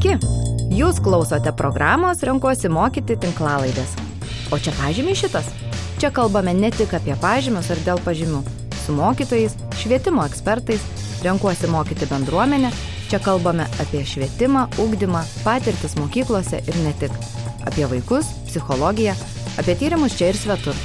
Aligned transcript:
Sveiki! 0.00 0.16
Jūs 0.72 0.96
klausote 1.04 1.50
programos 1.52 2.22
Renkuosi 2.24 2.70
mokyti 2.72 3.18
tinklalaidės. 3.20 3.90
O 4.48 4.56
čia 4.56 4.72
pažymiai 4.78 5.18
šitas. 5.18 5.50
Čia 6.00 6.08
kalbame 6.16 6.54
ne 6.56 6.70
tik 6.72 6.94
apie 6.96 7.12
pažymius 7.20 7.68
ar 7.74 7.82
dėl 7.84 8.00
pažymių. 8.06 8.40
Su 8.80 8.94
mokytojais, 8.96 9.58
švietimo 9.76 10.24
ekspertais, 10.24 10.80
renkuosi 11.20 11.68
mokyti 11.68 12.08
bendruomenę. 12.08 12.72
Čia 13.12 13.20
kalbame 13.20 13.68
apie 13.82 14.00
švietimą, 14.08 14.70
ugdymą, 14.80 15.20
patirtis 15.44 15.98
mokyklose 16.00 16.62
ir 16.64 16.80
ne 16.80 16.96
tik. 16.96 17.12
Apie 17.68 17.84
vaikus, 17.90 18.32
psichologiją, 18.48 19.12
apie 19.60 19.76
tyrimus 19.76 20.16
čia 20.16 20.32
ir 20.32 20.40
svetur. 20.40 20.76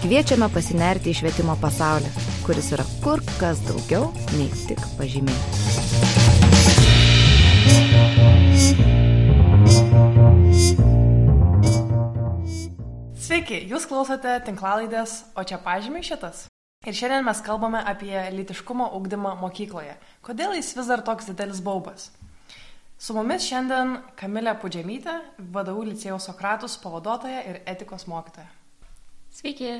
Kviečiame 0.00 0.48
pasinerti 0.54 1.12
į 1.12 1.20
švietimo 1.20 1.60
pasaulį, 1.60 2.08
kuris 2.48 2.72
yra 2.72 2.88
kur 3.04 3.20
kas 3.36 3.60
daugiau 3.68 4.14
nei 4.38 4.48
tik 4.64 4.80
pažymiai. 4.96 5.44
Sveiki, 13.26 13.60
jūs 13.70 13.86
klausote 13.86 14.36
tinklalaidės, 14.46 15.24
o 15.38 15.42
čia 15.46 15.58
pažymiai 15.62 16.06
šitas. 16.06 16.46
Ir 16.86 16.94
šiandien 16.94 17.24
mes 17.26 17.40
kalbame 17.42 17.80
apie 17.82 18.14
litiškumo 18.34 18.88
ugdymą 18.98 19.32
mokykloje. 19.40 19.96
Kodėl 20.22 20.54
jis 20.58 20.74
vis 20.78 20.90
dar 20.90 21.02
toks 21.06 21.26
didelis 21.30 21.58
baubas? 21.64 22.10
Su 22.98 23.16
mumis 23.16 23.44
šiandien 23.44 23.96
Kamilė 24.16 24.54
Pudžiamytė, 24.62 25.16
vadovų 25.52 25.88
licėjos 25.90 26.30
Sokratus 26.30 26.78
pavaduotoja 26.82 27.42
ir 27.50 27.58
etikos 27.68 28.06
mokytoja. 28.08 28.46
Sveiki. 29.36 29.74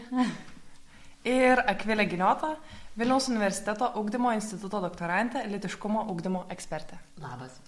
Ir 1.26 1.62
Akvilė 1.66 2.04
Giniota, 2.10 2.52
Vilniaus 2.98 3.30
universiteto 3.32 3.88
ugdymo 3.98 4.34
instituto 4.36 4.82
doktorantė, 4.84 5.46
litiškumo 5.50 6.06
ugdymo 6.12 6.44
ekspertė. 6.54 7.00
Labas. 7.22 7.58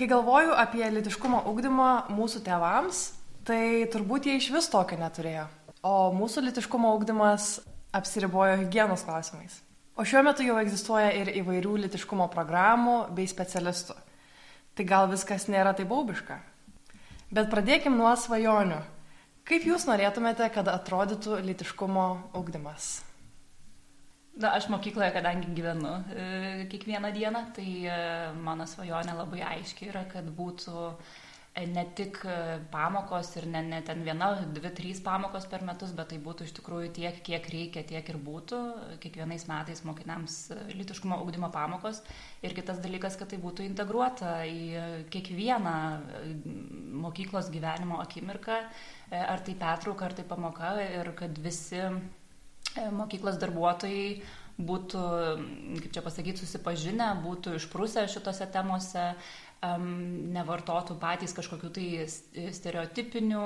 Kai 0.00 0.06
galvoju 0.08 0.54
apie 0.56 0.86
litiškumo 0.88 1.42
ugdymą 1.50 1.86
mūsų 2.16 2.40
tėvams, 2.46 3.00
tai 3.44 3.84
turbūt 3.92 4.30
jie 4.30 4.38
iš 4.40 4.46
vis 4.54 4.68
tokio 4.72 4.96
neturėjo. 4.96 5.42
O 5.84 6.08
mūsų 6.16 6.46
litiškumo 6.46 6.94
ugdymas 6.96 7.58
apsiribojo 7.92 8.54
hygienos 8.62 9.04
klausimais. 9.04 9.58
O 10.00 10.06
šiuo 10.08 10.22
metu 10.24 10.46
jau 10.46 10.56
egzistuoja 10.56 11.10
ir 11.18 11.28
įvairių 11.42 11.74
litiškumo 11.82 12.30
programų 12.32 12.94
bei 13.12 13.28
specialistų. 13.28 13.98
Tai 14.72 14.88
gal 14.88 15.10
viskas 15.12 15.44
nėra 15.52 15.76
taip 15.76 15.92
baubiška. 15.92 16.40
Bet 17.28 17.52
pradėkim 17.52 18.00
nuo 18.00 18.16
svajonių. 18.16 18.80
Kaip 19.44 19.68
jūs 19.68 19.84
norėtumėte, 19.84 20.48
kad 20.56 20.72
atrodytų 20.80 21.42
litiškumo 21.44 22.08
ugdymas? 22.40 23.02
Na, 24.38 24.52
aš 24.54 24.68
mokykloje, 24.70 25.10
kadangi 25.10 25.50
gyvenu 25.54 25.90
e, 26.14 26.66
kiekvieną 26.70 27.10
dieną, 27.12 27.40
tai 27.56 27.70
e, 27.90 27.96
mano 28.38 28.66
svajonė 28.66 29.16
labai 29.18 29.40
aiški 29.42 29.88
yra, 29.90 30.04
kad 30.12 30.28
būtų 30.36 30.84
e, 30.86 31.64
ne 31.66 31.82
tik 31.98 32.20
e, 32.30 32.36
pamokos 32.70 33.32
ir 33.40 33.48
ne, 33.50 33.64
ne 33.66 33.80
ten 33.82 34.04
viena, 34.06 34.28
dvi, 34.54 34.70
trys 34.78 35.00
pamokos 35.02 35.48
per 35.50 35.64
metus, 35.66 35.90
bet 35.98 36.12
tai 36.12 36.20
būtų 36.22 36.46
iš 36.46 36.54
tikrųjų 36.60 36.92
tiek, 37.00 37.18
kiek 37.26 37.48
reikia, 37.50 37.82
tiek 37.88 38.12
ir 38.12 38.20
būtų. 38.28 38.60
Kiekvienais 39.02 39.48
metais 39.50 39.82
mokiniams 39.88 40.38
e, 40.54 40.60
litiškumo 40.78 41.18
ugdymo 41.24 41.50
pamokos. 41.50 41.98
Ir 42.46 42.54
kitas 42.54 42.78
dalykas, 42.86 43.18
kad 43.18 43.34
tai 43.34 43.40
būtų 43.42 43.66
integruota 43.66 44.38
į 44.46 45.10
kiekvieną 45.10 45.74
mokyklos 47.02 47.50
gyvenimo 47.50 47.98
akimirką, 48.06 48.62
ar 49.10 49.42
tai 49.42 49.58
pertrauka, 49.58 50.06
ar 50.06 50.16
tai 50.16 50.28
pamoka, 50.30 50.76
ir 50.86 51.12
kad 51.18 51.42
visi 51.42 51.82
mokyklos 52.94 53.40
darbuotojai 53.40 54.20
būtų, 54.60 55.02
kaip 55.80 55.92
čia 55.94 56.02
pasakyti, 56.04 56.42
susipažinę, 56.42 57.12
būtų 57.24 57.56
išprusę 57.58 58.04
šitose 58.12 58.48
temose, 58.52 59.14
nevartotų 59.60 60.96
patys 61.00 61.34
kažkokių 61.36 61.70
tai 61.76 61.86
stereotipinių 62.08 63.44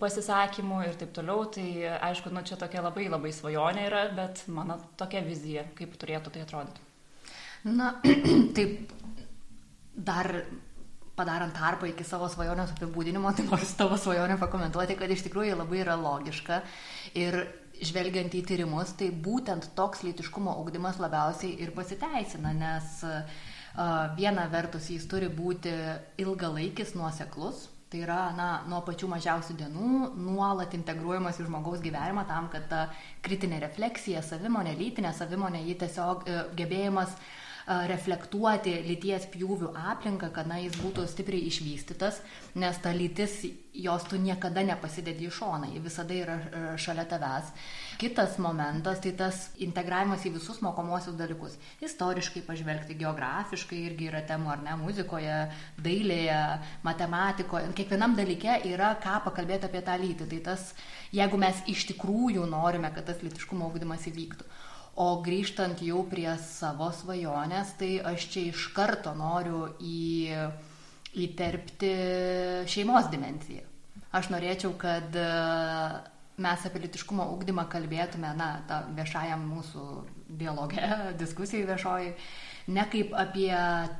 pasisakymų 0.00 0.80
ir 0.88 0.98
taip 0.98 1.12
toliau. 1.14 1.44
Tai 1.54 1.66
aišku, 2.10 2.32
nu, 2.34 2.42
čia 2.42 2.58
tokia 2.58 2.82
labai 2.82 3.06
labai 3.08 3.30
svajonė 3.34 3.86
yra, 3.86 4.06
bet 4.16 4.42
mano 4.50 4.80
tokia 4.98 5.22
vizija, 5.26 5.66
kaip 5.78 5.94
turėtų 6.00 6.34
tai 6.34 6.42
atrodyti. 6.42 6.82
Na, 7.66 7.94
taip, 8.56 8.90
dar 9.94 10.32
padarant 11.16 11.54
tarpą 11.56 11.88
iki 11.88 12.04
savo 12.04 12.28
svajonės 12.28 12.74
apibūdinimo, 12.74 13.30
tai 13.32 13.46
noriu 13.46 13.68
tavo 13.78 13.96
svajonę 14.00 14.36
pakomentuoti, 14.42 14.98
kad 14.98 15.14
iš 15.14 15.24
tikrųjų 15.28 15.56
labai 15.56 15.80
yra 15.80 15.94
logiška 15.96 16.60
ir 17.16 17.38
žvelgiant 17.84 18.34
į 18.34 18.42
tyrimus, 18.48 18.94
tai 18.98 19.10
būtent 19.10 19.70
toks 19.76 20.04
lytiškumo 20.06 20.54
ugdymas 20.62 21.00
labiausiai 21.02 21.56
ir 21.62 21.74
pasiteisina, 21.76 22.52
nes 22.56 23.00
viena 24.16 24.46
vertus 24.52 24.88
jis 24.88 25.04
turi 25.10 25.28
būti 25.28 25.72
ilgalaikis, 26.22 26.94
nuoseklus, 26.96 27.66
tai 27.92 28.00
yra 28.02 28.20
na, 28.34 28.48
nuo 28.66 28.80
pačių 28.86 29.10
mažiausių 29.12 29.56
dienų 29.60 29.90
nuolat 30.18 30.74
integruojamas 30.74 31.38
į 31.38 31.46
žmogaus 31.46 31.84
gyvenimą 31.84 32.24
tam, 32.26 32.48
kad 32.50 32.66
ta 32.70 32.86
kritinė 33.22 33.60
refleksija, 33.62 34.24
savimonė, 34.26 34.74
lytinė 34.80 35.12
savimonė, 35.14 35.62
jį 35.68 35.76
tiesiog 35.84 36.24
uh, 36.24 36.40
gebėjimas 36.58 37.12
uh, 37.12 37.28
reflektuoti 37.66 38.76
lyties 38.86 39.26
pjūvių 39.32 39.72
aplinką, 39.90 40.30
kad 40.34 40.46
na, 40.46 40.60
jis 40.62 40.76
būtų 40.78 41.02
stipriai 41.10 41.48
išvystytas, 41.48 42.20
nes 42.54 42.76
ta 42.82 42.92
lytis, 42.94 43.40
jos 43.76 44.04
tu 44.06 44.20
niekada 44.22 44.62
nepasidedi 44.64 45.26
į 45.26 45.32
šoną, 45.34 45.72
ji 45.74 45.82
visada 45.82 46.14
yra 46.14 46.36
šalia 46.80 47.04
tavęs. 47.10 47.50
Kitas 47.98 48.36
momentas, 48.38 49.00
tai 49.02 49.12
tas 49.18 49.40
integravimas 49.66 50.22
į 50.28 50.36
visus 50.36 50.60
mokomosius 50.62 51.16
dalykus. 51.18 51.56
Istoriškai 51.82 52.44
pažvelgti, 52.46 52.96
geografiškai 53.02 53.80
irgi 53.88 54.12
yra 54.12 54.22
temų, 54.28 54.52
ar 54.54 54.62
ne, 54.62 54.76
muzikoje, 54.80 55.40
dailėje, 55.82 56.38
matematikoje. 56.86 57.72
Kiekvienam 57.76 58.14
dalyke 58.16 58.60
yra 58.70 58.94
ką 59.02 59.18
pakalbėti 59.26 59.66
apie 59.66 59.82
tą 59.82 59.98
lytį. 60.04 60.30
Tai 60.30 60.40
tas, 60.52 60.70
jeigu 61.16 61.42
mes 61.42 61.66
iš 61.72 61.88
tikrųjų 61.90 62.46
norime, 62.48 62.94
kad 62.94 63.10
tas 63.10 63.26
lytiškumo 63.26 63.72
ūkdymas 63.72 64.06
įvyktų. 64.12 64.46
O 64.96 65.20
grįžtant 65.20 65.82
jau 65.84 66.00
prie 66.08 66.30
savo 66.40 66.88
svajonės, 66.88 67.74
tai 67.76 67.98
aš 68.00 68.30
čia 68.32 68.46
iš 68.48 68.70
karto 68.72 69.12
noriu 69.12 69.66
į, 69.76 70.32
įterpti 71.26 71.90
šeimos 72.72 73.10
dimenciją. 73.12 73.66
Aš 74.16 74.30
norėčiau, 74.32 74.72
kad 74.80 75.18
e, 75.20 75.26
mes 76.40 76.64
apie 76.68 76.80
litiškumo 76.86 77.26
ugdymą 77.34 77.66
kalbėtume, 77.72 78.30
na, 78.38 78.48
viešajam 78.96 79.44
mūsų 79.50 79.84
dialogę, 80.40 80.88
diskusijai 81.22 81.68
viešoji, 81.68 82.14
ne 82.66 82.82
kaip 82.90 83.12
apie, 83.14 83.50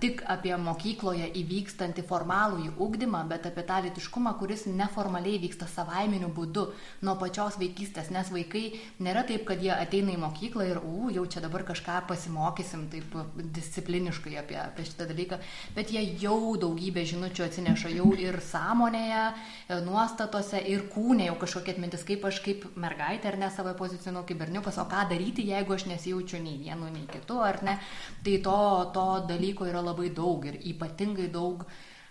tik 0.02 0.22
apie 0.26 0.54
mokykloje 0.58 1.28
įvykstantį 1.38 2.02
formalų 2.06 2.64
į 2.66 2.70
ugdymą, 2.82 3.22
bet 3.30 3.46
apie 3.46 3.62
tą 3.66 3.78
litiškumą, 3.84 4.32
kuris 4.40 4.66
neformaliai 4.66 5.38
vyksta 5.42 5.68
savaiminiu 5.70 6.32
būdu 6.34 6.66
nuo 7.06 7.14
pačios 7.20 7.58
vaikystės, 7.60 8.10
nes 8.14 8.30
vaikai 8.34 8.64
nėra 9.06 9.22
taip, 9.28 9.44
kad 9.46 9.62
jie 9.62 9.70
ateina 9.74 10.16
į 10.16 10.20
mokyklą 10.24 10.66
ir, 10.72 10.80
u, 10.82 11.10
jau 11.14 11.26
čia 11.30 11.44
dabar 11.44 11.62
kažką 11.68 12.00
pasimokysim 12.10 12.88
taip 12.90 13.14
discipliniškai 13.54 14.34
apie, 14.42 14.58
apie 14.62 14.88
šitą 14.88 15.06
dalyką, 15.12 15.38
bet 15.78 15.94
jie 15.94 16.02
jau 16.24 16.56
daugybę 16.58 17.06
žinučių 17.06 17.46
atsineša 17.46 17.94
jau 17.94 18.10
ir 18.18 18.40
sąmonėje, 18.42 19.22
e, 19.30 19.80
nuostatose, 19.86 20.58
ir 20.66 20.88
kūnė 20.90 21.30
jau 21.30 21.38
kažkokia 21.44 21.76
atmintis, 21.76 22.02
kaip 22.08 22.26
aš 22.26 22.42
kaip 22.42 22.66
mergaitė 22.74 23.30
ar 23.30 23.38
ne 23.38 23.52
savo 23.54 23.76
pozicionuoju 23.78 24.26
kaip 24.32 24.42
berniukas, 24.42 24.82
o 24.82 24.88
ką 24.90 25.06
daryti, 25.12 25.46
jeigu 25.46 25.76
aš 25.76 25.86
nesijaučiu 25.92 26.42
nei 26.42 26.58
vienu, 26.58 26.90
nei 26.90 27.06
kitu, 27.10 27.38
ar 27.46 27.62
ne. 27.62 27.78
Tai 28.26 28.36
to 28.42 28.55
to, 28.56 28.90
to 28.92 29.06
dalyko 29.28 29.66
yra 29.68 29.82
labai 29.84 30.10
daug 30.14 30.44
ir 30.48 30.58
ypatingai 30.72 31.28
daug 31.32 31.64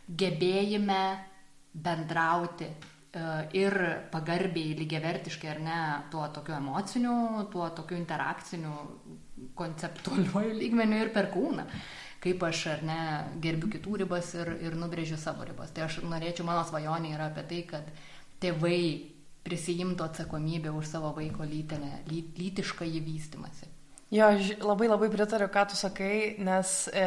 gebėjime 0.06 1.02
bendrauti 1.74 2.68
e, 2.68 2.76
ir 3.58 3.76
pagarbiai, 4.14 4.76
lygiavertiškai 4.80 5.52
ar 5.52 5.62
ne, 5.66 5.80
tuo 6.14 6.28
tokiu 6.36 6.58
emociniu, 6.60 7.16
tuo 7.52 7.70
tokiu 7.76 7.98
interakciniu, 7.98 8.74
konceptualiuoju 9.58 10.58
lygmeniu 10.62 11.02
ir 11.06 11.14
per 11.16 11.32
kūną. 11.34 11.68
Kaip 12.26 12.42
aš 12.48 12.62
ar 12.72 12.86
ne 12.86 13.00
gerbiu 13.42 13.70
kitų 13.76 14.00
ribas 14.02 14.32
ir, 14.38 14.56
ir 14.66 14.78
nubrėžiu 14.80 15.18
savo 15.22 15.46
ribas. 15.46 15.74
Tai 15.76 15.86
aš 15.86 16.00
norėčiau, 16.06 16.46
mano 16.48 16.64
svajonė 16.66 17.14
yra 17.14 17.30
apie 17.30 17.44
tai, 17.50 17.62
kad 17.70 17.92
tėvai 18.42 18.80
prisijimtų 19.46 20.08
atsakomybę 20.08 20.74
už 20.74 20.90
savo 20.90 21.12
vaiko 21.14 21.46
lytinę, 21.46 22.00
lytišką 22.10 22.88
įvystimąsi. 23.02 23.75
Jo, 24.14 24.28
labai 24.62 24.86
labai 24.86 25.08
pritariu, 25.10 25.48
ką 25.50 25.64
tu 25.72 25.76
sakai, 25.80 26.36
nes 26.38 26.72
e, 26.94 27.06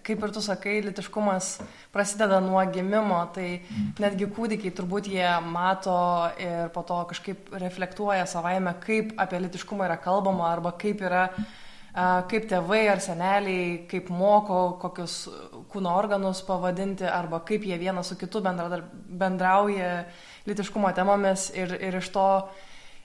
kaip 0.00 0.22
ir 0.24 0.30
tu 0.32 0.40
sakai, 0.40 0.78
litiškumas 0.80 1.58
prasideda 1.92 2.38
nuo 2.40 2.62
gimimo, 2.72 3.18
tai 3.34 3.60
netgi 4.00 4.30
kūdikiai 4.32 4.72
turbūt 4.72 5.10
jie 5.12 5.28
mato 5.44 5.98
ir 6.40 6.70
po 6.72 6.80
to 6.88 7.02
kažkaip 7.10 7.50
reflektuoja 7.52 8.24
savaime, 8.24 8.72
kaip 8.80 9.12
apie 9.20 9.42
litiškumą 9.44 9.84
yra 9.90 9.98
kalbama 10.00 10.46
arba 10.48 10.72
kaip 10.72 11.04
yra, 11.04 11.26
e, 11.36 12.06
kaip 12.32 12.48
tėvai 12.48 12.80
ar 12.94 13.04
seneliai, 13.04 13.82
kaip 13.90 14.08
moko, 14.08 14.62
kokius 14.80 15.18
kūno 15.68 15.92
organus 16.00 16.40
pavadinti 16.48 17.04
arba 17.04 17.42
kaip 17.44 17.68
jie 17.68 17.76
vienas 17.76 18.08
su 18.08 18.16
kitu 18.16 18.40
bendrauja 18.40 19.92
litiškumo 20.48 20.96
temomis 20.96 21.50
ir, 21.52 21.76
ir 21.76 22.00
iš 22.00 22.08
to 22.16 22.26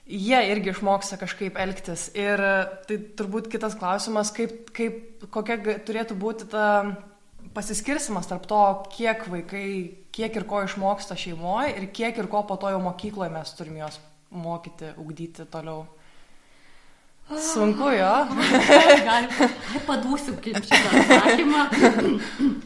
jie 0.06 0.40
irgi 0.50 0.72
išmoksta 0.72 1.18
kažkaip 1.20 1.58
elgtis. 1.60 2.08
Ir 2.16 2.40
tai 2.88 2.98
turbūt 3.18 3.48
kitas 3.52 3.76
klausimas, 3.78 4.32
kaip, 4.34 4.70
kaip, 4.76 5.26
kokia 5.32 5.58
turėtų 5.86 6.16
būti 6.20 6.48
ta 6.52 6.66
pasiskirsimas 7.54 8.28
tarp 8.28 8.48
to, 8.50 8.62
kiek 8.94 9.26
vaikai, 9.30 9.66
kiek 10.14 10.36
ir 10.40 10.46
ko 10.48 10.64
išmoksta 10.66 11.16
šeimoje 11.18 11.76
ir 11.78 11.90
kiek 11.94 12.18
ir 12.18 12.28
ko 12.30 12.42
po 12.48 12.58
to 12.60 12.72
jau 12.72 12.80
mokykloje 12.82 13.30
mes 13.32 13.52
turim 13.56 13.78
juos 13.82 14.00
mokyti, 14.34 14.94
ugdyti 14.98 15.46
toliau. 15.50 15.84
Sunku 17.24 17.88
jo. 17.94 18.12
Gal, 19.06 19.30
padūsiu 19.86 20.36
kaip 20.44 20.60
šitą 20.66 21.00
atsakymą. 21.00 21.64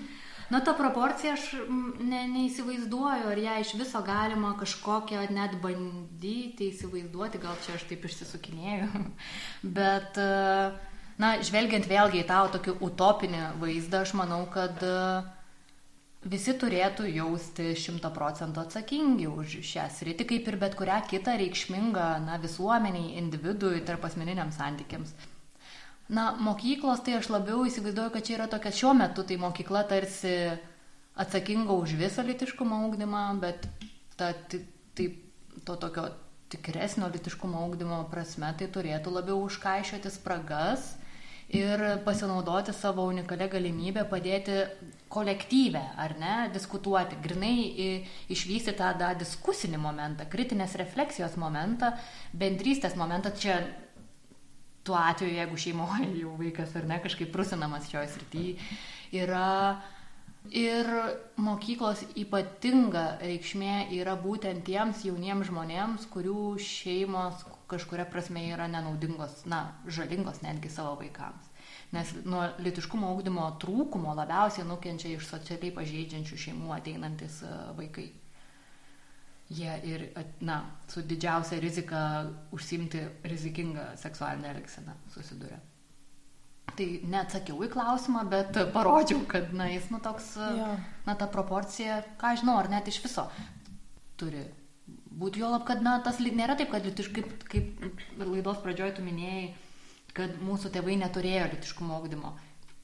Na, 0.49 0.63
ta 0.65 0.73
proporcija 0.73 1.35
aš 1.37 1.51
ne, 2.01 2.23
neįsivaizduoju, 2.33 3.27
ar 3.29 3.41
ją 3.43 3.57
iš 3.61 3.75
viso 3.77 4.01
galima 4.05 4.55
kažkokią 4.57 5.27
net 5.37 5.59
bandyti 5.61 6.71
įsivaizduoti, 6.73 7.41
gal 7.43 7.59
čia 7.67 7.77
aš 7.77 7.85
taip 7.91 8.07
išsisukinėjau. 8.09 9.03
Bet, 9.79 10.17
na, 11.21 11.35
žvelgiant 11.45 11.89
vėlgi 11.91 12.23
į 12.23 12.29
tą 12.31 12.47
tokį 12.57 12.79
utopinį 12.89 13.43
vaizdą, 13.61 14.07
aš 14.07 14.15
manau, 14.17 14.47
kad 14.55 14.81
uh, 14.89 15.29
visi 16.27 16.55
turėtų 16.59 17.07
jausti 17.13 17.73
šimta 17.79 18.11
procentų 18.15 18.65
atsakingi 18.65 19.29
už 19.31 19.59
šią 19.63 19.87
sritį, 19.95 20.27
kaip 20.33 20.49
ir 20.51 20.59
bet 20.61 20.75
kurią 20.79 21.01
kitą 21.11 21.37
reikšmingą 21.39 22.09
na, 22.25 22.39
visuomeniai, 22.43 23.17
individui, 23.21 23.85
tarp 23.87 24.05
asmeniniams 24.09 24.59
santykiams. 24.59 25.15
Na, 26.09 26.31
mokyklos, 26.41 27.03
tai 27.05 27.19
aš 27.19 27.29
labiau 27.29 27.67
įsivaizduoju, 27.69 28.13
kad 28.15 28.25
čia 28.25 28.39
yra 28.39 28.47
tokia 28.49 28.73
šiuo 28.73 28.95
metu, 28.97 29.27
tai 29.29 29.37
mokykla 29.41 29.83
tarsi 29.91 30.33
atsakinga 31.21 31.75
už 31.75 31.99
visą 32.01 32.25
litiškumo 32.25 32.79
ūkdymą, 32.87 33.25
bet 33.43 33.67
ta, 34.17 34.31
tai, 34.97 35.11
to 35.67 35.77
tokio 35.77 36.07
tikresnio 36.53 37.11
litiškumo 37.13 37.61
ūkdymo 37.67 37.99
prasme 38.13 38.55
tai 38.57 38.71
turėtų 38.73 39.13
labiau 39.13 39.43
užkaišioti 39.45 40.13
spragas 40.15 40.95
ir 41.53 41.83
pasinaudoti 42.05 42.75
savo 42.77 43.07
unikalią 43.09 43.49
galimybę 43.53 44.05
padėti 44.09 44.57
kolektyvę, 45.13 45.83
ar 45.97 46.15
ne, 46.21 46.35
diskutuoti, 46.53 47.17
grinai 47.25 47.55
išvysti 48.33 48.75
tą 48.77 48.91
da, 49.01 49.15
diskusinį 49.17 49.81
momentą, 49.81 50.29
kritinės 50.29 50.77
refleksijos 50.81 51.39
momentą, 51.41 51.95
bendrystės 52.37 52.97
momentą. 53.01 53.33
Čia 53.33 53.63
tuo 54.89 54.97
atveju, 54.99 55.37
jeigu 55.37 55.61
šeimoje 55.61 56.09
jau 56.23 56.35
vaikas 56.41 56.75
ar 56.81 56.89
ne 56.89 56.99
kažkaip 57.05 57.37
rusinamas 57.37 57.91
šioje 57.93 58.11
srityje, 58.17 58.73
yra 59.21 59.47
Ir 60.49 60.87
mokyklos 61.37 62.01
ypatinga 62.17 63.19
reikšmė 63.21 63.91
yra 63.99 64.15
būtent 64.17 64.63
tiems 64.65 65.03
jauniems 65.05 65.51
žmonėms, 65.51 66.07
kurių 66.09 66.55
šeimos 66.63 67.43
kažkuria 67.69 68.07
prasme 68.09 68.47
yra 68.49 68.69
nenaudingos, 68.71 69.43
na, 69.45 69.75
žalingos 69.85 70.41
netgi 70.41 70.71
savo 70.73 70.95
vaikams. 71.03 71.51
Nes 71.93 72.15
nuo 72.25 72.47
litiškumo 72.65 73.11
augdymo 73.11 73.45
trūkumo 73.61 74.15
labiausiai 74.17 74.65
nukenčia 74.69 75.13
iš 75.19 75.29
socialiai 75.29 75.75
pažeidžiančių 75.77 76.41
šeimų 76.47 76.73
ateinantis 76.79 77.43
e, 77.45 77.53
vaikai. 77.77 78.07
Jie 79.49 79.75
ir, 79.89 80.05
na, 80.45 80.59
su 80.93 81.01
didžiausia 81.09 81.57
rizika 81.63 82.01
užsimti 82.53 83.01
rizikingą 83.25 83.95
seksualinę 83.97 84.51
elgseną 84.53 84.97
susiduria. 85.15 85.57
Tai 86.77 86.89
neatsakiau 87.09 87.63
į 87.65 87.71
klausimą, 87.73 88.27
bet 88.29 88.59
parodžiau, 88.75 89.23
kad, 89.31 89.55
na, 89.57 89.71
jis, 89.73 89.89
nu, 89.89 90.03
toks, 90.05 90.35
ja. 90.37 90.75
na, 91.07 91.17
ta 91.17 91.31
proporcija, 91.33 92.03
ką 92.21 92.35
žinau, 92.43 92.59
ar 92.61 92.69
net 92.71 92.93
iš 92.93 93.01
viso 93.07 93.25
turi 94.21 94.45
būti. 95.09 95.41
Jo 95.41 95.55
lab, 95.55 95.65
kad, 95.69 95.81
na, 95.85 95.97
tas 96.05 96.21
lyg 96.21 96.37
nėra 96.37 96.59
taip, 96.59 96.71
kad 96.75 96.85
litiškai, 96.85 97.25
kaip, 97.25 97.73
kaip 97.81 98.21
laidos 98.21 98.61
pradžioje 98.65 98.99
tu 98.99 99.07
minėjai, 99.07 99.49
kad 100.17 100.37
mūsų 100.45 100.75
tėvai 100.77 101.01
neturėjo 101.01 101.49
litiškumo 101.55 101.97
augdymo. 101.97 102.37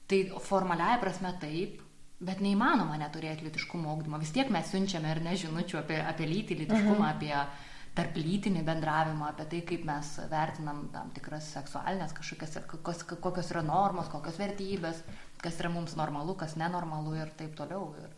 Tai 0.09 0.19
formaliaja 0.49 0.99
prasme 1.01 1.31
taip, 1.41 1.84
bet 2.25 2.41
neįmanoma 2.43 2.97
neturėti 3.01 3.45
litiškumo 3.47 3.91
augdymo. 3.93 4.19
Vis 4.21 4.33
tiek 4.35 4.49
mes 4.53 4.67
siunčiame 4.71 5.13
ir 5.13 5.23
nežinučių 5.25 5.79
apie, 5.81 6.01
apie 6.01 6.27
lytį, 6.29 6.59
litiškumą, 6.63 6.99
mhm. 6.99 7.15
apie 7.15 7.63
tarp 7.95 8.17
lytinį 8.19 8.65
bendravimą, 8.67 9.29
apie 9.31 9.45
tai, 9.51 9.61
kaip 9.69 9.85
mes 9.87 10.09
vertinam 10.31 10.83
tam 10.91 11.13
tikras 11.15 11.47
seksualinės 11.55 12.11
kažkokias, 12.17 12.57
kokios, 12.71 13.05
kokios 13.23 13.51
yra 13.53 13.63
normos, 13.63 14.09
kokios 14.11 14.39
vertybės, 14.41 14.99
kas 15.41 15.61
yra 15.61 15.71
mums 15.71 15.95
normalu, 15.95 16.35
kas 16.39 16.57
nenormalu 16.59 17.15
ir 17.21 17.31
taip 17.39 17.55
toliau. 17.55 17.93
Ir, 18.03 18.11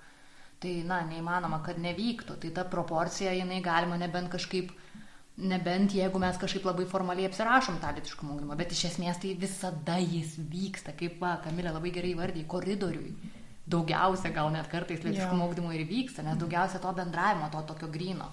tai, 0.63 0.73
na, 0.87 1.03
neįmanoma, 1.05 1.61
kad 1.65 1.77
nevyktų. 1.81 2.39
Tai 2.41 2.53
ta 2.55 2.65
proporcija, 2.65 3.35
jinai 3.37 3.61
galima 3.65 3.99
nebent 4.01 4.31
kažkaip, 4.33 4.71
nebent 5.37 5.93
jeigu 5.93 6.21
mes 6.21 6.39
kažkaip 6.41 6.65
labai 6.65 6.87
formaliai 6.89 7.29
apsirašom 7.29 7.77
tą 7.83 7.93
litiškumo 7.99 8.37
ugdymą, 8.37 8.57
bet 8.57 8.73
iš 8.73 8.87
esmės 8.93 9.21
tai 9.21 9.35
visada 9.37 9.99
jis 10.01 10.39
vyksta, 10.39 10.97
kaip, 10.97 11.19
va, 11.21 11.37
Kamilė 11.43 11.75
labai 11.75 11.93
gerai 11.93 12.15
vardė, 12.17 12.47
koridoriui. 12.49 13.13
Daugiausia 13.67 14.31
gal 14.35 14.51
net 14.53 14.69
kartais 14.71 15.01
litiškumo 15.03 15.43
yeah. 15.43 15.49
ugdymo 15.51 15.73
ir 15.75 15.83
vyksta, 15.89 16.23
nes 16.23 16.37
daugiausia 16.39 16.79
to 16.83 16.93
bendravimo, 16.95 17.49
to 17.51 17.63
tokio 17.67 17.89
grino. 17.91 18.29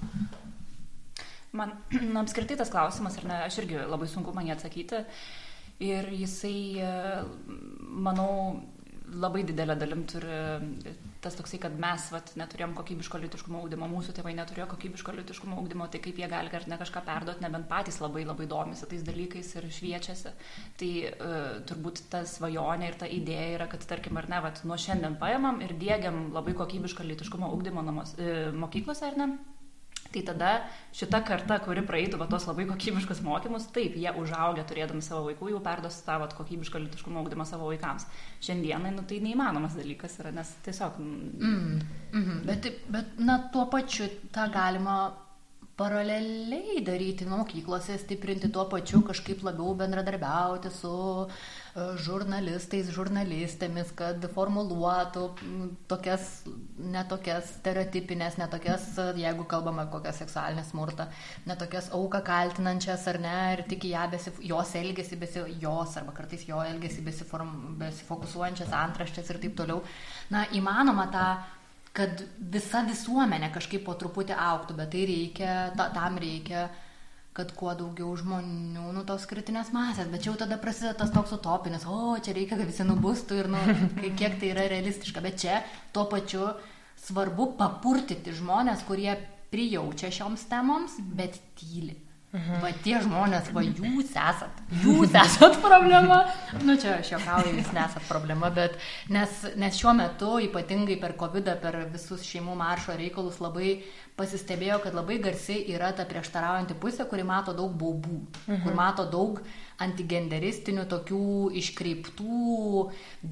Man 1.54 1.72
na, 2.12 2.22
apskritai 2.22 2.58
tas 2.60 2.70
klausimas, 2.70 3.18
ar 3.18 3.26
ne, 3.30 3.40
aš 3.48 3.58
irgi 3.64 3.82
labai 3.82 4.10
sunku 4.10 4.34
man 4.34 4.46
jį 4.46 4.54
atsakyti. 4.56 5.02
Ir 5.82 6.06
jisai, 6.14 6.86
manau, 8.06 8.30
labai 9.12 9.44
didelę 9.44 9.76
dalim 9.76 10.04
turi 10.08 10.38
tas 11.24 11.36
toksai, 11.38 11.58
kad 11.62 11.76
mes 11.80 12.06
vat, 12.12 12.32
neturėjom 12.40 12.74
kokybiško 12.76 13.20
litiškumo 13.22 13.62
augdymo, 13.62 13.88
mūsų 13.88 14.14
tėvai 14.16 14.34
neturėjo 14.36 14.66
kokybiško 14.74 15.14
litiškumo 15.18 15.56
augdymo, 15.60 15.86
tai 15.92 16.00
kaip 16.04 16.20
jie 16.20 16.28
gali 16.28 16.52
ar 16.52 16.66
ne 16.68 16.78
kažką 16.80 17.04
perduoti, 17.06 17.44
nebent 17.44 17.68
patys 17.70 18.00
labai 18.04 18.26
labai 18.28 18.48
domisi 18.50 18.88
tais 18.90 19.04
dalykais 19.06 19.54
ir 19.56 19.68
šviečiasi. 19.78 20.34
Tai 20.80 20.90
uh, 21.08 21.40
turbūt 21.68 22.04
ta 22.12 22.24
svajonė 22.28 22.90
ir 22.90 23.00
ta 23.00 23.08
idėja 23.08 23.56
yra, 23.56 23.70
kad 23.72 23.84
tarkim 23.88 24.20
ar 24.20 24.28
ne, 24.32 24.42
vat, 24.44 24.64
nuo 24.68 24.78
šiandien 24.80 25.16
paėmam 25.20 25.62
ir 25.64 25.76
dėgiam 25.80 26.28
labai 26.34 26.56
kokybišką 26.60 27.08
litiškumo 27.08 27.48
augdymo 27.52 27.84
namos, 27.86 28.16
uh, 28.18 28.52
mokyklose 28.56 29.08
ar 29.08 29.20
ne 29.20 29.32
Tai 30.14 30.22
tada 30.28 30.50
šita 30.94 31.18
karta, 31.26 31.56
kuri 31.64 31.82
praeitų 31.86 32.20
va, 32.20 32.28
tos 32.30 32.46
labai 32.46 32.68
kokybiškus 32.68 33.22
mokymus, 33.26 33.66
taip, 33.74 33.96
jie 33.98 34.12
užaugę 34.20 34.62
turėdami 34.68 35.02
savo 35.02 35.24
vaikų, 35.26 35.50
jau 35.50 35.62
perduos 35.64 35.98
tą 36.06 36.20
va, 36.22 36.28
kokybišką 36.30 36.84
litiškumo 36.84 37.18
augdymą 37.22 37.46
savo 37.48 37.66
vaikams. 37.72 38.06
Šiandienai, 38.44 38.94
nu, 38.94 39.02
tai 39.10 39.18
neįmanomas 39.24 39.74
dalykas 39.78 40.14
yra, 40.22 40.30
nes 40.36 40.54
tiesiog... 40.66 41.02
Mm, 41.02 41.82
mm, 42.12 42.40
bet, 42.46 42.70
bet, 42.94 43.18
na, 43.18 43.40
tuo 43.50 43.66
pačiu 43.72 44.06
tą 44.34 44.46
galima 44.54 44.98
paraleliai 45.74 46.78
daryti 46.86 47.26
mokyklose, 47.26 47.98
stiprinti 47.98 48.52
tuo 48.54 48.68
pačiu, 48.70 49.02
kažkaip 49.06 49.42
labiau 49.42 49.74
bendradarbiauti 49.78 50.70
su 50.70 50.94
žurnalistais, 51.74 52.86
žurnalistėmis, 52.94 53.88
kad 53.98 54.22
formuluotų 54.34 55.24
tokias, 55.90 56.44
netokias 56.78 57.48
stereotipinės, 57.56 58.36
netokias, 58.38 58.86
jeigu 59.18 59.46
kalbame 59.50 59.88
kokią 59.90 60.12
seksualinę 60.14 60.62
smurtą, 60.68 61.08
netokias 61.50 61.90
auką 61.96 62.22
kaltinančias 62.26 63.08
ar 63.10 63.18
ne, 63.24 63.34
ir 63.56 63.64
tik 63.72 63.88
ją 63.90 64.06
besif, 64.12 64.38
jos 64.46 64.76
elgesi, 64.78 65.18
besi, 65.18 65.42
jos 65.64 65.98
arba 65.98 66.14
kartais 66.14 66.46
jo 66.46 66.62
elgesi 66.62 67.02
besiform, 67.02 67.74
besifokusuojančias 67.82 68.70
antraštės 68.84 69.34
ir 69.34 69.42
taip 69.42 69.58
toliau. 69.58 69.82
Na, 70.30 70.46
įmanoma 70.54 71.10
tą 71.10 71.26
kad 71.94 72.24
visa 72.54 72.82
visuomenė 72.86 73.52
kažkaip 73.54 73.84
po 73.86 73.94
truputį 73.98 74.34
auktų, 74.34 74.78
bet 74.78 74.90
tai 74.94 75.04
reikia, 75.10 75.52
ta, 75.78 75.90
tam 75.94 76.18
reikia, 76.22 76.68
kad 77.34 77.50
kuo 77.58 77.72
daugiau 77.74 78.12
žmonių, 78.14 78.84
nu, 78.94 79.02
tos 79.08 79.26
kritinės 79.26 79.72
masės, 79.74 80.06
bet 80.12 80.22
čia 80.22 80.30
jau 80.30 80.36
tada 80.44 80.58
prasideda 80.62 80.94
tas 81.00 81.10
toks 81.14 81.34
utopinis, 81.34 81.86
o 81.90 82.14
čia 82.22 82.34
reikia, 82.36 82.60
kad 82.60 82.70
visi 82.70 82.86
nubustų 82.86 83.40
ir, 83.42 83.50
nu, 83.50 83.62
kiek 84.20 84.38
tai 84.38 84.52
yra 84.52 84.68
realistiška, 84.70 85.22
bet 85.24 85.42
čia 85.42 85.58
tuo 85.94 86.06
pačiu 86.10 86.52
svarbu 87.04 87.52
papurtyti 87.58 88.36
žmonės, 88.38 88.86
kurie 88.86 89.16
prijaučia 89.50 90.12
šioms 90.14 90.46
temoms, 90.50 90.98
bet 91.18 91.40
tyli. 91.58 91.98
Mhm. 92.34 92.62
Va 92.64 92.70
tie 92.82 92.96
žmonės, 92.98 93.52
va 93.54 93.62
jūs 93.62 94.08
esat, 94.10 94.62
jūs 94.82 95.12
esat 95.20 95.58
problema. 95.62 96.24
Nu 96.66 96.74
čia 96.82 96.96
aš 96.98 97.12
juokauju, 97.12 97.52
jūs 97.60 97.70
nesat 97.76 98.08
problema, 98.08 98.50
bet 98.54 98.74
nes, 99.14 99.44
nes 99.54 99.78
šiuo 99.78 99.92
metu, 99.94 100.32
ypatingai 100.42 100.96
per 101.02 101.14
COVID, 101.20 101.52
per 101.62 101.78
visus 101.92 102.26
šeimų 102.26 102.56
maršo 102.58 102.96
reikalus, 102.98 103.38
labai 103.44 103.76
pasistebėjo, 104.18 104.78
kad 104.84 104.94
labai 104.94 105.18
garsiai 105.22 105.64
yra 105.74 105.90
ta 105.96 106.04
prieštaraujanti 106.06 106.76
pusė, 106.78 107.06
kuri 107.10 107.24
mato 107.26 107.54
daug 107.56 107.72
baubų, 107.80 108.18
mhm. 108.46 108.60
kur 108.62 108.76
mato 108.78 109.06
daug 109.10 109.40
antigenderistinių, 109.82 110.84
tokių 110.90 111.22
iškreiptų, 111.58 112.84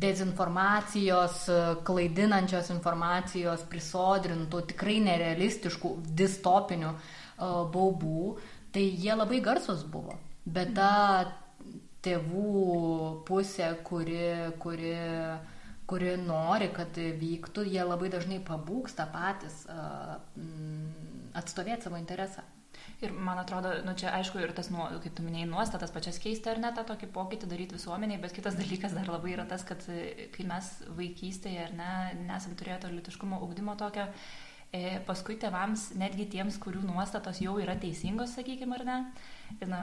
dezinformacijos, 0.05 1.45
klaidinančios 1.87 2.73
informacijos, 2.75 3.63
prisodrintų, 3.71 4.65
tikrai 4.73 4.99
nerealistiškų, 5.07 5.95
distopinių 6.19 6.91
uh, 6.91 7.63
baubų 7.71 8.35
Tai 8.73 8.83
jie 8.83 9.15
labai 9.15 9.41
garsus 9.45 9.85
buvo. 9.85 10.17
Bet 10.49 10.73
ta 10.77 10.93
tėvų 12.03 13.25
pusė, 13.29 13.69
kuri, 13.85 14.31
kuri, 14.63 14.95
kuri 15.91 16.17
nori, 16.21 16.71
kad 16.75 16.97
vyktų, 16.97 17.67
jie 17.69 17.83
labai 17.85 18.11
dažnai 18.13 18.39
pabūksta 18.47 19.09
patys 19.13 19.65
uh, 19.69 20.17
atstovėti 21.39 21.89
savo 21.89 22.01
interesą. 22.01 22.45
Ir 23.03 23.11
man 23.13 23.39
atrodo, 23.41 23.73
nu 23.83 23.95
čia 23.99 24.13
aišku, 24.15 24.39
ir 24.39 24.53
tas, 24.55 24.69
nu, 24.71 24.85
kaip 25.03 25.17
tu 25.19 25.25
minėjai, 25.27 25.49
nuostatas 25.51 25.91
pačias 25.95 26.21
keisti 26.23 26.53
ar 26.53 26.61
ne 26.63 26.71
tą 26.75 26.85
tokį 26.87 27.09
pokytį 27.15 27.49
daryti 27.51 27.77
visuomeniai, 27.77 28.21
bet 28.23 28.35
kitas 28.37 28.55
dalykas 28.59 28.95
dar 28.95 29.11
labai 29.11 29.35
yra 29.35 29.47
tas, 29.51 29.65
kad 29.67 29.83
e, 29.91 30.29
kai 30.35 30.47
mes 30.47 30.71
vaikystėje 30.99 31.67
ar 31.67 31.75
ne, 31.79 31.91
nesam 32.31 32.55
turėję 32.59 32.79
to 32.85 32.93
litiškumo 32.95 33.41
ugdymo 33.43 33.75
tokio, 33.81 34.07
e, 34.71 35.01
paskui 35.09 35.35
tėvams, 35.43 35.91
netgi 35.99 36.29
tiems, 36.37 36.61
kurių 36.63 36.85
nuostatos 36.87 37.43
jau 37.43 37.57
yra 37.63 37.75
teisingos, 37.83 38.37
sakykime, 38.39 38.79
ar 38.79 38.87
ne, 38.87 38.99
na, 39.69 39.83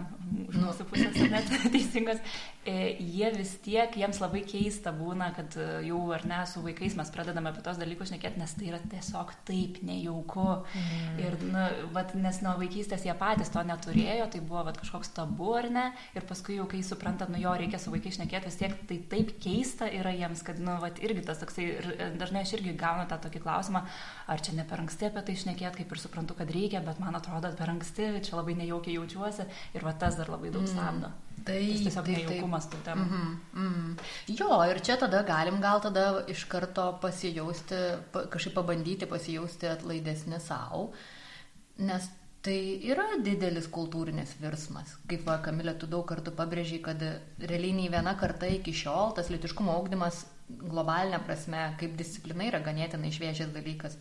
iš 0.49 0.57
mūsų 0.59 0.85
pusės 0.89 1.17
net 1.31 1.49
teisingos, 1.73 2.19
e, 2.67 2.95
jie 2.99 3.29
vis 3.35 3.53
tiek, 3.63 3.93
jiems 3.99 4.19
labai 4.21 4.41
keista 4.47 4.91
būna, 4.95 5.29
kad 5.37 5.55
e, 5.59 5.67
jau 5.87 5.99
ar 6.15 6.25
ne 6.29 6.39
su 6.49 6.63
vaikais 6.63 6.95
mes 6.99 7.11
pradedame 7.13 7.51
apie 7.51 7.63
tos 7.65 7.79
dalykus 7.79 8.11
šnekėti, 8.11 8.41
nes 8.41 8.55
tai 8.57 8.69
yra 8.71 8.79
tiesiog 8.91 9.33
taip 9.47 9.79
nejauku. 9.85 10.47
Mm. 10.73 11.21
Ir, 11.23 11.37
na, 11.53 11.67
vat, 11.95 12.15
nes 12.19 12.41
nuo 12.45 12.55
vaikystės 12.59 13.05
jie 13.07 13.15
patys 13.19 13.51
to 13.53 13.63
neturėjo, 13.67 14.29
tai 14.33 14.43
buvo 14.43 14.65
vat, 14.69 14.79
kažkoks 14.81 15.13
tabu 15.17 15.53
ar 15.59 15.69
ne, 15.73 15.85
ir 16.17 16.27
paskui 16.29 16.59
jau 16.59 16.67
kai 16.69 16.81
supranta, 16.85 17.29
nu 17.31 17.41
jo 17.41 17.53
reikia 17.59 17.81
su 17.81 17.93
vaikais 17.93 18.19
šnekėti, 18.19 18.51
vis 18.51 18.59
tiek 18.59 18.75
tai 18.89 18.99
taip 19.13 19.35
keista 19.43 19.89
yra 19.99 20.13
jiems, 20.15 20.43
kad, 20.47 20.61
nu, 20.63 20.77
vat, 20.83 21.01
irgi 21.03 21.25
tas 21.27 21.41
toksai, 21.43 21.69
ir 21.79 21.91
e, 21.95 22.11
dažnai 22.19 22.45
aš 22.45 22.55
irgi 22.59 22.75
gaunu 22.79 23.07
tą 23.09 23.19
tokį 23.25 23.43
klausimą, 23.45 23.85
ar 24.29 24.45
čia 24.45 24.55
ne 24.57 24.67
per 24.67 24.83
anksti 24.83 25.09
apie 25.09 25.25
tai 25.29 25.37
šnekėti, 25.43 25.83
kaip 25.83 25.95
ir 25.95 26.03
suprantu, 26.03 26.37
kad 26.39 26.51
reikia, 26.53 26.83
bet 26.85 27.01
man 27.01 27.17
atrodo 27.17 27.51
per 27.59 27.73
anksti, 27.73 28.11
čia 28.25 28.37
labai 28.39 28.57
nejaukiai 28.59 28.97
jaučiuosi 28.99 29.47
ir 29.75 29.85
va 29.85 29.93
tas 29.93 30.17
dar 30.19 30.29
labai 30.31 30.51
daug 30.53 30.63
mm. 30.65 30.71
stabdo. 30.73 31.09
Mm. 31.09 31.43
Tai 31.47 31.57
tiesiog 31.57 32.05
taip, 32.05 32.17
nejaukumas 32.17 32.67
tų 32.69 32.81
temų. 32.85 33.05
Mm 33.05 33.11
-hmm, 33.15 33.65
mm. 33.65 34.37
Jo, 34.39 34.59
ir 34.69 34.81
čia 34.85 34.97
tada 35.01 35.23
galim 35.23 35.61
gal 35.61 35.81
tada 35.81 36.23
iš 36.27 36.43
karto 36.51 36.91
pasijausti, 37.01 37.81
pa, 38.11 38.25
kažkaip 38.27 38.55
pabandyti 38.55 39.05
pasijausti 39.05 39.67
atlaidesni 39.67 40.39
savo, 40.39 40.89
nes 41.77 42.09
tai 42.41 42.79
yra 42.91 43.05
didelis 43.23 43.67
kultūrinis 43.67 44.35
virsmas. 44.41 44.97
Kaip 45.07 45.25
va, 45.27 45.39
Kamilė, 45.43 45.77
tu 45.79 45.87
daug 45.87 46.05
kartų 46.07 46.31
pabrėžiai, 46.31 46.81
kad 46.81 47.01
realiai 47.39 47.73
nei 47.73 47.89
viena 47.89 48.15
karta 48.19 48.45
iki 48.45 48.73
šiol 48.73 49.15
tas 49.15 49.29
litiškumo 49.29 49.71
augdymas 49.71 50.25
globalinė 50.49 51.19
prasme 51.25 51.61
kaip 51.79 51.95
disciplina 51.99 52.47
yra 52.49 52.59
ganėtinai 52.65 53.11
šviežias 53.13 53.51
dalykas 53.53 53.97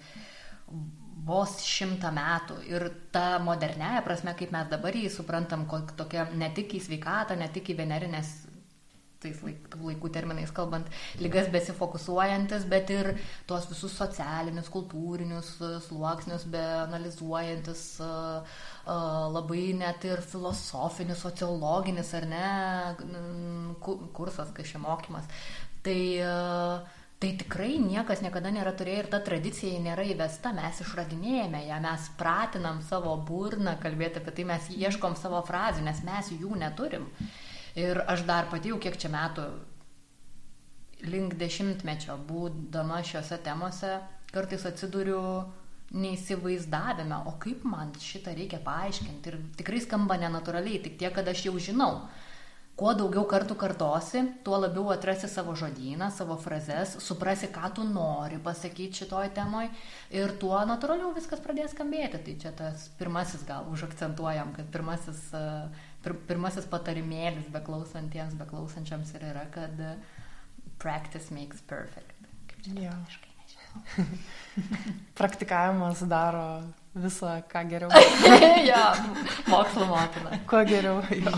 vos 1.28 1.58
šimtą 1.68 2.10
metų. 2.16 2.58
Ir 2.72 2.88
ta 3.14 3.38
moderniaja 3.44 4.02
prasme, 4.06 4.34
kaip 4.38 4.52
mes 4.54 4.68
dabar 4.72 4.96
jį 4.96 5.10
suprantam, 5.12 5.66
tokia 5.98 6.28
ne 6.34 6.50
tik 6.56 6.78
į 6.78 6.84
sveikatą, 6.88 7.38
ne 7.38 7.50
tik 7.52 7.72
į 7.72 7.78
venerinės 7.82 8.36
tais 9.22 9.38
laik, 9.42 9.64
laikų 9.82 10.10
terminais 10.14 10.50
kalbant, 10.54 10.86
lygas 11.18 11.48
besifokusuojantis, 11.50 12.66
bet 12.70 12.90
ir 12.94 13.10
tuos 13.50 13.66
visus 13.70 13.96
socialinius, 13.98 14.70
kultūrinius 14.70 15.56
sluoksnius, 15.88 16.46
be 16.52 16.62
analizuojantis, 16.84 17.82
labai 19.34 19.64
net 19.80 20.06
ir 20.06 20.22
filosofinis, 20.22 21.24
sociologinis 21.24 22.14
ar 22.18 22.28
ne 22.30 22.46
kursas, 24.14 24.54
kai 24.54 24.66
šia 24.68 24.82
mokymas. 24.86 25.26
Tai 25.82 25.98
uh, 26.22 26.97
Tai 27.18 27.32
tikrai 27.34 27.80
niekas 27.82 28.20
niekada 28.22 28.52
nėra 28.54 28.70
turėję 28.78 28.98
ir 29.02 29.08
ta 29.10 29.18
tradicija 29.26 29.80
nėra 29.82 30.04
įvesta, 30.06 30.52
mes 30.54 30.78
išradinėjame 30.84 31.64
ją, 31.66 31.78
mes 31.82 32.04
pratinam 32.20 32.78
savo 32.86 33.16
burną 33.26 33.74
kalbėti 33.82 34.20
apie 34.20 34.34
tai, 34.36 34.44
mes 34.46 34.68
ieškom 34.70 35.16
savo 35.18 35.40
frazių, 35.48 35.82
nes 35.88 36.04
mes 36.06 36.30
jų 36.36 36.60
neturim. 36.60 37.08
Ir 37.74 37.98
aš 38.06 38.22
dar 38.28 38.46
pati 38.52 38.70
jau 38.70 38.78
kiek 38.78 38.94
čia 39.02 39.10
metų 39.10 39.48
link 41.10 41.34
dešimtmečio 41.40 42.14
būdama 42.28 43.02
šiuose 43.06 43.40
temose 43.42 43.96
kartais 44.30 44.66
atsiduriu 44.70 45.20
neįsivaizdavime, 45.98 47.18
o 47.26 47.34
kaip 47.42 47.66
man 47.66 47.90
šitą 47.98 48.34
reikia 48.38 48.62
paaiškinti. 48.62 49.30
Ir 49.30 49.42
tikrai 49.58 49.82
skamba 49.82 50.18
nenatūraliai, 50.22 50.82
tik 50.84 50.98
tiek, 51.00 51.14
kad 51.16 51.26
aš 51.34 51.46
jau 51.48 51.56
žinau 51.58 51.92
kuo 52.78 52.92
daugiau 52.94 53.24
kartų 53.26 53.56
kartosi, 53.58 54.20
tuo 54.46 54.60
labiau 54.62 54.92
atrasi 54.94 55.26
savo 55.30 55.56
žodyną, 55.58 56.12
savo 56.14 56.36
frazes, 56.38 56.94
suprasi, 57.02 57.48
ką 57.50 57.72
tu 57.74 57.84
nori 57.86 58.38
pasakyti 58.42 59.02
šitoj 59.02 59.32
temoj 59.34 59.66
ir 60.14 60.34
tuo 60.38 60.60
natūraliau 60.68 61.10
viskas 61.16 61.42
pradės 61.42 61.74
skambėti. 61.74 62.20
Tai 62.22 62.34
čia 62.44 62.52
tas 62.60 62.86
pirmasis 63.00 63.42
gal 63.48 63.66
užakcentuojam, 63.72 64.52
kad 64.54 64.68
pirmasis, 64.74 65.24
e, 65.34 65.40
pir, 66.04 66.14
pirmasis 66.28 66.68
patarimėlis 66.70 67.48
beklausantiems, 67.54 68.36
beklausančiams 68.38 69.10
ir 69.18 69.24
yra, 69.32 69.48
kad 69.54 69.82
practice 70.78 71.34
makes 71.34 71.64
perfect. 71.66 72.14
Kaip 72.52 72.62
čia 72.68 72.76
ja. 72.84 72.94
Praktikavimas 75.18 76.04
daro 76.06 76.44
visą, 76.94 77.40
ką 77.50 77.64
geriau. 77.74 77.90
ja, 78.70 78.84
mokslo 79.50 79.90
motina. 79.90 80.38
Kuo 80.46 80.62
geriau. 80.70 81.02
Jo. 81.10 81.34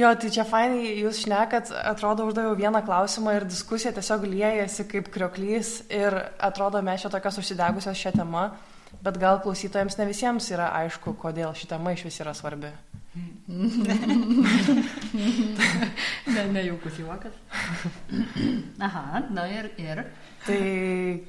Jo, 0.00 0.08
tai 0.16 0.30
čia 0.32 0.46
fainai, 0.48 0.86
jūs 1.02 1.18
šnekat, 1.26 1.68
atrodo, 1.84 2.24
uždaviau 2.30 2.56
vieną 2.56 2.80
klausimą 2.86 3.34
ir 3.36 3.44
diskusija 3.44 3.92
tiesiog 3.92 4.24
liejasi 4.24 4.86
kaip 4.88 5.10
krioklys 5.12 5.82
ir 5.92 6.16
atrodo, 6.40 6.80
mes 6.80 7.04
čia 7.04 7.10
tokios 7.12 7.36
užsidegusios 7.42 8.00
šią 8.00 8.14
temą, 8.16 8.46
bet 9.04 9.20
gal 9.20 9.42
klausytojams 9.44 9.98
ne 10.00 10.08
visiems 10.08 10.48
yra 10.54 10.70
aišku, 10.80 11.12
kodėl 11.20 11.52
ši 11.52 11.68
tema 11.74 11.92
iš 11.92 12.06
vis 12.08 12.16
yra 12.24 12.32
svarbi. 12.32 12.72
ne, 16.32 16.42
nejaukus 16.56 16.96
juokas. 16.96 17.36
Aha, 18.80 19.20
na 19.28 19.44
ir, 19.52 19.68
ir. 19.76 20.06
Tai 20.46 20.62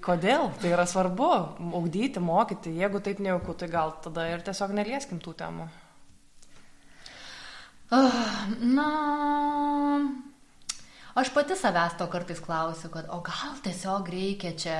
kodėl 0.08 0.56
tai 0.64 0.72
yra 0.72 0.88
svarbu 0.88 1.28
augdyti, 1.76 2.24
mokyti, 2.24 2.80
jeigu 2.80 3.04
taip 3.04 3.20
nejauku, 3.20 3.60
tai 3.60 3.68
gal 3.76 3.92
tada 4.08 4.24
ir 4.32 4.40
tiesiog 4.48 4.72
nelieskim 4.80 5.20
tų 5.20 5.36
temų. 5.44 5.68
Na, 8.74 8.90
aš 11.16 11.30
pati 11.34 11.58
savęs 11.60 11.98
to 11.98 12.08
kartais 12.08 12.42
klausiu, 12.42 12.90
kad 12.94 13.10
o 13.12 13.20
gal 13.26 13.58
tiesiog 13.66 14.10
reikia 14.10 14.54
čia 14.58 14.78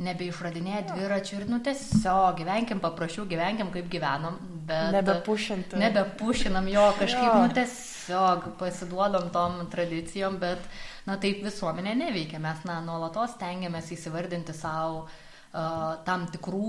nebeišradinėti 0.00 0.94
dviračių 0.96 1.36
ir, 1.36 1.46
nu, 1.50 1.58
tiesiog 1.64 2.38
gyvenkim 2.40 2.80
paprasčiau, 2.80 3.26
gyvenkim 3.28 3.68
kaip 3.74 3.88
gyvenom, 3.92 4.38
bet... 4.68 4.94
Nebepušinti. 4.96 5.76
Nebepušinam 5.80 6.68
jo, 6.72 6.86
kažkaip, 6.98 7.26
jo. 7.28 7.40
nu, 7.42 7.50
tiesiog 7.58 8.46
pasiduodam 8.60 9.28
tom 9.34 9.60
tradicijom, 9.72 10.38
bet, 10.40 10.64
na, 11.04 11.18
taip 11.20 11.44
visuomenė 11.44 11.98
neveikia, 12.06 12.40
mes, 12.42 12.64
na, 12.68 12.80
nuolatos 12.84 13.36
tengiamės 13.40 13.92
įsivardinti 13.96 14.56
savo 14.56 15.04
tam 15.50 16.26
tikrų 16.30 16.66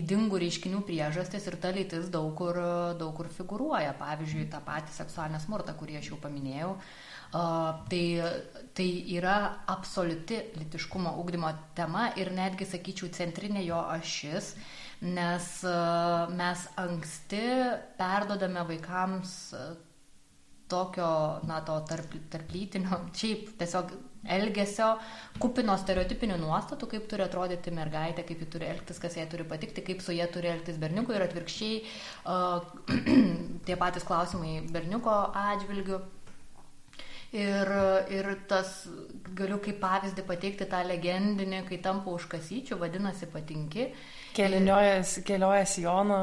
įdingų 0.00 0.38
reiškinių 0.40 0.80
priežastis 0.88 1.44
ir 1.50 1.56
ta 1.60 1.72
lytis 1.74 2.08
daug 2.12 2.30
kur, 2.38 2.56
daug 2.96 3.12
kur 3.18 3.28
figuruoja. 3.28 3.92
Pavyzdžiui, 3.98 4.46
tą 4.52 4.62
patį 4.64 4.94
seksualinę 4.96 5.40
smurtą, 5.42 5.74
kurį 5.76 5.98
aš 6.00 6.14
jau 6.14 6.20
paminėjau. 6.22 6.70
Tai, 7.34 8.04
tai 8.78 8.88
yra 9.16 9.36
absoliuti 9.68 10.38
litiškumo 10.54 11.16
ugdymo 11.20 11.50
tema 11.76 12.08
ir 12.20 12.30
netgi, 12.32 12.68
sakyčiau, 12.70 13.10
centrinė 13.12 13.64
jo 13.66 13.80
ašis, 13.96 14.54
nes 15.04 15.48
mes 16.38 16.68
anksti 16.80 17.42
perdodame 17.98 18.62
vaikams 18.70 19.34
tokio, 20.70 21.40
na, 21.44 21.60
to 21.66 21.76
tarp, 21.90 22.14
tarplytinio, 22.32 23.02
šiaip 23.18 23.50
tiesiog 23.60 23.92
elgesio, 24.36 24.94
kupino 25.42 25.76
stereotipinių 25.80 26.38
nuostatų, 26.40 26.88
kaip 26.94 27.06
turi 27.10 27.26
atrodyti 27.26 27.74
mergaitė, 27.74 28.24
kaip 28.26 28.42
ji 28.44 28.50
turi 28.56 28.68
elgtis, 28.70 29.00
kas 29.02 29.18
jai 29.18 29.26
turi 29.30 29.46
patikti, 29.48 29.84
kaip 29.84 30.02
su 30.04 30.16
jie 30.16 30.26
turi 30.32 30.52
elgtis 30.52 30.80
berniukui 30.80 31.16
ir 31.18 31.26
atvirkščiai 31.26 31.80
uh, 31.82 32.64
tie 33.66 33.78
patys 33.80 34.06
klausimai 34.08 34.60
berniuko 34.74 35.16
atžvilgių. 35.44 36.02
Ir, 37.34 37.70
ir 38.14 38.28
tas, 38.46 38.84
galiu 39.34 39.56
kaip 39.58 39.80
pavyzdį 39.82 40.22
pateikti 40.28 40.68
tą 40.70 40.84
legendinį, 40.86 41.64
kai 41.66 41.80
tampa 41.82 42.12
už 42.14 42.28
kasyčių, 42.30 42.78
vadinasi 42.78 43.26
patinki. 43.32 43.88
Kelioniojas, 44.34 45.20
keliojas 45.22 45.76
Jono. 45.78 46.16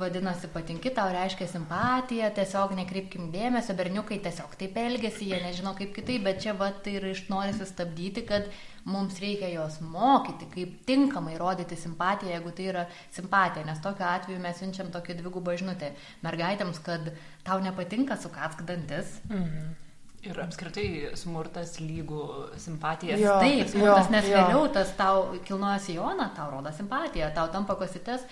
Vadinasi 0.00 0.48
patinki, 0.48 0.88
tau 0.96 1.10
reiškia 1.12 1.44
simpatija, 1.50 2.30
tiesiog 2.32 2.72
nekreipkim 2.78 3.26
dėmesio, 3.34 3.74
berniukai 3.76 4.16
tiesiog 4.24 4.54
taip 4.56 4.78
elgesi, 4.80 5.26
jie 5.28 5.40
nežino 5.44 5.74
kaip 5.76 5.92
kitaip, 5.96 6.24
bet 6.24 6.40
čia 6.44 6.54
va 6.56 6.70
tai 6.72 6.94
ir 6.96 7.04
iš 7.10 7.26
norisi 7.28 7.66
stabdyti, 7.68 8.24
kad 8.30 8.48
mums 8.88 9.20
reikia 9.20 9.50
jos 9.52 9.82
mokyti, 9.84 10.48
kaip 10.54 10.78
tinkamai 10.88 11.36
rodyti 11.40 11.76
simpatiją, 11.76 12.38
jeigu 12.38 12.54
tai 12.56 12.70
yra 12.70 12.86
simpatija, 13.18 13.66
nes 13.68 13.82
tokiu 13.84 14.06
atveju 14.14 14.40
mes 14.46 14.62
siunčiam 14.62 14.88
tokią 14.94 15.18
dvigubą 15.20 15.58
žinutę 15.60 15.92
mergaitėms, 16.24 16.80
kad 16.88 17.12
tau 17.44 17.60
nepatinka 17.64 18.16
sukatsk 18.24 18.64
dantis. 18.70 19.20
Mhm 19.28 19.87
Ir 20.26 20.38
apskritai 20.42 21.12
smurtas 21.14 21.76
lygų 21.78 22.22
simpatijas. 22.58 23.20
Jo, 23.22 23.36
Taip, 23.38 23.68
smurtas, 23.70 24.08
jo, 24.08 24.14
nes 24.16 24.26
jo. 24.26 24.34
vėliau 24.34 24.64
tas 24.74 24.90
tau 24.98 25.20
kilnoja 25.46 25.78
sijoną, 25.84 26.26
tau 26.34 26.48
rodo 26.50 26.72
simpatiją, 26.74 27.28
tau 27.36 27.46
tampa 27.54 27.76
kosites, 27.78 28.24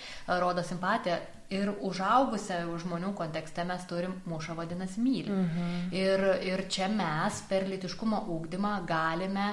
rodo 0.43 0.64
simpatiją. 0.66 1.21
Ir 1.55 1.71
užaugusią 1.87 2.64
žmonių 2.83 3.12
kontekste 3.14 3.62
mes 3.69 3.85
turim 3.87 4.16
mušą 4.26 4.57
vadinasi 4.59 4.99
myli. 4.99 5.31
Mhm. 5.31 5.76
Ir, 5.95 6.25
ir 6.49 6.64
čia 6.66 6.90
mes 6.90 7.38
per 7.47 7.69
litiškumo 7.71 8.25
ūkdymą 8.35 8.81
galime 8.88 9.52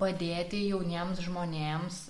padėti 0.00 0.64
jauniems 0.70 1.20
žmonėms 1.26 2.00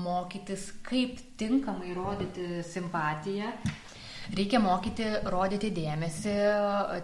mokytis, 0.00 0.70
kaip 0.86 1.20
tinkamai 1.36 1.92
rodyti 1.92 2.62
simpatiją 2.64 3.52
Reikia 4.30 4.60
mokyti 4.62 5.06
rodyti 5.26 5.72
dėmesį, 5.74 6.32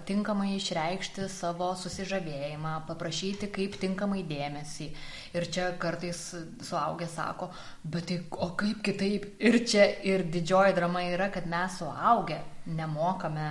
tinkamai 0.07 0.53
išreikšti 0.61 1.25
savo 1.33 1.73
susižavėjimą, 1.75 2.75
paprašyti 2.87 3.49
kaip 3.51 3.75
tinkamai 3.83 4.21
dėmesį. 4.29 4.87
Ir 5.35 5.49
čia 5.51 5.73
kartais 5.83 6.21
suaugę 6.69 7.09
sako, 7.11 7.49
bet 7.83 8.07
tai 8.13 8.21
o 8.31 8.53
kaip 8.61 8.79
kitaip? 8.87 9.27
Ir 9.43 9.59
čia 9.67 9.89
ir 10.07 10.23
didžioji 10.31 10.77
drama 10.79 11.03
yra, 11.09 11.27
kad 11.35 11.51
mes 11.51 11.81
suaugę 11.81 12.39
nemokame 12.79 13.49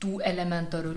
tų 0.00 0.16
elementarių, 0.24 0.96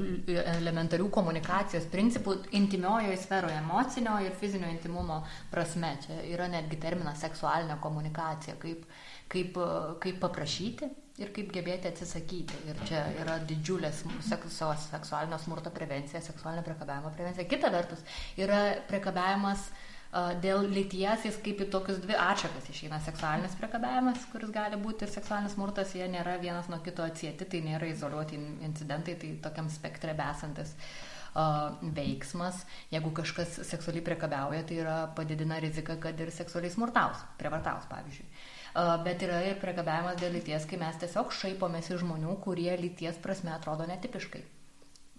elementarių 0.56 1.12
komunikacijos 1.12 1.92
principų 1.92 2.38
intimiojoje 2.56 3.20
sferoje, 3.20 3.60
emocinio 3.60 4.16
ir 4.24 4.40
fizinio 4.40 4.72
intimumo 4.72 5.26
prasme. 5.52 5.98
Čia 6.08 6.24
yra 6.32 6.48
netgi 6.48 6.80
terminas 6.80 7.20
seksualinė 7.28 7.82
komunikacija, 7.84 8.56
kaip, 8.64 8.88
kaip, 9.28 9.60
kaip 10.00 10.24
paprašyti 10.24 10.94
ir 11.22 11.32
kaip 11.36 11.54
gebėti 11.54 11.92
atsisakyti. 11.92 12.60
Ir 12.70 12.84
čia 12.90 13.06
yra 13.22 13.40
didžiulė 13.50 13.94
seksualinio 13.94 15.40
smurto 15.42 15.74
prevencija, 15.74 16.22
seksualinio 16.26 16.66
priekabiavimo 16.66 17.14
prevencija. 17.16 17.50
Kita 17.50 17.70
vertus 17.74 18.02
yra 18.42 18.64
priekabiavimas 18.90 19.68
uh, 19.70 19.82
Dėl 20.14 20.68
lyties 20.70 21.24
jis 21.26 21.38
kaip 21.42 21.64
į 21.64 21.72
tokius 21.74 21.98
dvi 22.04 22.14
atšakas 22.14 22.68
išeina 22.70 23.00
seksualinis 23.02 23.56
priekabiavimas, 23.58 24.28
kuris 24.30 24.52
gali 24.54 24.78
būti 24.78 25.08
ir 25.08 25.14
seksualinis 25.14 25.56
smurtas, 25.56 25.96
jie 25.98 26.06
nėra 26.06 26.36
vienas 26.42 26.70
nuo 26.70 26.78
kito 26.86 27.02
atsieti, 27.02 27.48
tai 27.50 27.64
nėra 27.66 27.90
izoliuoti 27.90 28.38
incidentai, 28.68 29.16
tai 29.18 29.32
tokiam 29.42 29.72
spektre 29.74 30.14
besantis 30.20 30.76
uh, 30.76 31.74
veiksmas. 31.98 32.62
Jeigu 32.94 33.10
kažkas 33.18 33.58
seksualiai 33.66 34.06
priekabiauja, 34.06 34.62
tai 34.70 34.78
yra 34.84 35.00
padidina 35.18 35.58
rizika, 35.66 35.98
kad 36.06 36.22
ir 36.22 36.30
seksualiai 36.36 36.76
smurtaus, 36.76 37.26
prievartaus 37.42 37.90
pavyzdžiui. 37.90 38.30
Bet 38.74 39.22
yra 39.22 39.44
ir 39.46 39.60
priekabiavimas 39.62 40.18
dėl 40.18 40.34
lyties, 40.34 40.66
kai 40.66 40.80
mes 40.82 40.98
tiesiog 41.02 41.34
šaipomės 41.38 41.92
iš 41.92 42.02
žmonių, 42.02 42.40
kurie 42.42 42.72
lyties 42.80 43.20
prasme 43.22 43.54
atrodo 43.54 43.86
netipiškai. 43.90 44.42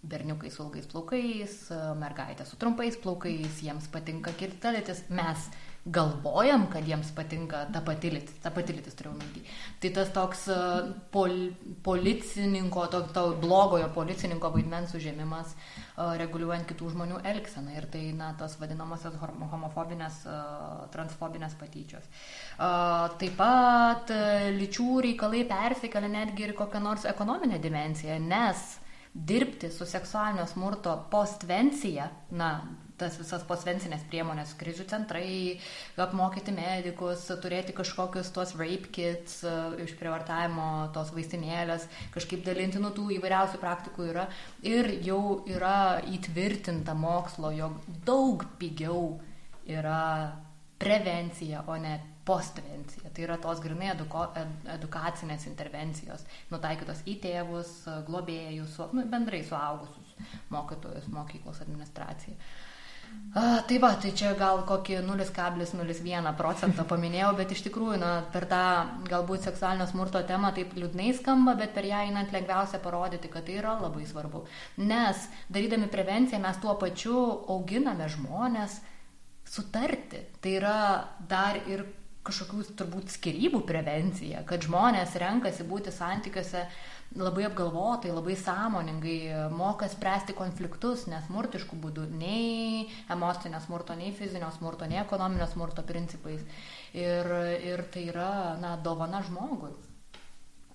Berniukai 0.05 0.51
su 0.51 0.65
ilgais 0.67 0.89
plaukais, 0.91 1.55
mergaitė 2.01 2.45
su 2.49 2.59
trumpais 2.61 2.99
plaukais, 3.01 3.63
jiems 3.63 3.87
patinka 3.95 4.35
kirtelytis, 4.41 5.05
mes 5.09 5.47
galvojam, 5.85 6.67
kad 6.73 6.87
jiems 6.89 7.11
patinka 7.13 7.67
ta 7.73 7.83
pati 7.85 8.11
lytis, 8.11 8.39
ta 8.41 8.51
pati 8.51 8.73
lytis 8.73 8.97
turiu 8.97 9.13
minti. 9.13 9.43
Tai 9.81 9.91
tas 9.93 10.13
toks 10.17 10.47
e, 10.49 10.59
pol, 11.13 11.35
policininko, 11.85 12.87
to, 12.93 13.03
to 13.13 13.25
blogojo 13.43 13.91
policininko 13.93 14.49
vaidmens 14.55 14.95
užėmimas 14.97 15.53
uh, 15.53 16.15
reguliuojant 16.21 16.67
kitų 16.71 16.93
žmonių 16.95 17.19
elgseną 17.29 17.75
ir 17.77 17.89
tai, 17.93 18.05
na, 18.17 18.31
tos 18.39 18.57
vadinamosios 18.61 19.19
homofobinės, 19.21 20.23
uh, 20.25 20.87
transfobinės 20.95 21.57
patyčios. 21.61 22.07
Uh, 22.55 23.11
taip 23.21 23.37
pat 23.37 24.13
lyčių 24.57 24.89
reikalai 25.09 25.45
persikelia 25.51 26.13
netgi 26.17 26.49
ir 26.49 26.55
kokią 26.57 26.81
nors 26.85 27.05
ekonominę 27.11 27.61
dimenciją, 27.61 28.17
nes 28.25 28.65
dirbti 29.15 29.71
su 29.71 29.87
seksualinio 29.87 30.47
smurto 30.51 30.97
postvencija, 31.11 32.09
na, 32.31 32.51
tas 33.01 33.17
visas 33.19 33.43
postvencinės 33.49 34.05
priemonės, 34.11 34.55
krizių 34.61 34.87
centrai, 34.91 35.27
apmokyti 36.01 36.55
medikus, 36.55 37.27
turėti 37.43 37.75
kažkokius 37.77 38.31
tuos 38.35 38.55
rape 38.59 38.93
kits, 38.95 39.41
iš 39.83 39.97
prievartavimo 39.99 40.69
tos 40.95 41.11
vaistinėlės, 41.17 41.89
kažkaip 42.15 42.45
dalinti 42.47 42.83
nuo 42.83 42.93
tų 42.95 43.11
įvairiausių 43.19 43.61
praktikų 43.63 44.09
yra. 44.13 44.29
Ir 44.67 44.91
jau 45.07 45.43
yra 45.51 46.01
įtvirtinta 46.15 46.97
mokslo, 46.99 47.53
jog 47.55 47.79
daug 48.07 48.47
pigiau 48.61 49.19
yra 49.67 50.35
prevencija, 50.79 51.65
o 51.67 51.77
ne 51.81 51.99
postvencija. 52.25 53.11
Tai 53.13 53.25
yra 53.27 53.37
tos 53.41 53.61
grinai 53.65 53.91
eduko, 53.93 54.25
ed, 54.39 54.53
edukacinės 54.79 55.45
intervencijos, 55.51 56.25
nutaikytos 56.53 57.03
į 57.11 57.19
tėvus, 57.25 57.73
globėjus, 58.09 58.79
nu, 58.97 59.05
bendrai 59.13 59.43
suaugusius 59.45 60.15
mokytojus, 60.55 61.11
mokyklos 61.13 61.61
administraciją. 61.65 62.37
A, 63.35 63.65
tai 63.67 63.81
va, 63.83 63.89
tai 63.99 64.13
čia 64.15 64.29
gal 64.39 64.61
kokį 64.63 65.01
0,01 65.03 66.29
procentą 66.39 66.85
paminėjau, 66.87 67.33
bet 67.35 67.51
iš 67.51 67.65
tikrųjų, 67.67 67.97
na, 67.99 68.11
per 68.31 68.47
tą 68.47 68.61
galbūt 69.09 69.49
seksualinio 69.49 69.89
smurto 69.91 70.21
temą 70.29 70.53
taip 70.55 70.77
liūdnai 70.79 71.09
skamba, 71.19 71.57
bet 71.59 71.75
per 71.75 71.89
ją 71.89 72.05
einant 72.07 72.31
lengviausia 72.31 72.79
parodyti, 72.85 73.33
kad 73.33 73.49
tai 73.49 73.57
yra 73.59 73.75
labai 73.81 74.07
svarbu. 74.07 74.45
Nes 74.87 75.27
darydami 75.51 75.91
prevenciją 75.91 76.39
mes 76.45 76.63
tuo 76.63 76.77
pačiu 76.79 77.17
auginame 77.57 78.07
žmonės 78.15 78.79
sutarti. 79.51 80.23
Tai 80.39 80.55
yra 80.61 80.79
dar 81.35 81.59
ir 81.67 81.83
kažkokių 82.25 82.65
turbūt 82.79 83.13
skirybų 83.13 83.61
prevencija, 83.69 84.43
kad 84.49 84.65
žmonės 84.65 85.15
renkasi 85.21 85.67
būti 85.69 85.93
santykiuose 85.93 86.65
labai 87.21 87.45
apgalvotai, 87.47 88.11
labai 88.15 88.35
sąmoningai, 88.41 89.19
moka 89.55 89.87
spręsti 89.93 90.35
konfliktus, 90.35 91.05
nesmurtiškų 91.11 91.79
būdų, 91.83 92.09
nei 92.19 92.89
emocinio 93.13 93.61
smurto, 93.63 93.95
nei 93.99 94.11
fizinio 94.17 94.51
smurto, 94.57 94.89
nei 94.91 95.03
ekonominio 95.03 95.47
smurto 95.53 95.85
principais. 95.87 96.43
Ir, 96.97 97.31
ir 97.63 97.85
tai 97.93 98.09
yra, 98.11 98.31
na, 98.61 98.75
dovana 98.81 99.23
žmogui. 99.27 99.75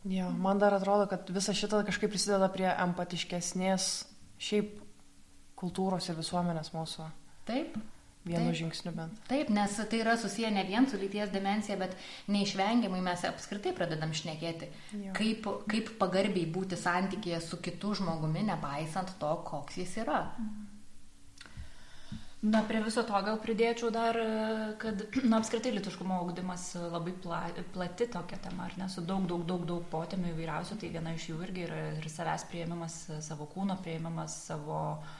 Jo, 0.08 0.30
man 0.32 0.62
dar 0.62 0.78
atrodo, 0.78 1.10
kad 1.12 1.28
visa 1.34 1.54
šita 1.56 1.82
kažkaip 1.88 2.14
prisideda 2.14 2.48
prie 2.54 2.70
empatiškesnės 2.72 3.90
šiaip 4.40 4.78
kultūros 5.60 6.08
ir 6.08 6.16
visuomenės 6.20 6.72
mūsų. 6.72 7.10
Taip, 7.50 7.76
Vienu 8.28 8.50
Taip. 8.50 8.56
žingsniu 8.60 8.92
bent. 8.92 9.20
Taip, 9.30 9.50
nes 9.50 9.76
tai 9.90 10.02
yra 10.04 10.18
susiję 10.20 10.50
ne 10.52 10.64
vien 10.68 10.88
su 10.90 10.98
lyties 11.00 11.32
demencija, 11.32 11.78
bet 11.80 11.96
neišvengiamai 12.28 13.00
mes 13.04 13.22
apskritai 13.30 13.72
pradedam 13.78 14.12
šnekėti, 14.12 14.68
jo. 14.92 15.14
kaip, 15.16 15.48
kaip 15.72 15.94
pagarbiai 16.02 16.50
būti 16.52 16.78
santykėje 16.80 17.40
su 17.46 17.62
kitu 17.64 17.94
žmogumi, 18.02 18.44
nepaisant 18.50 19.16
to, 19.22 19.30
koks 19.48 19.80
jis 19.80 19.96
yra. 20.04 20.26
Na, 22.40 22.62
prie 22.68 22.80
viso 22.84 23.02
to 23.08 23.22
gal 23.24 23.40
pridėčiau 23.44 23.90
dar, 23.92 24.20
kad, 24.84 25.02
na, 25.24 25.40
apskritai 25.40 25.74
litiškumo 25.78 26.20
augdymas 26.20 26.68
labai 26.92 27.16
pla, 27.24 27.42
plati 27.72 28.08
tokia 28.12 28.40
tema, 28.44 28.68
ar 28.68 28.78
ne, 28.80 28.90
su 28.92 29.04
daug, 29.08 29.24
daug, 29.32 29.48
daug, 29.48 29.64
daug 29.68 29.88
potėmių 29.96 30.36
įvairiausių, 30.36 30.80
tai 30.84 30.92
viena 30.92 31.16
iš 31.16 31.32
jų 31.32 31.40
irgi 31.48 31.66
yra 31.66 31.82
ir 31.96 32.12
savęs 32.12 32.48
prieimimas, 32.52 33.02
savo 33.24 33.48
kūno 33.52 33.80
prieimimas, 33.84 34.38
savo 34.52 34.80
uh, 34.92 35.19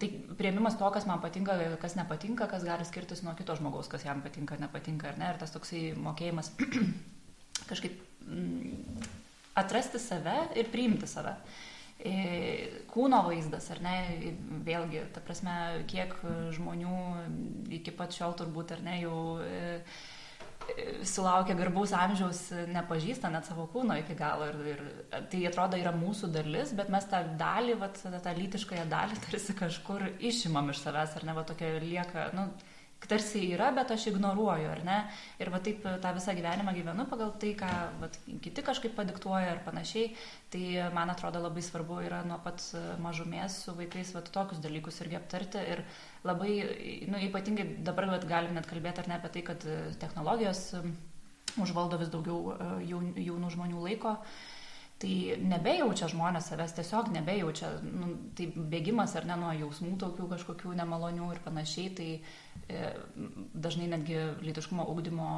tai 0.00 0.10
prieimimas 0.38 0.78
to, 0.78 0.88
kas 0.94 1.06
man 1.08 1.20
patinka, 1.22 1.56
kas 1.82 1.96
nepatinka, 1.98 2.48
kas 2.50 2.64
gali 2.66 2.86
skirtis 2.88 3.22
nuo 3.26 3.34
kito 3.38 3.56
žmogaus, 3.58 3.88
kas 3.92 4.06
jam 4.06 4.22
patinka, 4.24 4.58
nepatinka, 4.60 5.12
ar 5.12 5.20
ne, 5.20 5.30
ir 5.32 5.40
tas 5.40 5.54
toksai 5.54 5.90
mokėjimas 6.00 6.52
kažkaip 7.70 7.96
mm, 8.26 9.06
atrasti 9.62 10.02
save 10.02 10.36
ir 10.58 10.70
priimti 10.72 11.08
save. 11.10 11.36
E, 11.96 12.12
kūno 12.92 13.22
vaizdas, 13.24 13.70
ar 13.72 13.80
ne, 13.84 13.96
vėlgi, 14.66 15.06
ta 15.14 15.22
prasme, 15.24 15.54
kiek 15.88 16.12
žmonių 16.58 16.98
iki 17.78 17.94
pat 17.96 18.12
šiol 18.12 18.36
turbūt, 18.36 18.74
ar 18.76 18.84
ne, 18.84 18.98
jau 19.00 19.16
e, 19.40 19.80
sulaukia 21.06 21.56
garbaus 21.58 21.92
amžiaus, 21.96 22.40
nepažįsta 22.72 23.30
net 23.32 23.48
savo 23.48 23.66
kūno 23.72 23.96
iki 24.00 24.16
galo. 24.18 24.48
Ir, 24.50 24.62
ir 24.72 25.26
tai 25.32 25.42
atrodo 25.48 25.78
yra 25.80 25.92
mūsų 25.96 26.30
dalis, 26.34 26.74
bet 26.76 26.90
mes 26.92 27.06
tą 27.10 27.22
dalį, 27.40 27.76
vat, 27.82 28.00
tą 28.00 28.34
lytiškąją 28.40 28.86
dalį 28.90 29.20
tarsi 29.26 29.56
kažkur 29.58 30.08
išimam 30.18 30.72
iš 30.72 30.82
savęs, 30.84 31.18
ar 31.18 31.28
ne, 31.28 31.36
va 31.36 31.46
tokia 31.46 31.76
lieka, 31.82 32.30
nu, 32.36 32.50
tarsi 33.06 33.42
yra, 33.52 33.68
bet 33.76 33.92
aš 33.94 34.08
ignoruoju, 34.10 34.66
ar 34.72 34.80
ne? 34.86 34.96
Ir 35.42 35.50
va 35.52 35.60
taip 35.62 35.84
tą 36.02 36.12
visą 36.16 36.34
gyvenimą 36.36 36.72
gyvenu 36.74 37.06
pagal 37.10 37.32
tai, 37.40 37.52
ką 37.58 37.68
va, 38.00 38.08
kiti 38.42 38.64
kažkaip 38.66 38.96
padiktuoja 38.96 39.52
ir 39.54 39.62
panašiai. 39.66 40.08
Tai 40.50 40.64
man 40.96 41.12
atrodo 41.12 41.42
labai 41.42 41.62
svarbu 41.62 42.00
yra 42.06 42.22
nuo 42.26 42.40
pat 42.42 42.64
mažumės 43.02 43.60
su 43.66 43.76
vaikais 43.78 44.14
va, 44.16 44.24
tokius 44.26 44.62
dalykus 44.64 44.98
irgi 45.04 45.20
aptarti. 45.20 45.62
Ir 45.76 45.84
labai, 46.26 46.52
nu, 47.10 47.20
ypatingai 47.28 47.66
dabar 47.86 48.08
galim 48.28 48.56
net 48.56 48.68
kalbėti 48.70 49.02
ar 49.02 49.10
ne 49.10 49.18
apie 49.18 49.32
tai, 49.36 49.44
kad 49.50 49.66
technologijos 50.02 50.62
užvaldo 51.62 51.98
vis 52.00 52.12
daugiau 52.12 52.56
jaunų 52.84 53.52
žmonių 53.54 53.84
laiko. 53.88 54.16
Tai 54.96 55.14
nebejaučia 55.44 56.06
žmonės 56.08 56.46
savęs, 56.48 56.72
tiesiog 56.78 57.10
nebejaučia, 57.12 57.68
nu, 57.84 58.14
tai 58.36 58.46
bėgimas 58.56 59.12
ar 59.18 59.26
ne 59.28 59.36
nuo 59.42 59.50
jausmų 59.52 59.98
tokių 60.00 60.28
kažkokių 60.30 60.72
nemalonių 60.78 61.28
ir 61.34 61.42
panašiai, 61.44 61.90
tai 61.98 62.08
E, 62.68 62.78
dažnai 63.54 63.86
netgi 63.86 64.16
lytiškumo 64.42 64.88
ugdymo 64.90 65.28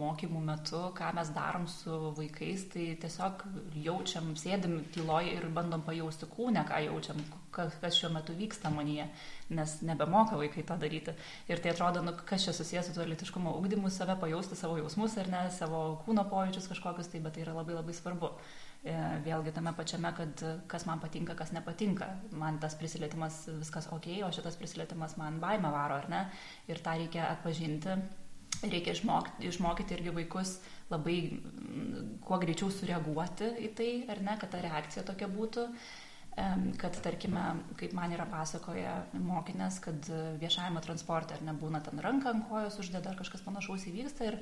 mokymų 0.00 0.40
metu, 0.46 0.78
ką 0.96 1.10
mes 1.18 1.28
darom 1.34 1.66
su 1.68 1.98
vaikais, 2.16 2.64
tai 2.72 2.86
tiesiog 3.02 3.42
jaučiam, 3.84 4.30
sėdim 4.40 4.78
tyloje 4.94 5.34
ir 5.36 5.50
bandom 5.52 5.84
pajausti 5.84 6.30
kūnę, 6.32 6.62
ką 6.70 6.80
jaučiam, 6.86 7.20
kas, 7.52 7.76
kas 7.82 7.98
šiuo 7.98 8.14
metu 8.14 8.32
vyksta 8.38 8.72
manyje, 8.72 9.04
nes 9.52 9.76
nebemoka 9.84 10.40
vaikai 10.40 10.64
tą 10.68 10.78
daryti. 10.80 11.12
Ir 11.52 11.60
tai 11.60 11.74
atrodo, 11.74 12.00
nu, 12.06 12.16
kas 12.30 12.48
čia 12.48 12.56
susijęs 12.56 12.88
su 12.88 12.96
tuo 12.96 13.04
lytiškumo 13.10 13.52
ugdymu, 13.60 13.92
save 13.92 14.16
pajausti 14.24 14.56
savo 14.56 14.80
jausmus 14.80 15.18
ar 15.20 15.28
ne, 15.34 15.44
savo 15.52 15.84
kūno 16.06 16.24
pojūčius 16.32 16.72
kažkokius, 16.72 17.12
tai 17.12 17.20
bet 17.20 17.36
tai 17.36 17.44
yra 17.44 17.58
labai 17.58 17.76
labai 17.76 18.00
svarbu. 18.00 18.32
E, 18.82 18.94
vėlgi 19.22 19.52
tame 19.54 19.70
pačiame, 19.78 20.10
kad 20.16 20.42
kas 20.70 20.86
man 20.88 20.98
patinka, 21.02 21.36
kas 21.38 21.52
nepatinka. 21.54 22.08
Man 22.34 22.58
tas 22.62 22.74
prisilietimas 22.78 23.44
viskas 23.60 23.86
ok, 23.94 24.08
o 24.26 24.32
šitas 24.34 24.58
prisilietimas 24.58 25.14
man 25.20 25.38
baimę 25.42 25.70
varo, 25.70 26.00
ar 26.02 26.10
ne? 26.10 26.24
Ir 26.66 26.82
tą 26.82 26.96
reikia 26.98 27.28
atpažinti 27.30 28.00
reikia 28.62 28.94
išmokti, 28.94 29.48
išmokyti 29.48 29.96
irgi 29.96 30.14
vaikus 30.14 30.56
labai 30.90 31.18
kuo 32.22 32.38
greičiau 32.42 32.70
sureaguoti 32.70 33.48
į 33.66 33.70
tai, 33.78 33.90
ar 34.12 34.22
ne, 34.22 34.36
kad 34.38 34.52
ta 34.52 34.60
reakcija 34.62 35.06
tokia 35.08 35.30
būtų 35.30 35.68
kad 36.80 36.96
tarkime, 37.04 37.42
kaip 37.76 37.92
man 37.92 38.12
yra 38.14 38.24
pasakoja 38.30 38.94
mokinės, 39.12 39.76
kad 39.84 40.06
viešajame 40.40 40.80
transporte 40.84 41.36
ar 41.36 41.42
nebūna 41.44 41.82
ten 41.84 42.00
ranką 42.00 42.32
ant 42.32 42.46
kojos 42.48 42.78
uždeda 42.80 43.12
ar 43.12 43.18
kažkas 43.18 43.44
panašaus 43.44 43.84
įvyksta 43.90 44.30
ir 44.30 44.38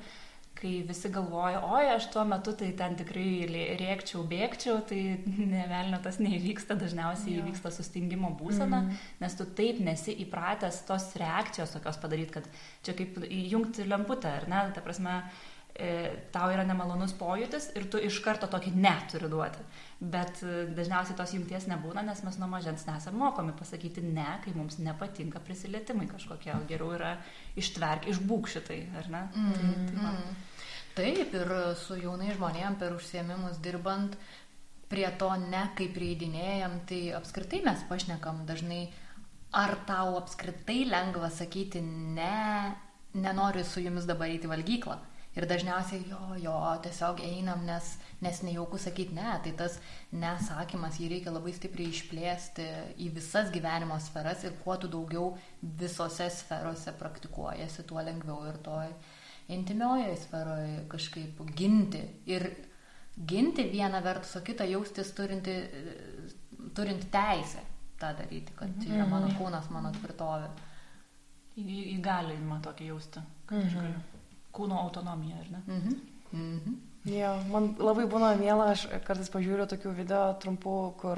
kai 0.59 0.71
visi 0.85 1.09
galvoja, 1.09 1.61
oi, 1.73 1.87
aš 1.95 2.09
tuo 2.13 2.23
metu 2.27 2.53
tai 2.57 2.69
ten 2.77 2.93
tikrai 2.99 3.47
rėkčiau, 3.79 4.21
bėgčiau, 4.29 4.81
tai 4.89 4.99
nevelnio 5.25 5.97
tas 6.03 6.19
neįvyksta, 6.21 6.77
dažniausiai 6.81 7.37
jo. 7.37 7.45
įvyksta 7.45 7.71
sustingimo 7.73 8.33
būsena, 8.39 8.83
mm. 8.83 8.99
nes 9.23 9.37
tu 9.39 9.47
taip 9.57 9.79
nesi 9.81 10.13
įpratęs 10.25 10.83
tos 10.89 11.07
reakcijos 11.21 11.73
tokios 11.73 11.97
padaryti, 12.03 12.35
kad 12.37 12.51
čia 12.85 12.97
kaip 12.97 13.17
įjungti 13.25 13.87
lemputę, 13.89 14.35
ar 14.41 14.49
ne, 14.51 14.61
ta 14.75 14.85
prasme, 14.85 15.21
tau 16.33 16.51
yra 16.51 16.65
nemalonus 16.67 17.13
pojūtis 17.17 17.71
ir 17.79 17.87
tu 17.91 17.99
iš 18.01 18.19
karto 18.25 18.49
tokį 18.51 18.73
ne 18.75 18.93
turi 19.11 19.29
duoti. 19.31 19.63
Bet 20.01 20.41
e, 20.43 20.65
dažniausiai 20.75 21.17
tos 21.17 21.33
jungties 21.35 21.67
nebūna, 21.71 22.03
nes 22.05 22.23
mes 22.25 22.37
nuo 22.41 22.49
mažens 22.51 22.83
nesame 22.87 23.21
mokomi 23.21 23.55
pasakyti 23.57 24.03
ne, 24.03 24.27
kai 24.43 24.53
mums 24.57 24.79
nepatinka 24.83 25.41
prisilietimai 25.45 26.09
kažkokie, 26.11 26.53
geriau 26.69 26.91
yra 26.97 27.15
ištverk, 27.59 28.09
išbūk 28.11 28.49
šitai, 28.51 28.81
ar 28.99 29.09
ne? 29.13 29.23
Mm, 29.31 29.53
tai, 29.55 29.73
tai 29.87 30.11
mm. 30.11 30.39
Taip, 30.91 31.35
ir 31.39 31.53
su 31.79 31.95
jaunai 32.01 32.33
žmonėm 32.35 32.75
per 32.81 32.97
užsiemimus 32.97 33.61
dirbant, 33.63 34.17
prie 34.91 35.07
to 35.21 35.29
ne 35.39 35.63
kaip 35.77 35.95
reidinėjam, 35.95 36.81
tai 36.89 37.03
apskritai 37.15 37.61
mes 37.63 37.85
pašnekam 37.87 38.43
dažnai, 38.49 38.89
ar 39.55 39.77
tau 39.87 40.17
apskritai 40.19 40.81
lengva 40.89 41.31
sakyti 41.31 41.79
ne, 41.85 42.75
nenoriu 43.15 43.63
su 43.67 43.85
jumis 43.85 44.09
dabar 44.09 44.33
eiti 44.33 44.51
valgyklą 44.51 44.99
Ir 45.31 45.45
dažniausiai 45.47 46.03
jo, 46.09 46.19
jo, 46.43 46.53
tiesiog 46.83 47.21
einam, 47.23 47.61
nes, 47.63 47.93
nes 48.19 48.41
nejauku 48.43 48.75
sakyti 48.81 49.15
ne, 49.15 49.29
tai 49.45 49.53
tas 49.55 49.77
nesakymas 50.11 50.97
jį 50.99 51.07
reikia 51.13 51.31
labai 51.31 51.53
stipriai 51.55 51.93
išplėsti 51.93 52.65
į 52.99 53.07
visas 53.15 53.47
gyvenimo 53.53 53.95
sferas 54.03 54.43
ir 54.43 54.57
kuo 54.65 54.75
tu 54.81 54.89
daugiau 54.91 55.29
visose 55.79 56.27
sferose 56.35 56.91
praktikuojasi, 56.99 57.87
tuo 57.87 58.03
lengviau 58.03 58.43
ir 58.51 58.59
toj 58.65 58.91
intimiojoje 59.55 60.19
sferoje 60.25 60.75
kažkaip 60.91 61.39
ginti. 61.55 62.03
Ir 62.27 62.49
ginti 63.15 63.69
vieną 63.71 64.03
vertus, 64.03 64.35
o 64.35 64.43
kitą 64.43 64.67
jaustis 64.67 65.15
turinti, 65.15 65.55
turint 66.75 67.07
teisę 67.13 67.63
tą 68.03 68.11
daryti, 68.19 68.51
kad 68.59 68.75
tai 68.83 68.97
yra 68.97 69.07
mano 69.07 69.31
mhm. 69.31 69.39
kūnas, 69.39 69.71
mano 69.71 69.95
tvirtovė. 69.95 70.51
Įgalinimą 71.61 72.59
tokį 72.67 72.91
jausti, 72.91 73.23
kad 73.47 73.63
aš 73.63 73.79
galiu 73.79 74.10
kūno 74.55 74.79
autonomiją, 74.85 75.43
ar 75.43 75.51
ne? 75.55 75.61
Mhm. 75.67 75.99
Mhm. 76.31 76.79
Jo, 77.09 77.31
man 77.49 77.71
labai 77.81 78.03
būna 78.05 78.35
mėla, 78.37 78.71
aš 78.75 78.83
kartais 79.07 79.31
pažiūriu 79.33 79.65
tokių 79.65 79.93
video 79.97 80.25
trumpų, 80.41 80.75
kur 81.01 81.17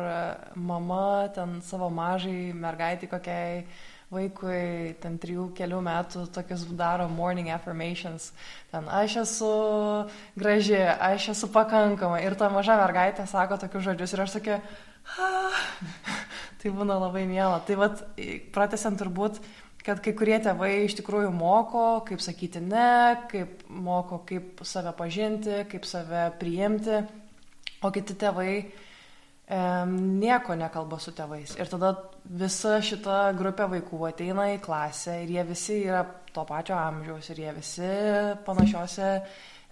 mama 0.55 1.27
ten 1.35 1.57
savo 1.61 1.89
mažai 1.91 2.53
mergaitai 2.55 3.09
kokiai 3.11 3.65
vaikui, 4.13 4.93
ten 5.03 5.17
trijų, 5.19 5.49
kelių 5.57 5.81
metų 5.83 6.27
tokius 6.31 6.63
daro 6.79 7.09
morning 7.11 7.49
affirmations. 7.51 8.31
Ten 8.71 8.87
aš 8.87 9.17
esu 9.25 9.51
graži, 10.39 10.79
aš 10.79 11.33
esu 11.33 11.49
pakankama. 11.51 12.21
Ir 12.23 12.37
ta 12.39 12.47
maža 12.53 12.77
mergaitė 12.79 13.27
sako 13.27 13.59
tokius 13.65 13.87
žodžius 13.89 14.15
ir 14.15 14.23
aš 14.23 14.37
tokia, 14.37 14.61
ah. 15.17 15.63
tai 16.63 16.71
būna 16.71 16.95
labai 17.01 17.25
mėla. 17.27 17.59
Tai 17.67 17.79
vad, 17.81 18.05
pratesiant 18.55 19.01
turbūt, 19.01 19.41
kad 19.83 19.99
kai 20.03 20.13
kurie 20.15 20.37
tėvai 20.43 20.71
iš 20.85 20.95
tikrųjų 20.99 21.31
moko, 21.35 21.83
kaip 22.07 22.23
sakyti 22.23 22.61
ne, 22.63 23.25
kaip 23.31 23.65
moko, 23.67 24.21
kaip 24.27 24.63
save 24.67 24.93
pažinti, 24.97 25.63
kaip 25.71 25.87
save 25.87 26.29
priimti, 26.39 27.01
o 27.83 27.91
kiti 27.91 28.15
tėvai 28.19 28.51
e, 28.55 28.65
nieko 29.91 30.55
nekalba 30.59 30.99
su 31.03 31.11
tėvais. 31.15 31.57
Ir 31.59 31.71
tada 31.71 31.93
visa 32.23 32.77
šita 32.79 33.33
grupė 33.37 33.67
vaikų 33.75 34.05
ateina 34.07 34.53
į 34.53 34.61
klasę 34.63 35.19
ir 35.25 35.35
jie 35.35 35.47
visi 35.51 35.81
yra 35.83 36.05
to 36.33 36.45
pačio 36.47 36.77
amžiaus 36.79 37.29
ir 37.33 37.43
jie 37.43 37.55
visi 37.59 37.89
panašiose 38.47 39.09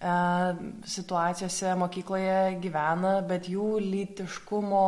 situacijose 0.01 1.75
mokykloje 1.77 2.57
gyvena, 2.61 3.19
bet 3.21 3.45
jų 3.51 3.75
lytiškumo 3.83 4.85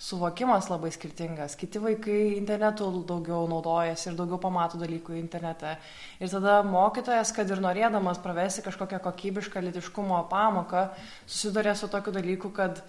suvokimas 0.00 0.70
labai 0.70 0.88
skirtingas. 0.94 1.58
Kiti 1.60 1.80
vaikai 1.82 2.38
internetu 2.38 2.88
daugiau 3.04 3.44
naudojasi 3.50 4.08
ir 4.10 4.16
daugiau 4.16 4.40
pamato 4.40 4.80
dalykų 4.80 5.18
internete. 5.20 5.74
Ir 6.20 6.32
tada 6.32 6.62
mokytojas, 6.64 7.34
kad 7.36 7.52
ir 7.52 7.60
norėdamas 7.60 8.22
pravesti 8.24 8.64
kažkokią 8.64 9.02
kokybišką 9.04 9.60
lytiškumo 9.66 10.22
pamoką, 10.32 10.88
susiduria 11.26 11.74
su 11.76 11.90
tokiu 11.92 12.14
dalyku, 12.16 12.48
kad 12.56 12.80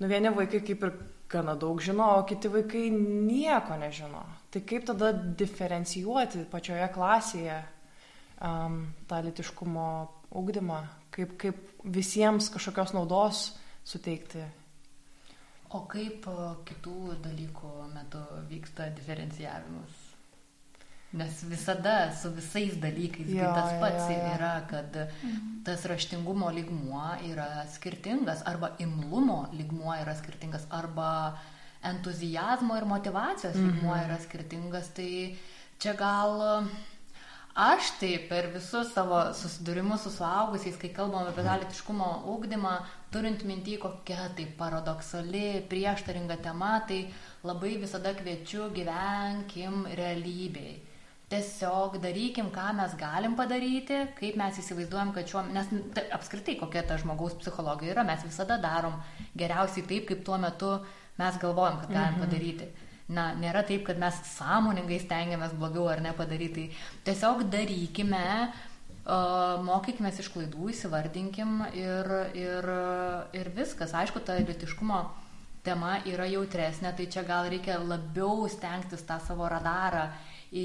nu, 0.00 0.10
vieni 0.10 0.34
vaikai 0.34 0.64
kaip 0.66 0.82
ir 0.82 0.96
gana 1.30 1.54
daug 1.54 1.78
žino, 1.82 2.10
o 2.18 2.26
kiti 2.26 2.50
vaikai 2.50 2.88
nieko 2.90 3.78
nežino. 3.78 4.24
Tai 4.50 4.64
kaip 4.66 4.90
tada 4.90 5.12
diferencijuoti 5.14 6.42
pačioje 6.50 6.90
klasėje 6.94 7.62
um, 8.42 8.82
tą 9.06 9.22
litiškumo 9.22 9.88
ugdymą, 10.34 10.82
kaip, 11.14 11.36
kaip 11.40 11.60
visiems 11.84 12.50
kažkokios 12.54 12.94
naudos 12.96 13.46
suteikti. 13.86 14.44
O 15.74 15.84
kaip 15.90 16.26
kitų 16.68 17.18
dalykų 17.24 17.70
metu 17.94 18.22
vyksta 18.50 18.90
diferencijavimas? 18.94 20.02
Nes 21.14 21.42
visada 21.46 22.10
su 22.18 22.32
visais 22.34 22.74
dalykais 22.82 23.28
jo, 23.30 23.50
tas 23.54 23.76
pats 23.78 24.08
jo, 24.10 24.14
jo. 24.16 24.30
yra, 24.34 24.54
kad 24.70 24.96
mhm. 24.98 25.60
tas 25.66 25.84
raštingumo 25.86 26.50
lygmuo 26.54 27.04
yra 27.30 27.66
skirtingas, 27.70 28.42
arba 28.50 28.72
imlumo 28.82 29.44
lygmuo 29.54 29.94
yra 30.00 30.14
skirtingas, 30.18 30.66
arba 30.74 31.36
entuzijazmo 31.86 32.78
ir 32.80 32.86
motivacijos 32.90 33.54
lygmuo 33.54 33.94
mhm. 33.94 34.08
yra 34.08 34.18
skirtingas. 34.26 34.90
Tai 34.96 35.12
čia 35.78 35.94
gal 35.98 36.66
Aš 37.54 37.92
tai 38.00 38.16
per 38.26 38.48
visus 38.50 38.88
savo 38.90 39.20
susidūrimus 39.38 40.02
su 40.02 40.10
suaugusiais, 40.10 40.74
kai 40.74 40.88
kalbam 40.90 41.28
apie 41.30 41.44
dalitiškumo 41.46 42.08
ūkdymą, 42.32 42.72
turint 43.14 43.44
mintį 43.46 43.76
kokia 43.84 44.24
tai 44.34 44.48
paradoksali, 44.58 45.62
prieštaringa 45.70 46.40
tema, 46.42 46.80
tai 46.88 47.04
labai 47.46 47.76
visada 47.78 48.10
kviečiu 48.18 48.72
gyvenkim 48.74 49.86
realybėj. 50.00 50.72
Tiesiog 51.30 52.00
darykim, 52.02 52.50
ką 52.50 52.72
mes 52.74 52.98
galim 52.98 53.38
padaryti, 53.38 54.00
kaip 54.18 54.34
mes 54.40 54.58
įsivaizduojam, 54.58 55.12
kad 55.14 55.30
šiuo, 55.30 55.44
nes 55.54 55.70
ta, 55.94 56.02
apskritai 56.18 56.56
kokia 56.58 56.82
ta 56.88 56.98
žmogaus 56.98 57.38
psichologija 57.38 57.94
yra, 57.94 58.06
mes 58.08 58.26
visada 58.26 58.58
darom 58.58 58.98
geriausiai 59.38 59.86
taip, 59.92 60.10
kaip 60.10 60.26
tuo 60.26 60.42
metu 60.42 60.74
mes 61.22 61.38
galvojam, 61.38 61.78
kad 61.84 61.94
galim 61.94 62.18
mhm. 62.18 62.26
padaryti. 62.26 62.66
Mhm 62.72 62.83
na, 63.08 63.32
nėra 63.36 63.64
taip, 63.66 63.84
kad 63.88 63.98
mes 64.00 64.16
sąmoningai 64.34 65.00
stengiamės 65.02 65.56
blogiau 65.58 65.88
ar 65.92 66.00
nepadaryti. 66.04 66.70
Tiesiog 67.04 67.44
darykime, 67.52 68.52
mokykime 69.64 70.12
iš 70.12 70.30
klaidų, 70.32 70.70
įsivardinkim 70.72 71.58
ir, 71.76 72.14
ir, 72.38 72.70
ir 73.36 73.52
viskas. 73.56 73.92
Aišku, 73.92 74.24
ta 74.24 74.38
litiškumo 74.40 75.02
tema 75.64 75.98
yra 76.08 76.28
jautresnė, 76.28 76.92
tai 76.96 77.08
čia 77.12 77.24
gal 77.24 77.48
reikia 77.52 77.78
labiau 77.80 78.48
stengtis 78.52 79.04
tą 79.08 79.18
savo 79.24 79.48
radarą 79.48 80.10
į, 80.52 80.64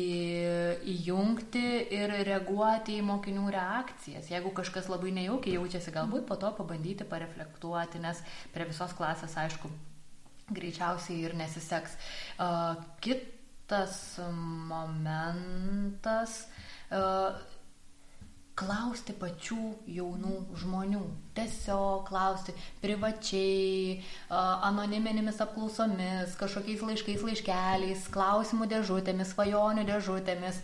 įjungti 0.94 1.66
ir 1.96 2.16
reaguoti 2.28 3.00
į 3.00 3.06
mokinių 3.08 3.48
reakcijas. 3.56 4.32
Jeigu 4.32 4.52
kažkas 4.56 4.90
labai 4.92 5.14
nejaukiai 5.16 5.56
jaučiasi, 5.56 5.96
galbūt 5.96 6.28
po 6.28 6.40
to 6.40 6.52
pabandyti 6.56 7.08
pareflektuoti, 7.08 8.04
nes 8.04 8.24
prie 8.54 8.68
visos 8.70 8.96
klasės, 8.96 9.36
aišku, 9.40 9.72
greičiausiai 10.56 11.22
ir 11.28 11.38
nesiseks. 11.40 11.96
Kitas 13.04 13.96
momentas 14.70 16.44
klausti 18.60 19.14
pačių 19.16 19.60
jaunų 19.96 20.34
žmonių. 20.60 21.02
Tiesiog 21.38 22.02
klausti 22.10 22.52
privačiai, 22.82 24.02
anoniminėmis 24.68 25.40
apklausomis, 25.46 26.34
kažkokiais 26.40 26.84
laiškais, 26.84 27.24
laiškeliais, 27.30 28.10
klausimų 28.12 28.68
dėžutėmis, 28.74 29.32
svajonių 29.32 29.86
dėžutėmis, 29.88 30.60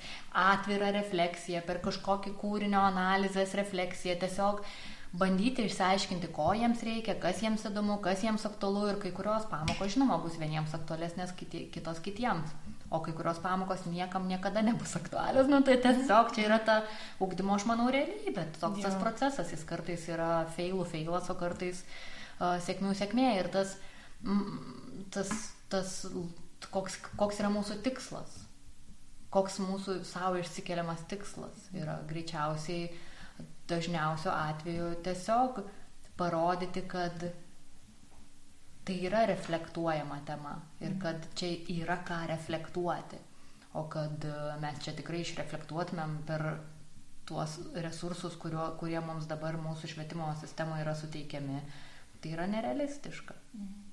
atvira 0.46 0.92
refleksija, 0.98 1.64
per 1.64 1.80
kažkokį 1.86 2.36
kūrinio 2.42 2.84
analizės 2.84 3.56
refleksiją. 3.56 4.18
Tiesiog 4.26 4.60
uh, 4.60 4.76
bandyti 5.20 5.66
išsiaiškinti, 5.70 6.30
ko 6.36 6.52
jiems 6.58 6.84
reikia, 6.86 7.16
kas 7.22 7.42
jiems 7.44 7.66
įdomu, 7.70 7.98
kas 8.04 8.24
jiems 8.26 8.46
aktualu 8.48 8.90
ir 8.92 9.00
kai 9.02 9.12
kurios 9.16 9.48
pamokos, 9.52 9.94
žinoma, 9.96 10.18
bus 10.24 10.38
vieniems 10.42 10.76
aktualesnės, 10.78 11.34
kiti, 11.40 11.66
kitos 11.74 12.02
kitiems. 12.06 12.54
O 12.94 13.00
kai 13.04 13.16
kurios 13.18 13.40
pamokos 13.42 13.88
niekam 13.90 14.28
niekada 14.30 14.62
nebus 14.64 14.94
aktualios, 14.98 15.50
nu 15.52 15.62
tai 15.66 15.80
tiesiog 15.82 16.32
čia 16.36 16.46
yra 16.46 16.60
ta 16.64 16.78
ugdymo, 17.24 17.56
aš 17.58 17.66
manau, 17.70 17.90
realybė. 17.94 18.46
Toks 18.60 18.80
ja. 18.80 18.90
tas 18.90 19.00
procesas, 19.02 19.52
jis 19.52 19.66
kartais 19.68 20.06
yra 20.12 20.46
failų 20.56 20.86
failas, 20.92 21.32
o 21.34 21.38
kartais 21.40 21.82
uh, 21.82 22.56
sėkmių 22.64 22.94
sėkmė. 22.96 23.30
Ir 23.42 23.50
tas, 23.56 23.76
mm, 24.22 25.06
tas, 25.16 25.34
tas 25.74 25.98
koks, 26.72 27.02
koks 27.18 27.42
yra 27.42 27.52
mūsų 27.54 27.82
tikslas 27.86 28.44
koks 29.36 29.58
mūsų 29.60 29.98
savo 30.08 30.40
išsikeliamas 30.40 31.02
tikslas 31.12 31.66
yra 31.76 31.98
greičiausiai 32.08 32.88
dažniausiu 33.70 34.32
atveju 34.32 34.92
tiesiog 35.04 35.62
parodyti, 36.18 36.86
kad 36.88 37.26
tai 38.86 38.98
yra 39.08 39.26
reflektuojama 39.26 40.20
tema 40.26 40.56
ir 40.80 40.92
mhm. 40.92 41.00
kad 41.02 41.28
čia 41.36 41.56
yra 41.82 41.98
ką 42.08 42.20
reflektuoti, 42.30 43.18
o 43.74 43.84
kad 43.90 44.26
e, 44.26 44.36
mes 44.62 44.84
čia 44.86 44.94
tikrai 44.96 45.24
išreflektuotumėm 45.26 46.20
per 46.28 46.46
tuos 47.26 47.58
resursus, 47.82 48.38
kurio, 48.38 48.68
kurie 48.80 49.00
mums 49.02 49.26
dabar 49.26 49.58
mūsų 49.58 49.90
švietimo 49.96 50.30
sistemoje 50.42 50.86
yra 50.86 50.94
suteikiami, 50.96 51.64
tai 52.22 52.38
yra 52.38 52.46
nerealistiška. 52.52 53.34
Mhm. 53.54 53.85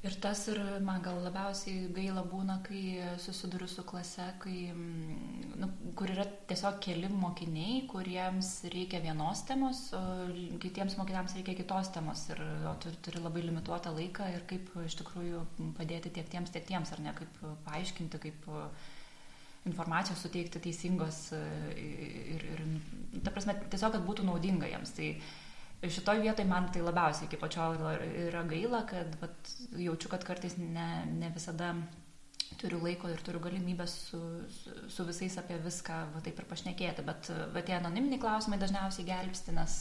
Ir 0.00 0.14
tas 0.16 0.46
ir 0.48 0.56
man 0.80 1.02
gal 1.04 1.18
labiausiai 1.20 1.90
gaila 1.92 2.22
būna, 2.24 2.54
kai 2.64 2.80
susiduriu 3.20 3.66
su 3.68 3.82
klase, 3.84 4.30
kai, 4.40 4.70
mm, 4.72 5.50
nu, 5.60 5.66
kur 5.98 6.08
yra 6.08 6.24
tiesiog 6.48 6.78
keli 6.86 7.10
mokiniai, 7.12 7.82
kuriems 7.90 8.48
reikia 8.72 9.02
vienos 9.04 9.42
temos, 9.50 9.82
o 9.92 10.00
kitiems 10.62 10.96
mokiniams 10.96 11.34
reikia 11.36 11.56
kitos 11.58 11.92
temos. 11.92 12.22
Ir 12.32 12.40
o 12.70 12.72
turi, 12.80 12.96
turi 13.04 13.20
labai 13.20 13.42
limituotą 13.44 13.92
laiką 13.98 14.30
ir 14.32 14.46
kaip 14.48 14.72
iš 14.86 14.96
tikrųjų 15.02 15.44
padėti 15.76 16.14
tiek 16.16 16.32
tiems, 16.32 16.54
tiek 16.54 16.64
tiems, 16.72 16.94
ar 16.96 17.04
ne, 17.04 17.12
kaip 17.20 17.44
paaiškinti, 17.68 18.22
kaip 18.24 18.50
informacijos 19.68 20.24
suteikti 20.24 20.64
teisingos 20.64 21.26
ir, 21.76 22.48
ir, 22.56 22.64
ta 23.20 23.36
prasme, 23.36 23.58
tiesiog, 23.68 23.98
kad 23.98 24.08
būtų 24.08 24.24
naudinga 24.32 24.72
jiems. 24.72 24.96
Tai, 24.96 25.12
šitoj 25.88 26.20
vietoj 26.20 26.44
man 26.44 26.68
tai 26.72 26.82
labiausiai 26.84 27.28
iki 27.28 27.40
pačio 27.40 27.70
yra 28.26 28.44
gaila, 28.48 28.84
kad 28.88 29.16
vat, 29.22 29.54
jaučiu, 29.78 30.10
kad 30.12 30.24
kartais 30.28 30.58
ne, 30.60 30.90
ne 31.08 31.32
visada 31.34 31.72
turiu 32.60 32.80
laiko 32.82 33.08
ir 33.08 33.20
turiu 33.24 33.40
galimybę 33.40 33.86
su, 33.88 34.18
su, 34.52 34.72
su 34.92 35.04
visais 35.08 35.36
apie 35.40 35.56
viską 35.64 35.96
va, 36.14 36.20
taip 36.24 36.40
ir 36.40 36.48
pašnekėti, 36.50 37.04
bet 37.06 37.30
va, 37.54 37.62
tie 37.64 37.76
anoniminiai 37.78 38.20
klausimai 38.20 38.58
dažniausiai 38.60 39.06
gelbsti, 39.08 39.54
nes 39.56 39.76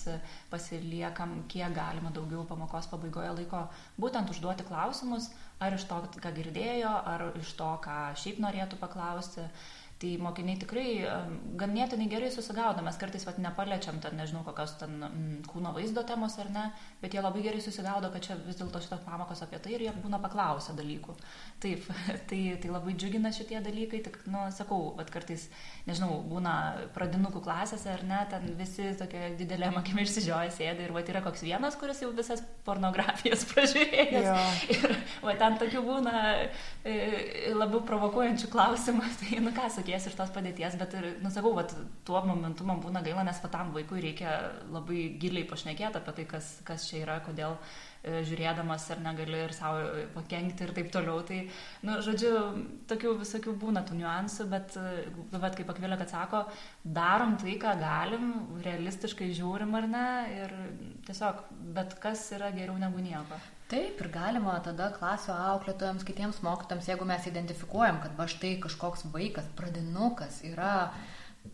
pasiliekam 0.51 1.35
kiek 1.51 1.75
galima 1.75 2.13
daugiau 2.15 2.45
pamokos 2.47 2.88
pabaigoje 2.91 3.33
laiko 3.41 3.65
būtent 3.99 4.31
užduoti 4.31 4.67
klausimus, 4.69 5.31
ar 5.59 5.75
iš 5.75 5.88
to, 5.89 5.99
ką 6.23 6.33
girdėjo, 6.38 6.93
ar 7.13 7.27
iš 7.41 7.55
to, 7.59 7.73
ką 7.83 7.99
šiaip 8.21 8.41
norėtų 8.45 8.79
paklausti. 8.79 9.49
Tai 9.99 10.09
mokiniai 10.23 10.55
tikrai 10.55 10.91
ganėtinai 11.59 12.05
gerai 12.07 12.29
susigaudo, 12.31 12.79
mes 12.85 12.95
kartais 13.01 13.25
vat, 13.27 13.35
nepaliečiam 13.43 13.97
ten, 13.99 14.13
nežinau, 14.15 14.45
kokios 14.47 14.77
ten 14.79 14.93
mm, 14.95 15.41
kūno 15.49 15.73
vaizdo 15.75 16.05
temos 16.07 16.38
ar 16.39 16.47
ne, 16.55 16.62
bet 17.01 17.17
jie 17.17 17.19
labai 17.19 17.41
gerai 17.43 17.59
susigaudo, 17.59 18.07
kad 18.13 18.23
čia 18.23 18.38
vis 18.45 18.55
dėlto 18.62 18.79
šitos 18.79 19.01
pamokos 19.03 19.43
apie 19.43 19.59
tai 19.59 19.73
ir 19.75 19.83
jie 19.83 19.91
būna 19.99 20.21
paklausę 20.23 20.71
dalykų. 20.77 21.15
Taip, 21.59 21.83
tai, 22.29 22.39
tai 22.63 22.71
labai 22.71 22.93
džiugina 22.95 23.33
šitie 23.35 23.59
dalykai, 23.65 23.99
tik, 24.05 24.21
nu, 24.31 24.45
sakau, 24.55 24.93
bet 24.95 25.12
kartais, 25.12 25.49
nežinau, 25.89 26.21
būna 26.31 26.55
pradinukų 26.95 27.43
klasėse 27.43 27.91
ar 27.91 28.05
ne, 28.07 28.21
ten 28.31 28.47
visi 28.62 28.93
tokia 29.03 29.33
didelė 29.35 29.73
makimi 29.75 30.07
išsižioja 30.07 30.55
sėdi 30.62 30.88
ir 30.88 30.95
va 30.95 31.03
yra 31.03 31.25
koks 31.27 31.43
vienas, 31.43 31.75
kuris 31.75 31.99
jau 32.05 32.13
visas 32.15 32.45
pornografijas 32.63 33.43
pražiūrėjęs. 33.51 34.31
Jo. 34.31 34.39
Ir 34.77 34.97
va 35.27 35.35
ten 35.43 35.59
tokių 35.59 35.83
būna 35.91 36.25
e, 36.88 37.51
labiau 37.51 37.83
provokuojančių 37.91 38.53
klausimų, 38.55 39.12
tai 39.25 39.43
nu 39.43 39.51
ką 39.51 39.67
sakyti 39.67 39.88
išeities 39.89 40.10
iš 40.12 40.17
tos 40.17 40.32
padėties, 40.34 40.78
bet 40.80 40.93
ir, 40.97 41.06
nusakau, 41.23 41.54
vat, 41.58 41.73
tuo 42.06 42.21
momentu 42.25 42.65
man 42.67 42.82
būna 42.84 43.02
gaila, 43.04 43.23
nes 43.25 43.39
patam 43.41 43.71
vaikui 43.73 44.02
reikia 44.04 44.52
labai 44.71 45.17
giliai 45.19 45.47
pašnekėti 45.49 45.99
apie 45.99 46.13
tai, 46.17 46.25
kas, 46.30 46.60
kas 46.67 46.86
čia 46.89 47.04
yra, 47.04 47.19
kodėl 47.25 47.56
e, 48.04 48.21
žiūrėdamas 48.28 48.89
ar 48.93 49.02
negali 49.04 49.41
ir 49.45 49.54
savo 49.56 50.06
pakengti 50.15 50.65
ir 50.65 50.73
taip 50.78 50.91
toliau. 50.93 51.21
Tai, 51.25 51.41
nu, 51.88 51.99
žodžiu, 52.06 52.34
tokių 52.89 53.15
visokių 53.23 53.56
būna 53.62 53.84
tų 53.88 53.99
niuansų, 53.99 54.49
bet, 54.52 54.78
bet 54.78 55.36
nu, 55.36 55.54
kaip 55.60 55.73
Akvilė, 55.73 55.99
kad 55.99 56.13
sako, 56.13 56.43
darom 56.84 57.38
tai, 57.41 57.58
ką 57.62 57.78
galim, 57.82 58.34
realistiškai 58.65 59.32
žiūrim 59.38 59.78
ar 59.80 59.89
ne, 59.89 60.10
ir 60.43 60.58
tiesiog, 61.10 61.47
bet 61.75 61.97
kas 62.04 62.30
yra 62.38 62.54
geriau 62.56 62.78
negu 62.82 63.02
nieko. 63.04 63.39
Taip, 63.69 63.99
ir 64.01 64.10
galima 64.10 64.55
tada 64.65 64.88
klasių 64.95 65.29
auklėtojams, 65.36 66.01
kitiems 66.08 66.39
mokytojams, 66.41 66.88
jeigu 66.89 67.05
mes 67.05 67.27
identifikuojam, 67.29 67.99
kad 68.01 68.15
va 68.17 68.25
štai 68.32 68.55
kažkoks 68.63 69.05
vaikas, 69.13 69.45
pradinukas 69.60 70.39
yra 70.49 70.89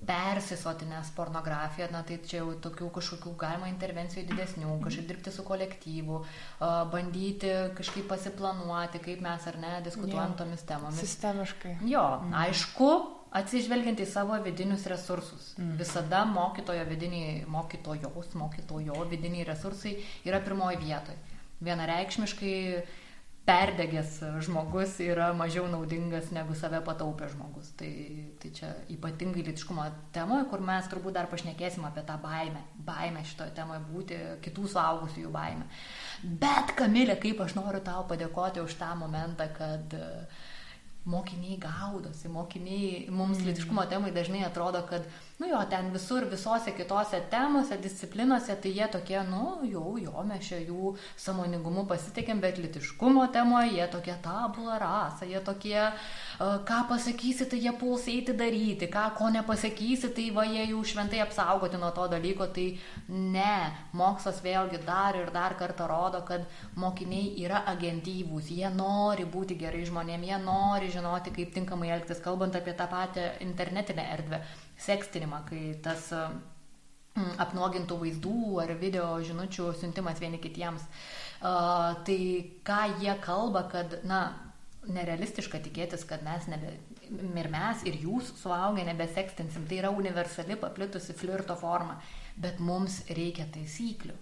persisotinęs 0.08 1.10
pornografiją, 1.18 1.90
na 1.92 2.06
tai 2.08 2.18
čia 2.24 2.40
jau 2.40 2.54
tokių 2.64 2.88
kažkokių 2.96 3.34
galima 3.42 3.68
intervencijų 3.68 4.24
didesnių, 4.32 4.78
kažkaip 4.86 5.10
dirbti 5.12 5.36
su 5.36 5.44
kolektyvu, 5.46 6.22
bandyti 6.94 7.52
kažkaip 7.78 8.08
pasiplanuoti, 8.14 9.04
kaip 9.04 9.22
mes 9.26 9.52
ar 9.52 9.60
ne 9.60 9.76
diskutuojam 9.86 10.34
jo, 10.34 10.40
tomis 10.40 10.66
temomis. 10.72 11.04
Sistemiškai. 11.04 11.76
Jo, 11.92 12.08
mm. 12.24 12.34
aišku, 12.46 12.90
atsižvelgiant 13.44 14.00
į 14.00 14.10
savo 14.10 14.40
vidinius 14.48 14.88
resursus. 14.92 15.52
Mm. 15.60 15.76
Visada 15.84 16.24
mokytojo 16.32 16.88
vidiniai, 16.90 17.38
mokytojos, 17.52 18.36
mokytojo 18.40 19.04
vidiniai 19.12 19.48
resursai 19.52 19.98
yra 20.24 20.40
pirmoji 20.48 20.84
vietoje 20.88 21.35
vienareikšmiškai 21.64 22.56
perdegęs 23.46 24.18
žmogus 24.42 24.96
yra 25.06 25.28
mažiau 25.38 25.68
naudingas 25.70 26.32
negu 26.34 26.56
save 26.58 26.80
pataupęs 26.86 27.36
žmogus. 27.36 27.70
Tai, 27.78 27.92
tai 28.42 28.52
čia 28.58 28.72
ypatingai 28.96 29.46
litiškumo 29.46 29.86
temoje, 30.16 30.48
kur 30.50 30.64
mes 30.66 30.90
turbūt 30.90 31.14
dar 31.20 31.30
pašnekėsim 31.30 31.86
apie 31.86 32.02
tą 32.08 32.18
baimę. 32.24 32.64
Baimę 32.88 33.22
šitoje 33.30 33.54
temoje 33.60 33.84
būti, 33.92 34.18
kitų 34.48 34.66
suaugusiųjų 34.74 35.32
baimę. 35.36 35.70
Bet, 36.42 36.74
Kamilė, 36.80 37.20
kaip 37.22 37.46
aš 37.46 37.54
noriu 37.60 37.84
tau 37.86 38.08
padėkoti 38.10 38.66
už 38.66 38.80
tą 38.82 38.96
momentą, 38.98 39.52
kad 39.54 39.94
uh, 40.00 40.44
mokiniai 41.06 41.60
gaudosi, 41.62 42.30
mokiniai, 42.34 43.06
mums 43.14 43.38
mm. 43.38 43.50
litiškumo 43.50 43.86
temai 43.90 44.12
dažnai 44.14 44.42
atrodo, 44.46 44.82
kad, 44.90 45.06
nu 45.38 45.48
jo, 45.48 45.60
ten 45.70 45.90
visur, 45.92 46.24
visose 46.32 46.72
kitose 46.72 47.20
temose, 47.30 47.76
disciplinose, 47.84 48.56
tai 48.56 48.72
jie 48.72 48.88
tokie, 48.88 49.18
nu, 49.28 49.58
jau, 49.68 49.98
jo, 50.00 50.14
mes 50.24 50.48
čia 50.48 50.62
jų 50.64 50.94
samoningumu 51.20 51.84
pasitikėm, 51.90 52.40
bet 52.40 52.62
litiškumo 52.64 53.26
temoje 53.36 53.74
jie 53.76 53.88
tokie 53.92 54.16
tabula 54.24 54.78
rasa, 54.80 55.28
jie 55.28 55.42
tokie, 55.44 55.82
uh, 55.90 56.54
ką 56.70 56.78
pasakysi, 56.88 57.50
tai 57.52 57.60
jie 57.66 57.74
puls 57.76 58.08
eiti 58.08 58.32
daryti, 58.32 58.88
ką, 58.94 59.10
ko 59.18 59.28
nepasakysi, 59.36 60.14
tai 60.16 60.30
va 60.38 60.46
jie 60.48 60.70
jau 60.70 60.84
šventai 60.88 61.20
apsaugoti 61.26 61.82
nuo 61.82 61.92
to 61.98 62.08
dalyko, 62.14 62.48
tai 62.56 62.70
ne, 63.12 63.58
mokslas 63.92 64.40
vėlgi 64.46 64.80
dar 64.88 65.20
ir 65.20 65.34
dar 65.36 65.58
kartą 65.60 65.90
rodo, 65.92 66.24
kad 66.24 66.48
mokiniai 66.80 67.34
yra 67.44 67.66
agentyvūs, 67.74 68.54
jie 68.56 68.72
nori 68.72 69.28
būti 69.28 69.60
gerai 69.60 69.84
žmonėm, 69.84 70.24
jie 70.32 70.40
nori 70.48 70.94
žinoti, 70.96 71.36
kaip 71.36 71.52
tinkamai 71.60 71.92
elgtis, 71.98 72.24
kalbant 72.24 72.56
apie 72.56 72.72
tą 72.80 72.88
patį 72.88 73.28
internetinę 73.44 74.08
erdvę, 74.16 74.42
sekstinimą, 74.86 75.44
kai 75.50 75.62
tas 75.84 76.12
mm, 76.14 77.36
apnuogintų 77.44 78.00
vaizdų 78.02 78.40
ar 78.64 78.74
video 78.80 79.12
žinučių 79.26 79.72
siuntimas 79.82 80.22
vieni 80.24 80.42
kitiems. 80.44 80.86
Uh, 80.86 81.94
tai 82.08 82.20
ką 82.66 82.82
jie 83.02 83.14
kalba, 83.22 83.66
kad, 83.70 84.00
na, 84.08 84.22
nerealistiška 84.88 85.60
tikėtis, 85.66 86.06
kad 86.08 86.24
mes 86.26 86.48
nebe, 86.50 86.76
ir 87.10 87.50
mes, 87.52 87.84
ir 87.86 87.98
jūs 88.02 88.32
suaugę 88.42 88.86
nebesekstinsim. 88.88 89.66
Tai 89.70 89.82
yra 89.82 89.92
universali 89.94 90.58
paplitusi 90.60 91.14
flirto 91.18 91.56
forma. 91.60 92.00
Bet 92.38 92.60
mums 92.60 93.04
reikia 93.10 93.48
taisyklių. 93.54 94.16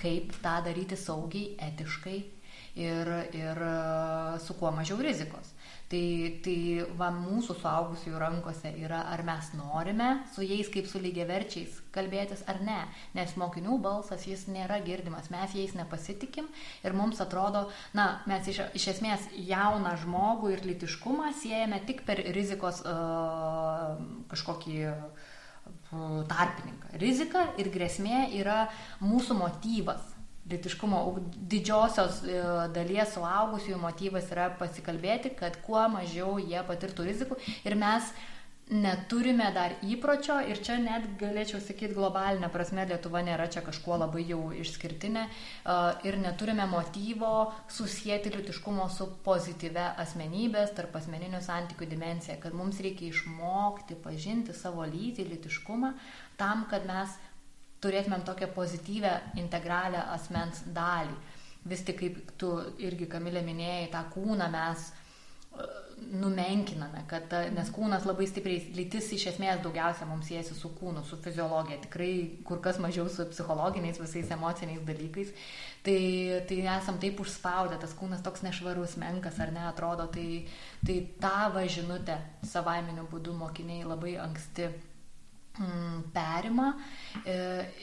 Kaip 0.00 0.34
tą 0.42 0.58
daryti 0.66 0.96
saugiai, 0.98 1.54
etiškai 1.70 2.16
ir, 2.82 3.10
ir 3.36 3.60
su 4.42 4.56
kuo 4.58 4.72
mažiau 4.74 4.98
rizikos. 5.02 5.53
Tai, 5.84 6.40
tai 6.40 6.84
va 6.96 7.10
mūsų 7.12 7.58
suaugusiųjų 7.60 8.18
rankose 8.18 8.70
yra, 8.80 9.02
ar 9.12 9.20
mes 9.26 9.50
norime 9.52 10.06
su 10.32 10.40
jais 10.42 10.70
kaip 10.72 10.88
su 10.88 11.00
lygiaverčiais 11.02 11.76
kalbėtis 11.92 12.40
ar 12.48 12.62
ne. 12.64 12.78
Nes 13.14 13.34
mokinių 13.38 13.76
balsas 13.84 14.24
jis 14.24 14.46
nėra 14.48 14.80
girdimas, 14.86 15.28
mes 15.34 15.52
jais 15.54 15.74
nepasitikim 15.76 16.48
ir 16.86 16.96
mums 16.96 17.20
atrodo, 17.20 17.66
na, 17.92 18.08
mes 18.30 18.48
iš, 18.48 18.62
iš 18.80 18.88
esmės 18.94 19.28
jauną 19.36 19.92
žmogų 20.00 20.54
ir 20.54 20.64
litiškumą 20.72 21.34
siejame 21.42 21.82
tik 21.84 22.02
per 22.08 22.24
rizikos 22.32 22.80
uh, 22.88 23.94
kažkokį 24.32 24.80
tarpininką. 26.32 26.96
Rizika 27.00 27.44
ir 27.60 27.68
grėsmė 27.72 28.24
yra 28.40 28.64
mūsų 29.04 29.36
motyvas 29.38 30.13
Litiškumo 30.50 31.00
didžiosios 31.52 32.20
e, 32.28 32.36
dalies 32.74 33.14
suaugusiųjų 33.16 33.80
motyvas 33.80 34.28
yra 34.34 34.50
pasikalbėti, 34.58 35.32
kad 35.38 35.56
kuo 35.64 35.86
mažiau 35.88 36.36
jie 36.42 36.60
patirtų 36.68 37.06
rizikų. 37.08 37.38
Ir 37.64 37.78
mes 37.80 38.12
neturime 38.70 39.50
dar 39.52 39.74
įpročio 39.84 40.38
ir 40.48 40.60
čia 40.64 40.78
net 40.80 41.04
galėčiau 41.20 41.60
sakyti 41.60 41.92
globalinė 41.96 42.48
prasme 42.52 42.86
Lietuva 42.88 43.20
nėra 43.24 43.44
čia 43.52 43.60
kažkuo 43.64 43.98
labai 44.00 44.24
jau 44.24 44.40
išskirtinė 44.56 45.24
e, 45.24 45.32
ir 46.08 46.16
neturime 46.20 46.64
motyvo 46.70 47.52
susijęti 47.68 48.32
litiškumo 48.38 48.88
su 48.92 49.10
pozityve 49.26 49.84
asmenybės 50.04 50.72
tarp 50.78 50.96
asmeninių 50.96 51.42
santykių 51.44 51.90
dimencija, 51.92 52.38
kad 52.40 52.56
mums 52.56 52.80
reikia 52.80 53.10
išmokti 53.10 54.00
pažinti 54.00 54.56
savo 54.56 54.86
lytį, 54.88 55.28
litiškumą 55.34 55.92
tam, 56.40 56.64
kad 56.70 56.88
mes 56.88 57.12
turėtumėm 57.84 58.24
tokią 58.26 58.50
pozityvę, 58.56 59.14
integralią 59.40 60.02
asmens 60.16 60.64
dalį. 60.74 61.16
Vis 61.68 61.84
tik, 61.86 62.00
kaip 62.02 62.34
tu 62.40 62.50
irgi, 62.84 63.08
Kamilė, 63.08 63.40
minėjai, 63.44 63.88
tą 63.92 64.02
kūną 64.12 64.50
mes 64.52 64.82
e, 64.90 65.66
numenkiname, 66.20 67.04
kad, 67.08 67.32
nes 67.56 67.70
kūnas 67.72 68.04
labai 68.04 68.26
stipriai, 68.28 68.74
lytis 68.76 69.08
iš 69.16 69.30
esmės 69.32 69.62
daugiausia 69.64 70.08
mums 70.08 70.28
siejasi 70.28 70.56
su 70.58 70.74
kūnu, 70.76 71.04
su 71.08 71.16
fiziologija, 71.24 71.80
tikrai 71.86 72.12
kur 72.44 72.60
kas 72.64 72.80
mažiau 72.84 73.08
su 73.08 73.24
psichologiniais 73.30 74.00
visais 74.02 74.32
emociniais 74.36 74.84
dalykais. 74.84 75.32
Tai, 75.84 75.98
tai 76.48 76.62
esam 76.76 77.00
taip 77.00 77.20
užspaudę, 77.24 77.76
tas 77.80 77.96
kūnas 77.96 78.24
toks 78.24 78.44
nešvarus, 78.44 78.98
menkas 79.00 79.40
ar 79.40 79.52
ne, 79.52 79.64
atrodo, 79.68 80.08
tai, 80.12 80.44
tai 80.84 81.00
tą 81.20 81.36
važinutę 81.56 82.20
savaiminiu 82.52 83.08
būdu 83.08 83.36
mokiniai 83.36 83.88
labai 83.88 84.18
anksti 84.20 84.72
perima 86.14 86.72
e, 87.22 87.34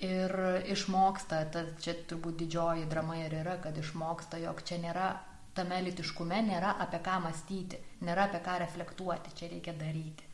ir 0.04 0.34
išmoksta, 0.74 1.46
tad 1.54 1.76
čia 1.84 1.96
turbūt 2.10 2.42
didžioji 2.44 2.88
drama 2.92 3.16
ir 3.22 3.36
yra, 3.44 3.58
kad 3.64 3.78
išmoksta, 3.80 4.42
jog 4.44 4.60
čia 4.68 4.82
nėra 4.84 5.12
tame 5.56 5.82
litiškume 5.86 6.42
nėra 6.48 6.76
apie 6.84 7.00
ką 7.04 7.20
mąstyti, 7.26 7.80
nėra 8.08 8.28
apie 8.30 8.42
ką 8.44 8.58
reflektuoti, 8.64 9.36
čia 9.36 9.52
reikia 9.52 9.76
daryti. 9.80 10.28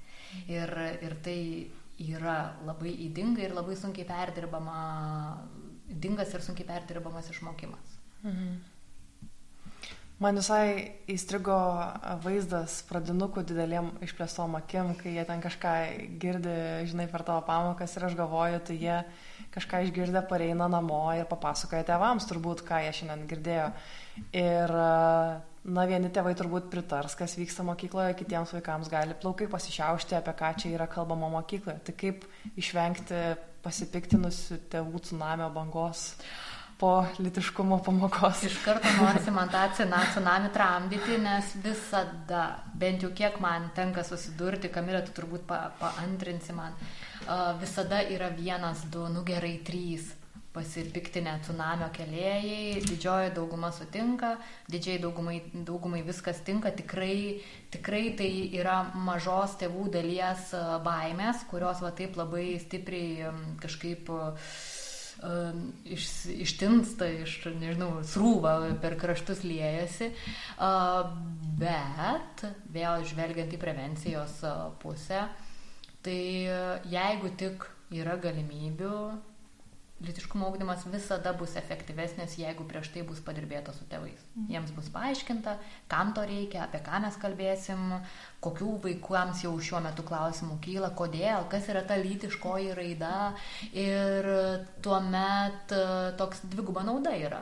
Ir, 0.51 0.73
ir 1.01 1.15
tai 1.25 1.39
yra 2.03 2.37
labai 2.67 2.93
įdinga 3.07 3.45
ir 3.45 3.55
labai 3.57 3.77
sunkiai 3.79 4.05
perdirbama, 4.07 4.79
įdingas 5.93 6.33
ir 6.35 6.43
sunkiai 6.45 6.67
perdirbamas 6.67 7.31
išmokimas. 7.33 7.95
Mhm. 8.23 8.57
Man 10.17 10.39
visai 10.39 10.97
įstrigo 11.13 11.55
vaizdas 12.23 12.79
pradinukų 12.89 13.43
dideliem 13.51 13.91
išplėstom 14.01 14.55
akim, 14.57 14.95
kai 14.97 15.11
jie 15.13 15.25
ten 15.29 15.43
kažką 15.43 15.73
girdi, 16.17 16.55
žinai, 16.89 17.05
per 17.11 17.21
tavo 17.27 17.43
pamokas 17.45 17.93
ir 17.93 18.07
aš 18.07 18.15
galvoju, 18.17 18.63
tai 18.65 18.77
jie 18.81 18.95
kažką 19.53 19.83
išgirdę 19.85 20.23
pareina 20.25 20.65
namo 20.73 21.03
ir 21.13 21.29
papasakoja 21.29 21.85
tėvams 21.91 22.25
turbūt, 22.31 22.65
ką 22.65 22.81
jie 22.87 22.95
šiandien 22.97 23.29
girdėjo. 23.29 23.69
Ir, 24.41 24.73
na, 25.77 25.85
vieni 25.85 26.09
tėvai 26.09 26.33
turbūt 26.41 26.73
pritars, 26.73 27.13
kas 27.19 27.37
vyksta 27.37 27.67
mokykloje, 27.69 28.17
kitiems 28.17 28.57
vaikams 28.57 28.89
gali 28.89 29.13
plaukai 29.21 29.45
pasišiaušti, 29.53 30.17
apie 30.17 30.33
ką 30.41 30.53
čia 30.63 30.73
yra 30.79 30.89
kalbama 30.89 31.29
mokykloje. 31.37 31.77
Tai 31.85 31.97
kaip 32.01 32.25
išvengti 32.57 33.21
pasipiktinusių 33.61 34.63
tėvų 34.73 35.05
tsunamio 35.05 35.53
bangos? 35.53 36.07
Po 36.77 37.05
litiškumo 37.19 37.79
pamokos. 37.85 38.43
Iš 38.43 38.59
karto 38.65 38.89
norisi 38.99 39.31
man 39.33 39.49
tą 39.49 39.63
tsunami 39.73 40.51
tramdyti, 40.53 41.17
nes 41.21 41.55
visada, 41.63 42.43
bent 42.77 43.03
jau 43.03 43.09
kiek 43.17 43.39
man 43.41 43.71
tenka 43.75 44.05
susidurti, 44.05 44.69
Kamilė, 44.73 45.01
tu 45.07 45.15
turbūt 45.17 45.47
pa, 45.49 45.63
paantrinsi 45.81 46.53
man, 46.53 46.77
visada 47.61 48.03
yra 48.05 48.29
vienas, 48.29 48.85
du, 48.93 49.07
nu 49.09 49.25
gerai, 49.25 49.57
trys 49.65 50.13
pasipiktinę 50.57 51.35
tsunamio 51.45 51.89
kelėjai, 51.93 52.79
didžioji 52.85 53.33
dauguma 53.35 53.69
sutinka, 53.75 54.31
didžiai 54.71 54.97
daugumai, 55.03 55.35
daugumai 55.53 56.01
viskas 56.05 56.39
tinka, 56.47 56.71
tikrai, 56.73 57.43
tikrai 57.73 58.15
tai 58.17 58.31
yra 58.57 58.79
mažos 58.95 59.53
tėvų 59.61 59.85
dalies 59.93 60.49
baimės, 60.85 61.45
kurios 61.51 61.83
va 61.85 61.93
taip 61.99 62.17
labai 62.17 62.47
stipriai 62.63 63.29
kažkaip 63.61 64.09
uh, 64.13 64.49
iš, 65.85 66.07
ištinsta, 66.29 67.07
iš, 67.23 67.39
nežinau, 67.57 68.03
srūva 68.05 68.57
per 68.81 68.97
kraštus 68.99 69.43
liejasi, 69.47 70.11
uh, 70.61 71.09
bet 71.57 72.45
vėl 72.73 73.05
žvelgiant 73.07 73.53
į 73.53 73.61
prevencijos 73.61 74.37
uh, 74.45 74.67
pusę, 74.81 75.25
tai 76.05 76.21
uh, 76.45 76.85
jeigu 76.85 77.33
tik 77.39 77.65
yra 77.97 78.17
galimybių 78.21 78.99
Litiškumo 79.97 80.51
ūkdymas 80.51 80.83
visada 80.93 81.31
bus 81.33 81.55
efektyvesnis, 81.57 82.35
jeigu 82.37 82.67
prieš 82.69 82.91
tai 82.93 83.01
bus 83.07 83.17
padirbėta 83.25 83.73
su 83.73 83.87
tėvais. 83.89 84.19
Mhm. 84.35 84.49
Jiems 84.53 84.73
bus 84.75 84.91
paaiškinta, 84.93 85.55
kam 85.89 86.11
to 86.13 86.21
reikia, 86.29 86.67
apie 86.67 86.83
ką 86.85 86.99
mes 87.01 87.17
kalbėsim, 87.17 87.95
kokių 88.45 88.75
vaikams 88.83 89.41
jau 89.47 89.55
šiuo 89.57 89.81
metu 89.81 90.05
klausimų 90.05 90.59
kyla, 90.61 90.91
kodėl, 90.99 91.47
kas 91.49 91.69
yra 91.73 91.81
ta 91.81 91.97
lytiškoji 91.97 92.75
raida 92.77 93.13
ir 93.73 94.29
tuomet 94.85 95.73
e, 95.73 95.85
toks 96.21 96.45
dviguba 96.45 96.85
nauda 96.85 97.15
yra. 97.17 97.41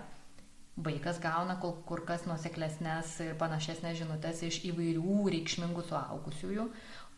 Vaikas 0.85 1.19
gauna 1.23 1.57
kur, 1.59 1.81
kur 1.87 2.05
kas 2.07 2.23
nuoseklesnės 2.27 3.17
ir 3.23 3.35
panašesnės 3.39 3.99
žinutės 3.99 4.45
iš 4.47 4.61
įvairių 4.71 5.25
reikšmingų 5.35 5.83
suaugusiųjų. 5.89 6.69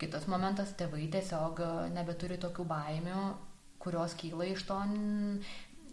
Kitas 0.01 0.25
momentas, 0.29 0.73
tėvai 0.81 1.05
tiesiog 1.13 1.61
e, 1.61 1.69
nebeturi 1.93 2.41
tokių 2.41 2.65
baimių 2.73 3.21
kurios 3.81 4.17
kyla 4.17 4.49
iš 4.51 4.65
to 4.67 4.81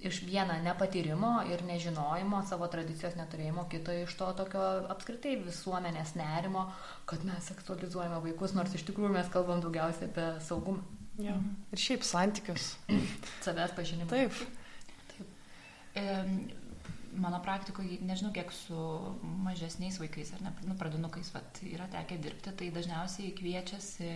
iš 0.05 0.21
vieną 0.29 0.59
nepatyrimo 0.63 1.31
ir 1.49 1.63
nežinojimo, 1.65 2.43
savo 2.49 2.67
tradicijos 2.69 3.17
neturėjimo, 3.17 3.65
kito 3.73 3.93
iš 4.05 4.13
to 4.19 4.29
tokio 4.37 4.65
apskritai 4.93 5.39
visuomenės 5.41 6.13
nerimo, 6.19 6.67
kad 7.09 7.25
mes 7.25 7.49
seksualizuojame 7.49 8.21
vaikus, 8.27 8.53
nors 8.57 8.75
iš 8.77 8.85
tikrųjų 8.91 9.15
mes 9.17 9.31
kalbam 9.33 9.65
daugiausiai 9.65 10.11
apie 10.11 10.27
saugumą. 10.45 10.85
Ja. 11.23 11.39
Ir 11.73 11.81
šiaip 11.81 12.05
santykius. 12.05 12.75
Savęs 13.47 13.73
pažinimą. 13.77 14.11
Taip. 14.11 14.35
Taip. 15.15 15.29
E, 15.95 16.05
mano 17.21 17.39
praktikoje, 17.43 17.99
nežinau, 18.05 18.33
kiek 18.35 18.51
su 18.55 18.77
mažesniais 19.45 19.99
vaikais 20.01 20.33
ar 20.37 20.43
ne, 20.45 20.53
nu, 20.69 20.77
pradinukais, 20.81 21.31
vat, 21.35 21.61
yra 21.67 21.87
tekę 21.93 22.19
dirbti, 22.23 22.53
tai 22.59 22.71
dažniausiai 22.75 23.33
kviečiasi 23.39 24.11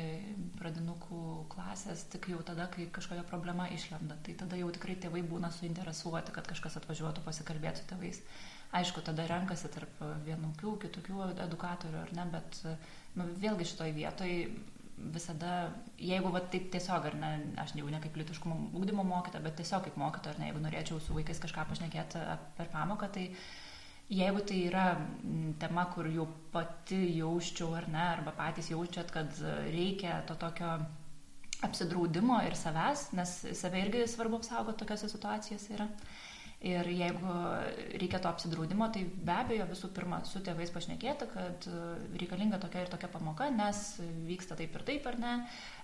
pradinukų 0.58 1.22
klasės 1.52 2.04
tik 2.12 2.30
jau 2.32 2.40
tada, 2.46 2.68
kai 2.72 2.88
kažkokia 2.94 3.26
problema 3.28 3.68
išlenda. 3.74 4.18
Tai 4.26 4.37
tada 4.44 4.61
jau 4.61 4.70
tikrai 4.74 4.98
tėvai 5.02 5.24
būna 5.26 5.52
suinteresuoti, 5.54 6.34
kad 6.37 6.50
kažkas 6.50 6.78
atvažiuotų 6.82 7.24
pasikalbėti 7.26 7.82
su 7.82 7.90
tėvais. 7.92 8.22
Aišku, 8.78 9.00
tada 9.00 9.24
renkasi 9.30 9.70
tarp 9.72 10.02
vienokių, 10.26 10.74
kitokių 10.82 11.22
edukatorių 11.46 12.02
ar 12.02 12.11
ne, 12.18 12.26
bet 12.34 12.58
nu, 13.16 13.30
vėlgi 13.40 13.70
šitoj 13.70 13.94
vietoj 13.96 14.34
visada, 15.14 15.52
jeigu 16.00 16.32
va, 16.34 16.42
taip 16.52 16.68
tiesiog, 16.72 17.08
ar 17.11 17.16
ne, 17.18 17.30
aš 17.62 17.74
jau 17.78 17.88
ne 17.90 18.00
kaip 18.02 18.16
litiškumo 18.18 18.58
ūkdymo 18.78 19.04
mokyta, 19.06 19.40
bet 19.44 19.56
tiesiog 19.61 19.87
kaip 19.87 19.96
mokyta, 20.00 20.32
ar 20.32 20.42
ne, 20.42 20.50
jeigu 20.50 20.62
norėčiau 20.64 21.00
su 21.02 21.16
vaikais 21.16 21.40
kažką 21.42 21.66
pašnekėti 21.70 22.22
per 22.58 22.70
pamoką, 22.74 23.11
tai 23.14 23.28
jeigu 24.12 24.44
tai 24.48 24.62
yra 24.68 24.87
tema, 25.61 25.88
kur 25.94 26.08
jau 26.12 26.28
pati 26.54 27.00
jausčiau, 27.18 27.74
ar 27.78 27.88
ne, 27.92 28.04
arba 28.14 28.34
patys 28.37 28.72
jaučiat, 28.72 29.12
kad 29.14 29.42
reikia 29.68 30.22
to 30.28 30.38
tokio 30.40 30.78
apsidraudimo 31.66 32.38
ir 32.46 32.54
savęs, 32.58 33.08
nes 33.18 33.34
save 33.58 33.82
irgi 33.82 34.06
svarbu 34.11 34.38
apsaugoti 34.38 34.84
tokiose 34.84 35.11
situacijose 35.11 35.74
yra. 35.74 35.88
Ir 36.66 36.88
jeigu 36.90 37.33
reikia 38.03 38.18
to 38.18 38.27
apsidraudimo, 38.27 38.88
tai 38.90 39.05
be 39.07 39.31
abejo 39.31 39.66
visų 39.71 39.92
pirma 39.94 40.18
su 40.27 40.40
tėvais 40.42 40.73
pašnekėti, 40.75 41.29
kad 41.31 41.68
e, 41.71 41.83
reikalinga 42.18 42.59
tokia 42.59 42.83
ir 42.83 42.90
tokia 42.90 43.07
pamoka, 43.12 43.47
nes 43.55 43.83
vyksta 44.27 44.57
taip 44.59 44.75
ir 44.75 44.85
taip 44.88 45.07
ar 45.07 45.18
ne, 45.23 45.35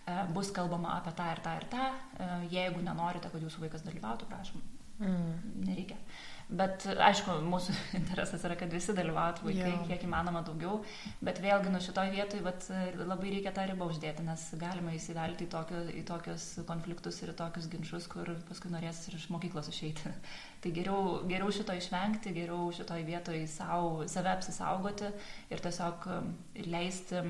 e, 0.03 0.17
bus 0.35 0.51
kalbama 0.57 0.97
apie 0.97 1.13
tą 1.15 1.29
ir 1.31 1.43
tą 1.45 1.53
ir 1.61 1.69
tą. 1.71 1.85
E, 1.95 2.27
jeigu 2.57 2.83
nenorite, 2.83 3.31
kad 3.31 3.47
jūsų 3.47 3.69
vaikas 3.69 3.87
dalyvautų, 3.87 4.27
prašom, 4.33 4.67
mm. 4.99 5.31
nereikia. 5.69 6.01
Bet 6.49 6.85
aišku, 6.93 7.39
mūsų 7.49 7.73
interesas 8.01 8.43
yra, 8.45 8.57
kad 8.61 8.73
visi 8.73 8.93
dalyvautų 8.97 9.47
vaikai, 9.47 9.71
yeah. 9.71 9.87
kiek 9.89 10.05
įmanoma 10.05 10.43
daugiau. 10.45 10.83
Bet 11.25 11.41
vėlgi, 11.43 11.73
nu 11.73 11.81
šitoj 11.83 12.13
vietoj 12.13 12.43
vat, 12.45 12.67
labai 13.01 13.33
reikia 13.33 13.55
tą 13.57 13.65
ribą 13.71 13.89
uždėti, 13.89 14.27
nes 14.27 14.45
galima 14.61 14.93
įsivelti 14.97 15.47
į, 15.47 15.51
tokio, 15.55 15.81
į 15.89 16.05
tokius 16.09 16.51
konfliktus 16.69 17.23
ir 17.23 17.33
į 17.33 17.39
tokius 17.41 17.71
ginčius, 17.73 18.11
kur 18.13 18.35
paskui 18.51 18.75
norės 18.75 19.01
ir 19.09 19.17
iš 19.17 19.31
mokyklos 19.33 19.73
išeiti. 19.73 20.13
tai 20.65 20.75
geriau, 20.77 21.23
geriau 21.31 21.55
šito 21.55 21.77
išvengti, 21.77 22.37
geriau 22.37 22.69
šitoj 22.77 23.09
vietoj 23.09 23.41
savo, 23.51 24.05
save 24.11 24.35
apsisaugoti 24.37 25.11
ir 25.49 25.65
tiesiog 25.65 26.09
um, 26.13 26.31
leisti 26.69 27.25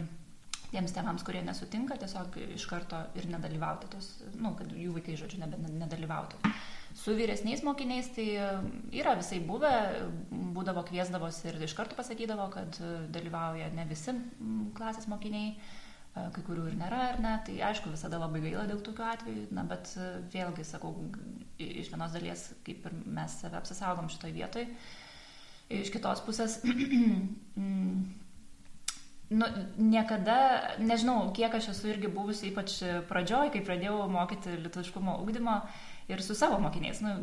tiems 0.75 0.95
tėvams, 0.95 1.23
kurie 1.27 1.43
nesutinka, 1.47 1.97
tiesiog 2.01 2.39
iš 2.57 2.67
karto 2.71 2.99
ir 3.19 3.29
nedalyvauti 3.31 3.91
tos, 3.93 4.11
nu, 4.35 4.57
kad 4.59 4.73
jų 4.75 4.97
vaikai, 4.97 5.15
žodžiu, 5.21 5.39
nebe, 5.45 5.61
nedalyvautų. 5.71 6.41
Su 6.95 7.11
vyresniais 7.11 7.63
mokiniais 7.67 8.07
tai 8.15 8.37
e, 8.39 8.51
yra 8.95 9.17
visai 9.19 9.41
buvę, 9.43 9.71
būdavo 10.55 10.85
kviesdavosi 10.87 11.49
ir 11.51 11.57
iš 11.67 11.73
karto 11.75 11.97
pasakydavo, 11.99 12.47
kad 12.55 12.77
e, 12.79 12.91
dalyvauja 13.11 13.73
ne 13.75 13.87
visi 13.89 14.13
klasės 14.79 15.09
mokiniai, 15.11 15.57
e, 15.57 16.27
kai 16.37 16.45
kurių 16.47 16.69
ir 16.71 16.77
nėra 16.79 17.01
ar 17.09 17.19
ne, 17.25 17.33
tai 17.49 17.57
aišku 17.67 17.91
visada 17.91 18.21
labai 18.23 18.45
gaila 18.45 18.69
dėl 18.71 18.79
tokių 18.87 19.07
atvejų, 19.11 19.47
na, 19.59 19.65
bet 19.73 19.91
vėlgi 20.31 20.67
sakau, 20.69 20.93
iš 21.59 21.91
vienos 21.91 22.15
dalies 22.15 22.45
kaip 22.69 22.87
ir 22.87 22.95
mes 23.17 23.35
save 23.43 23.59
apsisaugom 23.59 24.07
šitoj 24.15 24.37
vietoj, 24.37 24.69
iš 25.81 25.91
kitos 25.95 26.23
pusės 26.27 26.61
Nu, 29.35 29.47
niekada, 29.81 30.35
nežinau, 30.79 31.33
kiek 31.35 31.55
aš 31.57 31.71
esu 31.73 31.89
irgi 31.91 32.11
buvusi, 32.13 32.51
ypač 32.53 32.75
pradžioj, 33.09 33.49
kai 33.51 33.63
pradėjau 33.67 34.05
mokyti 34.13 34.53
lietuviškumo 34.61 35.15
ugdymo, 35.25 35.55
uh, 35.65 35.84
ir 36.09 36.23
su 36.23 36.35
savo 36.35 36.59
mokiniais, 36.61 37.01
nu, 37.01 37.15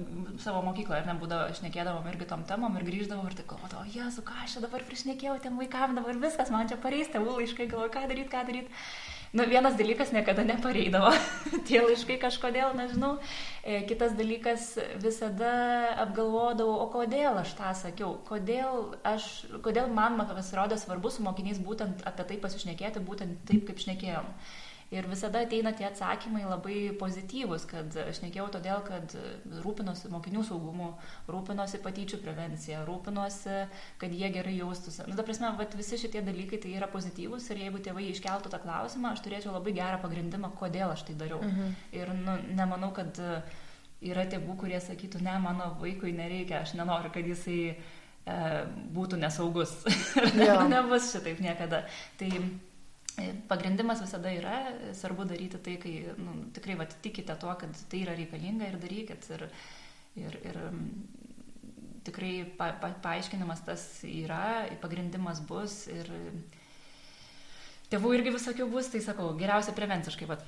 savo 0.42 0.62
mokykloje, 0.66 1.04
ar 1.04 1.10
nebūdavo, 1.12 1.52
aš 1.54 1.62
nekėdavom 1.62 2.08
irgi 2.10 2.28
tom 2.32 2.44
temom 2.50 2.78
ir 2.80 2.86
grįždavom 2.88 3.28
ir 3.30 3.38
tai 3.38 3.46
galvodavau, 3.50 3.86
o 3.86 3.94
jesu, 3.94 4.24
ką 4.26 4.42
aš 4.42 4.58
čia 4.58 4.64
dabar 4.66 4.86
priešnekėjau 4.88 5.38
tiem 5.44 5.60
vaikam, 5.62 5.94
dabar 5.98 6.18
viskas, 6.22 6.50
man 6.54 6.70
čia 6.72 6.80
pareis, 6.82 7.12
tėvų 7.14 7.38
laiškai, 7.38 7.70
galvoju, 7.70 7.94
ką 7.94 8.06
daryti, 8.10 8.32
ką 8.32 8.46
daryti. 8.48 8.80
nu, 9.34 9.46
vienas 9.48 9.78
dalykas 9.78 10.12
niekada 10.12 10.44
nepareidavo, 10.44 11.12
tie 11.68 11.84
laiškai 11.86 12.18
kažkodėl, 12.20 12.74
nežinau. 12.76 13.14
E, 13.64 13.84
kitas 13.88 14.18
dalykas 14.18 14.74
visada 15.00 15.54
apgalvodavau, 16.04 16.82
o 16.82 16.90
kodėl 16.92 17.38
aš 17.44 17.54
tą 17.60 17.76
sakiau, 17.78 18.18
kodėl, 18.28 18.98
aš, 19.08 19.30
kodėl 19.64 19.94
man 19.94 20.18
pasirodė 20.26 20.82
svarbu 20.82 21.14
su 21.14 21.24
mokiniais 21.24 21.62
būtent 21.62 22.04
apie 22.10 22.28
tai 22.34 22.42
pasišnekėti, 22.44 23.06
būtent 23.06 23.46
taip, 23.48 23.64
kaip 23.70 23.86
šnekėjom. 23.86 24.28
Ir 24.92 25.06
visada 25.08 25.40
ateina 25.46 25.72
tie 25.72 25.86
atsakymai 25.88 26.42
labai 26.44 26.78
pozityvus, 27.00 27.64
kad 27.70 27.96
aš 28.02 28.18
nekėjau 28.26 28.50
todėl, 28.52 28.82
kad 28.84 29.14
rūpinosi 29.64 30.10
mokinių 30.12 30.44
saugumu, 30.44 30.90
rūpinosi 31.32 31.80
patyčių 31.80 32.20
prevencija, 32.20 32.82
rūpinosi, 32.90 33.62
kad 34.02 34.12
jie 34.12 34.28
gerai 34.36 34.58
jaustųsi. 34.58 35.06
Nu, 35.08 35.16
ta 35.16 35.24
prasme, 35.24 35.54
visi 35.80 36.00
šitie 36.02 36.20
dalykai 36.26 36.60
tai 36.60 36.74
yra 36.76 36.90
pozityvus 36.92 37.48
ir 37.54 37.62
jeigu 37.64 37.80
tėvai 37.86 38.10
iškeltų 38.10 38.52
tą 38.52 38.60
klausimą, 38.60 39.14
aš 39.16 39.24
turėčiau 39.24 39.56
labai 39.56 39.72
gerą 39.80 40.02
pagrindimą, 40.04 40.52
kodėl 40.60 40.92
aš 40.92 41.06
tai 41.08 41.16
dariau. 41.22 41.40
Mhm. 41.40 41.78
Ir 41.96 42.12
nu, 42.18 42.36
nemanau, 42.60 42.92
kad 42.98 43.16
yra 44.02 44.26
tėvų, 44.28 44.58
kurie 44.60 44.82
sakytų, 44.82 45.22
ne, 45.24 45.38
mano 45.40 45.70
vaikui 45.80 46.12
nereikia, 46.18 46.66
aš 46.66 46.76
nenoriu, 46.76 47.14
kad 47.16 47.32
jisai 47.32 47.62
e, 47.72 48.38
būtų 48.92 49.22
nesaugus. 49.24 49.78
ne, 50.40 50.52
nebus 50.74 51.14
šitaip 51.14 51.40
niekada. 51.44 51.86
Tai 52.20 52.32
Pagrindimas 53.50 54.02
visada 54.04 54.32
yra, 54.34 54.56
svarbu 54.98 55.26
daryti 55.30 55.60
tai, 55.64 55.76
kai 55.82 55.94
nu, 56.18 56.38
tikrai 56.56 56.78
vat, 56.80 56.96
tikite 57.04 57.36
tuo, 57.42 57.54
kad 57.60 57.76
tai 57.92 58.06
yra 58.06 58.16
reikalinga 58.18 58.70
ir 58.70 58.80
darykit. 58.82 59.28
Ir, 59.36 59.46
ir, 60.22 60.38
ir 60.48 60.60
tikrai 62.08 62.34
pa, 62.58 62.72
pa, 62.82 62.94
paaiškinimas 63.04 63.66
tas 63.68 63.86
yra, 64.08 64.66
pagrindimas 64.82 65.44
bus 65.48 65.84
ir 65.92 66.10
tėvų 67.92 68.16
irgi 68.16 68.34
visokių 68.38 68.68
bus, 68.72 68.90
tai 68.94 69.04
sakau, 69.04 69.32
geriausia 69.40 69.76
prevenciškai, 69.76 70.28
vat, 70.30 70.46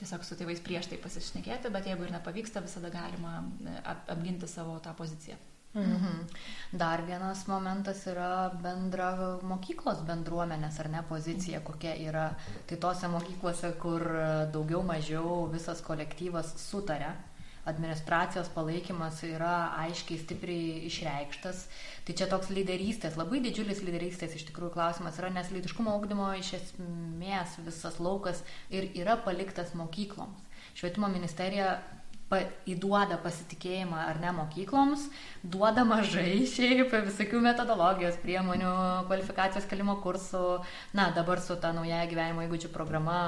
tiesiog 0.00 0.24
su 0.24 0.38
tėvais 0.40 0.62
prieš 0.64 0.88
tai 0.90 0.98
pasišnekėti, 1.02 1.72
bet 1.74 1.88
jeigu 1.90 2.08
ir 2.08 2.14
nepavyksta, 2.16 2.64
visada 2.64 2.90
galima 2.94 3.42
ap, 3.84 4.08
apginti 4.16 4.48
savo 4.50 4.78
tą 4.82 4.96
poziciją. 4.96 5.36
Mhm. 5.74 6.26
Dar 6.72 7.02
vienas 7.06 7.46
momentas 7.48 8.04
yra 8.06 8.52
bendra 8.60 9.38
mokyklos 9.40 10.02
bendruomenės 10.04 10.78
ar 10.80 10.88
ne 10.92 11.00
pozicija, 11.08 11.62
kokia 11.64 11.94
yra. 11.96 12.26
Tai 12.68 12.76
tose 12.76 13.08
mokyklose, 13.08 13.72
kur 13.80 14.04
daugiau 14.52 14.82
mažiau 14.84 15.46
visas 15.52 15.80
kolektyvas 15.84 16.52
sutarė, 16.60 17.14
administracijos 17.64 18.50
palaikymas 18.52 19.22
yra 19.28 19.54
aiškiai 19.84 20.20
stipriai 20.20 20.84
išreikštas. 20.90 21.64
Tai 22.04 22.16
čia 22.18 22.26
toks 22.28 22.50
lyderystės, 22.50 23.16
labai 23.16 23.40
didžiulis 23.44 23.84
lyderystės 23.86 24.34
iš 24.36 24.48
tikrųjų 24.50 24.74
klausimas 24.74 25.20
yra, 25.22 25.30
nes 25.32 25.52
lytiškumo 25.54 25.94
augdymo 25.94 26.32
iš 26.40 26.52
esmės 26.58 27.56
visas 27.64 28.00
laukas 28.02 28.42
ir 28.74 28.90
yra 28.98 29.16
paliktas 29.24 29.76
mokykloms. 29.78 30.48
Švietimo 30.74 31.08
ministerija 31.12 31.76
pa, 32.32 32.40
įduoda 32.68 33.18
pasitikėjimą 33.20 33.98
ar 34.08 34.20
ne 34.22 34.32
mokykloms, 34.38 35.08
duoda 35.44 35.84
mažai 35.88 36.42
šiaip 36.54 36.94
visokių 37.10 37.42
metodologijos 37.44 38.16
priemonių, 38.24 38.72
kvalifikacijos 39.10 39.68
kelimo 39.68 39.98
kursų. 40.04 40.62
Na, 40.96 41.10
dabar 41.16 41.42
su 41.44 41.58
ta 41.60 41.74
nauja 41.76 42.06
gyvenimo 42.08 42.46
įgūdžių 42.46 42.72
programa 42.72 43.18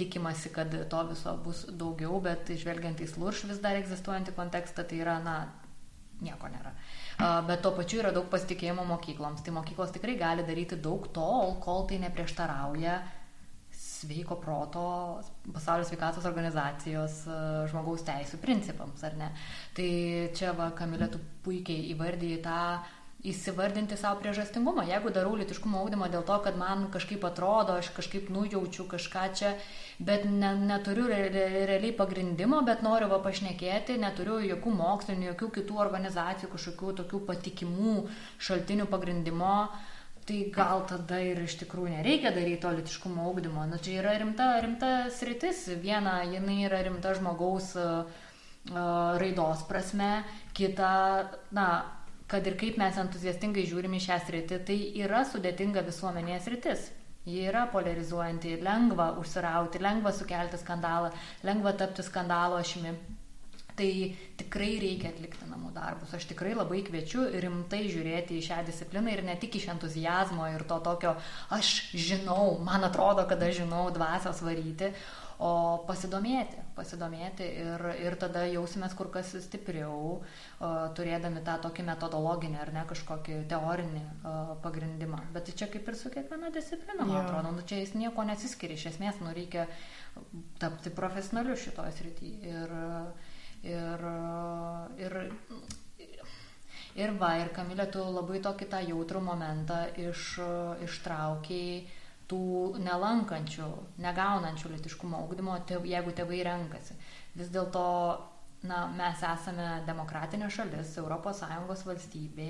tikimasi, 0.00 0.52
kad 0.54 0.72
to 0.92 1.00
viso 1.10 1.34
bus 1.44 1.66
daugiau, 1.76 2.22
bet 2.24 2.54
žvelgiant 2.56 3.02
į 3.02 3.10
slurš 3.10 3.48
vis 3.50 3.58
dar 3.60 3.76
egzistuojantį 3.80 4.36
kontekstą, 4.38 4.86
tai 4.88 5.02
yra, 5.02 5.18
na, 5.24 5.36
nieko 6.24 6.48
nėra. 6.52 6.72
Bet 7.48 7.60
tuo 7.64 7.74
pačiu 7.76 8.00
yra 8.00 8.12
daug 8.16 8.30
pasitikėjimo 8.32 8.86
mokykloms. 8.88 9.42
Tai 9.44 9.58
mokyklos 9.58 9.92
tikrai 9.92 10.14
gali 10.20 10.46
daryti 10.46 10.78
daug 10.80 11.10
tol, 11.16 11.58
kol 11.64 11.84
tai 11.90 11.98
neprieštarauja 12.06 13.00
sveiko 14.00 14.36
proto 14.40 14.84
pasaulio 15.52 15.84
sveikatos 15.84 16.28
organizacijos 16.28 17.24
e, 17.26 17.40
žmogaus 17.72 18.04
teisų 18.06 18.40
principams, 18.42 19.04
ar 19.04 19.18
ne? 19.20 19.28
Tai 19.76 19.90
čia 20.36 20.54
va, 20.56 20.70
Kamilė, 20.76 21.10
tu 21.12 21.20
puikiai 21.44 21.90
įvardyji 21.94 22.40
tą 22.44 22.62
įsivardinti 23.30 23.98
savo 24.00 24.22
priežastingumą. 24.22 24.86
Jeigu 24.88 25.12
darau 25.12 25.34
litiškumo 25.36 25.82
audimą 25.82 26.08
dėl 26.12 26.24
to, 26.24 26.38
kad 26.46 26.56
man 26.56 26.86
kažkaip 26.94 27.24
atrodo, 27.28 27.76
aš 27.76 27.90
kažkaip 27.96 28.30
nujaučiu 28.32 28.86
kažką 28.88 29.24
čia, 29.36 29.52
bet 30.00 30.24
ne, 30.24 30.54
neturiu 30.70 31.04
re, 31.10 31.20
re, 31.34 31.44
realiai 31.68 31.92
pagrindimo, 31.98 32.62
bet 32.64 32.80
noriu 32.86 33.10
va 33.12 33.20
pašnekėti, 33.26 33.98
neturiu 34.00 34.40
jokių 34.54 34.74
mokslinių, 34.80 35.32
jokių 35.34 35.50
kitų 35.60 35.80
organizacijų, 35.84 36.52
kažkokių 36.56 36.96
tokių 37.02 37.24
patikimų 37.28 37.96
šaltinių 38.48 38.88
pagrindimo, 38.88 39.56
uh, 39.68 39.99
tai 40.28 40.40
gal 40.54 40.84
tada 40.88 41.20
ir 41.24 41.40
iš 41.42 41.56
tikrųjų 41.62 41.94
nereikia 41.96 42.32
daryti 42.34 42.62
to 42.62 42.72
litiškumo 42.76 43.24
augdymo. 43.28 43.64
Nu, 43.70 43.78
čia 43.82 44.00
yra 44.02 44.16
rimta, 44.20 44.50
rimta 44.62 44.90
sritis. 45.14 45.64
Viena, 45.82 46.20
jinai 46.28 46.60
yra 46.68 46.82
rimta 46.86 47.14
žmogaus 47.18 47.72
uh, 47.80 48.20
raidos 49.20 49.64
prasme, 49.68 50.24
kita, 50.54 50.92
na, 51.56 51.66
kad 52.30 52.46
ir 52.46 52.56
kaip 52.60 52.78
mes 52.78 52.98
entuziastingai 53.00 53.66
žiūrime 53.66 53.98
į 53.98 54.06
šią 54.06 54.18
sritį, 54.26 54.60
tai 54.66 54.78
yra 55.02 55.24
sudėtinga 55.26 55.82
visuomenės 55.86 56.46
sritis. 56.46 56.90
Ji 57.28 57.42
yra 57.50 57.66
polarizuojanti, 57.72 58.54
lengva 58.64 59.10
užsirauti, 59.20 59.80
lengva 59.82 60.12
sukelti 60.16 60.60
skandalą, 60.60 61.10
lengva 61.44 61.74
tapti 61.76 62.04
skandalo 62.06 62.56
ašimi. 62.60 62.94
Tai 63.80 63.92
tikrai 64.36 64.74
reikia 64.82 65.08
atlikti 65.08 65.46
namų 65.48 65.70
darbus. 65.72 66.10
Aš 66.12 66.26
tikrai 66.28 66.50
labai 66.52 66.82
kviečiu 66.84 67.22
rimtai 67.40 67.86
žiūrėti 67.88 68.36
į 68.36 68.42
šią 68.44 68.58
discipliną 68.66 69.14
ir 69.14 69.22
ne 69.24 69.38
tik 69.40 69.56
iš 69.56 69.70
entuzijazmo 69.72 70.50
ir 70.52 70.66
to 70.68 70.76
tokio, 70.84 71.14
aš 71.56 71.70
žinau, 71.96 72.58
man 72.60 72.84
atrodo, 72.84 73.24
kad 73.30 73.40
aš 73.40 73.62
žinau 73.62 73.86
dvasios 73.94 74.42
varyti, 74.44 74.90
o 75.40 75.52
pasidomėti, 75.88 76.60
pasidomėti 76.76 77.46
ir, 77.62 77.86
ir 78.04 78.18
tada 78.20 78.42
jausimės 78.52 78.92
kur 78.98 79.08
kas 79.14 79.32
stipriau, 79.46 80.18
turėdami 80.98 81.40
tą 81.46 81.56
tokį 81.64 81.88
metodologinį 81.88 82.60
ar 82.60 82.74
ne 82.76 82.84
kažkokį 82.92 83.40
teorinį 83.48 84.04
pagrindimą. 84.60 85.22
Bet 85.32 85.48
čia 85.56 85.70
kaip 85.72 85.88
ir 85.88 85.96
su 85.96 86.12
kiekviena 86.12 86.52
disciplina, 86.52 87.08
man 87.08 87.22
atrodo, 87.24 87.56
nu, 87.56 87.64
čia 87.64 87.80
jis 87.80 87.96
nieko 87.96 88.28
nesiskiria, 88.28 88.76
iš 88.76 88.90
esmės, 88.92 89.24
nu, 89.24 89.32
reikia 89.36 89.70
tapti 90.60 90.92
profesionaliu 90.92 91.56
šitoje 91.56 91.96
srityje. 91.96 92.56
Ir, 92.60 92.80
Ir, 93.60 94.04
ir, 94.96 95.16
ir 96.96 97.14
va, 97.20 97.34
ir 97.42 97.50
Kamilė, 97.52 97.90
tu 97.92 98.00
labai 98.00 98.40
tokį 98.40 98.68
tą 98.72 98.80
jautrų 98.88 99.20
momentą 99.24 99.82
iš, 100.00 100.38
ištraukiai 100.86 101.82
tų 102.30 102.78
nelankančių, 102.80 103.68
negaunančių 104.00 104.72
litiškumo 104.76 105.20
augdymo, 105.24 105.58
jeigu 105.68 106.14
tėvai 106.16 106.40
renkasi. 106.46 106.96
Vis 107.36 107.50
dėlto 107.52 107.84
na, 108.62 108.84
mes 108.96 109.22
esame 109.24 109.68
demokratinė 109.86 110.50
šalis, 110.52 110.96
ES 110.96 111.84
valstybė 111.90 112.48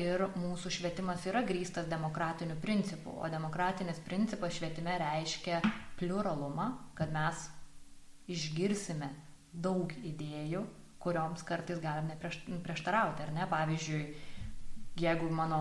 ir 0.00 0.26
mūsų 0.38 0.74
švietimas 0.78 1.26
yra 1.30 1.42
grįstas 1.46 1.88
demokratiniu 1.90 2.58
principu, 2.62 3.14
o 3.14 3.30
demokratinis 3.30 4.02
principas 4.06 4.58
švietime 4.58 4.98
reiškia 5.02 5.60
pluralumą, 6.00 6.72
kad 6.98 7.12
mes 7.14 7.48
išgirsime 8.30 9.10
daug 9.52 9.92
idėjų, 10.06 10.64
kurioms 11.00 11.42
kartais 11.48 11.80
galim 11.80 12.10
neprieštarauti, 12.10 13.24
ar 13.24 13.32
ne? 13.34 13.46
Pavyzdžiui, 13.50 14.02
jeigu 15.00 15.30
mano, 15.32 15.60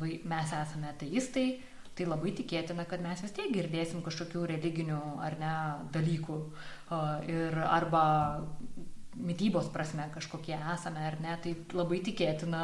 mes 0.00 0.54
esame 0.54 0.92
ateistai, 0.92 1.48
tai 1.98 2.06
labai 2.06 2.32
tikėtina, 2.38 2.86
kad 2.88 3.02
mes 3.04 3.20
vis 3.24 3.34
tiek 3.36 3.50
girdėsim 3.52 4.04
kažkokių 4.06 4.46
religinių 4.54 5.00
ar 5.20 5.36
ne 5.40 5.54
dalykų 5.92 6.38
ir 7.28 7.58
arba 7.66 8.04
mytybos 9.18 9.68
prasme 9.74 10.06
kažkokie 10.14 10.56
esame 10.74 11.02
ar 11.04 11.18
ne, 11.20 11.34
tai 11.42 11.56
labai 11.74 11.98
tikėtina 12.06 12.62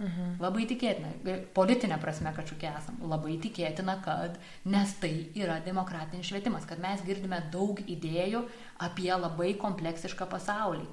Mhm. 0.00 0.36
Labai 0.40 0.64
tikėtina, 0.66 1.10
politinė 1.54 1.98
prasme 2.00 2.32
kažkokie 2.34 2.70
esam, 2.70 2.96
labai 3.10 3.36
tikėtina, 3.42 3.98
kad 4.04 4.38
nes 4.64 4.94
tai 5.02 5.12
yra 5.38 5.58
demokratinis 5.64 6.30
švietimas, 6.30 6.64
kad 6.66 6.80
mes 6.82 7.04
girdime 7.06 7.42
daug 7.52 7.78
idėjų 7.84 8.40
apie 8.82 9.10
labai 9.12 9.52
kompleksišką 9.60 10.26
pasaulį. 10.32 10.86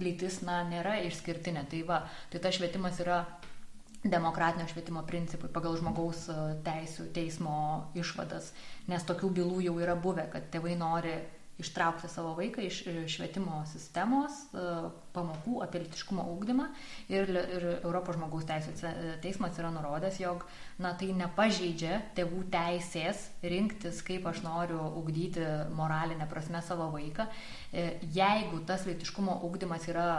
Lytis, 0.00 0.40
na, 0.44 0.62
nėra 0.68 0.98
išskirtinė. 1.06 1.66
Tai 1.70 1.82
va, 1.88 2.00
tai 2.32 2.40
tas 2.44 2.56
švietimas 2.56 2.98
yra 3.04 3.22
demokratinio 4.10 4.66
švietimo 4.68 5.02
principai 5.06 5.50
pagal 5.52 5.76
žmogaus 5.80 6.26
e, 6.30 6.36
teisų 6.66 7.08
teismo 7.16 7.56
išvadas, 7.98 8.52
nes 8.90 9.06
tokių 9.08 9.30
bylų 9.38 9.62
jau 9.66 9.76
yra 9.82 9.96
buvę, 9.98 10.28
kad 10.32 10.48
tėvai 10.52 10.76
nori 10.78 11.14
ištraukti 11.58 12.08
savo 12.08 12.34
vaiką 12.36 12.62
iš 12.66 12.82
švietimo 13.08 13.62
sistemos 13.70 14.42
e, 14.52 14.64
pamokų 15.16 15.62
apie 15.64 15.80
litiškumo 15.86 16.26
ūkdymą 16.34 16.66
ir, 17.12 17.32
ir 17.32 17.66
Europos 17.78 18.18
žmogaus 18.18 18.44
teisų 18.48 18.74
teismas 19.24 19.56
yra 19.60 19.72
nurodęs, 19.72 20.20
jog 20.20 20.44
na, 20.82 20.92
tai 20.98 21.12
nepažeidžia 21.16 22.02
tėvų 22.16 22.44
teisės 22.52 23.26
rinktis, 23.42 24.02
kaip 24.06 24.28
aš 24.28 24.42
noriu 24.44 24.80
ūkdyti 25.00 25.46
moralinę 25.76 26.28
prasme 26.28 26.60
savo 26.64 26.90
vaiką, 26.94 27.28
e, 27.72 27.88
jeigu 28.16 28.60
tas 28.68 28.84
litiškumo 28.88 29.40
ūkdymas 29.48 29.88
yra 29.92 30.10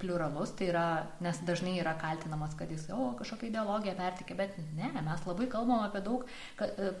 pluralus, 0.00 0.54
tai 0.56 0.70
yra, 0.72 0.86
nes 1.22 1.42
dažnai 1.46 1.76
yra 1.78 1.92
kaltinamas, 2.00 2.56
kad 2.58 2.70
jis, 2.72 2.86
o, 2.96 3.12
kažkokią 3.18 3.50
ideologiją 3.50 3.94
pertikė, 3.98 4.36
bet 4.38 4.56
ne, 4.78 4.88
mes 4.96 5.26
labai 5.28 5.46
kalbam 5.52 5.84
apie 5.84 6.00
daug 6.06 6.24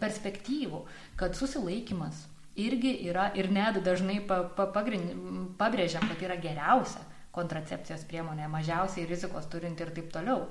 perspektyvų, 0.02 0.84
kad 1.18 1.38
susilaikimas 1.38 2.26
irgi 2.58 2.96
yra 3.10 3.30
ir 3.38 3.50
net 3.52 3.80
dažnai 3.84 4.20
pa, 4.26 4.42
pa, 4.56 4.66
pagrind, 4.74 5.14
pabrėžiam, 5.60 6.06
kad 6.10 6.22
yra 6.26 6.36
geriausia 6.40 7.04
kontracepcijos 7.30 8.02
priemonė, 8.10 8.48
mažiausiai 8.50 9.06
rizikos 9.06 9.46
turinti 9.52 9.84
ir 9.84 9.92
taip 9.94 10.08
toliau. 10.10 10.48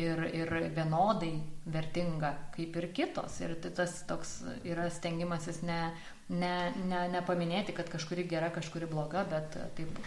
Ir, 0.00 0.22
ir 0.32 0.52
vienodai 0.72 1.34
vertinga 1.68 2.32
kaip 2.54 2.78
ir 2.80 2.88
kitos. 2.96 3.36
Ir 3.44 3.58
tas 3.76 3.98
toks 4.08 4.38
yra 4.64 4.88
stengimasis 4.90 5.60
ne, 5.68 5.80
ne, 6.32 6.54
ne, 6.88 7.02
nepaminėti, 7.12 7.76
kad 7.76 7.92
kažkuri 7.92 8.24
gera, 8.30 8.48
kažkuri 8.54 8.88
bloga, 8.88 9.26
bet 9.28 9.58
taip 9.76 10.00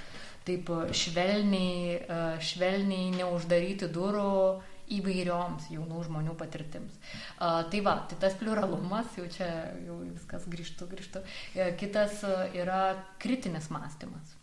taip 0.46 0.70
švelniai, 0.94 1.98
e, 2.06 2.18
švelniai 2.46 3.10
neuždaryti 3.18 3.90
durų 3.90 4.62
įvairioms 4.94 5.70
jaunų 5.74 6.04
žmonių 6.08 6.36
patirtims. 6.40 6.98
Tai 7.40 7.82
va, 7.86 7.98
tai 8.10 8.20
tas 8.22 8.38
pluralumas, 8.40 9.12
jau 9.18 9.28
čia 9.32 9.50
jau 9.86 10.00
viskas 10.06 10.48
grįžtų, 10.52 10.90
grįžtų. 10.94 11.22
Uh, 11.26 11.70
kitas 11.80 12.24
uh, 12.28 12.48
yra 12.56 12.96
kritinis 13.22 13.72
mąstymas. 13.74 14.36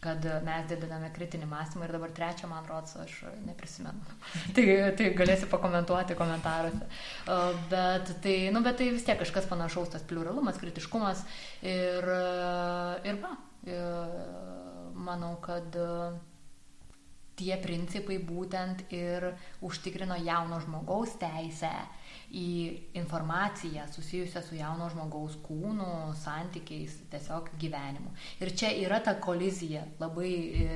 Kad 0.00 0.24
mes 0.44 0.64
didiname 0.68 1.10
kritinį 1.12 1.46
mąstymą 1.48 1.84
ir 1.84 1.92
dabar 1.92 2.12
trečią, 2.16 2.48
man 2.48 2.64
rodos, 2.68 2.94
aš 3.02 3.18
neprisimenu. 3.44 4.00
tai, 4.56 4.64
tai 4.96 5.10
galėsi 5.16 5.48
pakomentuoti 5.52 6.16
komentaruose. 6.16 6.88
Bet, 7.72 8.14
tai, 8.24 8.36
nu, 8.52 8.62
bet 8.64 8.80
tai 8.80 8.88
vis 8.96 9.04
tiek 9.04 9.20
kažkas 9.20 9.48
panašaus, 9.50 9.92
tas 9.92 10.04
pluralumas, 10.08 10.60
kritiškumas 10.60 11.24
ir, 11.60 12.08
uh, 12.08 12.96
ir 13.04 13.20
va. 13.20 13.34
Manau, 14.94 15.36
kad 15.42 15.76
e, 15.76 15.86
tie 17.38 17.56
principai 17.62 18.18
būtent 18.22 18.84
ir 18.94 19.30
užtikrino 19.64 20.16
jauno 20.22 20.60
žmogaus 20.62 21.16
teisę 21.20 21.72
į 22.34 22.48
informaciją 22.98 23.86
susijusią 23.92 24.42
su 24.42 24.58
jauno 24.58 24.88
žmogaus 24.92 25.36
kūnu, 25.44 25.88
santykiais, 26.18 26.96
tiesiog 27.12 27.50
gyvenimu. 27.60 28.14
Ir 28.42 28.54
čia 28.58 28.72
yra 28.84 29.00
ta 29.04 29.16
kolizija 29.22 29.84
labai 30.02 30.34
e, 30.34 30.68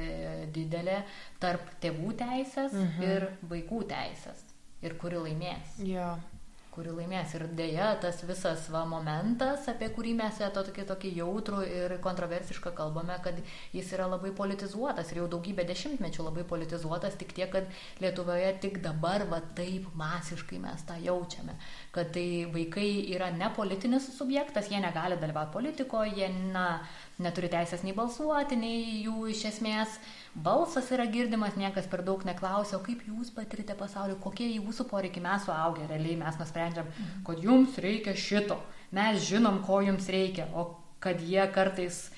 didelė 0.54 1.02
tarp 1.42 1.74
tėvų 1.82 2.14
teisės 2.22 2.74
mhm. 2.74 3.06
ir 3.10 3.30
vaikų 3.50 3.84
teisės. 3.94 4.46
Ir 4.82 4.94
kuri 5.00 5.18
laimės. 5.18 5.78
Yeah 5.82 6.18
kuri 6.78 6.92
laimės. 6.94 7.34
Ir 7.34 7.46
dėja, 7.58 7.88
tas 8.02 8.20
visas 8.26 8.68
va 8.70 8.84
momentas, 8.86 9.66
apie 9.70 9.88
kurį 9.94 10.14
mes 10.20 10.38
to 10.38 10.62
tokį, 10.68 10.84
tokį 10.92 11.10
jautrų 11.18 11.62
ir 11.66 11.94
kontroversišką 12.04 12.70
kalbame, 12.78 13.16
kad 13.24 13.40
jis 13.74 13.90
yra 13.96 14.06
labai 14.10 14.30
politizuotas 14.36 15.10
ir 15.10 15.22
jau 15.22 15.26
daugybę 15.32 15.66
dešimtmečių 15.66 16.28
labai 16.28 16.46
politizuotas, 16.46 17.18
tik 17.18 17.34
tiek, 17.34 17.50
kad 17.50 17.66
Lietuvoje 18.02 18.52
tik 18.62 18.78
dabar 18.84 19.26
va 19.30 19.40
taip 19.58 19.88
masiškai 19.98 20.60
mes 20.62 20.86
tą 20.86 21.00
jaučiame. 21.02 21.58
Kad 21.94 22.14
tai 22.14 22.46
vaikai 22.54 22.88
yra 23.16 23.32
ne 23.34 23.50
politinis 23.56 24.06
subjektas, 24.14 24.70
jie 24.70 24.78
negali 24.84 25.18
dalyvauti 25.18 25.56
politikoje, 25.56 26.14
jie 26.20 26.30
na, 26.54 26.68
neturi 27.18 27.50
teisės 27.50 27.82
nei 27.82 27.96
balsuoti, 27.96 28.58
nei 28.60 29.02
jų 29.02 29.32
iš 29.34 29.48
esmės 29.50 29.98
balsas 30.34 30.90
yra 30.94 31.06
girdimas, 31.10 31.56
niekas 31.58 31.88
per 31.90 32.02
daug 32.06 32.24
neklausia, 32.26 32.78
o 32.78 32.84
kaip 32.84 33.04
jūs 33.08 33.32
patirite 33.34 33.76
pasaulį, 33.78 34.18
kokie 34.22 34.50
jūsų 34.56 34.88
poreikiai 34.90 35.24
mes 35.24 35.46
suaugę, 35.48 35.86
realiai 35.90 36.18
mes 36.20 36.38
nusprendžiam, 36.40 36.88
mhm. 36.90 37.24
kad 37.28 37.42
jums 37.44 37.80
reikia 37.82 38.16
šito, 38.16 38.60
mes 38.94 39.22
žinom, 39.28 39.62
ko 39.66 39.80
jums 39.84 40.08
reikia, 40.12 40.48
o 40.54 40.70
kad 41.02 41.20
jie 41.22 41.44
kartais 41.54 42.08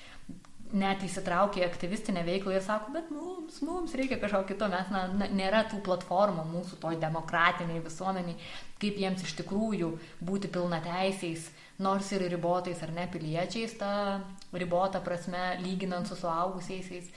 net 0.71 1.03
įsitraukia 1.03 1.65
į 1.65 1.67
aktyvistinę 1.67 2.21
veiklą 2.23 2.55
ir 2.55 2.63
sako, 2.63 2.93
bet 2.95 3.09
mums, 3.11 3.57
mums 3.65 3.95
reikia 3.97 4.17
kažko 4.21 4.45
kito, 4.47 4.69
mes 4.71 4.91
na, 4.93 5.03
na, 5.11 5.27
nėra 5.27 5.65
tų 5.67 5.81
platformų 5.83 6.45
mūsų 6.47 6.79
toj 6.79 6.99
demokratiniai 7.01 7.83
visuomeniai, 7.83 8.37
kaip 8.81 8.99
jiems 9.01 9.25
iš 9.27 9.35
tikrųjų 9.41 9.91
būti 10.23 10.51
pilnateisiais 10.53 11.49
nors 11.81 12.11
ir 12.13 12.23
ribotais 12.29 12.81
ar 12.85 12.93
ne 12.95 13.07
piliečiais, 13.11 13.73
ta 13.79 14.21
ribota 14.53 15.01
prasme, 15.03 15.57
lyginant 15.63 16.07
su 16.07 16.15
suaugusiaisiais. 16.19 17.09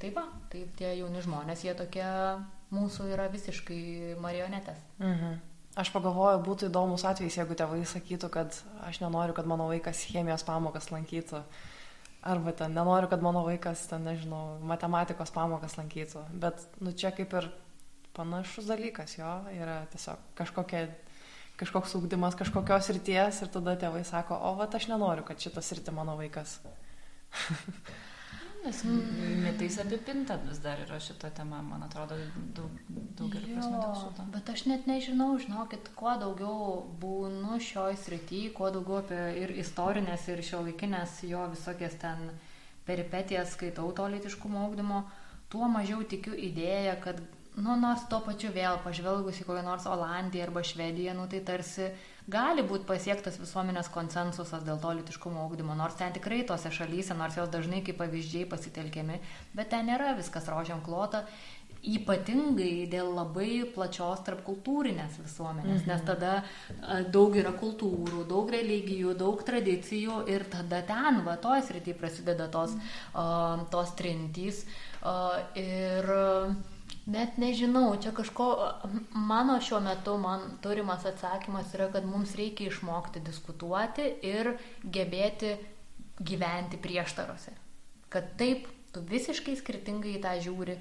Tai 0.00 0.10
va, 0.16 0.24
tai 0.52 0.64
tie 0.78 0.94
jauni 0.96 1.20
žmonės, 1.24 1.64
jie 1.66 1.74
tokie 1.76 2.06
mūsų 2.72 3.10
yra 3.12 3.28
visiškai 3.32 4.16
marionetės. 4.22 4.80
Mhm. 5.02 5.38
Aš 5.78 5.92
pagalvoju, 5.94 6.40
būtų 6.42 6.66
įdomus 6.66 7.04
atvejis, 7.06 7.36
jeigu 7.38 7.54
tėvai 7.54 7.84
sakytų, 7.86 8.30
kad 8.34 8.56
aš 8.88 8.98
nenoriu, 9.04 9.36
kad 9.36 9.46
mano 9.46 9.68
vaikas 9.70 10.00
chemijos 10.10 10.42
pamokas 10.46 10.90
lankytų. 10.90 11.44
Arba 12.26 12.52
ten 12.52 12.74
nenoriu, 12.76 13.08
kad 13.08 13.22
mano 13.24 13.44
vaikas, 13.46 13.84
ten, 13.88 14.02
nežinau, 14.04 14.58
matematikos 14.66 15.30
pamokas 15.32 15.78
lankytų. 15.78 16.24
Bet, 16.42 16.66
nu, 16.82 16.92
čia 16.92 17.14
kaip 17.16 17.32
ir 17.38 17.46
panašus 18.16 18.66
dalykas, 18.68 19.14
jo, 19.20 19.30
yra 19.54 19.84
tiesiog 19.94 20.26
kažkokia 20.40 20.88
kažkoks 21.60 21.92
ūkdymas 21.98 22.36
kažkokios 22.40 22.88
ryties 22.96 23.42
ir 23.44 23.50
tada 23.52 23.76
tėvai 23.78 24.00
sako, 24.08 24.36
o 24.36 24.54
va, 24.56 24.68
aš 24.74 24.88
nenoriu, 24.88 25.24
kad 25.28 25.40
šitas 25.40 25.70
rytį 25.76 25.92
mano 25.96 26.16
vaikas. 26.20 26.58
Nes 28.60 28.82
mitais 28.84 29.78
apipinta 29.80 30.36
vis 30.44 30.58
dar 30.60 30.80
yra 30.84 30.98
šita 31.00 31.30
tema, 31.32 31.62
man 31.64 31.86
atrodo, 31.86 32.18
daug, 32.56 32.74
daugelį 33.16 33.54
prasme 33.54 33.78
dėl 33.78 33.94
šito. 33.96 34.26
Bet 34.34 34.52
aš 34.52 34.64
net 34.68 34.88
nežinau, 34.90 35.30
žinokit, 35.40 35.88
kuo 35.96 36.12
daugiau 36.20 36.82
būnu 37.00 37.56
šioj 37.64 37.96
srity, 38.02 38.42
kuo 38.56 38.68
daugiau 38.74 39.00
apie 39.00 39.22
ir 39.44 39.54
istorinės, 39.62 40.28
ir 40.28 40.44
šio 40.44 40.60
laikinės 40.66 41.22
jo 41.30 41.46
visokias 41.54 41.96
ten 42.02 42.28
peripetijas 42.84 43.56
skaitau 43.56 43.88
to 43.96 44.08
litiškumo 44.12 44.66
augdymo, 44.66 45.04
tuo 45.52 45.68
mažiau 45.72 46.04
tikiu 46.04 46.36
idėją, 46.36 46.98
kad 47.04 47.24
nu, 47.56 47.74
nors 47.80 48.04
tuo 48.12 48.20
pačiu 48.26 48.52
vėl 48.54 48.78
pažvelgus 48.84 49.40
į 49.40 49.48
kokią 49.48 49.64
nors 49.66 49.88
Olandiją 49.88 50.50
arba 50.50 50.62
Švediją, 50.66 51.16
nu, 51.16 51.26
tai 51.32 51.40
tarsi 51.46 51.88
gali 52.30 52.64
būti 52.66 52.86
pasiektas 52.88 53.38
visuomenės 53.40 53.90
konsensusas 53.92 54.64
dėl 54.66 54.80
to 54.82 54.92
litiškumo 55.00 55.42
augdymo, 55.44 55.76
nors 55.78 55.98
ten 55.98 56.14
tikrai 56.14 56.42
tose 56.48 56.72
šalyse, 56.74 57.16
nors 57.18 57.38
jos 57.38 57.50
dažnai 57.52 57.82
kaip 57.86 57.98
pavyzdžiai 58.00 58.48
pasitelkiami, 58.50 59.20
bet 59.56 59.72
ten 59.74 59.90
nėra 59.90 60.14
viskas 60.18 60.48
rožiam 60.52 60.82
klota, 60.86 61.24
ypatingai 61.80 62.84
dėl 62.92 63.08
labai 63.16 63.62
plačios 63.74 64.20
tarpkultūrinės 64.26 65.16
visuomenės, 65.22 65.86
mhm. 65.86 65.88
nes 65.88 66.02
tada 66.04 67.04
daug 67.12 67.36
yra 67.40 67.54
kultūrų, 67.56 68.26
daug 68.28 68.52
religijų, 68.52 69.14
daug 69.16 69.40
tradicijų 69.46 70.24
ir 70.28 70.44
tada 70.52 70.82
ten, 70.88 71.22
va, 71.24 71.38
toj 71.40 71.64
srity 71.70 71.96
prasideda 71.96 72.50
tos, 72.52 72.76
mhm. 72.76 72.90
uh, 73.14 73.64
tos 73.72 73.96
trintys. 73.96 74.66
Uh, 75.00 75.40
ir 75.56 76.12
uh, 76.12 76.52
Net 77.08 77.38
nežinau, 77.40 77.94
čia 78.02 78.12
kažko, 78.12 78.46
mano 79.16 79.56
šiuo 79.64 79.80
metu 79.80 80.18
man 80.20 80.58
turimas 80.62 81.06
atsakymas 81.08 81.72
yra, 81.74 81.88
kad 81.92 82.04
mums 82.04 82.34
reikia 82.36 82.68
išmokti 82.68 83.22
diskutuoti 83.24 84.04
ir 84.26 84.52
gebėti 84.84 85.56
gyventi 86.20 86.76
prieštarose. 86.76 87.56
Kad 88.12 88.36
taip, 88.36 88.68
tu 88.92 89.00
visiškai 89.06 89.56
skirtingai 89.56 90.18
į 90.18 90.22
tą 90.22 90.34
žiūri, 90.44 90.76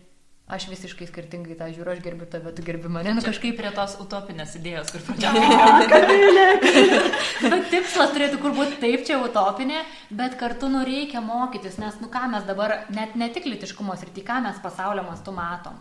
aš 0.51 0.65
visiškai 0.67 1.07
skirtingai 1.07 1.55
tą 1.55 1.69
žiūriu, 1.71 1.93
aš 1.93 2.01
gerbiu 2.03 2.27
tave, 2.27 2.51
tu 2.57 2.65
gerbi 2.67 2.91
mane. 2.91 3.13
Nu, 3.15 3.23
kažkaip 3.23 3.55
prie 3.55 3.71
tos 3.71 3.95
utopinės 4.03 4.57
idėjos, 4.59 4.91
kur 4.91 5.05
pradėjome. 5.07 6.47
bet 7.53 7.69
tikslas 7.71 8.11
turėtų 8.17 8.41
kur 8.43 8.57
būti 8.57 8.81
taip, 8.81 9.05
čia 9.07 9.21
utopinė, 9.23 9.85
bet 10.11 10.35
kartu 10.41 10.67
nu 10.73 10.83
reikia 10.83 11.23
mokytis, 11.23 11.79
nes 11.79 12.01
nu 12.03 12.11
ką 12.11 12.27
mes 12.33 12.49
dabar, 12.49 12.81
net 12.91 13.15
ne 13.15 13.31
tik 13.31 13.47
litiškumos 13.47 14.03
ir 14.03 14.11
tik 14.17 14.27
ką 14.27 14.41
mes 14.49 14.59
pasaulio 14.65 15.07
mastu 15.07 15.31
matom 15.31 15.79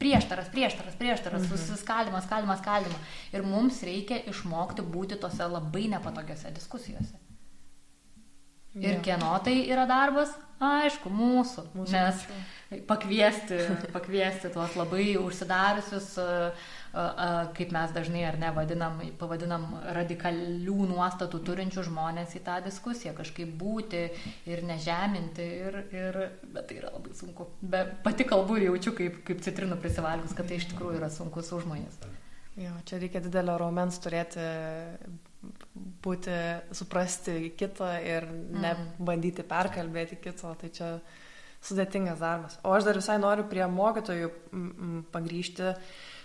prieštaras, 0.00 0.48
prieštaras, 0.52 0.96
prieštaras, 0.98 1.46
mhm. 1.46 1.56
susiskaldimas, 1.56 2.26
skaldimas, 2.28 2.62
skaldimas. 2.64 3.16
Ir 3.36 3.46
mums 3.46 3.82
reikia 3.86 4.22
išmokti 4.32 4.84
būti 4.84 5.20
tose 5.20 5.46
labai 5.46 5.88
nepatogiose 5.92 6.52
diskusijose. 6.56 7.20
Ir 8.78 8.94
ja. 8.94 9.00
kieno 9.02 9.32
tai 9.44 9.56
yra 9.66 9.84
darbas? 9.90 10.30
Aišku, 10.60 11.08
mūsų. 11.10 11.64
mūsų 11.74 11.92
nes 11.94 12.82
pakviesti, 12.86 13.58
pakviesti 13.94 14.50
tuos 14.52 14.76
labai 14.78 15.14
užsidariusius 15.18 16.10
uh, 16.20 16.68
kaip 16.90 17.70
mes 17.74 17.92
dažnai 17.94 18.24
ar 18.26 18.38
ne 18.40 18.50
vadinam, 18.54 18.98
pavadinam 19.18 19.66
radikalių 19.94 20.88
nuostatų 20.90 21.42
turinčių 21.46 21.84
žmonės 21.86 22.34
į 22.34 22.42
tą 22.46 22.56
diskusiją, 22.64 23.14
kažkaip 23.18 23.52
būti 23.60 24.06
ir 24.50 24.64
nežeminti, 24.66 25.46
ir, 25.66 25.78
ir, 25.94 26.18
bet 26.50 26.66
tai 26.70 26.80
yra 26.80 26.90
labai 26.96 27.14
sunku. 27.14 27.46
Be, 27.62 27.84
pati 28.04 28.26
kalbu 28.26 28.58
ir 28.58 28.70
jaučiu 28.70 28.96
kaip, 28.98 29.22
kaip 29.28 29.44
citrinų 29.46 29.78
prisivalgus, 29.82 30.34
kad 30.34 30.50
tai 30.50 30.58
iš 30.58 30.70
tikrųjų 30.72 30.98
yra 30.98 31.12
sunkus 31.14 31.52
užmojas. 31.54 32.00
Jo, 32.58 32.74
čia 32.84 32.98
reikia 32.98 33.22
didelio 33.22 33.54
raumens 33.60 34.00
turėti, 34.02 34.42
būti, 36.04 36.36
suprasti 36.76 37.52
kitą 37.56 37.94
ir 38.02 38.26
nebandyti 38.50 39.44
mm. 39.44 39.50
perkalbėti 39.52 40.18
kito. 40.20 40.50
Tai 40.58 40.70
čia 40.74 40.88
sudėtingas 41.64 42.20
darbas. 42.20 42.58
O 42.64 42.74
aš 42.74 42.88
dar 42.88 42.98
visai 42.98 43.18
noriu 43.22 43.46
prie 43.48 43.62
mokytojų 43.70 44.30
pagryžti. 45.14 45.74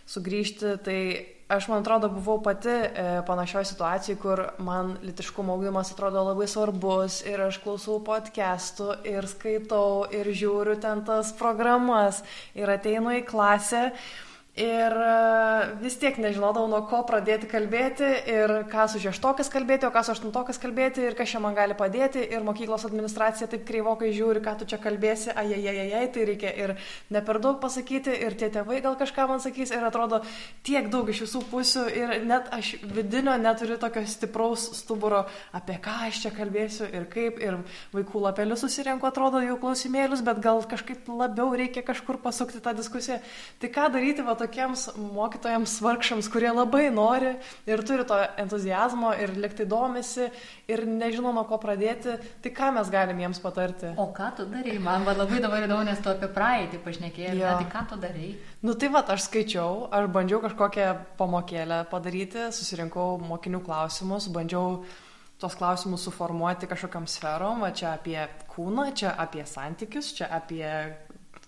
Sugrįžti, 0.10 0.76
tai 0.86 1.00
aš, 1.48 1.68
man 1.70 1.82
atrodo, 1.82 2.10
buvau 2.10 2.40
pati 2.44 2.70
e, 2.70 3.06
panašioje 3.28 3.70
situacijoje, 3.72 4.20
kur 4.22 4.42
man 4.66 4.96
litiškumo 5.06 5.54
augimas 5.54 5.92
atrodo 5.94 6.24
labai 6.26 6.48
svarbus 6.50 7.22
ir 7.26 7.42
aš 7.48 7.60
klausau 7.64 8.00
podcastų 8.06 9.02
ir 9.10 9.28
skaitau 9.30 10.06
ir 10.14 10.30
žiūriu 10.30 10.78
ten 10.82 11.06
tas 11.06 11.34
programas 11.38 12.24
ir 12.58 12.70
ateinu 12.70 13.14
į 13.20 13.26
klasę 13.30 13.92
Ir 14.56 14.94
e, 14.96 15.76
vis 15.84 15.98
tiek 16.00 16.16
nežinodavau, 16.16 16.70
nuo 16.72 16.78
ko 16.88 17.02
pradėti 17.04 17.44
kalbėti 17.52 18.08
ir 18.32 18.52
ką 18.72 18.86
su 18.88 19.02
šeštokas 19.04 19.50
kalbėti, 19.52 19.84
o 19.84 19.92
ką 19.92 20.00
su 20.08 20.14
aštuntokas 20.14 20.62
kalbėti 20.64 21.02
ir 21.04 21.18
kas 21.20 21.34
čia 21.34 21.42
man 21.44 21.58
gali 21.58 21.76
padėti. 21.76 22.22
Ir 22.24 22.46
mokyklos 22.48 22.86
administracija 22.88 23.50
taip 23.52 23.66
kreivokai 23.68 24.14
žiūri, 24.16 24.40
ką 24.46 24.54
tu 24.62 24.68
čia 24.72 24.80
kalbėsi, 24.80 25.34
ajajajajai, 25.36 26.04
tai 26.16 26.28
reikia 26.30 26.54
ir 26.56 26.74
ne 27.12 27.22
per 27.28 27.42
daug 27.44 27.58
pasakyti, 27.60 28.14
ir 28.16 28.38
tie 28.40 28.48
tėvai 28.54 28.78
gal 28.86 28.96
kažką 28.96 29.26
man 29.34 29.44
sakys. 29.44 29.74
Ir 29.76 29.84
atrodo 29.84 30.22
tiek 30.64 30.88
daug 30.94 31.12
iš 31.12 31.26
visų 31.26 31.44
pusių 31.52 31.84
ir 31.92 32.16
net 32.24 32.48
aš 32.56 32.78
vidinio 32.96 33.36
neturiu 33.36 33.76
tokio 33.84 34.06
stipraus 34.08 34.70
stuburo, 34.80 35.26
apie 35.52 35.76
ką 35.84 35.98
aš 36.08 36.22
čia 36.24 36.34
kalbėsiu 36.38 36.88
ir 36.88 37.10
kaip. 37.12 37.44
Ir 37.44 37.60
vaikų 37.92 38.24
lapelius 38.24 38.64
susirenku, 38.64 39.12
atrodo, 39.12 39.44
jų 39.44 39.60
klausimėlius, 39.60 40.24
bet 40.24 40.40
gal 40.40 40.64
kažkaip 40.64 41.12
labiau 41.12 41.52
reikia 41.52 41.84
kažkur 41.84 42.24
pasukti 42.24 42.64
tą 42.64 42.72
diskusiją. 42.80 43.20
Tai 43.60 43.74
ką 43.76 43.92
daryti, 43.92 44.24
va, 44.24 44.40
tokiems 44.46 44.88
mokytojams 44.96 45.76
vargšams, 45.84 46.30
kurie 46.32 46.52
labai 46.54 46.88
nori 46.94 47.34
ir 47.68 47.84
turi 47.88 48.06
to 48.08 48.18
entuzijazmo 48.42 49.12
ir 49.20 49.34
liktai 49.36 49.66
domisi 49.70 50.30
ir 50.72 50.86
nežino 50.88 51.34
nuo 51.36 51.44
ko 51.50 51.60
pradėti, 51.62 52.16
tai 52.42 52.52
ką 52.56 52.72
mes 52.78 52.92
galim 52.94 53.20
jiems 53.24 53.42
patarti? 53.44 53.94
O 54.02 54.08
ką 54.16 54.32
tu 54.38 54.46
darai? 54.50 54.78
Man 54.82 55.08
labai 55.08 55.42
dabar 55.44 55.66
įdomu, 55.66 55.86
nes 55.88 56.02
tu 56.02 56.12
apie 56.14 56.30
praeitį 56.36 56.82
pašnekėjai. 56.86 57.38
Ja. 57.40 57.56
Tai 57.60 57.72
ką 57.74 57.84
tu 57.92 58.00
darai? 58.02 58.36
Nu 58.66 58.78
tai 58.80 58.92
va, 58.94 59.04
aš 59.16 59.28
skaičiau, 59.28 59.88
aš 59.94 60.10
bandžiau 60.14 60.42
kažkokią 60.46 60.92
pamokėlę 61.20 61.84
padaryti, 61.92 62.48
susirinkau 62.56 63.18
mokinių 63.22 63.62
klausimus, 63.66 64.30
bandžiau 64.34 64.80
tos 65.42 65.58
klausimus 65.60 66.06
suformuoti 66.08 66.70
kažkokiam 66.72 67.08
sferom, 67.12 67.66
va 67.66 67.74
čia 67.76 67.92
apie 67.98 68.18
kūną, 68.54 68.88
čia 68.96 69.14
apie 69.20 69.44
santykius, 69.50 70.14
čia 70.18 70.30
apie 70.32 70.66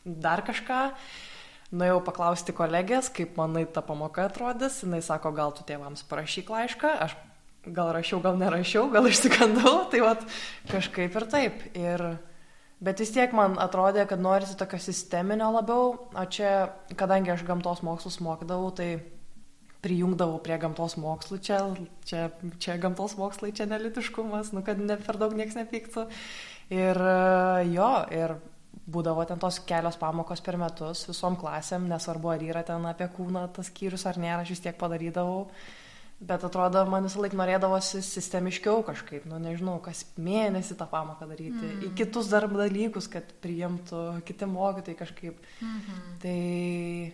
dar 0.03 0.43
kažką. 0.47 0.81
Nuėjau 1.67 1.97
paklausti 1.99 2.53
kolegės, 2.55 3.09
kaip 3.11 3.35
manai 3.35 3.65
ta 3.67 3.81
pamoka 3.83 4.23
atrodys. 4.29 4.79
Jis 4.87 5.09
sako, 5.09 5.33
gal 5.35 5.51
tu 5.51 5.65
tėvams 5.67 6.05
parašyk 6.07 6.47
laišką. 6.53 6.93
Aš 7.03 7.17
gal 7.75 7.91
rašiau, 7.91 8.21
gal 8.23 8.39
nerašiau, 8.39 8.87
gal 8.93 9.07
išsikandau. 9.11 9.81
Tai 9.91 10.01
vat 10.05 10.23
kažkaip 10.71 11.17
ir 11.19 11.27
taip. 11.27 11.67
Ir, 11.75 12.05
bet 12.79 13.03
vis 13.03 13.11
tiek 13.11 13.35
man 13.35 13.59
atrodė, 13.59 14.07
kad 14.07 14.23
norisi 14.23 14.55
tokio 14.55 14.79
sisteminio 14.79 15.51
labiau. 15.57 15.91
O 16.07 16.25
čia, 16.31 16.71
kadangi 16.95 17.35
aš 17.35 17.43
gamtos 17.47 17.83
mokslus 17.83 18.21
mokydavau, 18.23 18.71
tai 18.71 18.91
prijungdavau 19.83 20.39
prie 20.43 20.55
gamtos 20.63 20.95
mokslų. 20.95 21.43
Čia, 21.43 21.61
čia, 22.07 22.29
čia 22.63 22.79
gamtos 22.79 23.19
mokslai, 23.19 23.51
čia 23.51 23.67
nelitiškumas, 23.67 24.55
nu 24.55 24.63
kad 24.63 24.79
ne 24.79 24.95
per 25.03 25.19
daug 25.19 25.35
niekas 25.35 25.59
nepyktų. 25.59 26.07
Ir 26.71 27.03
jo, 27.75 27.91
ir 28.15 28.39
būdavo 28.87 29.25
ten 29.27 29.39
tos 29.39 29.59
kelios 29.67 29.97
pamokos 29.99 30.41
per 30.43 30.57
metus 30.59 31.03
visom 31.09 31.35
klasėm, 31.39 31.89
nesvarbu 31.91 32.31
ar 32.33 32.45
yra 32.45 32.63
ten 32.67 32.85
apie 32.87 33.09
kūną 33.17 33.47
tas 33.55 33.71
skyrius 33.71 34.07
ar 34.07 34.19
nėra, 34.21 34.45
aš 34.45 34.55
vis 34.55 34.63
tiek 34.63 34.79
padarydavau. 34.79 35.45
Bet 36.17 36.41
atrodo, 36.41 36.81
man 36.89 37.05
visą 37.05 37.21
laiką 37.21 37.37
norėdavosi 37.37 37.99
sistemiškiau 38.01 38.81
kažkaip, 38.87 39.27
nu 39.29 39.37
nežinau, 39.37 39.75
kas 39.85 40.01
mėnesį 40.17 40.79
tą 40.79 40.87
pamoką 40.89 41.27
daryti, 41.29 41.61
mm. 41.61 41.83
į 41.85 41.91
kitus 41.99 42.31
darb 42.31 42.55
dalykus, 42.57 43.05
kad 43.13 43.29
priimtų 43.43 44.23
kiti 44.25 44.49
mokytojai 44.49 44.97
kažkaip. 44.97 45.45
Mm 45.61 45.75
-hmm. 45.77 46.15
Tai, 46.23 47.13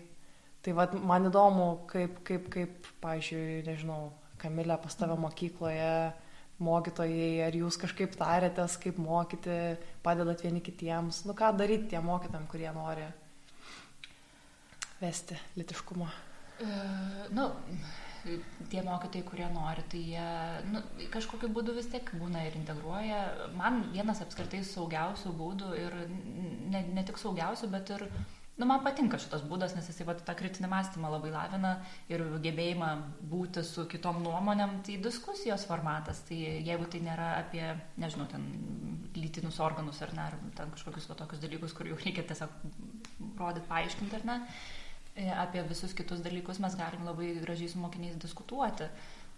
tai 0.63 0.75
vat, 0.79 0.93
man 0.95 1.27
įdomu, 1.27 1.67
kaip, 1.91 2.23
kaip, 2.23 2.47
kaip, 2.49 2.87
pažiūrėjau, 3.03 3.65
nežinau, 3.67 4.03
Kamilė 4.43 4.75
pas 4.81 4.95
tave 4.95 5.15
mokykloje 5.15 6.13
mokytojai, 6.63 7.33
ar 7.47 7.57
jūs 7.57 7.77
kažkaip 7.81 8.15
tarėtės, 8.19 8.77
kaip 8.81 8.99
mokyti, 9.01 9.57
padedat 10.05 10.43
vieni 10.45 10.63
kitiems, 10.63 11.23
nu 11.27 11.35
ką 11.37 11.53
daryti 11.59 11.91
tiem 11.93 12.07
mokytam, 12.07 12.47
kurie 12.51 12.69
nori 12.75 13.05
vesti 15.01 15.37
litiškumą? 15.59 16.07
Uh, 16.63 17.27
nu, 17.35 17.49
tie 18.71 18.83
mokytojai, 18.85 19.25
kurie 19.27 19.47
nori, 19.51 19.83
tai 19.91 20.01
jie 20.13 20.27
nu, 20.71 20.81
kažkokiu 21.11 21.49
būdu 21.51 21.75
vis 21.75 21.89
tiek 21.91 22.07
būna 22.19 22.45
ir 22.47 22.55
integruoja. 22.59 23.49
Man 23.57 23.81
vienas 23.91 24.21
apskritai 24.23 24.61
saugiausių 24.67 25.33
būdų 25.39 25.73
ir 25.81 25.97
ne, 26.71 26.85
ne 26.95 27.03
tik 27.03 27.19
saugiausių, 27.19 27.69
bet 27.73 27.91
ir 27.95 28.07
Nu, 28.53 28.67
man 28.69 28.83
patinka 28.85 29.17
šitas 29.17 29.41
būdas, 29.49 29.71
nes 29.73 29.87
jisai 29.89 30.05
va, 30.05 30.13
tą 30.13 30.35
kritinį 30.37 30.67
mąstymą 30.69 31.09
labai 31.09 31.31
lavina 31.33 31.71
ir 32.11 32.21
gebėjimą 32.43 32.89
būti 33.31 33.63
su 33.65 33.87
kitom 33.89 34.19
nuomonėm, 34.21 34.75
tai 34.85 34.99
diskusijos 35.01 35.63
formatas. 35.65 36.19
Tai 36.27 36.37
jeigu 36.37 36.85
tai 36.85 37.01
nėra 37.01 37.31
apie, 37.39 37.63
nežinau, 37.97 38.27
ten 38.29 38.45
lytinius 39.17 39.57
organus 39.63 40.03
ar 40.05 40.13
ne, 40.13 40.27
ar 40.27 40.37
ten 40.59 40.69
kažkokius 40.75 41.09
va, 41.09 41.17
tokius 41.17 41.41
dalykus, 41.41 41.73
kur 41.73 41.89
jau 41.89 41.97
reikia 41.97 42.25
tiesiog 42.29 42.53
rodyti, 43.39 43.65
paaiškinti 43.71 44.19
ar 44.19 44.27
ne, 44.29 44.35
e, 45.15 45.25
apie 45.33 45.63
visus 45.71 45.95
kitus 45.97 46.21
dalykus 46.21 46.61
mes 46.61 46.77
galim 46.77 47.09
labai 47.09 47.31
gražiai 47.41 47.71
su 47.71 47.81
mokiniais 47.81 48.19
diskutuoti. 48.21 48.91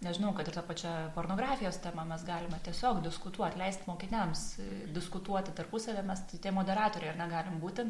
Nežinau, 0.04 0.34
kad 0.36 0.50
ir 0.50 0.58
tą 0.58 0.60
pačią 0.68 0.92
pornografijos 1.14 1.78
temą 1.80 2.04
mes 2.04 2.20
galime 2.28 2.58
tiesiog 2.68 3.00
diskutuoti, 3.06 3.56
leisti 3.64 3.88
mokiniams 3.88 4.44
e, 4.60 4.68
diskutuoti 4.92 5.56
tarpusavę, 5.56 6.04
mes 6.04 6.26
tai 6.28 6.42
tie 6.44 6.52
moderatoriai 6.52 7.14
ar 7.14 7.18
negalim 7.22 7.56
būti 7.64 7.88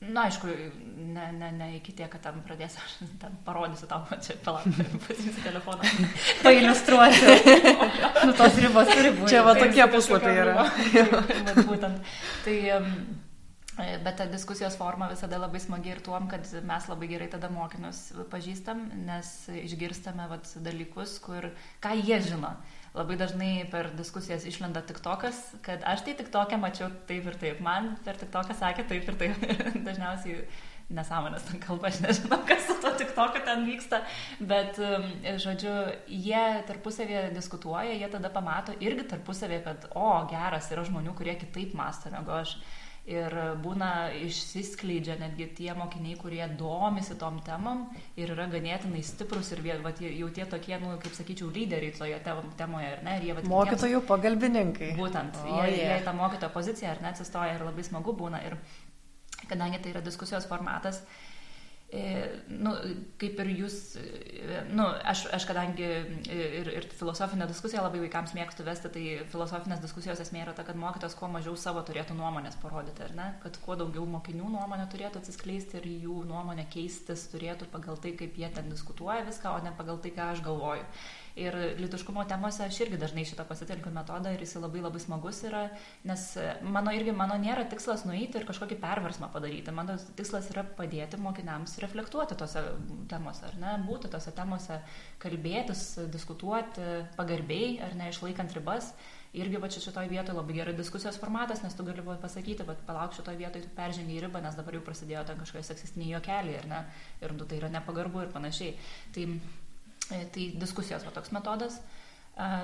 Na, 0.00 0.22
aišku, 0.24 0.48
ne, 0.96 1.26
ne, 1.32 1.52
ne 1.52 1.66
iki 1.76 1.92
tiek, 1.92 2.08
kad 2.08 2.22
ten 2.24 2.38
pradės, 2.40 2.72
aš 2.80 2.92
ten 3.20 3.34
parodysiu 3.44 3.84
tau, 3.90 4.06
čia 4.24 4.38
palauk, 4.40 4.64
pasiimsiu 5.04 5.42
telefoną. 5.44 5.90
Pailiustruosiu. 6.40 7.34
nu, 8.24 8.32
tos 8.38 8.56
ribos 8.64 8.88
turi 8.88 9.10
būti. 9.18 9.28
Čia 9.34 9.42
va 9.44 9.52
tokie 9.60 9.84
puslapiai 9.92 10.40
yra. 10.40 10.64
būtent. 11.68 12.00
Tai, 12.46 12.56
bet 13.76 14.16
ta 14.16 14.24
diskusijos 14.32 14.80
forma 14.80 15.10
visada 15.12 15.36
labai 15.42 15.60
smagi 15.60 15.92
ir 15.92 16.00
tuom, 16.06 16.32
kad 16.32 16.48
mes 16.48 16.88
labai 16.88 17.12
gerai 17.12 17.28
tada 17.36 17.52
mokinius 17.52 18.06
pažįstam, 18.32 18.86
nes 19.04 19.34
išgirstame 19.52 20.32
vat, 20.32 20.48
dalykus, 20.64 21.18
kur, 21.20 21.52
ką 21.84 21.92
jie 22.00 22.22
žino 22.24 22.56
labai 22.94 23.16
dažnai 23.20 23.52
per 23.70 23.92
diskusijas 23.98 24.46
išlenda 24.48 24.82
tik 24.86 24.98
tokas, 25.04 25.38
kad 25.66 25.84
aš 25.86 26.02
tai 26.06 26.16
tik 26.18 26.32
tokią 26.34 26.58
mačiau 26.62 26.90
taip 27.08 27.28
ir 27.30 27.38
taip, 27.38 27.62
man 27.62 27.94
per 28.04 28.18
tik 28.18 28.32
toką 28.34 28.56
sakė 28.58 28.88
taip 28.90 29.08
ir 29.08 29.18
taip. 29.20 29.48
Dažniausiai 29.88 30.42
nesąmonės 30.90 31.46
ten 31.46 31.60
kalba, 31.62 31.90
aš 31.90 32.00
nežinau, 32.02 32.40
kas 32.48 32.64
su 32.66 32.74
to 32.82 32.90
tik 32.98 33.12
tokiu 33.14 33.42
ten 33.46 33.62
vyksta, 33.68 34.02
bet, 34.42 34.78
um, 34.82 35.06
žodžiu, 35.44 35.74
jie 36.10 36.42
tarpusavėje 36.66 37.30
diskutuoja, 37.36 37.94
jie 37.94 38.08
tada 38.10 38.32
pamato 38.34 38.74
irgi 38.82 39.06
tarpusavėje, 39.12 39.62
kad, 39.68 39.86
o, 39.94 40.10
geras, 40.32 40.70
yra 40.74 40.84
žmonių, 40.88 41.14
kurie 41.18 41.36
kitaip 41.38 41.76
mąsto 41.78 42.10
negu 42.10 42.34
aš. 42.40 42.56
Ir 43.10 43.34
būna 43.64 43.90
išsiskleidžia 44.22 45.16
netgi 45.18 45.48
tie 45.58 45.72
mokiniai, 45.74 46.14
kurie 46.20 46.44
domisi 46.58 47.16
tom 47.18 47.40
temom 47.42 47.88
ir 48.14 48.30
yra 48.36 48.46
ganėtinai 48.52 49.02
stiprus 49.02 49.50
ir 49.50 49.64
vat, 49.82 49.98
jau 49.98 50.28
tie 50.36 50.46
tokie, 50.46 50.76
nu, 50.78 50.92
kaip 51.02 51.16
sakyčiau, 51.16 51.48
lyderiai 51.50 51.96
toje 51.96 52.20
temoje, 52.60 52.92
ar 52.92 53.02
ne? 53.06 53.16
Ir 53.18 53.26
jie, 53.26 53.34
vat, 53.38 53.48
Mokytojų 53.50 53.98
kitiems, 53.98 54.10
pagalbininkai. 54.12 54.92
Būtent, 55.00 55.40
oh, 55.42 55.64
jie, 55.66 55.80
jie 55.80 55.98
tą 56.06 56.14
mokytojo 56.20 56.54
poziciją, 56.54 56.94
ar 56.94 57.02
ne, 57.02 57.10
atsistoja 57.10 57.58
ir 57.58 57.66
labai 57.66 57.86
smagu 57.88 58.14
būna. 58.14 58.44
Ir 58.46 58.56
kadangi 59.50 59.82
tai 59.82 59.96
yra 59.96 60.04
diskusijos 60.06 60.46
formatas, 60.46 61.02
uh, 61.02 61.29
nu, 61.90 62.70
kaip 63.18 63.40
ir 63.42 63.48
jūs, 63.50 63.76
e, 63.98 64.60
nu, 64.70 64.84
aš, 65.10 65.24
aš 65.34 65.46
kadangi 65.48 65.88
ir, 66.30 66.68
ir 66.70 66.86
filosofinę 66.94 67.48
diskusiją 67.50 67.82
labai 67.82 68.04
vaikams 68.04 68.34
mėgstu 68.36 68.66
vesti, 68.66 68.92
tai 68.94 69.04
filosofinės 69.32 69.82
diskusijos 69.82 70.22
esmė 70.22 70.44
yra 70.44 70.54
ta, 70.54 70.62
kad 70.66 70.78
mokytas 70.78 71.16
kuo 71.18 71.26
mažiau 71.32 71.56
savo 71.58 71.82
turėtų 71.86 72.14
nuomonės 72.18 72.60
parodyti, 72.62 73.02
ar 73.08 73.16
ne? 73.18 73.26
Kad 73.42 73.58
kuo 73.64 73.74
daugiau 73.80 74.06
mokinių 74.06 74.52
nuomonė 74.52 74.86
turėtų 74.92 75.22
atsiskleisti 75.22 75.80
ir 75.80 75.88
jų 76.04 76.20
nuomonė 76.30 76.68
keistis 76.70 77.26
turėtų 77.32 77.66
pagal 77.74 77.98
tai, 77.98 78.14
kaip 78.20 78.38
jie 78.38 78.52
ten 78.54 78.70
diskutuoja 78.70 79.26
viską, 79.26 79.56
o 79.56 79.66
ne 79.66 79.74
pagal 79.74 79.98
tai, 79.98 80.14
ką 80.14 80.30
aš 80.36 80.46
galvoju. 80.46 80.86
Ir 81.40 81.54
litiškumo 81.80 82.24
temose 82.28 82.64
aš 82.66 82.82
irgi 82.84 82.98
dažnai 83.00 83.22
šitą 83.28 83.46
pasitelkiu 83.48 83.92
metodą 83.94 84.32
ir 84.34 84.42
jis 84.44 84.56
labai 84.60 84.82
labai 84.84 85.00
smagus 85.00 85.38
yra, 85.48 85.62
nes 86.04 86.24
mano 86.60 86.92
irgi 86.92 87.14
mano 87.16 87.38
nėra 87.40 87.64
tikslas 87.70 88.04
nueiti 88.08 88.36
ir 88.40 88.44
kažkokį 88.48 88.76
perversmą 88.82 89.30
padaryti. 89.32 89.72
Mano 89.72 89.96
tikslas 90.18 90.50
yra 90.52 90.66
padėti 90.76 91.20
mokiniams 91.22 91.78
reflektuoti 91.84 92.36
tose 92.40 92.64
temose, 93.08 93.46
ar 93.48 93.56
ne, 93.62 93.76
būti 93.86 94.10
tose 94.12 94.34
temose, 94.36 94.82
kalbėtis, 95.22 95.86
diskutuoti 96.12 97.06
pagarbiai, 97.16 97.78
ar 97.88 97.96
ne, 97.96 98.10
išlaikant 98.12 98.52
ribas. 98.58 98.92
Irgi 99.30 99.60
va 99.62 99.68
čia 99.70 99.80
šitoje 99.84 100.10
vietoje 100.10 100.34
labai 100.34 100.56
gerai 100.56 100.74
diskusijos 100.74 101.16
formatas, 101.22 101.62
nes 101.62 101.76
tu 101.78 101.86
gali 101.86 102.02
pasakyti, 102.02 102.66
bet 102.66 102.82
palauk 102.88 103.14
šitoje 103.14 103.38
vietoje 103.38 103.62
tu 103.62 103.72
peržengi 103.76 104.18
ribą, 104.24 104.42
nes 104.42 104.58
dabar 104.58 104.74
jau 104.74 104.82
prasidėjo 104.82 105.22
ten 105.28 105.38
kažkokie 105.38 105.62
seksistiniai 105.68 106.16
juokeliai, 106.16 106.60
ar 106.64 106.70
ne, 106.72 106.80
ir 107.22 107.36
nu, 107.38 107.46
tai 107.46 107.60
yra 107.62 107.70
nepagarbu 107.70 108.24
ir 108.24 108.32
panašiai. 108.34 108.74
Tai 109.14 109.28
tai 110.10 110.46
diskusijos 110.60 111.06
va 111.06 111.14
toks 111.16 111.32
metodas. 111.36 111.80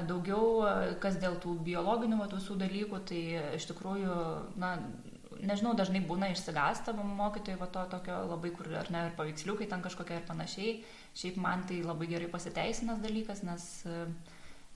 Daugiau, 0.09 0.63
kas 1.03 1.19
dėl 1.21 1.37
tų 1.43 1.59
biologinių 1.67 2.21
va, 2.21 2.31
visų 2.33 2.57
dalykų, 2.61 3.01
tai 3.09 3.21
iš 3.59 3.67
tikrųjų, 3.69 4.15
na, 4.63 4.77
nežinau, 5.43 5.75
dažnai 5.77 6.01
būna 6.07 6.31
išsigasta 6.33 6.95
mokytojai 6.97 7.59
va 7.61 7.69
to 7.75 7.83
tokio 7.93 8.23
labai, 8.31 8.53
kur 8.57 8.71
ar 8.79 8.89
ne, 8.95 9.07
ir 9.09 9.17
paveiksliukai 9.19 9.69
ten 9.69 9.85
kažkokie 9.85 10.21
ir 10.21 10.25
panašiai. 10.29 10.79
Šiaip 11.19 11.37
man 11.43 11.67
tai 11.69 11.83
labai 11.85 12.09
gerai 12.13 12.31
pasiteisinas 12.33 13.03
dalykas, 13.05 13.43
nes, 13.45 13.67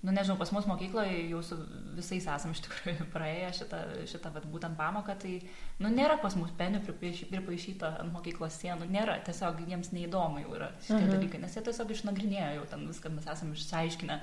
nu 0.03 0.12
nežinau, 0.16 0.38
pas 0.40 0.51
mus 0.53 0.66
mokykloje 0.68 1.28
jau 1.28 1.42
su 1.44 1.57
visais 1.96 2.24
esam 2.24 2.55
iš 2.55 2.62
tikrųjų 2.64 3.07
praėję 3.14 3.51
šitą, 3.61 3.80
šitą 4.09 4.32
vat, 4.34 4.46
būtent 4.53 4.78
pamoką, 4.78 5.16
tai, 5.20 5.34
nu 5.82 5.92
nėra 5.92 6.16
pas 6.22 6.36
mus 6.40 6.53
penių 6.59 6.82
pripaišyta 6.86 7.96
ant 8.01 8.14
mokyklos 8.14 8.57
sienų, 8.62 8.88
nėra, 8.92 9.18
tiesiog 9.26 9.61
jiems 9.68 9.92
neįdomu 9.96 10.44
jau 10.44 10.55
yra 10.57 10.70
šitie 10.80 11.03
mhm. 11.03 11.12
dalykai, 11.16 11.42
nes 11.42 11.57
jie 11.57 11.64
tiesiog 11.68 11.92
išnagrinėjo 11.96 12.55
jau 12.61 12.70
ten 12.72 12.86
viską, 12.88 13.12
mes 13.16 13.28
esam 13.34 13.53
išsiaiškinę. 13.57 14.20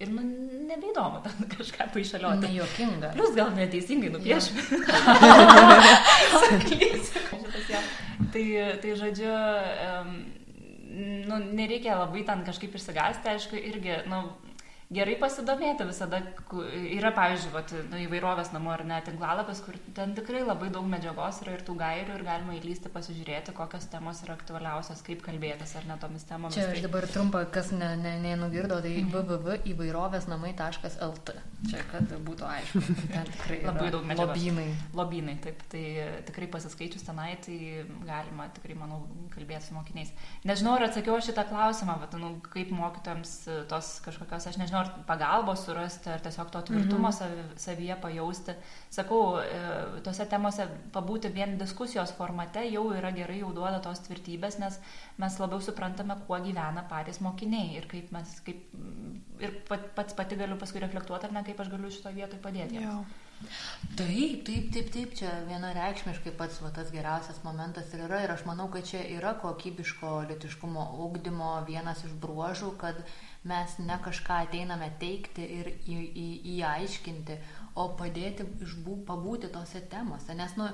Ir 0.00 0.08
nu, 0.16 0.22
nebeįdomu 0.64 1.20
ten 1.26 1.46
kažką 1.54 1.90
paaišalioti. 1.92 2.48
Nejuokinga. 2.48 3.12
Plus 3.18 3.34
gal 3.36 3.50
neteisingai 3.52 4.10
nupiešime. 4.14 4.62
tai, 8.32 8.44
tai 8.80 8.94
žodžiu, 8.96 9.34
um, 9.34 10.14
nu, 11.28 11.40
nereikia 11.52 11.98
labai 12.00 12.24
ten 12.26 12.46
kažkaip 12.46 12.74
išsigasti, 12.80 13.28
aišku, 13.34 13.60
irgi, 13.60 14.00
nu, 14.10 14.22
gerai 14.90 15.14
pasidomėti 15.20 15.84
visada. 15.86 16.18
Yra, 16.50 17.12
pavyzdžiui, 17.14 17.52
vat, 17.54 17.70
nu, 17.92 17.96
įvairovės 18.04 18.50
namų 18.54 18.70
ar 18.74 18.82
net 18.88 19.04
tinklalapis, 19.06 19.60
kur 19.62 19.74
ten 19.94 20.14
tikrai 20.16 20.40
labai 20.42 20.70
daug 20.74 20.86
medžiagos 20.90 21.36
yra 21.44 21.52
ir 21.54 21.62
tų 21.66 21.74
gairių 21.78 22.12
ir 22.16 22.22
galima 22.26 22.52
įlysti 22.58 22.88
pasižiūrėti, 22.90 23.54
kokios 23.56 23.84
temos 23.92 24.22
yra 24.24 24.32
aktualiausios, 24.34 25.02
kaip 25.06 25.20
kalbėtis 25.26 25.76
ar 25.78 25.84
net 25.86 25.98
tomis 26.02 26.24
temomis. 26.26 26.56
Čia 26.58 26.64
aš 26.66 26.72
tai- 26.80 26.86
dabar 26.88 27.04
trumpą, 27.06 27.40
kas 27.54 27.68
nenugirdo, 27.70 28.76
ne, 28.80 28.82
ne 28.82 28.88
tai 28.88 28.94
mhm. 29.04 29.12
www.įvairovėsnamai.lt. 29.14 31.28
Čia, 31.70 31.80
kad 31.92 32.04
būtų 32.26 32.44
aišku. 32.48 32.78
Ten 33.12 33.26
tikrai 33.36 33.58
labai 33.68 33.88
daug 33.94 34.04
medžiagos. 34.08 34.34
Lobynai. 34.34 34.70
Lobynai, 34.96 35.36
taip. 35.44 35.58
Tai 35.70 35.84
tikrai 36.26 36.46
pasiskaičius 36.50 37.04
tenai, 37.06 37.30
tai 37.44 37.56
galima 38.08 38.44
tikrai, 38.56 38.74
manau, 38.80 38.98
kalbėti 39.34 39.64
su 39.68 39.72
mokiniais. 39.76 40.10
Nežinau, 40.48 40.72
ar 40.78 40.84
atsakiau 40.88 41.16
šitą 41.22 41.44
klausimą, 41.50 41.94
bet, 42.02 42.12
nu, 42.18 42.28
kaip 42.50 42.68
mokytams 42.74 43.32
tos 43.70 43.86
kažkokios, 44.06 44.48
aš 44.48 44.56
nežinau, 44.58 44.79
nežinau, 44.80 45.00
ar 45.00 45.04
pagalbos 45.06 45.64
surasti, 45.64 46.10
ar 46.10 46.20
tiesiog 46.20 46.50
to 46.50 46.62
tvirtumo 46.62 47.08
mhm. 47.08 47.12
savi, 47.12 47.42
savyje 47.56 47.96
pajausti. 48.00 48.54
Sakau, 48.90 49.38
e, 49.40 50.02
tose 50.04 50.26
temose 50.26 50.66
pabūti 50.92 51.32
vien 51.32 51.58
diskusijos 51.58 52.12
formate 52.16 52.64
jau 52.70 52.92
yra 52.92 53.10
gerai, 53.12 53.40
jau 53.40 53.52
duoda 53.52 53.80
tos 53.80 54.00
tvirtybės, 54.06 54.58
nes 54.60 54.78
mes 55.18 55.38
labiau 55.40 55.60
suprantame, 55.60 56.16
kuo 56.26 56.38
gyvena 56.40 56.86
patys 56.88 57.20
mokiniai 57.20 57.76
ir 57.76 57.88
kaip 57.90 58.12
mes, 58.12 58.40
kaip, 58.44 58.68
ir 59.40 59.56
pats 59.68 60.14
pati 60.14 60.36
galiu 60.36 60.58
paskui 60.58 60.80
reflektuoti, 60.80 61.26
ar 61.26 61.32
ne, 61.32 61.44
kaip 61.44 61.60
aš 61.60 61.72
galiu 61.72 61.90
šito 61.90 62.12
vietoj 62.14 62.40
padėti. 62.42 62.80
Jiems. 62.80 63.18
Taip, 63.96 64.44
taip, 64.44 64.66
taip, 64.72 64.88
taip, 64.92 65.14
čia 65.16 65.30
vienareikšmiškai 65.48 66.32
pats 66.36 66.58
va, 66.60 66.68
tas 66.76 66.90
geriausias 66.92 67.38
momentas 67.44 67.88
ir 67.96 68.02
yra 68.04 68.18
ir 68.24 68.32
aš 68.34 68.44
manau, 68.44 68.66
kad 68.72 68.84
čia 68.90 69.00
yra 69.16 69.32
kokybiško 69.40 70.10
litiškumo 70.28 70.84
ugdymo 71.06 71.54
vienas 71.68 72.04
iš 72.04 72.12
bruožų, 72.20 72.74
kad 72.82 73.00
mes 73.48 73.78
ne 73.78 73.96
kažką 74.04 74.42
ateiname 74.46 74.90
teikti 75.00 75.46
ir 75.58 75.70
į, 75.88 75.96
į, 75.96 76.26
įaiškinti, 76.56 77.38
o 77.80 77.86
padėti 77.96 78.44
išbū, 78.66 78.98
pabūti 79.08 79.48
tose 79.54 79.80
temose. 79.88 80.34
Nes, 80.36 80.56
nu, 80.60 80.66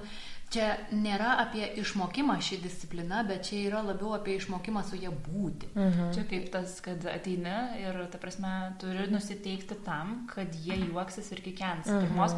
čia 0.53 0.67
nėra 0.95 1.37
apie 1.43 1.65
išmokimą 1.81 2.37
ši 2.45 2.61
disciplina, 2.63 3.23
bet 3.27 3.49
čia 3.49 3.59
yra 3.67 3.83
labiau 3.85 4.13
apie 4.17 4.37
išmokimą 4.39 4.83
su 4.87 4.99
jie 4.99 5.11
būti. 5.11 5.71
Mhm. 5.75 6.13
Čia 6.15 6.25
kaip 6.31 6.49
tas, 6.55 6.79
kad 6.85 7.03
ateini 7.11 7.55
ir, 7.83 7.99
ta 8.13 8.21
prasme, 8.23 8.53
turi 8.81 9.09
nusiteikti 9.11 9.79
tam, 9.87 10.27
kad 10.31 10.55
jie 10.55 10.79
juoksis 10.85 11.33
ir 11.35 11.43
kikens. 11.45 11.91
Mhm. 11.91 12.07
Pirmos, 12.07 12.37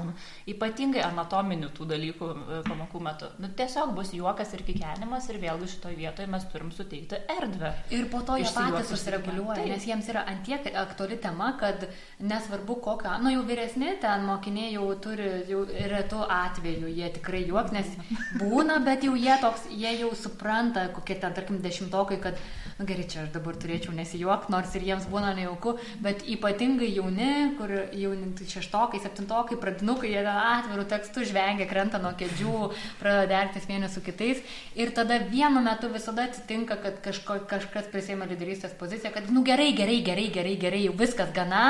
ypatingai 0.48 1.04
anatominių 1.06 1.70
tų 1.76 1.88
dalykų 1.92 2.30
e, 2.30 2.60
pamokų 2.68 3.02
metu. 3.04 3.30
Nu, 3.42 3.52
tiesiog 3.58 3.92
bus 3.96 4.14
juokas 4.16 4.54
ir 4.56 4.64
kikenimas 4.66 5.28
ir 5.28 5.40
vėlgi 5.42 5.70
šitoje 5.74 6.00
vietoje 6.00 6.30
mes 6.32 6.48
turim 6.52 6.72
suteikti 6.72 7.20
erdvę. 7.36 7.74
Ir 7.94 8.08
po 8.12 8.22
to 8.24 8.38
jie 8.40 8.48
patys 8.54 8.88
susireguliuoja, 8.92 9.66
nes 9.68 9.84
jiems 9.88 10.08
yra 10.08 10.24
antiek 10.32 10.64
aktuali 10.80 11.20
tema, 11.20 11.52
kad 11.60 11.84
nesvarbu 12.24 12.78
kokią, 12.84 13.18
nu 13.22 13.32
jau 13.34 13.44
vyresni 13.48 13.94
ten 14.00 14.24
mokiniai 14.26 14.72
jau 14.74 14.88
turi, 15.02 15.28
jau 15.50 15.64
retų 15.68 16.24
atveju, 16.32 16.90
jie 16.92 17.12
tikrai 17.18 17.44
juoks, 17.48 17.74
nes 17.76 17.97
būna, 18.38 18.78
bet 18.84 19.04
jau 19.06 19.14
jie 19.18 19.34
toks, 19.42 19.66
jie 19.70 19.92
jau 20.00 20.10
supranta, 20.16 20.86
kokie 20.94 21.16
ten, 21.20 21.34
tarkim, 21.36 21.60
dešimtokai, 21.64 22.18
kad, 22.22 22.38
na 22.78 22.84
nu, 22.84 22.88
gerai, 22.88 23.06
čia 23.10 23.24
aš 23.24 23.32
dabar 23.34 23.58
turėčiau 23.58 23.94
nesijuok, 23.96 24.48
nors 24.52 24.74
ir 24.78 24.86
jiems 24.86 25.08
būna 25.10 25.34
nejauku, 25.36 25.76
bet 26.04 26.22
ypatingai 26.30 26.90
jauni, 26.94 27.30
kur 27.58 27.72
jauni 27.96 28.32
tai 28.38 28.48
šeštokai, 28.52 29.02
septintokai, 29.02 29.58
pradinukai, 29.60 30.12
jie 30.14 30.24
atvirų 30.32 30.86
tekstų 30.92 31.26
žvengia, 31.32 31.68
krenta 31.70 32.00
nuo 32.02 32.14
kėdžių, 32.18 32.56
pradeda 33.02 33.28
dertis 33.34 33.68
vieni 33.68 33.90
su 33.90 34.02
kitais. 34.04 34.42
Ir 34.78 34.92
tada 34.96 35.20
vienu 35.30 35.62
metu 35.64 35.90
visada 35.92 36.28
atsitinka, 36.28 36.78
kad 36.82 37.00
kažko, 37.04 37.40
kažkas 37.50 37.90
prisėmė 37.92 38.30
lyderystės 38.30 38.76
poziciją, 38.78 39.14
kad, 39.14 39.32
nu 39.34 39.44
gerai, 39.46 39.72
gerai, 39.76 40.02
gerai, 40.06 40.28
gerai, 40.34 40.58
gerai, 40.60 40.84
jau 40.86 40.94
viskas 40.98 41.34
gana 41.34 41.64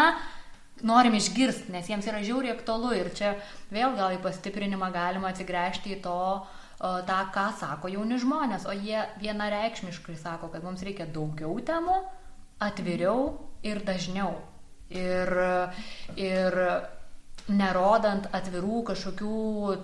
norim 0.87 1.17
išgirsti, 1.19 1.73
nes 1.75 1.89
jiems 1.91 2.07
yra 2.11 2.23
žiauriai 2.25 2.55
aktualu 2.55 2.93
ir 2.97 3.11
čia 3.17 3.35
vėl 3.73 3.97
gal 3.99 4.15
į 4.17 4.23
pastiprinimą 4.25 4.91
galima 4.95 5.33
atsigręžti 5.33 5.97
į 5.97 6.01
to, 6.05 6.21
tą, 6.79 7.19
ką 7.35 7.49
sako 7.59 7.91
jauni 7.91 8.21
žmonės, 8.23 8.69
o 8.69 8.75
jie 8.77 9.03
vienareikšmiškai 9.23 10.15
sako, 10.19 10.53
kad 10.53 10.67
mums 10.67 10.85
reikia 10.87 11.09
daugiau 11.11 11.59
temų, 11.67 11.99
atviriau 12.63 13.33
ir 13.67 13.83
dažniau. 13.87 14.37
Ir, 14.89 15.29
ir 16.17 16.55
nerodant 17.49 18.27
atvirų 18.37 18.83
kažkokių, 18.91 19.39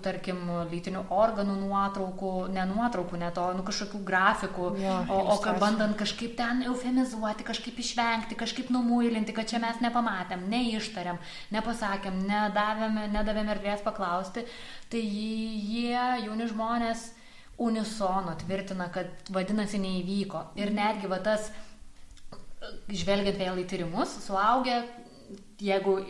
tarkim, 0.04 0.42
lytinių 0.68 1.04
organų 1.14 1.54
nuotraukų, 1.62 2.32
ne 2.52 2.66
nuotraukų, 2.68 3.18
ne 3.20 3.30
to, 3.34 3.46
nu 3.56 3.64
kažkokių 3.66 4.00
grafikų, 4.04 4.68
ja, 4.82 4.98
o, 5.08 5.20
o 5.32 5.38
kad 5.44 5.58
bandant 5.62 5.96
kažkaip 5.98 6.36
ten 6.38 6.64
eufemizuoti, 6.68 7.46
kažkaip 7.46 7.80
išvengti, 7.80 8.38
kažkaip 8.40 8.70
numuilinti, 8.74 9.34
kad 9.36 9.48
čia 9.50 9.62
mes 9.64 9.80
nepamatėm, 9.84 10.44
neištarėm, 10.52 11.20
nepasakėm, 11.56 12.20
nedavėm, 12.28 13.00
nedavėm 13.16 13.52
erdvės 13.56 13.84
paklausti, 13.86 14.44
tai 14.92 15.02
jie, 15.02 15.96
jauni 16.26 16.48
žmonės, 16.52 17.10
unisono 17.64 18.34
tvirtina, 18.40 18.90
kad 18.92 19.30
vadinasi 19.32 19.78
neįvyko. 19.80 20.50
Ir 20.58 20.74
netgi 20.74 21.08
va 21.08 21.20
tas, 21.22 21.52
žvelgiant 22.90 23.38
vėl 23.38 23.60
į 23.62 23.68
tyrimus, 23.70 24.18
suaugę, 24.26 24.82
jeigu 25.62 26.00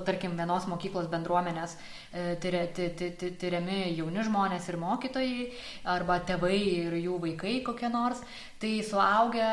tarkim, 0.00 0.36
vienos 0.38 0.64
mokyklos 0.70 1.08
bendruomenės 1.12 1.76
e, 2.12 2.36
tyriami 2.40 3.92
jauni 3.96 4.24
žmonės 4.26 4.68
ir 4.72 4.78
mokytojai, 4.80 5.48
arba 5.92 6.18
tėvai 6.26 6.56
ir 6.56 6.96
jų 7.02 7.18
vaikai 7.26 7.58
kokie 7.66 7.90
nors, 7.92 8.22
tai 8.62 8.78
suaugę 8.86 9.48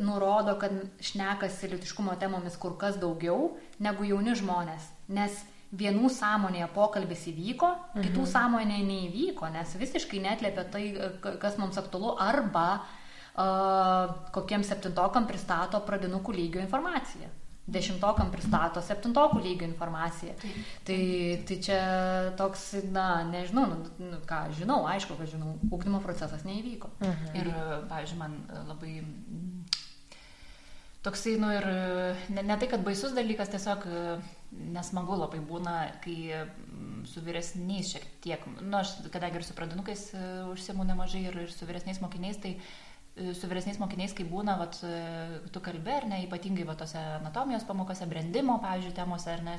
nurodo, 0.00 0.56
kad 0.60 0.76
šnekasi 1.02 1.72
litiškumo 1.74 2.14
temomis 2.20 2.56
kur 2.60 2.78
kas 2.80 3.00
daugiau 3.02 3.56
negu 3.82 4.06
jauni 4.08 4.36
žmonės. 4.38 4.88
Nes 5.12 5.42
vienų 5.72 6.10
sąmonėje 6.12 6.68
pokalbis 6.74 7.26
įvyko, 7.32 7.70
mhm. 7.74 8.06
kitų 8.06 8.26
sąmonėje 8.28 8.88
neįvyko, 8.88 9.48
nes 9.54 9.76
visiškai 9.80 10.20
netlėpia 10.22 10.66
tai, 10.72 10.84
kas 11.40 11.56
mums 11.60 11.80
aktualu, 11.80 12.12
arba 12.20 12.66
uh, 12.78 14.18
kokiem 14.36 14.64
septintokam 14.68 15.28
pristato 15.28 15.80
pradinukų 15.86 16.36
lygio 16.36 16.60
informaciją 16.64 17.32
dešimtokam 17.70 18.32
pristato 18.32 18.82
septintokų 18.82 19.40
lygio 19.42 19.66
informaciją. 19.68 20.34
Tai, 20.86 20.98
tai 21.46 21.58
čia 21.62 21.78
toks, 22.38 22.72
na, 22.90 23.22
nežinau, 23.28 23.68
nu, 23.70 23.78
nu, 24.02 24.20
ką 24.28 24.44
žinau, 24.58 24.82
aišku, 24.90 25.16
kad 25.20 25.30
žinau, 25.30 25.54
ūkdymo 25.70 26.02
procesas 26.02 26.46
neįvyko. 26.48 26.90
Mhm. 27.04 27.32
Ir, 27.38 27.52
pavyzdžiui, 27.90 28.18
man 28.18 28.38
labai 28.70 28.96
toksai, 31.06 31.36
nu 31.42 31.50
ir 31.54 31.66
ne, 32.34 32.42
ne 32.42 32.58
tai, 32.58 32.68
kad 32.70 32.82
baisus 32.86 33.14
dalykas, 33.14 33.50
tiesiog 33.54 33.86
nesmagu 34.74 35.16
labai 35.18 35.40
būna, 35.46 35.76
kai 36.02 36.18
su 37.08 37.22
vyresniais 37.24 37.94
šiek 37.94 38.06
tiek, 38.22 38.46
nu, 38.60 38.74
aš 38.78 38.98
kadangi 39.10 39.40
ir 39.40 39.46
su 39.46 39.54
pradinukais 39.56 40.10
e, 40.14 40.26
užsiemu 40.52 40.84
nemažai 40.86 41.24
ir, 41.30 41.38
ir 41.46 41.54
su 41.54 41.66
vyresniais 41.66 41.98
mokiniais, 42.04 42.38
tai 42.38 42.52
uh, 42.54 42.62
E, 42.62 42.81
su 43.12 43.46
vyresniais 43.48 43.76
mokiniais, 43.76 44.14
kai 44.16 44.24
būna, 44.24 44.54
vat, 44.56 44.78
e, 44.88 45.40
tu 45.52 45.60
kalbė, 45.60 45.92
ar 45.98 46.06
ne, 46.08 46.20
ypatingai 46.24 46.64
vat, 46.64 46.78
tose 46.80 47.00
anatomijos 47.18 47.66
pamokose, 47.68 48.06
brandimo, 48.08 48.56
pavyzdžiui, 48.62 48.94
temose, 48.96 49.28
ar 49.34 49.42
ne, 49.44 49.56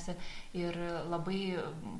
ir 0.57 0.79
labai 1.11 1.41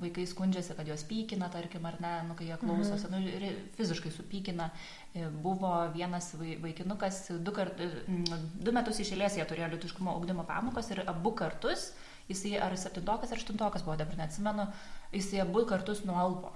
vaikai 0.02 0.26
skundžiasi, 0.30 0.74
kad 0.78 0.90
juos 0.90 1.06
pykina, 1.10 1.52
tarkim, 1.54 1.86
ar 1.86 2.00
ne, 2.02 2.14
nu, 2.30 2.38
kai 2.40 2.48
jie 2.50 2.58
klausosi, 2.64 3.10
mhm. 3.12 3.28
nu, 3.46 3.52
fiziškai 3.78 4.14
supykina. 4.16 4.72
E, 5.14 5.28
buvo 5.46 5.76
vienas 5.94 6.32
vaikinukas, 6.40 7.22
du, 7.46 7.54
kart, 7.54 7.78
du 7.78 8.74
metus 8.74 9.04
išėlės 9.06 9.38
jie 9.38 9.46
turėjo 9.46 9.70
litiškumo 9.76 10.16
augdymo 10.16 10.48
pamokos 10.50 10.90
ir 10.90 11.04
abu 11.06 11.36
kartus, 11.38 11.92
jisai 12.32 12.58
ar 12.66 12.74
septintokas, 12.82 13.30
ar 13.30 13.38
aštuntokas 13.38 13.86
buvo, 13.86 14.00
dabar 14.02 14.24
neatsimenu, 14.24 14.72
jisai 15.14 15.46
abu 15.46 15.68
kartus 15.70 16.02
nualpo 16.10 16.56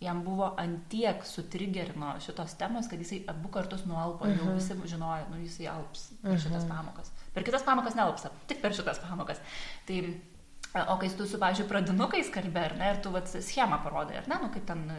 jam 0.00 0.22
buvo 0.24 0.54
antiek 0.56 1.24
sutrigerino 1.26 2.14
šitos 2.20 2.54
temos, 2.54 2.88
kad 2.88 2.98
jisai 3.02 3.24
abu 3.26 3.48
kartus 3.48 3.84
nualpo, 3.86 4.24
uh 4.24 4.30
-huh. 4.30 4.38
jau 4.38 4.44
mhm. 4.44 4.54
visi 4.54 4.94
žinojo, 4.94 5.24
nu 5.30 5.36
jisai 5.42 5.66
alps 5.66 6.12
per 6.22 6.30
uh 6.30 6.36
-huh. 6.36 6.42
šitas 6.42 6.64
mhm. 6.64 6.76
pamokas. 6.76 7.12
Per 7.34 7.44
kitas 7.44 7.62
pamokas 7.62 7.94
nelpsa, 7.94 8.30
tik 8.46 8.62
per 8.62 8.74
šitas 8.74 8.98
pamokas. 8.98 9.40
Tai 9.86 10.20
O 10.76 10.98
kai 11.00 11.08
tu 11.16 11.24
su, 11.24 11.38
pavyzdžiui, 11.40 11.64
pradinukais 11.70 12.28
kalbė, 12.32 12.60
ar 12.68 12.74
ne, 12.76 12.88
ir 12.92 12.98
tu 13.00 13.08
vat, 13.14 13.30
schemą 13.44 13.78
parodai, 13.80 14.18
ar 14.20 14.26
ne, 14.28 14.36
nu 14.42 14.50
kaip 14.52 14.66
ten, 14.68 14.82
na, 14.90 14.96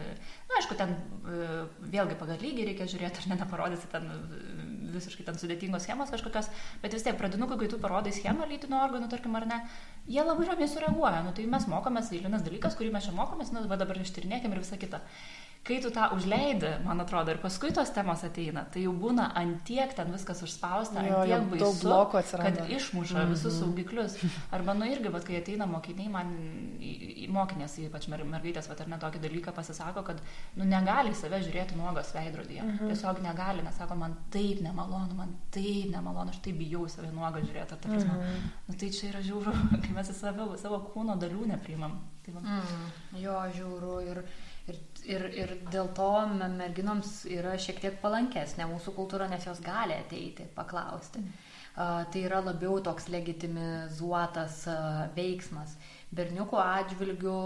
nu, 0.48 0.56
aišku, 0.58 0.74
ten 0.74 0.96
e, 0.96 1.44
vėlgi 1.92 2.16
pagal 2.18 2.42
lygį 2.42 2.64
reikia 2.66 2.88
žiūrėti, 2.90 3.22
ar 3.22 3.28
ne, 3.30 3.36
neparodysi 3.38 3.90
ten 3.92 4.08
e, 4.10 4.16
visiškai 4.96 5.28
ten 5.28 5.38
sudėtingos 5.38 5.86
schemos 5.86 6.10
kažkokios, 6.10 6.50
bet 6.82 6.96
vis 6.96 7.06
tiek 7.06 7.14
pradinukai, 7.20 7.60
kai 7.60 7.70
tu 7.70 7.78
parodai 7.82 8.10
schemą 8.16 8.48
lytinių 8.50 8.80
organų, 8.80 9.12
tarkim, 9.14 9.38
ar 9.38 9.46
ne, 9.46 9.60
jie 10.10 10.24
labai 10.26 10.48
ramiai 10.50 10.72
sureaguoja, 10.72 11.22
nu 11.28 11.36
tai 11.38 11.46
mes 11.54 11.68
mokomės, 11.70 12.10
eilinis 12.18 12.42
dalykas, 12.48 12.74
kurį 12.74 12.90
mes 12.96 13.06
čia 13.06 13.14
mokomės, 13.14 13.54
nu 13.54 13.62
va 13.70 13.78
dabar 13.78 14.02
ištirnėkim 14.02 14.50
ir 14.50 14.64
visą 14.64 14.80
kitą 14.80 15.04
kai 15.62 15.76
tu 15.82 15.90
tą 15.92 16.06
užleidi, 16.16 16.70
man 16.84 17.02
atrodo, 17.02 17.34
ir 17.34 17.38
paskui 17.42 17.68
tos 17.76 17.90
temos 17.92 18.22
ateina, 18.24 18.62
tai 18.72 18.86
jau 18.86 18.92
būna 18.96 19.26
antiek 19.36 19.92
ten 19.96 20.08
viskas 20.14 20.40
užspausta, 20.46 21.02
jo, 21.04 21.18
antiek 21.20 21.50
baisu, 21.52 21.92
kad 22.32 22.60
išmuša 22.64 23.18
-hmm. 23.18 23.32
visus 23.34 23.58
saugiklius. 23.60 24.16
Arba, 24.56 24.74
nu 24.74 24.88
irgi, 24.88 25.08
bet 25.08 25.24
kai 25.24 25.36
ateina 25.36 25.66
mokiniai, 25.66 26.08
man 26.08 26.32
mokinės, 27.28 27.76
ypač 27.86 28.08
mer 28.08 28.24
mergaitės, 28.24 28.68
va, 28.68 28.76
ar 28.80 28.88
ne 28.88 28.98
tokį 28.98 29.20
dalyką 29.20 29.52
pasisako, 29.52 30.02
kad, 30.02 30.22
nu, 30.56 30.64
negali 30.64 31.14
save 31.14 31.42
žiūrėti 31.44 31.76
nuogos 31.76 32.14
veidrodyje. 32.14 32.62
-hmm. 32.62 32.86
Tiesiog 32.86 33.22
negali, 33.22 33.62
nes 33.62 33.76
sako, 33.76 33.94
man 33.94 34.16
taip 34.30 34.60
nemalonu, 34.60 35.14
man 35.14 35.36
taip 35.50 35.90
nemalonu, 35.92 36.30
aš 36.30 36.38
taip 36.38 36.56
bijau 36.56 36.88
save 36.88 37.12
nuogą 37.12 37.40
žiūrėti. 37.40 37.72
Ar, 37.72 37.90
mm 37.90 37.98
-hmm. 37.98 38.48
nu, 38.68 38.74
tai 38.74 38.90
čia 38.90 39.08
yra 39.08 39.22
žiauru, 39.22 39.52
kai 39.82 39.92
mes 39.94 40.10
į 40.10 40.14
save, 40.14 40.58
savo 40.58 40.90
kūno 40.94 41.18
dalių 41.18 41.46
neprimam. 41.46 42.00
Tai, 42.24 42.34
va. 42.34 42.40
mm, 42.40 43.20
jo, 43.22 43.36
žiauru. 43.56 44.00
Ir 44.00 44.24
Ir, 45.10 45.24
ir, 45.34 45.52
dėl 45.72 45.88
to 45.96 46.08
merginoms 46.38 47.24
yra 47.30 47.56
šiek 47.58 47.80
tiek 47.82 47.96
palankesnė 48.02 48.68
mūsų 48.70 48.94
kultūra, 48.94 49.26
nes 49.30 49.46
jos 49.48 49.62
gali 49.64 49.96
ateiti, 49.96 50.46
paklausti. 50.54 51.22
Uh, 51.70 52.02
tai 52.12 52.24
yra 52.26 52.40
labiau 52.44 52.80
toks 52.84 53.08
legitimizuotas 53.10 54.64
uh, 54.70 55.06
veiksmas. 55.16 55.76
Berniukų 56.14 56.58
atžvilgių 56.62 57.38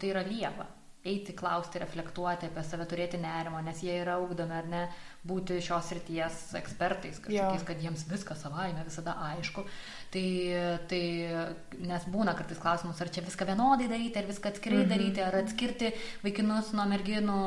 tai 0.00 0.10
yra 0.14 0.22
lieva 0.26 0.66
eiti, 1.04 1.34
klausti, 1.36 1.80
reflektuoti 1.82 2.48
apie 2.48 2.62
save, 2.64 2.86
turėti 2.88 3.20
nerimą, 3.20 3.60
nes 3.66 3.82
jie 3.84 3.98
yra 4.00 4.16
augdomi 4.20 4.56
ar 4.56 4.68
ne 4.70 4.84
būti 5.24 5.56
šios 5.64 5.90
ryties 5.96 6.40
ekspertais, 6.58 7.18
kažkokiais, 7.24 7.64
kad 7.64 7.80
jiems 7.80 8.04
viskas 8.10 8.42
savaime 8.44 8.84
visada 8.84 9.16
aišku. 9.30 9.64
Tai, 10.14 10.26
tai 10.90 11.02
nes 11.82 12.04
būna 12.12 12.36
kartais 12.38 12.60
klausimus, 12.62 13.00
ar 13.02 13.10
čia 13.10 13.24
viską 13.24 13.48
vienodai 13.48 13.88
daryti, 13.90 14.20
ar 14.20 14.28
viską 14.28 14.52
atskirai 14.52 14.82
mhm. 14.84 14.92
daryti, 14.92 15.24
ar 15.24 15.38
atskirti 15.40 15.90
vaikinus 16.22 16.70
nuo 16.76 16.86
merginų. 16.92 17.42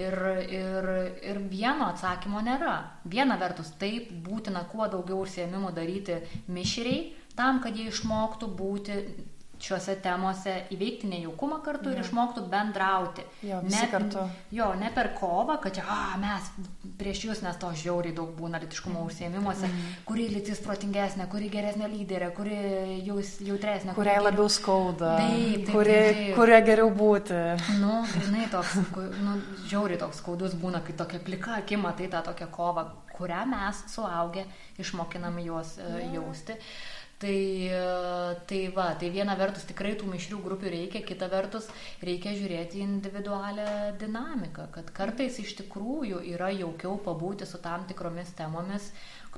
Ir, 0.00 0.18
ir, 0.48 0.90
ir 1.30 1.40
vieno 1.52 1.92
atsakymo 1.92 2.42
nėra. 2.44 2.76
Viena 3.08 3.38
vertus, 3.40 3.74
taip 3.78 4.10
būtina 4.24 4.64
kuo 4.72 4.88
daugiau 4.90 5.22
užsiemimų 5.26 5.74
daryti 5.76 6.22
mišriai, 6.50 7.02
tam, 7.38 7.60
kad 7.62 7.76
jie 7.76 7.90
išmoktų 7.92 8.50
būti 8.58 9.02
šiuose 9.62 9.96
temose 10.02 10.54
įveikti 10.74 11.08
nejaukumą 11.10 11.58
kartu 11.64 11.90
ja. 11.90 11.96
ir 11.96 12.04
išmoktų 12.04 12.44
bendrauti. 12.50 13.24
Jo, 13.46 13.60
ne, 13.66 13.80
kartu. 13.90 14.24
jo, 14.54 14.68
ne 14.78 14.90
per 14.94 15.10
kovą, 15.18 15.58
kad 15.62 15.74
čia, 15.78 15.84
a, 15.90 16.18
mes 16.20 16.50
prieš 17.00 17.24
jūs, 17.26 17.42
nes 17.44 17.58
to 17.60 17.70
žiauriai 17.82 18.14
daug 18.14 18.30
būna 18.38 18.60
litiškumo 18.62 19.02
užsiemimuose, 19.08 19.66
mm. 19.66 19.96
kuri 20.08 20.28
lytis 20.32 20.62
protingesnė, 20.64 21.28
kuri 21.32 21.50
geresnė 21.52 21.90
lyderė, 21.90 22.30
kuri 22.36 22.58
jaus, 23.06 23.34
jautresnė. 23.44 23.96
Kuriai 23.98 24.20
kuri 24.20 24.28
labiau 24.28 24.52
skauda. 24.52 25.14
Taip, 25.22 25.64
taip, 25.66 25.72
kuri, 25.74 25.98
taip. 26.06 26.34
Kurie 26.38 26.60
geriau 26.68 26.92
būti. 26.94 27.40
Nu, 27.82 27.98
grinai 28.14 28.46
toks, 28.52 28.78
nu, 28.94 29.38
žiauriai 29.70 30.00
toks 30.04 30.22
skaudus 30.22 30.54
būna, 30.58 30.82
kai 30.86 30.94
tokia 30.98 31.22
plika 31.24 31.58
akima, 31.62 31.94
tai 31.98 32.10
ta 32.12 32.22
tokia 32.26 32.50
kova, 32.52 32.86
kurią 33.18 33.42
mes 33.50 33.82
suaugę 33.90 34.46
išmokinam 34.78 35.42
juos 35.42 35.74
uh, 35.82 35.98
jausti. 36.14 36.54
Yeah. 36.54 36.94
Tai, 37.18 37.70
tai 38.46 38.58
va, 38.70 38.92
tai 38.94 39.08
viena 39.10 39.34
vertus 39.34 39.64
tikrai 39.66 39.96
tų 39.98 40.06
mišrių 40.06 40.36
grupių 40.44 40.70
reikia, 40.70 41.00
kita 41.02 41.26
vertus 41.32 41.66
reikia 42.06 42.30
žiūrėti 42.38 42.78
individualią 42.84 43.96
dinamiką, 43.98 44.68
kad 44.76 44.92
kartais 44.94 45.40
iš 45.42 45.56
tikrųjų 45.58 46.20
yra 46.36 46.52
jaukiau 46.54 46.94
pabūti 47.02 47.48
su 47.48 47.58
tam 47.64 47.88
tikromis 47.90 48.30
temomis, 48.38 48.92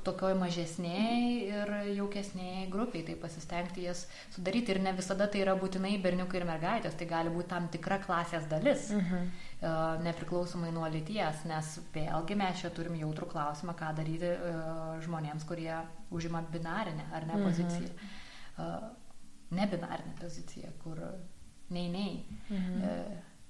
tokioj 0.05 0.33
mažesniai 0.39 1.45
ir 1.45 1.71
jaukesniai 1.97 2.65
grupiai, 2.71 3.03
tai 3.05 3.15
pasistengti 3.21 3.85
jas 3.85 4.05
sudaryti 4.33 4.73
ir 4.73 4.81
ne 4.81 4.93
visada 4.97 5.27
tai 5.29 5.43
yra 5.43 5.53
būtinai 5.59 5.93
berniukai 6.01 6.39
ir 6.41 6.47
mergaitės, 6.49 6.97
tai 6.97 7.07
gali 7.09 7.33
būti 7.33 7.51
tam 7.51 7.67
tikra 7.73 7.99
klasės 8.05 8.47
dalis. 8.49 8.89
Mhm. 8.97 9.31
E, 9.61 9.73
nepriklausomai 10.07 10.71
nuo 10.73 10.87
lyties, 10.89 11.43
nes 11.49 11.73
vėlgi 11.93 12.37
mes 12.39 12.63
čia 12.63 12.73
turim 12.73 12.97
jautrų 12.97 13.29
klausimą, 13.33 13.77
ką 13.77 13.91
daryti 13.97 14.31
e, 14.33 14.53
žmonėms, 15.05 15.45
kurie 15.49 15.75
užima 16.11 16.41
binarinę 16.51 17.07
ar 17.13 17.27
ne 17.27 17.43
poziciją. 17.43 17.89
Mhm. 18.57 18.95
Nebinarinę 19.51 20.13
poziciją, 20.21 20.71
kur 20.83 21.01
nei 21.69 21.89
nei. 21.91 22.23
Mhm. 22.51 22.81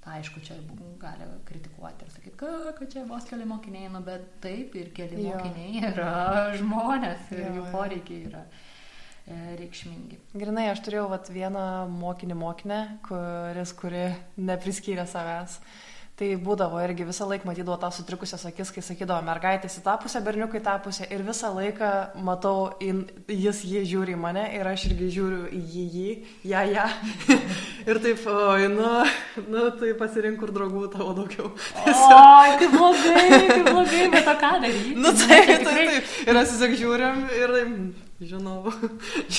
Ta 0.01 0.15
aišku, 0.17 0.41
čia 0.41 0.55
gali 0.97 1.27
kritikuoti 1.45 2.05
ir 2.05 2.11
sakyti, 2.11 2.37
kad, 2.37 2.71
kad 2.79 2.89
čia 2.89 3.03
vos 3.05 3.27
keli 3.29 3.45
mokiniai, 3.45 3.89
nu, 3.93 3.99
bet 4.01 4.39
taip 4.41 4.73
ir 4.75 4.89
keli 4.97 5.27
jo. 5.27 5.35
mokiniai 5.35 5.83
yra 5.91 6.13
žmonės 6.57 7.29
ir 7.35 7.43
jo, 7.43 7.51
jų 7.59 7.67
poreikiai 7.75 8.23
yra 8.31 8.41
reikšmingi. 9.59 10.17
Grinai, 10.33 10.71
aš 10.71 10.81
turėjau 10.87 11.05
vat, 11.11 11.29
vieną 11.29 11.67
mokinį 11.93 12.39
mokinę, 12.39 12.81
kuris, 13.05 13.75
kuri 13.77 14.07
nepriskyrė 14.41 15.05
savęs. 15.05 15.59
Uh, 15.61 15.90
Tai 16.19 16.27
būdavo 16.43 16.77
irgi 16.83 17.05
visą 17.07 17.25
laiką 17.25 17.47
matydavo 17.47 17.77
tą 17.81 17.87
sutrikusias 17.95 18.43
akis, 18.45 18.69
kai 18.75 18.83
sakydavo 18.85 19.23
mergaitės 19.25 19.79
į 19.79 19.83
tą 19.85 19.95
pusę, 20.03 20.19
berniukai 20.21 20.59
į 20.59 20.65
tą 20.67 20.73
pusę 20.83 21.07
ir 21.09 21.23
visą 21.25 21.49
laiką 21.55 21.91
matau, 22.27 22.67
jis 23.31 23.61
jį 23.65 23.81
žiūri 23.89 24.13
į 24.13 24.19
mane 24.21 24.43
ir 24.53 24.67
aš 24.69 24.85
irgi 24.91 25.07
žiūriu 25.15 25.47
į 25.49 25.61
jį, 25.71 25.85
jį, 25.95 26.11
ją, 26.51 26.61
ją. 26.75 26.85
ir 27.89 28.01
taip, 28.03 28.27
oi, 28.27 28.67
nu, 28.75 28.91
nu, 29.47 29.63
tai 29.79 29.93
pasirink, 29.97 30.37
kur 30.43 30.53
draugų 30.53 30.83
tavo 30.93 31.15
daugiau. 31.17 31.53
o, 31.95 32.19
kaip 32.59 32.75
blogai, 32.75 33.25
kaip 33.31 33.71
blogai, 33.71 34.03
bet 34.17 34.29
o 34.29 34.37
ką 34.43 34.51
daryti? 34.67 34.93
Nu, 34.99 35.15
taip, 35.23 35.55
taip, 35.65 35.65
taip. 35.71 36.13
Ir 36.27 36.41
aš 36.43 36.53
tiesiog 36.53 36.77
žiūrim 36.83 37.25
ir 37.39 37.57
žinau, 38.29 38.75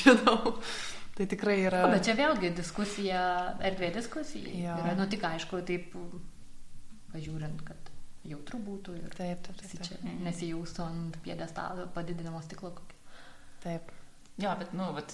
žinau. 0.00 0.56
Tai 1.12 1.28
tikrai 1.28 1.60
yra. 1.68 1.84
O, 1.86 1.92
bet 1.92 2.06
čia 2.08 2.16
vėlgi 2.18 2.54
diskusija, 2.56 3.22
erdvė 3.62 3.92
diskusija. 3.94 4.50
Jo. 4.56 4.76
Yra, 4.80 4.96
nu 4.98 5.06
tik 5.12 5.22
aišku, 5.28 5.60
taip 5.68 5.92
pažiūrint, 7.12 7.64
kad 7.68 7.90
jautru 8.28 8.60
būtų 8.62 8.96
ir 9.00 9.16
taip, 9.16 9.42
taip, 9.46 9.58
taip, 9.58 9.72
taip. 9.72 9.88
čia 9.88 10.14
nesijaustų 10.26 10.84
ant 10.84 11.18
piedestalo 11.24 11.88
padidinimo 11.94 12.42
stiklo 12.44 12.72
kokio. 12.76 13.00
Taip. 13.62 13.90
Jo, 14.40 14.54
bet, 14.58 14.72
nu, 14.72 14.86
bet, 14.96 15.12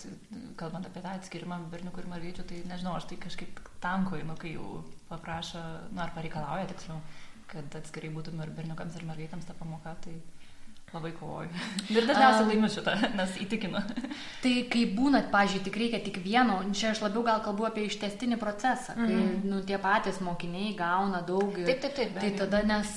kalbant 0.61 0.87
apie 0.87 1.03
tą 1.03 1.17
atskirimą 1.19 1.59
berniukų 1.73 2.05
ir 2.05 2.11
mergaičių, 2.13 2.45
tai 2.49 2.61
nežinau, 2.71 2.95
aš 2.97 3.09
tai 3.11 3.19
kažkaip 3.25 3.59
tankui, 3.83 4.21
nu, 4.27 4.37
kai 4.39 4.53
jau 4.55 4.83
paprašo, 5.09 5.63
nu, 5.91 6.01
ar 6.05 6.13
pareikalauja 6.15 6.69
tiksliau, 6.71 7.01
kad 7.51 7.79
atskirai 7.81 8.13
būtų 8.15 8.37
ir 8.45 8.53
berniukams 8.55 8.97
ir 8.97 9.09
mergaitėms 9.09 9.49
ta 9.49 9.57
pamoka, 9.59 9.97
tai 10.05 10.15
Labai 10.93 11.13
kovoju. 11.13 11.49
Ir 11.93 12.07
dažniausiai 12.09 12.45
um, 12.47 12.51
laimiu 12.53 12.71
šitą, 12.73 12.95
nes 13.19 13.37
įtikinu. 13.45 13.83
Tai 14.43 14.55
kai 14.73 14.85
būnat, 14.97 15.29
pažiūrėjau, 15.33 15.67
tik 15.69 15.79
reikia 15.83 16.01
tik 16.05 16.19
vieno, 16.25 16.59
čia 16.73 16.95
aš 16.95 17.03
labiau 17.05 17.27
gal 17.27 17.43
kalbu 17.45 17.69
apie 17.69 17.85
ištestinį 17.91 18.41
procesą, 18.41 18.97
kai 18.97 19.13
mm 19.13 19.23
-hmm. 19.23 19.45
nu, 19.53 19.61
tie 19.69 19.79
patys 19.79 20.21
mokiniai 20.25 20.75
gauna 20.79 21.21
daug. 21.21 21.55
Taip, 21.55 21.81
taip, 21.85 21.95
taip. 21.95 22.19
Tai 22.21 22.31
tada, 22.41 22.63
nes, 22.73 22.97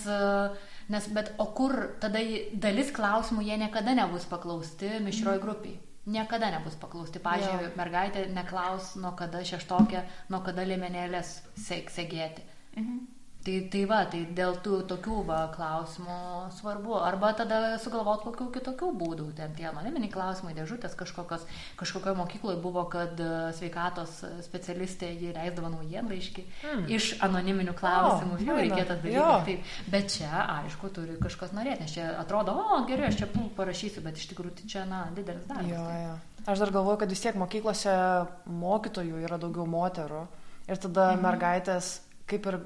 nes, 0.88 1.08
bet 1.12 1.34
o 1.38 1.46
kur 1.46 1.76
tada 2.00 2.20
dalis 2.54 2.92
klausimų 2.96 3.48
jie 3.48 3.58
niekada 3.58 3.94
nebus 3.94 4.26
paklausti 4.26 5.00
mišroj 5.00 5.38
mhm. 5.38 5.46
grupiai. 5.46 5.80
Niekada 6.06 6.50
nebus 6.50 6.76
paklausti. 6.76 7.20
Pavyzdžiui, 7.20 7.64
ja. 7.64 7.72
mergaitė 7.78 8.26
neklaus, 8.34 8.96
nuo 8.96 9.12
kada 9.12 9.44
šeštokė, 9.46 10.02
nuo 10.30 10.40
kada 10.42 10.64
liemenėlės 10.64 11.42
segėti. 11.56 12.42
Mhm. 12.76 13.21
Tai, 13.42 13.56
tai 13.74 13.80
va, 13.90 14.04
tai 14.06 14.20
dėl 14.38 14.60
tų 14.62 14.84
tokių 14.86 15.24
va, 15.26 15.40
klausimų 15.56 16.18
svarbu. 16.60 16.94
Arba 17.02 17.32
tada 17.34 17.80
sugalvot 17.82 18.22
kokių 18.28 18.46
kitokių 18.54 18.90
būdų. 19.00 19.26
Ten 19.40 19.56
tie 19.58 19.66
anoniminiai 19.72 20.12
klausimai, 20.14 20.54
dėžutės 20.54 20.94
kažkokios. 21.00 21.48
Kažkokioje 21.80 22.20
mokykloje 22.20 22.60
buvo, 22.62 22.84
kad 22.94 23.18
e, 23.18 23.30
sveikatos 23.58 24.20
specialistė 24.46 25.10
jį 25.16 25.32
leisdavo 25.40 25.72
naujienlaiškį 25.74 26.44
hmm. 26.60 26.84
iš 26.94 27.08
anoniminių 27.26 27.74
klausimų. 27.80 28.38
O, 28.38 28.46
jau 28.46 28.60
reikėtų 28.60 29.00
daryti. 29.08 29.48
Taip. 29.50 29.74
Bet 29.96 30.14
čia, 30.14 30.30
aišku, 30.60 30.94
turi 30.94 31.18
kažkas 31.24 31.58
norėti. 31.58 31.88
Nes 31.88 31.98
čia 31.98 32.12
atrodo, 32.22 32.54
o 32.54 32.84
gerai, 32.86 33.10
aš 33.10 33.24
čia 33.24 33.32
parašysiu, 33.58 34.06
bet 34.06 34.22
iš 34.22 34.30
tikrųjų 34.36 34.54
tai 34.62 34.70
čia, 34.76 34.86
na, 34.86 35.08
didelis 35.18 35.50
darbas. 35.50 35.74
Jo, 35.74 35.88
jo. 36.04 36.14
Aš 36.46 36.62
dar 36.62 36.76
galvoju, 36.78 37.02
kad 37.02 37.10
vis 37.10 37.26
tiek 37.26 37.42
mokyklose 37.42 37.98
mokytojų 38.46 39.26
yra 39.26 39.42
daugiau 39.42 39.66
moterų. 39.66 40.24
Ir 40.70 40.78
tada 40.78 41.10
mhm. 41.16 41.26
mergaitės 41.26 41.92
kaip 42.32 42.48
ir 42.50 42.58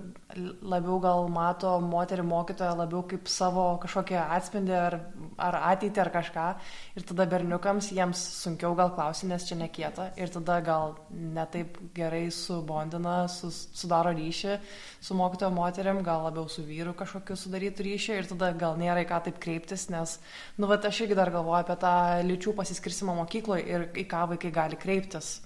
labiau 0.62 1.00
gal 1.04 1.28
mato 1.34 1.72
moterį 1.82 2.26
mokytoją 2.30 2.76
labiau 2.78 3.04
kaip 3.10 3.30
savo 3.32 3.66
kažkokią 3.84 4.22
atspindį 4.38 4.76
ar, 4.78 4.98
ar 5.42 5.58
ateitį 5.74 6.04
ar 6.04 6.12
kažką. 6.14 6.46
Ir 7.00 7.08
tada 7.10 7.26
berniukams 7.32 7.90
jiems 7.96 8.22
sunkiau 8.42 8.76
gal 8.78 8.94
klausti, 8.96 9.30
nes 9.32 9.48
čia 9.48 9.58
nekieta. 9.60 10.12
Ir 10.22 10.32
tada 10.34 10.60
gal 10.66 10.96
netaip 11.10 11.80
gerai 11.98 12.28
subondina, 12.34 13.18
su, 13.32 13.50
sudaro 13.52 14.14
ryšį 14.16 14.60
su 15.06 15.18
mokytojo 15.18 15.52
moteriam, 15.56 16.04
gal 16.06 16.26
labiau 16.26 16.50
su 16.52 16.64
vyru 16.66 16.96
kažkokiu 16.98 17.38
sudarytų 17.40 17.90
ryšį. 17.90 18.20
Ir 18.22 18.32
tada 18.36 18.54
gal 18.58 18.80
nėra 18.80 19.06
į 19.06 19.10
ką 19.10 19.22
taip 19.30 19.42
kreiptis, 19.44 19.90
nes, 19.94 20.18
nu, 20.60 20.70
va, 20.72 20.80
aš 20.80 21.04
irgi 21.06 21.18
dar 21.18 21.34
galvoju 21.34 21.64
apie 21.64 21.80
tą 21.82 21.98
lyčių 22.30 22.56
pasiskirsimą 22.62 23.18
mokykloje 23.24 23.68
ir 23.68 23.92
į 23.98 24.08
ką 24.12 24.26
vaikai 24.36 24.54
gali 24.56 24.80
kreiptis. 24.80 25.38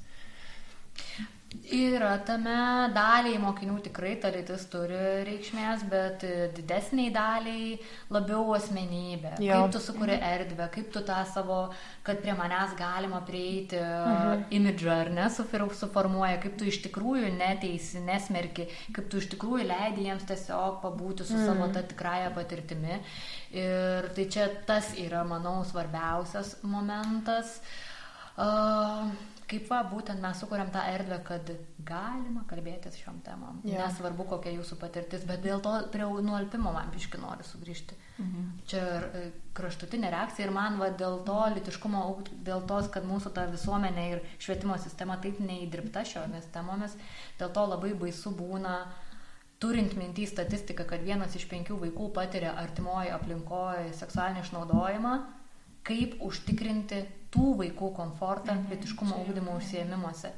Yra 1.50 2.12
tame 2.26 2.54
daliai 2.93 3.38
mokinių 3.41 3.80
tikrai 3.86 4.12
ta 4.22 4.30
lytis 4.34 4.68
turi 4.70 4.97
reikšmės, 5.26 5.86
bet 5.89 6.24
didesniai 6.54 7.10
daliai 7.14 7.72
labiau 8.14 8.52
asmenybė. 8.54 9.32
Jo. 9.41 9.64
Kaip 9.64 9.74
tu 9.74 9.82
sukuri 9.82 10.18
erdvę, 10.18 10.68
kaip 10.76 10.91
tu 10.93 11.02
tą 11.06 11.18
savo, 11.30 11.58
kad 12.06 12.22
prie 12.22 12.36
manęs 12.38 12.76
galima 12.78 13.22
prieiti 13.26 13.80
mhm. 13.82 14.43
imidžą 14.60 14.93
ar 15.06 15.10
ne, 15.14 15.26
suformuoja, 15.34 16.38
kaip 16.43 16.60
tu 16.60 16.70
iš 16.70 16.84
tikrųjų 16.86 17.34
neteisi, 17.38 18.04
nesmerki, 18.06 18.68
kaip 18.93 19.10
tu 19.10 19.22
iš 19.22 19.32
tikrųjų 19.34 19.66
leidi 19.72 20.06
jiems 20.06 20.30
tiesiog 20.30 20.78
pabūti 20.86 21.26
su 21.26 21.38
mhm. 21.38 21.50
savo 21.50 21.72
ta 21.74 21.86
tikrąją 21.89 22.30
patirtimi. 22.38 23.02
Ir 23.58 24.12
tai 24.14 24.30
čia 24.30 24.52
tas 24.70 24.93
yra, 25.02 25.26
manau, 25.26 25.60
svarbiausias 25.66 26.60
momentas. 26.62 27.58
Uh, 28.39 29.10
kaip 29.50 29.66
va, 29.72 29.80
būtent 29.89 30.22
mes 30.22 30.38
sukūrėm 30.41 30.70
tą 30.74 30.84
erdvę, 30.91 31.18
kad 31.26 31.50
galima 31.86 32.43
kalbėtis 32.50 33.00
šiom 33.02 33.20
temom. 33.26 33.62
Ja. 33.68 33.88
Nesvarbu, 33.88 34.28
kokia 34.30 34.54
jūsų 34.54 34.78
patirtis, 34.82 35.26
bet 35.28 35.41
dėl 35.45 35.64
to 35.66 35.74
prie 35.93 36.06
nuolpimo 36.06 36.74
man 36.76 36.91
biški 36.93 37.22
nori 37.22 37.45
sugrįžti. 37.47 37.97
Mhm. 38.20 38.47
Čia 38.70 38.84
e, 38.84 39.24
kraštutinė 39.58 40.12
reakcija 40.14 40.47
ir 40.47 40.54
man 40.56 40.78
va, 40.82 40.91
dėl 41.02 41.22
to 41.28 41.39
litiškumo, 41.56 42.06
dėl 42.45 42.66
tos, 42.70 42.91
kad 42.93 43.08
mūsų 43.10 43.34
ta 43.36 43.47
visuomenė 43.50 44.08
ir 44.14 44.24
švietimo 44.38 44.78
sistema 44.82 45.18
taip 45.24 45.41
neįdirbta 45.43 46.06
šiomis 46.06 46.50
temomis, 46.54 46.97
dėl 47.41 47.54
to 47.56 47.66
labai 47.74 47.95
baisu 47.97 48.36
būna 48.36 48.82
turint 49.60 49.95
mintį 50.00 50.28
statistiką, 50.30 50.86
kad 50.88 51.04
vienas 51.04 51.36
iš 51.36 51.50
penkių 51.52 51.80
vaikų 51.82 52.12
patiria 52.16 52.54
artimoje 52.62 53.12
aplinkoje 53.12 53.89
seksualinį 53.97 54.45
išnaudojimą, 54.45 55.16
kaip 55.88 56.20
užtikrinti 56.24 57.02
tų 57.34 57.56
vaikų 57.64 57.92
komfortą 57.98 58.56
mhm. 58.56 58.70
litiškumo 58.74 59.24
ūkdymo 59.24 59.58
užsiemimuose. 59.60 60.32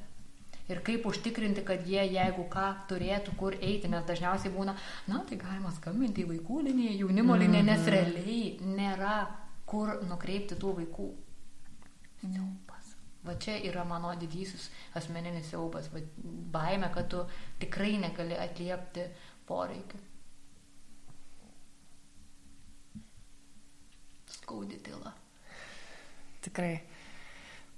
Ir 0.71 0.79
kaip 0.87 1.05
užtikrinti, 1.09 1.63
kad 1.67 1.87
jie, 1.87 2.03
jeigu 2.13 2.45
ką, 2.51 2.67
turėtų 2.87 3.33
kur 3.39 3.57
eiti, 3.59 3.89
nes 3.91 4.05
dažniausiai 4.07 4.53
būna, 4.53 4.75
na, 5.09 5.23
tai 5.27 5.35
galima 5.41 5.71
skambinti 5.75 6.23
į 6.23 6.29
vaikų 6.29 6.61
liniją, 6.69 6.93
jaunimo 7.01 7.35
liniją, 7.39 7.63
nes 7.67 7.81
mhm. 7.81 7.91
realiai 7.95 8.75
nėra 8.77 9.15
kur 9.67 9.97
nukreipti 10.07 10.55
tų 10.59 10.75
vaikų. 10.79 11.09
Siaubas. 12.21 12.93
Va 13.25 13.35
čia 13.41 13.57
yra 13.67 13.83
mano 13.85 14.13
didysis 14.17 14.69
asmeninis 14.97 15.51
siaubas, 15.51 15.89
va, 15.93 16.01
baime, 16.53 16.89
kad 16.93 17.09
tu 17.11 17.25
tikrai 17.61 17.95
negali 18.01 18.37
atliepti 18.37 19.05
poreikių. 19.49 19.99
Skaudi 24.37 24.79
tyla. 24.85 25.11
Tikrai. 26.41 26.75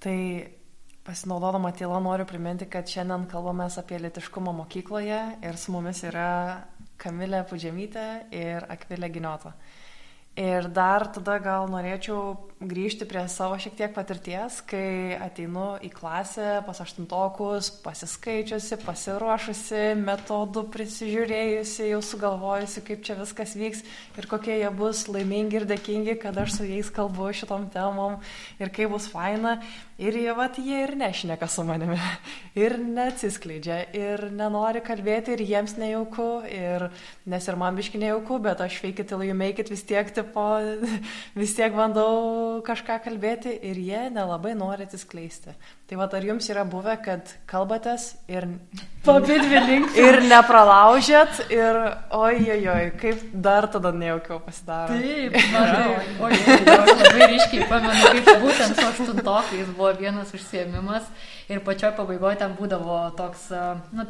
Tai 0.03 0.17
pasinaudodama 1.03 1.71
tyla 1.75 1.99
noriu 1.99 2.25
priminti, 2.27 2.67
kad 2.71 2.87
šiandien 2.87 3.27
kalbame 3.31 3.67
apie 3.67 3.99
litiškumą 3.99 4.53
mokykloje 4.61 5.21
ir 5.43 5.57
su 5.59 5.75
mumis 5.75 6.03
yra 6.07 6.63
Kamilė 6.97 7.43
Pudžiamytė 7.49 8.05
ir 8.31 8.63
Akvilė 8.71 9.09
Giniota. 9.11 9.51
Ir 10.33 10.65
dar 10.73 11.05
tada 11.13 11.35
gal 11.37 11.67
norėčiau 11.69 12.53
grįžti 12.65 13.05
prie 13.05 13.21
savo 13.29 13.57
šiek 13.61 13.75
tiek 13.77 13.91
patirties, 13.93 14.61
kai 14.65 15.13
ateinu 15.21 15.75
į 15.83 15.91
klasę 15.93 16.63
pas 16.65 16.79
aštuntokus, 16.81 17.69
pasiskaičiusi, 17.83 18.79
pasiruošusi, 18.81 19.83
metodų 19.99 20.65
prisižiūrėjusi, 20.73 21.89
jau 21.91 22.01
sugalvojusi, 22.01 22.83
kaip 22.87 23.05
čia 23.05 23.17
viskas 23.19 23.55
vyks 23.59 23.83
ir 24.17 24.29
kokie 24.31 24.57
jie 24.61 24.71
bus 24.73 25.05
laimingi 25.11 25.59
ir 25.59 25.67
dėkingi, 25.69 26.17
kad 26.21 26.37
aš 26.39 26.57
su 26.57 26.69
jais 26.69 26.89
kalbu 26.93 27.29
šitom 27.35 27.69
temom 27.73 28.17
ir 28.57 28.73
kaip 28.73 28.93
bus 28.95 29.09
faina. 29.11 29.59
Ir 30.01 30.15
jie, 30.17 30.31
vat, 30.33 30.57
jie 30.57 30.79
ir 30.87 30.95
nešneka 30.97 31.45
su 31.47 31.61
manimi, 31.67 31.99
ir 32.63 32.79
neatsiskleidžia, 32.81 33.77
ir 33.93 34.25
nenori 34.33 34.81
kalbėti, 34.83 35.35
ir 35.35 35.43
jiems 35.45 35.75
nejauku, 35.77 36.29
ir, 36.49 36.87
nes 37.29 37.47
ir 37.47 37.59
man 37.61 37.77
biški 37.77 38.01
nejauku, 38.01 38.39
bet 38.41 38.63
aš 38.65 38.79
fake 38.81 39.05
it 39.05 39.11
till 39.11 39.21
you 39.23 39.37
make 39.37 39.61
it 39.61 39.69
vis 39.69 39.85
tiek, 39.85 40.09
tipo, 40.23 40.43
vis 41.41 41.53
tiek 41.57 41.75
bandau 41.75 42.61
kažką 42.65 42.99
kalbėti, 43.03 43.53
ir 43.69 43.79
jie 43.79 44.07
nelabai 44.13 44.55
nori 44.57 44.87
atsiskleisti. 44.87 45.53
Tai 45.89 45.99
va, 45.99 46.07
ar 46.07 46.25
jums 46.25 46.47
yra 46.49 46.63
buvę, 46.65 46.95
kad 47.03 47.35
kalbatės 47.49 48.13
ir... 48.31 48.47
Pabidvilink. 49.03 49.97
Ir 49.99 50.21
nepralaužėt, 50.31 51.41
ir 51.51 51.79
oi, 52.15 52.37
kaip 53.01 53.25
dar 53.35 53.67
tada 53.67 53.91
nejaukiau 53.91 54.39
pasidaro. 54.45 54.95
Taip, 54.95 55.35
mažai. 55.51 56.05
Oi, 56.23 56.39
labai 56.63 57.27
ryškiai 57.33 57.67
pamenu, 57.67 58.13
kaip 58.15 58.43
būtent 58.45 58.79
su 58.79 58.87
aštuntokais 58.87 59.73
buvo 59.75 59.91
vienas 59.99 60.31
užsiemimas 60.33 61.11
ir 61.51 61.59
pačioj 61.67 61.91
pabaigoje 61.97 62.39
ten 62.39 62.55
būdavo 62.55 63.01
toks, 63.19 63.49
nu, 63.91 64.07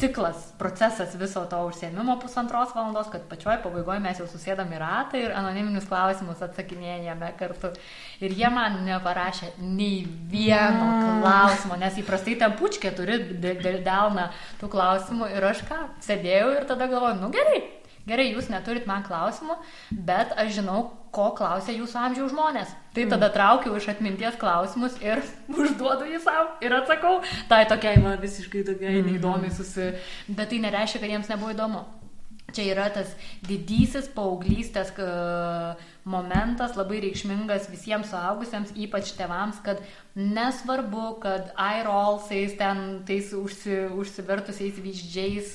ciklas, 0.00 0.52
procesas 0.58 1.14
viso 1.20 1.42
to 1.50 1.58
užsiemimo 1.68 2.16
pusantros 2.22 2.74
valandos, 2.74 3.10
kad 3.12 3.26
pačioj 3.28 3.58
pabaigoje 3.64 4.00
mes 4.00 4.20
jau 4.20 4.28
susėdam 4.30 4.70
į 4.72 4.78
ratą 4.80 5.20
ir 5.20 5.34
anoniminius 5.36 5.88
klausimus 5.90 6.40
atsakinėjame 6.46 7.32
kartu. 7.38 7.72
Ir 8.24 8.32
jie 8.36 8.50
man 8.52 8.80
neparašė 8.86 9.52
nei 9.60 10.04
vieno 10.32 10.86
mm. 10.86 11.20
klausimo, 11.20 11.76
nes 11.80 12.00
įprastai 12.00 12.38
ten 12.40 12.56
pučkė 12.60 12.94
turi 12.96 13.20
delną 13.40 14.30
tų 14.60 14.72
klausimų 14.72 15.30
ir 15.36 15.50
aš 15.52 15.66
ką, 15.68 15.82
sėdėjau 16.06 16.54
ir 16.56 16.68
tada 16.70 16.88
galvoju, 16.90 17.20
nu 17.20 17.30
gerai, 17.34 17.60
Gerai, 18.08 18.30
jūs 18.32 18.48
neturit 18.50 18.86
man 18.88 19.04
klausimų, 19.04 19.58
bet 20.08 20.32
aš 20.40 20.54
žinau, 20.60 20.80
ko 21.14 21.28
klausia 21.36 21.74
jūsų 21.74 21.98
amžiaus 22.00 22.32
žmonės. 22.32 22.72
Tai 22.94 23.04
tada 23.10 23.28
mm. 23.28 23.34
traukiu 23.34 23.74
iš 23.76 23.88
atminties 23.92 24.38
klausimus 24.40 24.96
ir 25.02 25.22
užduodu 25.60 26.08
jį 26.08 26.20
savo 26.24 26.46
ir 26.64 26.74
atsakau. 26.78 27.18
Tai 27.50 27.64
tokiai 27.70 28.00
man 28.02 28.18
visiškai 28.22 28.64
tokiai 28.66 28.96
mm-hmm. 28.96 29.10
neįdomi 29.10 29.54
susi. 29.54 29.92
Bet 30.28 30.52
tai 30.52 30.62
nereiškia, 30.64 31.02
kad 31.02 31.12
jiems 31.12 31.32
nebuvo 31.32 31.54
įdomu. 31.54 31.84
Čia 32.50 32.64
yra 32.72 32.88
tas 32.90 33.12
didysis 33.46 34.08
paauglystės 34.14 34.90
momentas, 36.10 36.74
labai 36.78 37.00
reikšmingas 37.04 37.68
visiems 37.70 38.10
suaugusiems, 38.10 38.74
ypač 38.84 39.12
tevams, 39.18 39.60
kad 39.64 39.80
nesvarbu, 40.18 41.06
kad 41.22 41.52
airolsais, 41.54 42.56
ten 42.58 43.02
tais 43.08 43.32
užsi, 43.36 43.86
užsivertusiais 43.94 44.78
vyzdžiais, 44.82 45.54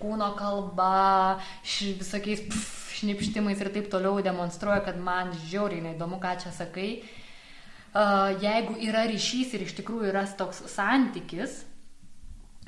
kūno 0.00 0.32
kalba, 0.38 1.40
š, 1.62 1.94
visokiais 2.00 2.44
pff, 2.48 2.94
šnipštimais 3.00 3.60
ir 3.60 3.72
taip 3.72 3.90
toliau 3.92 4.20
demonstruoja, 4.24 4.82
kad 4.84 5.00
man 5.00 5.32
žiauriai 5.48 5.84
neįdomu, 5.90 6.20
ką 6.22 6.36
čia 6.42 6.52
sakai. 6.56 6.90
Uh, 7.90 8.30
jeigu 8.38 8.76
yra 8.86 9.02
ryšys 9.10 9.56
ir 9.56 9.64
iš 9.66 9.74
tikrųjų 9.80 10.12
yra 10.12 10.22
toks 10.38 10.62
santykis, 10.70 11.64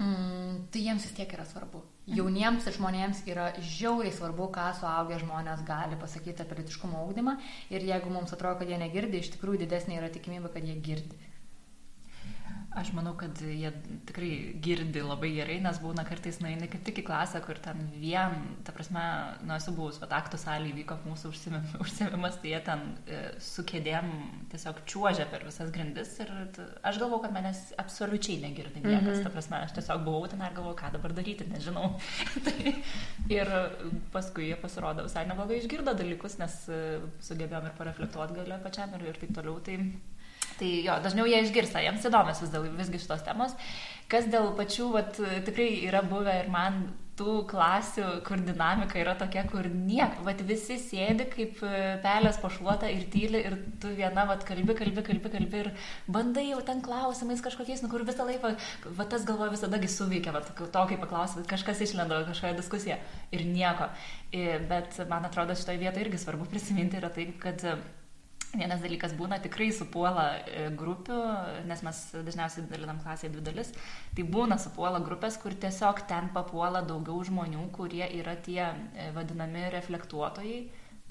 mm, 0.01 0.67
tai 0.75 0.87
jiems 0.89 1.07
vis 1.07 1.15
tiek 1.15 1.31
yra 1.37 1.47
svarbu. 1.47 1.85
Jauniems 2.11 2.65
žmonėms 2.75 3.21
yra 3.31 3.53
žiauriai 3.63 4.11
svarbu, 4.15 4.49
ką 4.55 4.65
suaugę 4.75 5.21
žmonės 5.23 5.61
gali 5.69 5.99
pasakyti 6.01 6.43
apie 6.43 6.57
litiškumo 6.59 6.99
augdymą 6.99 7.37
ir 7.71 7.87
jeigu 7.87 8.11
mums 8.11 8.35
atrodo, 8.35 8.59
kad 8.59 8.73
jie 8.73 8.79
negirdi, 8.81 9.21
iš 9.23 9.31
tikrųjų 9.37 9.61
didesnė 9.63 10.01
yra 10.01 10.09
tikimybė, 10.11 10.51
kad 10.57 10.67
jie 10.67 10.75
girdi. 10.89 11.32
Aš 12.73 12.89
manau, 12.97 13.13
kad 13.21 13.37
jie 13.45 13.69
tikrai 14.09 14.31
girdi 14.65 15.03
labai 15.05 15.29
gerai, 15.35 15.59
nes 15.61 15.77
būna 15.83 16.07
kartais 16.09 16.39
nueini 16.41 16.71
kaip 16.73 16.85
tik 16.87 17.03
į 17.03 17.05
klasę, 17.05 17.43
kur 17.45 17.59
ten 17.61 17.83
vien, 18.01 18.33
ta 18.65 18.73
prasme, 18.73 19.03
nu 19.45 19.53
esu 19.59 19.75
buvus, 19.77 19.99
bet 20.01 20.15
aktų 20.17 20.41
salėje 20.41 20.79
vyko 20.79 20.97
mūsų 21.05 21.33
užsiemimas, 21.83 22.39
tai 22.41 22.55
jie 22.55 22.61
ten 22.65 22.87
e, 23.05 23.19
su 23.45 23.65
kėdėm 23.69 24.09
tiesiog 24.55 24.81
čiuožia 24.89 25.27
per 25.29 25.45
visas 25.45 25.73
grindis 25.75 26.15
ir 26.25 26.33
aš 26.89 27.01
galvau, 27.03 27.21
kad 27.25 27.35
manęs 27.37 27.61
absoliučiai 27.83 28.39
negirdi 28.47 28.81
niekas, 28.81 29.03
mm 29.03 29.13
-hmm. 29.19 29.27
ta 29.27 29.35
prasme, 29.37 29.61
aš 29.67 29.77
tiesiog 29.77 30.07
buvau 30.09 30.33
ten 30.33 30.41
ir 30.41 30.57
galvojau, 30.57 30.79
ką 30.81 30.93
dabar 30.97 31.13
daryti, 31.13 31.49
nežinau. 31.53 32.01
tai, 32.47 32.75
ir 33.29 33.53
paskui 34.17 34.49
jie 34.49 34.57
pasirodo 34.57 35.05
visai 35.05 35.27
neblogai 35.29 35.61
išgirdo 35.61 35.93
dalykus, 35.93 36.39
nes 36.41 36.57
e, 36.69 36.81
sugebėjom 37.21 37.69
ir 37.69 37.77
pareflektuoti 37.77 38.41
galę 38.41 38.63
pačiam 38.65 38.97
ir, 38.97 39.07
ir 39.13 39.21
taip 39.21 39.37
toliau. 39.37 39.61
Tai, 39.61 39.77
Tai 40.63 40.73
jo, 40.87 40.97
dažniau 41.03 41.27
jie 41.27 41.41
išgirsta, 41.43 41.81
jiems 41.83 42.05
įdomios 42.07 42.39
vis 42.45 42.51
dėl 42.53 42.69
visgi 42.79 43.01
šitos 43.03 43.25
temos. 43.27 43.57
Kas 44.13 44.29
dėl 44.31 44.53
pačių, 44.55 44.93
vat, 44.95 45.17
tikrai 45.49 45.73
yra 45.89 46.05
buvę 46.07 46.37
ir 46.45 46.51
man 46.53 46.85
tų 47.19 47.33
klasių, 47.51 48.05
kur 48.25 48.41
dinamika 48.41 49.01
yra 49.01 49.13
tokia, 49.19 49.43
kur 49.51 49.67
niek, 49.69 50.15
vat 50.25 50.41
visi 50.49 50.79
sėdi 50.81 51.27
kaip 51.33 51.61
e, 51.67 51.81
pelės 52.05 52.39
pašluota 52.41 52.89
ir 52.89 53.05
tyli 53.13 53.43
ir 53.43 53.57
tu 53.83 53.91
viena, 53.99 54.25
vat 54.31 54.47
kalbi, 54.49 54.77
kalbi, 54.79 55.05
kalbi, 55.05 55.33
kalbi 55.35 55.61
ir 55.65 55.71
bandai 56.07 56.47
jau 56.49 56.61
ten 56.65 56.81
klausimais 56.85 57.45
kažkokiais, 57.45 57.83
nu 57.85 57.91
kur 57.93 58.07
visą 58.09 58.25
laiką, 58.29 58.55
vat 58.97 59.13
tas 59.13 59.27
galvoja 59.29 59.53
visadagi 59.53 59.91
suveikia, 59.93 60.33
vat 60.39 60.49
to, 60.57 60.87
kai 60.89 61.01
paklausai, 61.03 61.45
kažkas 61.51 61.85
išlenda 61.85 62.23
kažkoje 62.31 62.57
diskusijoje 62.63 63.01
ir 63.35 63.45
nieko. 63.51 63.91
Bet 64.71 65.03
man 65.11 65.29
atrodo, 65.29 65.59
šitoje 65.59 65.83
vietoje 65.83 66.07
irgi 66.07 66.23
svarbu 66.23 66.49
prisiminti 66.49 66.97
yra 67.03 67.13
tai, 67.13 67.29
kad 67.43 67.67
Vienas 68.53 68.83
dalykas 68.85 69.15
būna 69.17 69.39
tikrai 69.41 69.71
supuola 69.73 70.27
e, 70.45 70.67
grupių, 70.77 71.19
nes 71.65 71.81
mes 71.87 72.01
dažniausiai 72.27 72.67
dalinam 72.69 72.99
klasėje 73.01 73.31
dvi 73.33 73.45
dalis, 73.47 73.71
tai 74.13 74.27
būna 74.29 74.59
supuola 74.61 75.01
grupės, 75.01 75.39
kur 75.41 75.57
tiesiog 75.57 76.03
ten 76.11 76.29
papuola 76.35 76.83
daugiau 76.85 77.23
žmonių, 77.25 77.65
kurie 77.73 78.05
yra 78.19 78.35
tie 78.45 78.61
e, 78.67 79.09
vadinami 79.17 79.71
reflektuotojai, 79.73 80.59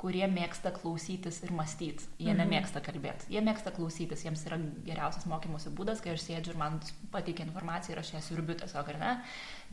kurie 0.01 0.23
mėgsta 0.25 0.71
klausytis 0.73 1.37
ir 1.45 1.51
mąstyti. 1.53 2.07
Jie 2.17 2.31
mhm. 2.31 2.39
nemėgsta 2.41 2.81
kalbėti. 2.83 3.27
Jie 3.35 3.41
mėgsta 3.45 3.73
klausytis. 3.75 4.23
Jiems 4.25 4.41
yra 4.49 4.57
geriausias 4.87 5.27
mokymosi 5.29 5.73
būdas, 5.77 6.01
kai 6.01 6.15
aš 6.15 6.25
sėdžiu 6.25 6.55
ir 6.55 6.57
man 6.61 6.79
pateikia 7.13 7.45
informaciją 7.45 7.95
ir 7.95 8.01
aš 8.01 8.15
ją 8.15 8.21
siurbiu 8.25 8.55
tiesiog, 8.57 8.89
ar 8.95 8.97
ne? 9.01 9.11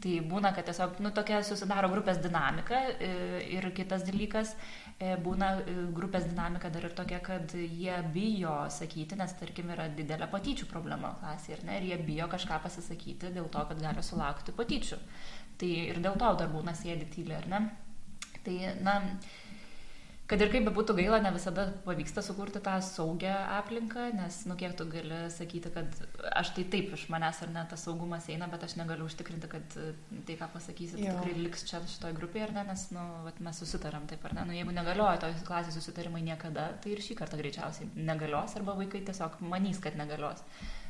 Tai 0.04 0.12
būna, 0.30 0.52
kad 0.54 0.68
tiesiog, 0.68 1.00
nu, 1.02 1.10
tokia 1.16 1.40
susidaro 1.46 1.88
grupės 1.90 2.20
dinamika. 2.22 2.82
E, 3.00 3.10
ir 3.56 3.70
kitas 3.74 4.04
dalykas, 4.06 4.52
e, 5.00 5.14
būna 5.24 5.50
e, 5.62 5.78
grupės 5.96 6.28
dinamika 6.28 6.70
dar 6.74 6.90
ir 6.90 6.94
tokia, 7.00 7.22
kad 7.24 7.56
jie 7.56 7.96
bijo 8.14 8.60
sakyti, 8.74 9.16
nes, 9.18 9.32
tarkim, 9.40 9.72
yra 9.74 9.88
didelė 9.96 10.28
patyčių 10.30 10.68
problema 10.70 11.16
klasėje, 11.22 11.56
ir, 11.56 11.66
ne, 11.66 11.80
ir 11.80 11.88
jie 11.88 12.00
bijo 12.04 12.28
kažką 12.36 12.60
pasisakyti 12.68 13.32
dėl 13.34 13.48
to, 13.50 13.64
kad 13.72 13.80
gali 13.82 14.04
sulaukti 14.04 14.54
patyčių. 14.54 15.00
Tai 15.58 15.74
ir 15.88 16.04
dėl 16.04 16.20
to 16.20 16.32
dar 16.38 16.52
būna 16.52 16.76
sėdi 16.78 17.08
tyliai, 17.16 17.40
ar 17.40 17.52
ne? 17.56 17.64
Tai, 18.44 18.56
na, 18.84 19.00
kad 20.28 20.42
ir 20.44 20.50
kaip 20.52 20.66
bebūtų 20.68 20.94
gaila, 20.98 21.18
ne 21.24 21.30
visada 21.32 21.64
pavyksta 21.86 22.20
sukurti 22.24 22.60
tą 22.64 22.74
saugią 22.84 23.32
aplinką, 23.56 24.10
nes, 24.16 24.42
nu, 24.48 24.56
kiek 24.60 24.74
tu 24.76 24.84
gali 24.90 25.22
sakyti, 25.32 25.70
kad 25.72 25.94
aš 26.36 26.50
tai 26.56 26.64
taip 26.68 26.92
iš 26.96 27.06
manęs 27.12 27.40
ar 27.46 27.52
ne 27.54 27.62
tas 27.70 27.86
saugumas 27.86 28.28
eina, 28.28 28.48
bet 28.52 28.66
aš 28.66 28.76
negaliu 28.76 29.06
užtikrinti, 29.08 29.48
kad 29.48 29.76
tai, 29.78 30.34
ką 30.36 30.50
pasakysi, 30.52 30.98
tai 30.98 31.14
tikrai 31.14 31.36
liks 31.46 31.64
čia 31.68 31.80
šitoje 31.80 32.16
grupėje, 32.18 32.48
ar 32.48 32.52
ne, 32.58 32.64
nes, 32.68 32.82
nu, 32.92 33.04
vat, 33.24 33.40
mes 33.44 33.62
susitaram 33.62 34.04
taip, 34.10 34.26
ar 34.28 34.36
ne, 34.36 34.44
nu, 34.50 34.56
jeigu 34.58 34.74
negalioja 34.76 35.22
tos 35.22 35.46
klasės 35.48 35.78
susitarimai 35.80 36.20
niekada, 36.26 36.66
tai 36.84 36.92
ir 36.92 37.00
šį 37.04 37.16
kartą 37.22 37.40
greičiausiai 37.40 37.88
negalios, 37.96 38.56
arba 38.58 38.74
vaikai 38.76 39.00
tiesiog 39.06 39.40
manys, 39.48 39.80
kad 39.80 39.96
negalios. 39.96 40.44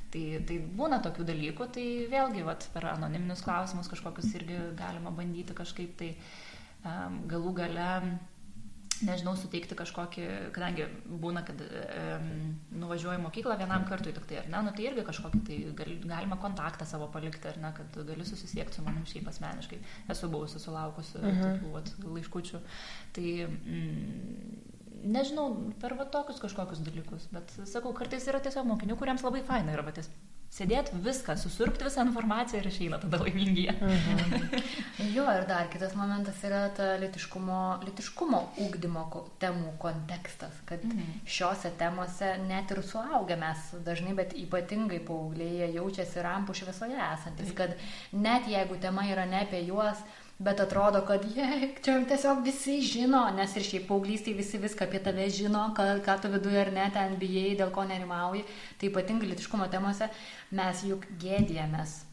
Tai, 0.08 0.22
tai 0.48 0.56
būna 0.80 0.98
tokių 1.04 1.26
dalykų, 1.28 1.68
tai 1.76 1.84
vėlgi 2.08 2.42
vat, 2.46 2.64
per 2.72 2.88
anoniminius 2.94 3.44
klausimus 3.44 3.90
kažkokius 3.92 4.32
irgi 4.40 4.56
galima 4.78 5.12
bandyti 5.12 5.54
kažkaip 5.54 5.92
tai 6.00 6.08
um, 6.80 7.20
galų 7.28 7.52
gale 7.60 7.90
nežinau, 9.06 9.34
suteikti 9.38 9.76
kažkokį, 9.78 10.24
kadangi 10.54 10.86
būna, 11.22 11.42
kad 11.46 11.60
um, 11.64 12.28
nuvažiuoju 12.82 13.18
į 13.18 13.24
mokyklą 13.24 13.56
vienam 13.60 13.84
kartui 13.88 14.14
tik 14.16 14.26
tai, 14.30 14.40
ar 14.42 14.48
ne, 14.52 14.62
nu 14.66 14.72
tai 14.76 14.86
irgi 14.88 15.04
kažkokį 15.06 15.42
tai 15.48 15.58
gal, 15.78 15.92
galima 16.14 16.38
kontaktą 16.42 16.86
savo 16.88 17.10
palikti, 17.14 17.50
ar 17.50 17.60
ne, 17.62 17.72
kad 17.76 17.98
gali 18.08 18.26
susisiekti 18.28 18.78
su 18.78 18.86
manim 18.86 19.06
šiaip 19.08 19.28
asmeniškai. 19.30 19.80
Esu 20.14 20.30
buvusi 20.32 20.62
sulaukusi 20.62 21.20
mhm. 21.20 21.44
tokių 21.44 21.74
vat, 21.76 21.92
laiškučių. 22.06 22.62
Tai 23.18 23.28
mm, 23.48 24.62
nežinau, 25.18 25.50
per 25.82 25.98
va 25.98 26.08
tokius 26.12 26.42
kažkokius 26.42 26.82
dalykus, 26.86 27.28
bet 27.34 27.54
sakau, 27.70 27.94
kartais 27.96 28.26
yra 28.30 28.42
tiesiog 28.44 28.66
mokinių, 28.72 28.98
kuriems 28.98 29.26
labai 29.26 29.44
faina 29.46 29.76
yra 29.76 29.86
patys 29.86 30.10
sėdėti 30.52 30.98
viską, 31.04 31.36
susurpti 31.38 31.86
visą 31.86 32.04
informaciją 32.08 32.62
ir 32.62 32.68
išeina 32.70 32.98
tada 33.02 33.20
laimingi. 33.22 33.66
Mhm. 33.74 34.62
jo, 35.16 35.24
ir 35.28 35.46
dar 35.48 35.68
kitas 35.72 35.94
momentas 35.98 36.40
yra 36.46 36.64
ta 36.74 36.94
litiškumo, 37.02 37.60
litiškumo 37.84 38.40
ūkdymo 38.64 39.04
temų 39.42 39.74
kontekstas, 39.82 40.56
kad 40.68 40.84
mhm. 40.88 41.20
šiuose 41.28 41.72
temose 41.80 42.34
net 42.46 42.72
ir 42.74 42.82
suaugę 42.86 43.38
mes 43.40 43.68
dažnai, 43.86 44.16
bet 44.18 44.34
ypatingai 44.38 45.02
paaugliai 45.08 45.72
jaučiasi 45.76 46.24
rampų 46.24 46.56
šviesoje 46.62 46.98
esantis, 47.10 47.52
kad 47.56 47.76
net 48.12 48.48
jeigu 48.50 48.80
tema 48.82 49.06
yra 49.10 49.28
ne 49.28 49.44
apie 49.44 49.62
juos, 49.68 50.00
bet 50.38 50.60
atrodo, 50.60 51.02
kad 51.06 51.24
je, 51.36 51.70
čia 51.82 51.96
tiesiog 52.08 52.42
visi 52.46 52.78
žino, 52.86 53.24
nes 53.36 53.56
ir 53.58 53.66
šiaip 53.66 53.88
paauglystai 53.90 54.36
visi 54.38 54.60
viską 54.62 54.86
apie 54.86 55.02
tave 55.02 55.28
žino, 55.34 55.68
ką, 55.76 55.88
ką 56.06 56.18
tu 56.22 56.32
viduje 56.34 56.60
ar 56.62 56.72
ne 56.74 56.90
ten 56.94 57.16
bijai, 57.20 57.56
dėl 57.58 57.74
ko 57.74 57.86
nerimauji. 57.88 58.44
Tai 58.78 58.92
ypatingai 58.92 59.32
litiškumo 59.32 59.70
temose 59.72 60.10
mes 60.54 60.84
juk 60.86 61.10
gėdėjomės 61.24 62.07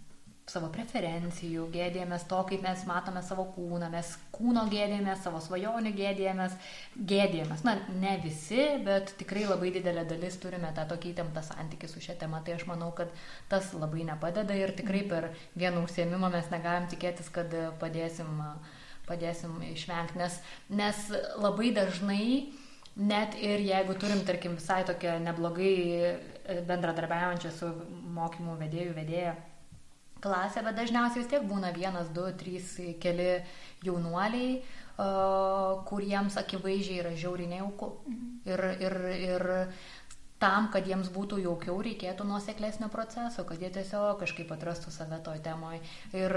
savo 0.46 0.68
preferencijų, 0.70 1.64
gėdėjomės 1.74 2.28
to, 2.30 2.38
kaip 2.46 2.62
mes 2.62 2.84
matome 2.86 3.22
savo 3.26 3.48
kūną, 3.56 3.88
mes 3.89 4.12
kūno 4.36 4.68
gėdėjomės, 4.70 5.24
savo 5.26 5.39
svajonių 5.41 5.93
gėdėjomės, 5.98 6.54
gėdėjomės. 7.12 7.64
Na, 7.66 7.74
ne 8.02 8.14
visi, 8.22 8.60
bet 8.86 9.16
tikrai 9.18 9.48
labai 9.50 9.72
didelė 9.74 10.04
dalis 10.06 10.38
turime 10.41 10.70
tą 10.78 10.86
tokį 10.91 11.16
įtemptą 11.16 11.41
santykį 11.48 11.89
su 11.89 12.04
šia 12.06 12.18
tema, 12.22 12.43
tai 12.46 12.60
aš 12.60 12.68
manau, 12.70 12.91
kad 12.98 13.10
tas 13.50 13.72
labai 13.74 14.06
nepadeda 14.06 14.58
ir 14.60 14.76
tikrai 14.78 15.02
per 15.10 15.32
vieną 15.58 15.82
užsiemimą 15.88 16.30
mes 16.38 16.54
negalim 16.54 16.86
tikėtis, 16.93 17.32
kad 17.34 17.50
padėsim, 17.82 18.38
padėsim 19.10 19.58
išvengti, 19.72 20.22
nes, 20.22 20.38
nes 20.70 21.02
labai 21.41 21.74
dažnai 21.74 22.30
net 22.96 23.34
ir 23.41 23.66
jeigu 23.66 23.98
turim, 23.98 24.22
tarkim, 24.30 24.62
visai 24.62 24.84
tokią 24.86 25.18
neblogai 25.26 25.74
bendradarbiaujančią 26.70 27.52
su 27.58 27.74
mokymų 28.14 28.62
vedėjų 28.62 28.93
vedėją 29.02 29.36
klasę, 30.26 30.63
bet 30.65 30.80
dažniausiai 30.80 31.21
vis 31.21 31.30
tiek 31.32 31.45
būna 31.45 31.71
vienas, 31.76 32.09
du, 32.15 32.26
trys, 32.39 32.76
keli 33.03 33.30
jaunuoliai, 33.86 34.57
kuriems 35.89 36.39
akivaizdžiai 36.41 37.03
yra 37.03 37.13
žiauriai 37.19 37.51
nejauku. 37.57 37.91
Mhm. 38.09 38.34
Ir, 38.49 38.65
ir, 38.86 38.97
ir 39.30 39.47
tam, 40.41 40.69
kad 40.73 40.88
jiems 40.88 41.09
būtų 41.15 41.39
jaukiau, 41.45 41.78
reikėtų 41.84 42.28
nuoseklesnio 42.28 42.89
proceso, 42.93 43.45
kad 43.47 43.61
jie 43.61 43.71
tiesiog 43.73 44.19
kažkaip 44.21 44.51
atrastų 44.55 44.93
save 44.93 45.19
toj 45.26 45.41
temoje. 45.45 45.82
Ir 46.13 46.36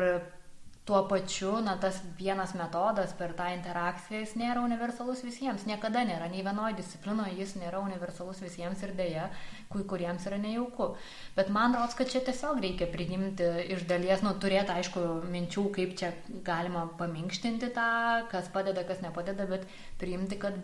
tuo 0.89 1.03
pačiu, 1.05 1.59
na, 1.61 1.75
tas 1.77 1.99
vienas 2.17 2.55
metodas 2.57 3.13
per 3.19 3.35
tą 3.37 3.51
interakciją, 3.53 4.23
jis 4.23 4.31
nėra 4.41 4.63
universalus 4.65 5.21
visiems, 5.27 5.67
niekada 5.69 6.01
nėra, 6.09 6.31
nei 6.33 6.41
vienoje 6.47 6.79
disciplinoje 6.79 7.35
jis 7.37 7.53
nėra 7.61 7.83
universalus 7.85 8.41
visiems 8.41 8.81
ir 8.87 8.95
dėja, 8.97 9.27
kai 9.69 9.83
kuriems 9.91 10.25
yra 10.31 10.39
nejauku. 10.41 10.95
Bet 11.37 11.53
man 11.53 11.77
rodos, 11.77 11.97
kad 11.99 12.09
čia 12.09 12.23
tiesiog 12.25 12.63
reikia 12.65 12.89
priimti 12.89 13.51
iš 13.77 13.85
dalies, 13.91 14.25
nu, 14.25 14.33
turėti 14.41 14.73
aišku 14.79 15.05
minčių, 15.29 15.67
kaip 15.77 15.93
čia 16.01 16.15
galima 16.47 16.87
paminkštinti 17.03 17.69
tą, 17.77 17.91
kas 18.33 18.49
padeda, 18.55 18.87
kas 18.89 19.05
nepadeda, 19.05 19.45
bet 19.53 19.69
priimti, 20.01 20.41
kad 20.41 20.57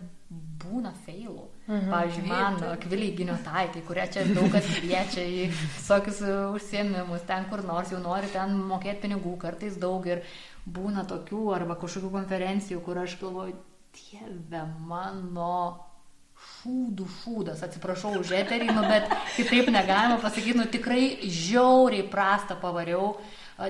būna 0.65 0.95
feilų. 1.05 1.45
Mhm. 1.65 1.89
Pavyzdžiui, 1.89 2.27
man, 2.29 2.59
Akviliai 2.75 3.15
Giniotaitė, 3.17 3.81
kurią 3.87 4.03
čia 4.13 4.25
daug 4.29 4.51
kas 4.53 4.67
kviečia 4.69 5.23
į 5.25 5.47
visokius 5.49 6.19
užsiemimus, 6.53 7.23
ten 7.25 7.47
kur 7.49 7.63
nors 7.65 7.89
jau 7.89 8.01
nori 8.03 8.29
ten 8.29 8.53
mokėti 8.69 9.07
pinigų, 9.07 9.33
kartais 9.41 9.79
daug 9.81 10.05
ir 10.05 10.21
būna 10.69 11.07
tokių 11.09 11.41
arba 11.55 11.77
kažkokių 11.81 12.11
konferencijų, 12.19 12.83
kur 12.85 13.01
aš 13.01 13.17
galvoju, 13.23 13.57
Dieve 13.95 14.61
mano, 14.85 15.55
šūdų 16.35 17.05
šūdas, 17.21 17.61
atsiprašau 17.63 18.17
už 18.19 18.33
eterį, 18.41 18.67
nu, 18.75 18.83
bet 18.85 19.07
kitaip 19.37 19.71
negalima 19.71 20.17
pasakyti, 20.21 20.57
nu 20.59 20.65
tikrai 20.69 21.05
žiauriai 21.23 22.03
prastą 22.11 22.59
pavariau, 22.59 23.13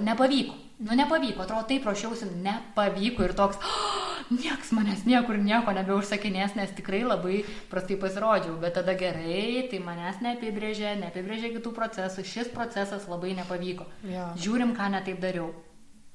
nepavyko. 0.01 0.64
Nu 0.80 0.95
nepavyko, 0.95 1.45
atrodo, 1.45 1.63
taip 1.69 1.86
ruošiausi, 1.88 2.28
nepavyko 2.43 3.23
ir 3.23 3.34
toks, 3.38 3.61
oh, 3.63 4.15
nieks 4.30 4.73
manęs 4.76 5.05
niekur 5.07 5.38
nieko 5.39 5.71
nebeužsakinės, 5.76 6.55
nes 6.59 6.73
tikrai 6.76 7.03
labai 7.05 7.43
prastai 7.71 7.95
pasirodžiau, 8.01 8.57
bet 8.59 8.76
tada 8.76 8.95
gerai, 8.99 9.67
tai 9.71 9.80
manęs 9.84 10.19
neapibrėžė, 10.26 10.97
neapibrėžė 10.99 11.53
kitų 11.55 11.71
procesų, 11.78 12.26
šis 12.28 12.51
procesas 12.55 13.07
labai 13.11 13.36
nepavyko. 13.39 13.88
Ja. 14.09 14.34
Žiūrim, 14.36 14.76
ką 14.76 14.89
netaip 14.97 15.21
dariau. 15.23 15.53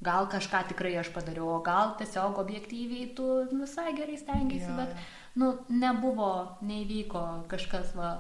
Gal 0.05 0.29
kažką 0.33 0.63
tikrai 0.71 0.95
aš 0.97 1.11
padariau, 1.13 1.49
o 1.57 1.63
gal 1.65 1.95
tiesiog 2.01 2.39
objektyviai 2.41 3.11
tu 3.17 3.27
visai 3.53 3.93
gerai 3.97 4.17
stengiasi, 4.17 4.69
ja. 4.69 4.77
bet 4.79 5.41
nu, 5.41 5.55
nebuvo, 5.69 6.33
neįvyko 6.65 7.25
kažkas 7.53 7.97
va. 7.97 8.19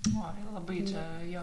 O, 0.00 0.22
labai 0.54 0.78
čia, 0.88 1.00
jo, 1.28 1.42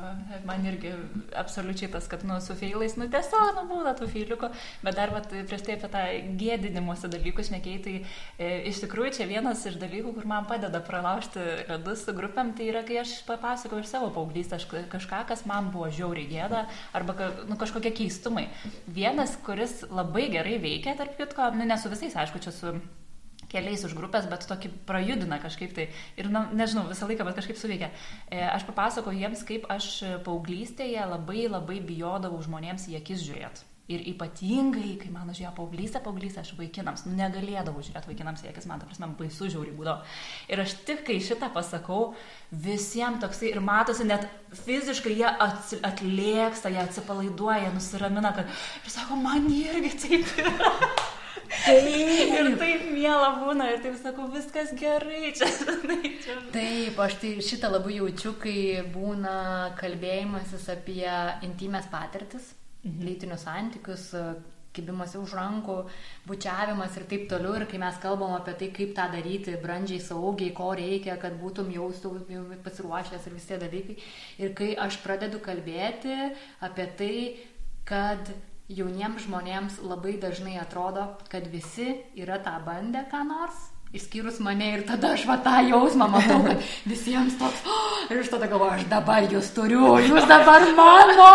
man 0.49 0.63
irgi 0.65 0.89
absoliučiai 1.37 1.91
tas, 1.93 2.07
kad, 2.09 2.23
nu, 2.25 2.39
su 2.41 2.55
feilais, 2.57 2.95
nu, 2.97 3.05
tiesiog, 3.13 3.51
nu, 3.53 3.65
būna 3.69 3.93
tų 3.99 4.07
feiliukų, 4.09 4.49
bet 4.81 4.97
dar, 4.97 5.13
vat, 5.13 5.29
prieš 5.29 5.65
tai 5.67 5.75
apie 5.77 5.89
tą 5.93 6.01
gėdinimuose 6.41 7.11
dalykus 7.13 7.51
nekei, 7.53 7.77
tai 7.85 7.95
e, 8.01 8.49
iš 8.71 8.81
tikrųjų 8.81 9.13
čia 9.19 9.29
vienas 9.29 9.61
iš 9.69 9.77
dalykų, 9.77 10.15
kur 10.17 10.25
man 10.33 10.49
padeda 10.49 10.81
pralaužti 10.81 11.45
ledus 11.69 12.01
su 12.07 12.17
grupėm, 12.17 12.55
tai 12.57 12.71
yra, 12.71 12.81
kai 12.87 12.97
aš 13.03 13.19
papasakoju 13.29 13.85
iš 13.85 13.93
savo 13.93 14.09
paauglystę 14.17 14.57
kažką, 14.89 15.21
kas 15.29 15.45
man 15.45 15.69
buvo 15.69 15.93
žiauriai 15.93 16.25
gėda, 16.33 16.65
arba, 16.97 17.33
nu, 17.45 17.61
kažkokie 17.61 17.93
keistumai. 18.01 18.47
Vienas, 18.89 19.37
kuris 19.45 19.83
labai 19.91 20.31
gerai 20.33 20.57
veikia, 20.65 20.97
tarp 20.97 21.13
kitko, 21.21 21.53
nu, 21.53 21.69
ne 21.69 21.77
su 21.77 21.93
visais, 21.93 22.17
aišku, 22.25 22.41
čia 22.41 22.57
su 22.57 22.79
keliais 23.51 23.85
už 23.87 23.95
grupės, 23.97 24.27
bet 24.31 24.47
tokį 24.49 24.73
prajudina 24.89 25.39
kažkaip 25.43 25.73
tai. 25.77 25.87
Ir, 26.19 26.31
na, 26.33 26.47
nežinau, 26.51 26.87
visą 26.89 27.07
laiką, 27.09 27.27
bet 27.27 27.39
kažkaip 27.39 27.59
suveikia. 27.59 27.91
E, 28.27 28.43
aš 28.43 28.67
papasakoju 28.67 29.23
jiems, 29.23 29.45
kaip 29.47 29.69
aš 29.71 29.89
paauglystėje 30.27 31.07
labai 31.07 31.47
labai 31.47 31.81
bijodavau 31.85 32.43
žmonėms 32.43 32.89
į 32.91 33.01
akis 33.01 33.25
žiūrėti. 33.27 33.67
Ir 33.87 34.01
ypatingai, 34.11 34.97
kai 34.99 35.07
man 35.13 35.29
užėjo 35.31 35.53
paauglystė, 35.55 36.01
paauglystė, 36.03 36.41
aš 36.41 36.49
vaikinams, 36.57 37.05
nu, 37.07 37.13
negalėdavau 37.15 37.79
žiūrėti 37.79 38.09
vaikinams 38.11 38.43
į 38.43 38.49
akis, 38.49 38.65
man 38.67 38.81
ta 38.81 38.87
prasme, 38.89 39.07
baisu 39.15 39.47
žiauriai 39.53 39.77
būdavo. 39.77 40.01
Ir 40.51 40.59
aš 40.59 40.73
tik, 40.89 41.05
kai 41.07 41.15
šitą 41.23 41.47
pasakau, 41.55 42.09
visiems 42.51 43.23
toksai 43.23 43.53
ir 43.53 43.63
matosi, 43.63 44.03
net 44.09 44.27
fiziškai 44.65 45.15
jie 45.21 45.31
atlėksta, 45.31 46.73
jie 46.75 46.83
atsipalaiduoja, 46.83 47.71
nusiramina, 47.77 48.35
kad 48.35 48.51
ir 48.51 48.91
sako, 48.91 49.21
man 49.23 49.47
irgi 49.55 49.93
taip 50.03 50.35
yra. 50.43 50.73
Taip. 51.51 52.33
ir 52.39 52.51
taip 52.59 52.83
mėla 52.91 53.31
būna, 53.41 53.69
ir 53.73 53.81
taip 53.85 53.95
sakau, 54.01 54.27
viskas 54.33 54.73
gerai 54.77 55.31
čia. 55.37 55.49
čia. 56.23 56.37
Taip, 56.53 56.99
aš 57.07 57.17
tai 57.21 57.33
šitą 57.43 57.71
labai 57.73 57.97
jaučiu, 57.99 58.35
kai 58.41 58.83
būna 58.93 59.37
kalbėjimasis 59.79 60.67
apie 60.75 61.07
intimės 61.47 61.89
patirtis, 61.91 62.53
mhm. 62.83 63.01
lytinius 63.07 63.47
santykius, 63.47 64.11
kibimasi 64.77 65.17
už 65.17 65.33
rankų, 65.37 65.77
bučiavimas 66.29 66.97
ir 66.99 67.07
taip 67.09 67.25
toliau. 67.31 67.55
Ir 67.57 67.65
kai 67.69 67.79
mes 67.81 67.97
kalbam 68.03 68.35
apie 68.37 68.53
tai, 68.59 68.69
kaip 68.75 68.93
tą 68.97 69.07
daryti 69.13 69.55
brandžiai, 69.61 70.03
saugiai, 70.03 70.53
ko 70.57 70.71
reikia, 70.77 71.17
kad 71.21 71.37
būtum 71.41 71.71
jaustų 71.73 72.13
pasiruošęs 72.65 73.25
ir 73.29 73.37
visi 73.37 73.51
tie 73.53 73.61
dalykai. 73.63 73.97
Ir 74.43 74.53
kai 74.57 74.73
aš 74.87 74.99
pradedu 75.05 75.41
kalbėti 75.43 76.17
apie 76.67 76.87
tai, 76.99 77.15
kad 77.87 78.31
jauniems 78.67 79.23
žmonėms 79.23 79.79
labai 79.85 80.17
dažnai 80.19 80.57
atrodo, 80.59 81.07
kad 81.31 81.47
visi 81.51 81.93
yra 82.19 82.39
tą 82.43 82.57
bandę 82.65 83.05
ką 83.11 83.23
nors 83.27 83.65
Išskyrus 83.95 84.41
mane 84.43 84.65
ir 84.75 84.81
tada 84.83 85.13
aš 85.15 85.21
va 85.29 85.37
tą 85.39 85.61
jausmą 85.63 86.09
matau, 86.11 86.41
kad 86.43 86.63
visiems 86.91 87.37
toks, 87.39 87.61
oh, 87.71 88.01
ir 88.11 88.19
aš 88.19 88.33
tada 88.33 88.49
galvoju, 88.51 88.81
aš 88.81 88.83
dabar 88.91 89.23
jūs 89.31 89.51
turiu, 89.55 89.93
jūs 90.03 90.27
dabar 90.27 90.65
mano 90.75 91.29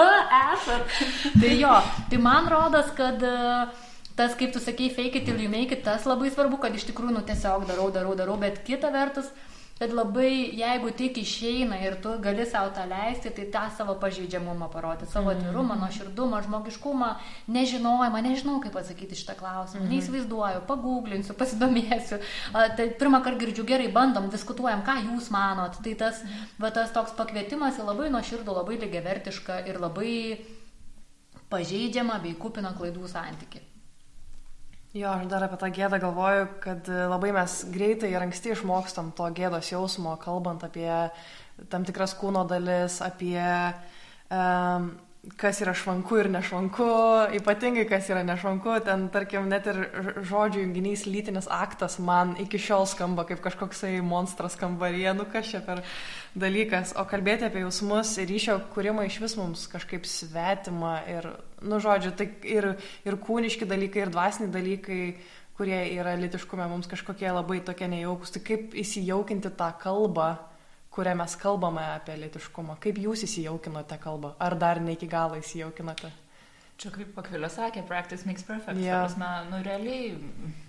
esat. 0.52 0.94
Tai 1.34 1.50
jo, 1.58 1.72
tai 2.12 2.20
man 2.22 2.46
rodos, 2.52 2.92
kad 2.94 3.26
uh, 3.26 3.90
tas, 4.14 4.38
kaip 4.38 4.54
tu 4.54 4.62
sakei, 4.62 4.86
fake 4.94 5.18
it 5.18 5.26
till 5.26 5.42
you 5.42 5.50
make 5.50 5.74
it, 5.74 5.82
tas 5.82 6.06
labai 6.06 6.30
svarbu, 6.30 6.62
kad 6.62 6.78
iš 6.78 6.86
tikrųjų, 6.92 7.16
nu, 7.18 7.26
tiesiog 7.26 7.66
darau, 7.66 7.90
darau, 7.90 8.14
darau, 8.14 8.38
bet 8.38 8.62
kita 8.70 8.94
vertus, 8.94 9.26
uh, 9.34 9.55
kad 9.78 9.92
labai, 9.92 10.56
jeigu 10.56 10.90
tik 10.96 11.18
išeina 11.20 11.76
ir 11.84 11.98
tu 12.00 12.14
gali 12.24 12.46
savo 12.48 12.70
tą 12.72 12.86
leisti, 12.88 13.28
tai 13.36 13.44
tą 13.52 13.64
savo 13.76 13.98
pažeidžiamumą 14.00 14.70
parodyti, 14.72 15.10
savo 15.12 15.30
mhm. 15.30 15.38
atvirumą, 15.38 15.74
mm 15.74 15.80
-hmm. 15.80 15.82
nuoširdumą, 15.84 16.42
žmogiškumą, 16.46 17.10
nežinojimą, 17.46 18.22
nežinau 18.28 18.60
kaip 18.60 18.76
atsakyti 18.76 19.16
šitą 19.20 19.34
klausimą, 19.36 19.82
mm 19.82 19.86
-hmm. 19.86 19.92
neįsivaizduoju, 19.92 20.64
paguglinsiu, 20.66 21.34
pasidomėsiu. 21.34 22.18
A, 22.52 22.68
tai 22.68 22.88
pirmą 22.90 23.22
kartą 23.22 23.38
girdžiu 23.38 23.64
gerai, 23.64 23.92
bandom, 23.92 24.30
diskutuojam, 24.30 24.82
ką 24.82 24.96
jūs 25.06 25.30
manot. 25.30 25.76
Tai 25.84 25.94
tas, 25.94 26.24
va, 26.58 26.70
tas 26.70 26.92
toks 26.92 27.12
pakvietimas 27.12 27.78
į 27.78 27.84
labai 27.84 28.10
nuoširdų, 28.10 28.52
labai 28.54 28.80
lygiavertišką 28.80 29.66
ir 29.68 29.80
labai 29.80 30.40
pažeidžiamą 31.50 32.22
bei 32.22 32.34
kupino 32.34 32.72
klaidų 32.78 33.08
santyki. 33.08 33.75
Jo, 34.96 35.10
aš 35.12 35.26
dar 35.28 35.44
apie 35.44 35.58
tą 35.60 35.68
gėdą 35.76 35.98
galvoju, 36.00 36.44
kad 36.64 36.86
e, 36.88 37.00
labai 37.10 37.28
mes 37.36 37.54
greitai 37.68 38.14
ir 38.14 38.22
anksti 38.24 38.54
išmokstam 38.54 39.10
to 39.18 39.26
gėdos 39.36 39.68
jausmo, 39.68 40.14
kalbant 40.22 40.62
apie 40.64 40.88
tam 41.72 41.84
tikras 41.84 42.14
kūno 42.16 42.46
dalis, 42.48 42.96
apie 43.04 43.42
um, 44.32 44.88
kas 45.34 45.58
yra 45.64 45.72
švanku 45.74 46.20
ir 46.20 46.28
nešvanku, 46.30 46.86
ypatingai 47.34 47.86
kas 47.90 48.06
yra 48.12 48.22
nešvanku, 48.26 48.76
ten 48.86 49.08
tarkim 49.10 49.48
net 49.50 49.66
ir 49.66 49.80
žodžių 50.28 50.62
junginys 50.62 51.02
lytinis 51.08 51.48
aktas 51.50 51.98
man 51.98 52.36
iki 52.42 52.60
šiol 52.62 52.86
skamba 52.86 53.26
kaip 53.26 53.42
kažkoksai 53.42 53.98
monstras 54.06 54.54
kambaryje, 54.60 55.16
nu 55.18 55.26
kas 55.32 55.50
čia 55.50 55.62
per 55.66 55.82
dalykas, 56.38 56.94
o 56.94 57.04
kalbėti 57.10 57.48
apie 57.48 57.64
jausmus 57.64 58.14
ir 58.22 58.30
ryšio 58.30 58.60
kūrimą 58.74 59.08
iš 59.08 59.18
vis 59.24 59.36
mums 59.40 59.66
kažkaip 59.72 60.06
svetima 60.06 61.00
ir, 61.10 61.32
nu 61.66 61.80
žodžiu, 61.82 62.14
tai 62.14 62.30
ir, 62.46 62.76
ir 63.08 63.18
kūniški 63.26 63.66
dalykai, 63.66 64.06
ir 64.06 64.14
dvasiniai 64.14 64.54
dalykai 64.54 65.00
kurie 65.56 65.78
yra 65.96 66.14
litiškume 66.20 66.68
mums 66.68 66.86
kažkokie 66.90 67.32
labai 67.32 67.62
tokie 67.64 67.88
nejaukus, 67.88 68.34
tai 68.34 68.44
kaip 68.44 68.76
įsijaukinti 68.76 69.56
tą 69.56 69.72
kalbą 69.80 70.36
kuria 70.96 71.12
mes 71.14 71.34
kalbame 71.36 71.82
apie 71.92 72.14
lėtiškumą. 72.22 72.78
Kaip 72.80 73.00
jūs 73.02 73.26
įsijaukinote 73.26 73.98
kalbą? 74.00 74.32
Ar 74.40 74.56
dar 74.56 74.80
ne 74.80 74.96
iki 74.96 75.08
galo 75.12 75.36
įsijaukinote? 75.36 76.08
Čia 76.76 76.90
kaip 76.92 77.14
pakvilio 77.16 77.48
sakė, 77.48 77.80
practice 77.88 78.26
makes 78.28 78.44
perfect. 78.44 78.76
Yeah. 78.76 79.06
Prasme, 79.06 79.28
nu, 79.48 79.62
realiai, 79.64 80.10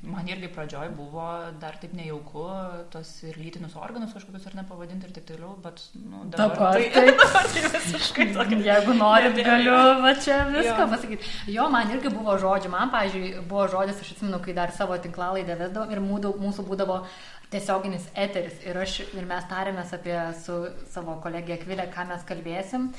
man 0.08 0.30
irgi 0.32 0.48
pradžioj 0.56 0.94
buvo 0.96 1.26
dar 1.60 1.76
taip 1.82 1.92
nejauku, 1.98 2.46
tos 2.94 3.12
ir 3.28 3.36
lytinius 3.36 3.76
organus 3.76 4.14
kažkokius 4.16 4.46
ar 4.48 4.56
nepavadinti 4.62 5.10
ir 5.10 5.12
taip 5.18 5.28
toliau, 5.28 5.58
bet 5.66 5.84
nu, 6.00 6.24
dabar, 6.32 6.80
dabar 6.80 6.80
tai, 6.96 7.04
tai 7.44 7.74
visiškai 7.76 8.30
tokia. 8.38 8.62
Jeigu 8.70 8.96
norit, 9.02 9.42
galiu 9.50 9.76
va 10.06 10.16
čia 10.16 10.40
viską 10.54 10.80
jo. 10.80 10.90
pasakyti. 10.96 11.34
Jo, 11.58 11.68
man 11.76 11.92
irgi 11.92 12.16
buvo 12.16 12.40
žodžiai, 12.40 12.72
man, 12.78 12.94
pažiūrėjau, 12.96 13.44
buvo 13.52 13.68
žodis, 13.76 14.00
aš 14.00 14.16
atsimenu, 14.16 14.40
kai 14.48 14.56
dar 14.56 14.72
savo 14.80 14.96
tinklalaidę 15.04 15.60
vesdavau 15.60 15.92
ir 15.92 16.04
mūsų 16.08 16.70
būdavo 16.72 17.04
tiesioginis 17.52 18.08
eteris 18.16 18.64
ir, 18.64 18.80
aš, 18.80 19.02
ir 19.12 19.28
mes 19.28 19.46
tarėmės 19.52 19.92
apie 19.96 20.16
su 20.40 20.62
savo 20.92 21.20
kolegija 21.24 21.60
Kvilė, 21.62 21.92
ką 21.92 22.08
mes 22.10 22.24
kalbėsim. 22.28 22.94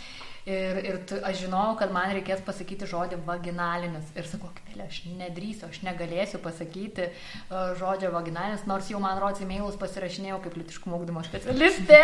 Ir, 0.48 0.78
ir 0.80 0.98
tu, 1.04 1.16
aš 1.28 1.42
žinojau, 1.42 1.74
kad 1.76 1.90
man 1.92 2.08
reikės 2.16 2.40
pasakyti 2.46 2.86
žodį 2.88 3.18
vaginalinis. 3.26 4.06
Ir 4.16 4.28
sakau, 4.30 4.48
Kvilė, 4.56 4.86
aš 4.86 5.02
nedrįsiu, 5.18 5.66
aš 5.68 5.82
negalėsiu 5.84 6.40
pasakyti 6.40 7.10
uh, 7.10 7.74
žodžio 7.76 8.08
vaginalinis, 8.14 8.64
nors 8.70 8.88
jau 8.88 9.00
man 9.02 9.20
rodos 9.20 9.42
e-mailus 9.44 9.76
pasirašinėjau 9.80 10.38
kaip 10.46 10.56
litiškumo 10.56 10.96
ugdymo 11.02 11.24
specialistė. 11.26 12.00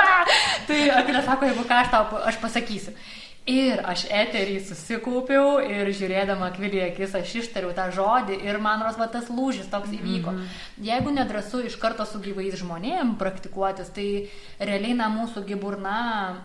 tai 0.70 0.80
Akvilė 0.96 1.24
sako, 1.26 1.50
jeigu 1.50 1.66
ką 1.68 1.82
aš 1.82 1.92
tau 1.92 2.22
aš 2.24 2.40
pasakysiu. 2.46 2.96
Ir 3.44 3.82
aš 3.84 4.06
eterį 4.08 4.54
susikaupiau 4.64 5.58
ir 5.60 5.90
žiūrėdama 5.92 6.46
kvilį 6.54 6.78
akis 6.86 7.12
aš 7.18 7.32
ištariau 7.42 7.74
tą 7.76 7.90
žodį 7.92 8.38
ir 8.40 8.56
man 8.56 8.80
ros 8.80 8.96
va 8.96 9.04
tas 9.12 9.26
lūžis 9.28 9.68
toks 9.68 9.90
įvyko. 9.92 10.32
Mm 10.32 10.38
-hmm. 10.38 10.62
Jeigu 10.86 11.10
nedrasu 11.12 11.60
iš 11.60 11.76
karto 11.76 12.06
su 12.08 12.18
gyvais 12.24 12.56
žmonėm 12.56 13.18
praktikuotis, 13.20 13.90
tai 13.92 14.30
realiai 14.58 14.94
na 14.96 15.10
mūsų 15.12 15.44
giburna 15.44 15.98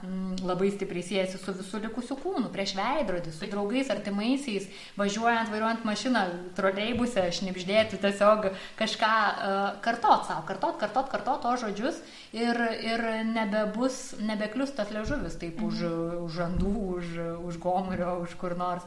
m, 0.03 0.09
mm, 0.09 0.43
labai 0.43 0.71
stipriai 0.71 1.03
siejasi 1.03 1.38
su 1.38 1.53
visų 1.53 1.81
likusiu 1.88 2.17
kūnu, 2.19 2.51
prieš 2.51 2.76
veidrodį, 2.76 3.31
su 3.31 3.47
draugais, 3.47 3.89
artimaisiais, 3.89 4.67
važiuojant, 4.97 5.49
vairuojant 5.49 5.85
mašiną, 5.85 6.26
troleibuse, 6.55 7.31
šnipždėti, 7.31 7.97
tiesiog 7.97 8.51
kažką 8.76 9.15
uh, 9.31 9.81
kartot 9.81 10.27
savo, 10.27 10.43
kartot, 10.47 10.76
kartot, 10.77 11.09
kartot 11.09 11.41
to 11.41 11.55
žodžius 11.63 12.03
ir, 12.34 12.61
ir 12.91 13.06
nebebus, 13.26 14.15
nebeklius 14.22 14.76
tas 14.77 14.91
ležuvis 14.91 15.35
taip 15.41 15.60
-hmm. 15.60 15.68
už, 15.68 15.84
už 16.26 16.38
randų 16.38 16.76
už, 16.95 17.06
už 17.43 17.57
gomurio, 17.57 18.19
už 18.22 18.35
kur 18.35 18.57
nors. 18.57 18.84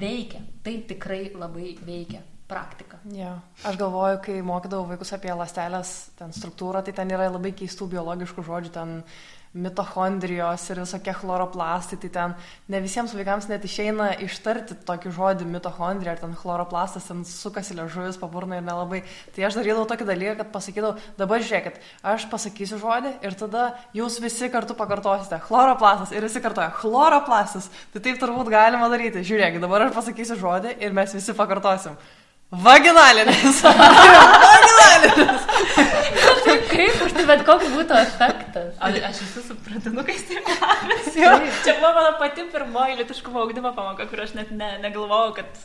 Veikia, 0.00 0.40
tai 0.62 0.82
tikrai 0.88 1.32
labai 1.34 1.78
veikia 1.86 2.20
praktika. 2.50 3.00
Ja. 3.14 3.36
Aš 3.64 3.78
galvoju, 3.80 4.20
kai 4.26 4.40
mokydavau 4.44 4.88
vaikus 4.90 5.14
apie 5.16 5.32
lastelės 5.36 6.10
ten 6.18 6.34
struktūrą, 6.36 6.82
tai 6.84 6.96
ten 6.96 7.12
yra 7.14 7.30
labai 7.30 7.54
keistų 7.56 7.90
biologiškų 7.94 8.46
žodžių, 8.46 8.72
ten 8.74 8.98
mitochondrijos 9.50 10.62
ir 10.70 10.78
visokie 10.78 11.10
chloroplastai, 11.10 11.96
tai 11.98 12.10
ten 12.14 12.34
ne 12.70 12.78
visiems 12.82 13.10
vaikams 13.18 13.48
net 13.50 13.64
išeina 13.66 14.12
ištarti 14.22 14.76
tokį 14.86 15.10
žodį 15.16 15.48
mitochondrija, 15.50 16.14
ar 16.14 16.20
ten 16.22 16.36
chloroplastas, 16.38 17.08
ten 17.10 17.24
sukasi 17.26 17.74
liežuvis, 17.74 18.18
paburna 18.20 18.60
ir 18.60 18.66
nelabai. 18.66 19.02
Tai 19.34 19.48
aš 19.48 19.58
darydavau 19.58 19.88
tokį 19.90 20.06
dalyką, 20.06 20.36
kad 20.38 20.52
pasakydavau, 20.54 21.02
dabar 21.18 21.42
žiūrėkit, 21.42 21.82
aš 22.12 22.28
pasakysiu 22.30 22.78
žodį 22.78 23.16
ir 23.26 23.36
tada 23.42 23.66
jūs 23.96 24.20
visi 24.22 24.52
kartu 24.54 24.78
pakartosite 24.78 25.42
chloroplastas 25.48 26.14
ir 26.14 26.22
visi 26.28 26.44
kartoja 26.44 26.70
chloroplastas. 26.78 27.72
Tai 27.90 28.06
taip 28.06 28.22
turbūt 28.22 28.54
galima 28.54 28.86
daryti. 28.92 29.26
Žiūrėkit, 29.26 29.58
dabar 29.66 29.88
aš 29.88 29.98
pasakysiu 29.98 30.38
žodį 30.38 30.78
ir 30.78 30.94
mes 30.94 31.18
visi 31.18 31.34
pakartosim. 31.34 31.98
Vaginalinis. 32.52 33.62
Vaginalinis. 33.64 35.40
Kaip 36.70 37.02
už 37.06 37.14
tai, 37.16 37.24
bet 37.28 37.44
koks 37.46 37.68
būtų 37.74 37.96
efektas? 38.00 38.72
A, 38.80 38.90
aš 39.10 39.22
esu 39.26 39.42
su 39.44 39.56
pradinukais 39.64 40.24
tai 40.28 40.40
metais. 40.46 41.10
Čia 41.64 41.76
buvo 41.78 41.92
mano 41.96 42.16
pati 42.20 42.46
pirmoji 42.52 42.98
litiškumo 43.00 43.42
augdymo 43.44 43.72
pamoka, 43.76 44.06
kur 44.10 44.24
aš 44.24 44.34
net 44.38 44.50
ne, 44.54 44.70
negalvojau, 44.82 45.34
kad 45.38 45.62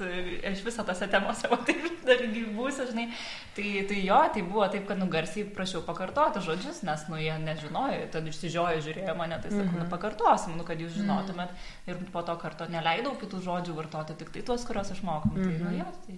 iš 0.51 0.63
viso 0.65 0.85
tose 0.87 1.07
temose 1.11 1.49
va, 1.51 1.59
taip 1.67 1.85
dar 2.05 2.21
būsiu, 2.57 2.87
žinai. 2.91 3.07
Tai, 3.55 3.67
tai 3.87 4.01
jo, 4.03 4.19
tai 4.35 4.43
buvo 4.43 4.67
taip, 4.71 4.83
kad 4.89 4.99
nugarsiai 4.99 5.45
prašiau 5.55 5.81
pakartoti 5.87 6.43
žodžius, 6.43 6.81
nes, 6.87 7.05
nu, 7.11 7.19
jie 7.21 7.35
nežinojo, 7.39 8.01
tad 8.11 8.27
išsižiojo, 8.27 8.81
žiūrėjo 8.83 9.15
mane, 9.15 9.39
tai 9.39 9.51
sakau, 9.53 9.63
mm 9.63 9.71
-hmm. 9.71 9.85
nu, 9.85 9.91
pakartosim, 9.93 10.57
nu, 10.59 10.67
kad 10.67 10.81
jūs 10.81 10.97
žinotumėt. 10.99 11.49
Mm 11.49 11.95
-hmm. 11.95 12.05
Ir 12.05 12.11
po 12.11 12.21
to 12.21 12.35
karto 12.35 12.65
neleidau 12.69 13.15
kitų 13.21 13.41
žodžių 13.47 13.75
vartoti, 13.75 14.17
tik 14.19 14.29
tai 14.33 14.41
tuos, 14.41 14.65
kuriuos 14.65 14.91
aš 14.91 15.01
mokau. 15.03 15.31
Mm 15.31 15.43
-hmm. 15.43 15.57
Tai, 15.57 15.63
nu, 15.63 15.69
mhm. 15.69 15.79
jo, 15.79 15.85
tai... 16.05 16.15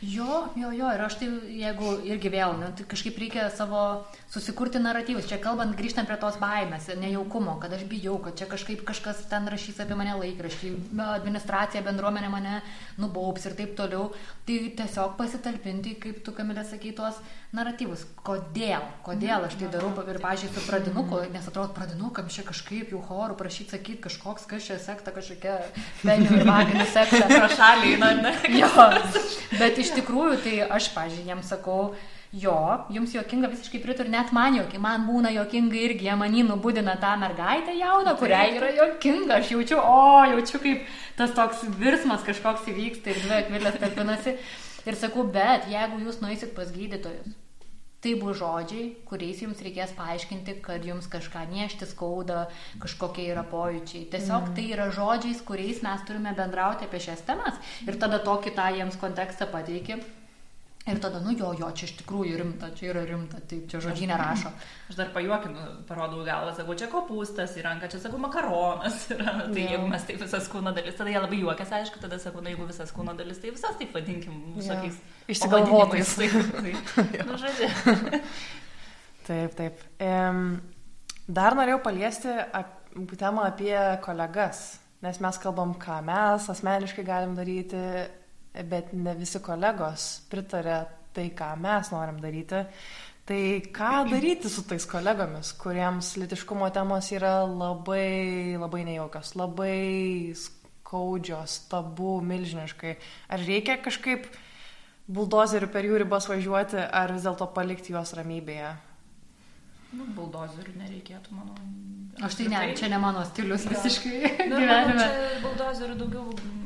Jo, 0.00 0.48
jo, 0.56 0.70
jo, 0.70 0.92
ir 0.94 1.00
aš 1.00 1.14
tai, 1.14 1.28
jeigu 1.64 1.98
irgi 2.04 2.30
vėl, 2.30 2.52
nu, 2.60 2.72
tai 2.76 2.84
kažkaip 2.84 3.18
reikia 3.18 3.50
savo 3.50 3.87
susikurti 4.32 4.80
naratyvus. 4.82 5.28
Čia 5.30 5.40
kalbant, 5.42 5.76
grįžtant 5.78 6.08
prie 6.08 6.18
tos 6.20 6.38
baimės, 6.40 6.90
nejaukumo, 7.00 7.56
kad 7.62 7.72
aš 7.76 7.86
bijau, 7.90 8.18
kad 8.24 8.36
čia 8.38 8.48
kažkaip 8.50 8.84
kažkas 8.88 9.24
ten 9.30 9.48
rašys 9.48 9.80
apie 9.84 9.96
mane 9.98 10.16
laikraštį, 10.20 10.72
administracija, 11.18 11.84
bendruomenė 11.86 12.30
mane 12.32 12.58
nubaubs 13.00 13.48
ir 13.48 13.56
taip 13.58 13.74
toliau. 13.78 14.10
Tai 14.48 14.58
tiesiog 14.80 15.16
pasitalpinti, 15.18 15.96
kaip 16.02 16.22
tu, 16.24 16.32
Kamilė, 16.36 16.64
sakai, 16.64 16.94
tuos 16.96 17.18
naratyvus. 17.56 18.04
Kodėl? 18.24 18.84
Kodėl 19.04 19.46
aš 19.48 19.56
tai 19.60 19.70
darau 19.72 19.90
ir, 20.04 20.20
pažiūrėjau, 20.22 20.54
su 20.54 20.64
pradinuku, 20.68 21.20
nes 21.32 21.48
atrodo, 21.48 21.72
pradinukam 21.76 22.28
čia 22.32 22.44
kažkaip 22.48 22.92
jų 22.92 23.00
chorų 23.08 23.38
prašyti 23.40 23.76
sakyti 23.76 24.04
kažkoks, 24.04 24.46
kas 24.50 24.68
čia 24.68 24.78
sekta, 24.82 25.14
kažkokia 25.16 25.56
penių 26.02 26.40
ir 26.40 26.46
vaginų 26.48 26.86
sekta. 26.92 27.24
Pro 27.32 27.48
šalį, 27.54 27.96
na, 28.02 28.12
ne. 28.20 28.34
Jo, 28.58 28.70
bet 29.56 29.80
iš 29.80 29.94
tikrųjų, 29.96 30.38
tai 30.44 30.54
aš, 30.66 30.92
pažiūrėjau, 30.96 31.28
jiems 31.32 31.52
sakau, 31.54 31.80
jo, 32.32 32.84
jums 32.92 33.14
jokinga 33.14 33.48
visiškai 33.52 33.80
pritariu, 33.82 34.12
net 34.12 34.32
man 34.36 34.58
jokinga, 34.58 34.82
man 34.84 35.06
būna 35.08 35.32
jokinga 35.32 35.80
irgi, 35.80 36.08
jie 36.08 36.16
manį 36.20 36.44
nubudina 36.50 36.98
tą 37.00 37.14
mergaitę 37.20 37.74
jauną, 37.78 38.14
kuriai 38.20 38.54
yra 38.58 38.70
jokinga, 38.76 39.40
aš 39.40 39.52
jaučiu, 39.54 39.80
o, 39.80 40.22
jaučiu 40.34 40.62
kaip 40.64 40.86
tas 41.18 41.34
toks 41.36 41.64
virsmas 41.80 42.26
kažkoks 42.26 42.68
įvyksta 42.72 43.14
ir 43.14 43.20
dvi 43.24 43.36
akvilės 43.42 43.82
tarpinasi. 43.82 44.38
Ir 44.88 44.96
sakau, 44.96 45.26
bet 45.28 45.66
jeigu 45.68 46.00
jūs 46.04 46.22
nueisit 46.22 46.54
pas 46.56 46.70
gydytojus, 46.72 47.36
Tai 47.98 48.12
bus 48.14 48.36
žodžiai, 48.38 48.92
kuriais 49.10 49.40
jums 49.42 49.58
reikės 49.58 49.90
paaiškinti, 49.98 50.52
kad 50.62 50.84
jums 50.86 51.08
kažką 51.10 51.40
niešti 51.50 51.88
skauda, 51.90 52.44
kažkokie 52.78 53.24
yra 53.32 53.42
pojūčiai. 53.50 54.04
Tiesiog 54.12 54.44
mm. 54.44 54.52
tai 54.54 54.66
yra 54.76 54.86
žodžiais, 54.94 55.40
kuriais 55.42 55.80
mes 55.82 56.04
turime 56.06 56.30
bendrauti 56.38 56.86
apie 56.86 57.00
šias 57.02 57.24
temas. 57.26 57.58
Ir 57.88 57.98
tada 57.98 58.20
tokį 58.22 58.54
tą 58.54 58.68
jiems 58.76 59.00
kontekstą 59.02 59.50
pateiki. 59.50 59.98
Ir 60.88 60.98
tada, 61.02 61.20
nu 61.20 61.34
jo, 61.36 61.50
jo, 61.58 61.68
čia 61.76 61.84
iš 61.84 61.98
tikrųjų 61.98 62.38
rimta, 62.40 62.70
čia 62.76 62.86
yra 62.94 63.02
rimta, 63.04 63.40
taip, 63.50 63.66
čia 63.68 63.80
žodžiai 63.84 64.08
nerašo. 64.08 64.52
Aš 64.88 64.96
dar 64.96 65.10
pajuokinu, 65.12 65.64
parodau 65.88 66.22
galvą, 66.24 66.54
sakau, 66.56 66.76
čia 66.80 66.88
kopūstas 66.88 67.56
į 67.60 67.64
ranką, 67.66 67.90
čia 67.92 68.00
sakau, 68.00 68.20
makaronas 68.22 69.02
yra. 69.12 69.34
Tai 69.52 69.60
yeah. 69.60 69.74
jeigu 69.74 69.90
mes 69.90 70.06
taip 70.08 70.22
visas 70.22 70.48
kūno 70.48 70.72
dalis, 70.76 70.96
tada 70.96 71.12
jie 71.12 71.20
labai 71.20 71.42
juokiasi, 71.42 71.76
aišku, 71.80 72.00
tada 72.00 72.16
sakau, 72.22 72.40
na 72.44 72.54
jeigu 72.54 72.68
visas 72.70 72.92
kūno 72.96 73.12
dalis, 73.18 73.40
tai 73.42 73.52
visas 73.52 73.76
taip 73.80 73.92
vadinkim, 73.98 74.38
visokiais. 74.56 74.96
Yeah. 74.96 75.28
Išsigalvotais. 75.34 76.14
Tai, 76.16 76.28
nu, 77.28 77.36
žodžiu. 77.42 77.68
taip, 79.28 79.58
taip. 79.60 79.82
Um, 80.00 80.46
dar 81.28 81.58
norėjau 81.58 81.82
paliesti 81.84 82.32
ap, 82.32 82.78
temą 83.12 83.44
apie 83.50 83.76
kolegas, 84.06 84.78
nes 85.04 85.20
mes 85.20 85.42
kalbam, 85.42 85.76
ką 85.76 86.00
mes 86.06 86.48
asmeniškai 86.54 87.04
galim 87.04 87.36
daryti 87.36 87.82
bet 88.66 88.94
ne 88.96 89.14
visi 89.18 89.40
kolegos 89.44 90.08
pritarė 90.30 90.80
tai, 91.14 91.28
ką 91.34 91.52
mes 91.60 91.92
norim 91.94 92.18
daryti. 92.22 92.64
Tai 93.28 93.40
ką 93.76 93.92
daryti 94.08 94.48
su 94.48 94.62
tais 94.64 94.86
kolegomis, 94.88 95.52
kuriems 95.60 96.14
litiškumo 96.16 96.70
temos 96.72 97.10
yra 97.12 97.42
labai, 97.44 98.56
labai 98.56 98.86
nejaukios, 98.88 99.34
labai 99.36 100.32
skaudžios, 100.32 101.58
tabu, 101.68 102.22
milžiniškai. 102.24 102.94
Ar 103.28 103.44
reikia 103.44 103.76
kažkaip 103.84 104.30
buldozeriu 105.04 105.68
per 105.72 105.84
jų 105.84 106.00
ribas 106.04 106.28
važiuoti, 106.30 106.80
ar 106.80 107.12
vis 107.12 107.28
dėlto 107.28 107.50
palikti 107.52 107.92
juos 107.92 108.14
ramybėje? 108.16 108.72
Nu, 109.92 110.08
buldozerių 110.16 110.74
nereikėtų, 110.80 111.36
manau. 111.36 111.56
Aš 112.24 112.40
tai 112.40 112.48
ne, 112.50 112.62
čia 112.76 112.88
ne 112.92 112.98
mano 113.00 113.22
stilius 113.28 113.68
ja. 113.68 113.76
visiškai. 113.76 114.48
Nu, 114.48 114.56
gyvenime. 114.62 115.04
Čia 115.04 115.42
buldozerių 115.44 116.00
daugiau 116.00 116.56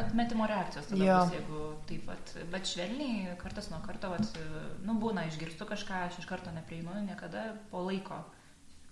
atmetimo 0.00 0.46
reakcijos 0.48 0.88
tada 0.90 1.04
jo. 1.04 1.18
bus, 1.20 1.34
jeigu 1.36 1.60
taip 1.88 2.06
pat, 2.08 2.32
bet 2.52 2.70
švelniai, 2.70 3.36
kartas 3.40 3.70
nuo 3.72 3.80
karto, 3.84 4.10
vat, 4.12 4.40
nu, 4.86 4.96
būna, 5.02 5.26
išgirstu 5.30 5.68
kažką, 5.68 6.02
aš 6.08 6.20
iš 6.22 6.28
karto 6.30 6.52
neprieinu, 6.54 6.96
niekada 7.06 7.50
po 7.72 7.82
laiko, 7.86 8.20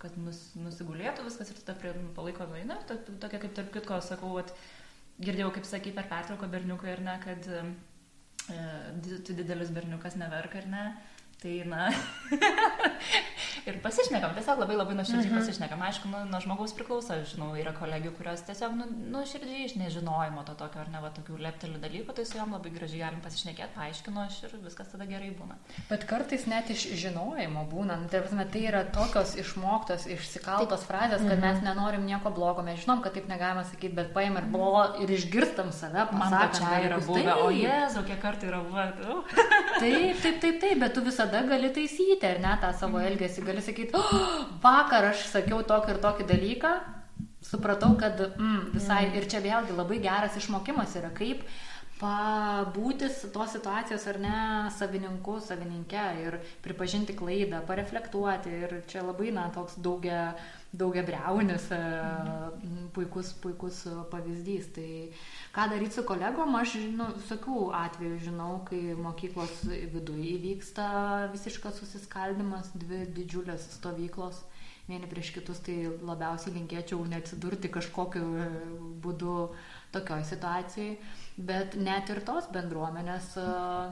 kad 0.01 0.17
nus, 0.21 0.39
nusigulėtų 0.59 1.25
viskas 1.27 1.51
ir 1.53 1.59
tada 1.61 1.77
prie, 1.81 1.93
po 2.15 2.25
laiko 2.27 2.47
nueina, 2.49 2.79
tokia 2.87 3.41
kaip 3.43 3.53
tarp 3.57 3.73
kitko, 3.75 3.99
sakau, 4.05 4.33
vat, 4.37 4.53
girdėjau, 5.21 5.51
kaip 5.55 5.69
sakai 5.69 5.93
per 5.95 6.09
pertrauką 6.11 6.49
berniukai 6.53 6.93
ir 6.93 7.03
ne, 7.05 7.19
kad 7.23 7.51
e, 7.53 7.61
tu 9.25 9.37
didelis 9.37 9.73
berniukas 9.73 10.19
neverk 10.19 10.59
ar 10.61 10.73
ne, 10.73 10.87
Tai 11.37 11.63
na. 11.69 11.93
ir 13.67 13.77
pasišnekam, 13.83 14.33
tiesiog 14.35 14.59
labai 14.63 14.75
labai 14.77 14.95
nuoširdžiai 14.97 15.31
-hmm. 15.31 15.39
pasišnekam. 15.39 15.81
Aišku, 15.81 16.09
nu, 16.11 16.23
nuo 16.31 16.39
žmogaus 16.43 16.73
priklauso, 16.73 17.13
žinau, 17.31 17.53
yra 17.55 17.73
kolegių, 17.77 18.11
kurios 18.17 18.41
tiesiog 18.47 18.75
nu, 18.79 18.87
nuoširdžiai 19.13 19.65
iš 19.65 19.75
nežinojimo 19.75 20.43
to 20.47 20.55
tokio 20.61 20.81
ar 20.81 20.89
ne 20.89 21.01
va 21.01 21.11
tokių 21.17 21.37
leptelių 21.45 21.79
dalykų, 21.85 22.13
tai 22.13 22.25
su 22.25 22.37
jom 22.37 22.53
labai 22.57 22.71
gražiai 22.71 23.03
galim 23.05 23.21
pasišnekėti, 23.21 23.75
paaiškinu 23.75 24.21
aš 24.25 24.43
ir 24.43 24.55
viskas 24.63 24.91
tada 24.91 25.05
gerai 25.05 25.29
būna. 25.39 25.55
Bet 25.89 26.03
kartais 26.09 26.47
net 26.47 26.69
iš 26.69 26.87
žinojimo 27.03 27.67
būna, 27.71 27.99
nu, 28.01 28.09
tai, 28.11 28.21
prasme, 28.25 28.45
tai 28.45 28.63
yra 28.71 28.83
tokios 28.83 29.35
išmoktos, 29.35 30.07
išsikaltos 30.07 30.83
frazės, 30.89 31.21
kad 31.21 31.37
-hmm. 31.37 31.53
mes 31.53 31.61
nenorim 31.61 32.05
nieko 32.05 32.29
blogo, 32.29 32.61
mes 32.61 32.79
žinom, 32.79 33.01
kad 33.01 33.13
taip 33.13 33.27
negalima 33.27 33.63
sakyti, 33.63 33.95
bet 33.95 34.13
paim 34.13 34.37
ir 34.37 34.45
buvo 34.57 34.83
ir 35.01 35.09
išgirstam 35.09 35.71
save, 35.71 36.07
man 36.11 36.31
pačiai 36.31 36.85
yra 36.85 36.99
buvę, 36.99 37.33
o 37.33 37.49
jezu, 37.51 38.03
kiek 38.03 38.21
kartų 38.21 38.47
yra 38.47 38.61
buvę. 38.63 38.93
taip, 39.79 40.21
taip, 40.21 40.41
taip, 40.41 40.61
taip, 40.61 40.79
bet 40.79 40.93
tu 40.93 41.01
visą 41.01 41.27
tada 41.27 41.47
gali 41.47 41.69
taisyti, 41.73 42.25
ar 42.27 42.39
ne, 42.43 42.53
tą 42.61 42.71
savo 42.79 42.99
mhm. 42.99 43.07
elgesį. 43.11 43.43
Gali 43.47 43.56
sakyti, 43.65 43.95
oh, 43.97 44.45
vakar 44.63 45.11
aš 45.11 45.27
sakiau 45.31 45.63
tokį 45.67 45.95
ir 45.95 46.01
tokį 46.03 46.27
dalyką, 46.29 46.73
supratau, 47.43 47.93
kad 47.99 48.19
mm, 48.33 48.69
visai 48.75 49.07
mm. 49.07 49.17
ir 49.19 49.29
čia 49.31 49.41
vėlgi 49.43 49.77
labai 49.77 50.01
geras 50.03 50.37
išmokimas 50.39 50.95
yra, 50.99 51.11
kaip 51.15 51.43
pabūti 51.97 53.09
tos 53.33 53.53
situacijos 53.55 54.03
ar 54.11 54.19
ne 54.21 54.39
savininku, 54.75 55.39
savininke 55.41 56.03
ir 56.21 56.37
pripažinti 56.65 57.15
klaidą, 57.17 57.63
pareflektuoti 57.65 58.53
ir 58.53 58.75
čia 58.91 59.01
labai, 59.05 59.31
na, 59.33 59.47
toks 59.55 59.79
daugia, 59.81 60.35
daugia 60.71 61.03
breunis, 61.07 61.69
mm. 61.71 62.89
puikus, 62.95 63.31
puikus 63.41 63.83
pavyzdys. 64.11 64.71
Tai 64.75 64.89
ką 65.55 65.69
daryti 65.71 65.97
su 65.97 66.03
kolegom, 66.07 66.55
aš 66.59 66.75
nu, 66.97 67.09
visokių 67.21 67.69
atvejų 67.83 68.19
žinau, 68.27 68.51
kai 68.67 68.81
mokyklos 68.99 69.63
viduje 69.67 70.35
įvyksta 70.35 70.87
visiškas 71.33 71.79
susiskaldimas, 71.81 72.73
dvi 72.75 73.05
didžiulės 73.15 73.71
stovyklos 73.77 74.43
vieni 74.87 75.07
prieš 75.11 75.33
kitus, 75.35 75.59
tai 75.65 75.89
labiausiai 75.91 76.53
linkėčiau 76.55 77.01
neatsidurti 77.11 77.71
kažkokiu 77.71 78.23
būdu 79.03 79.33
tokioj 79.91 80.23
situacijai, 80.29 80.93
bet 81.49 81.75
net 81.75 82.11
ir 82.13 82.21
tos 82.27 82.47
bendruomenės 82.55 83.33
uh, 83.41 83.91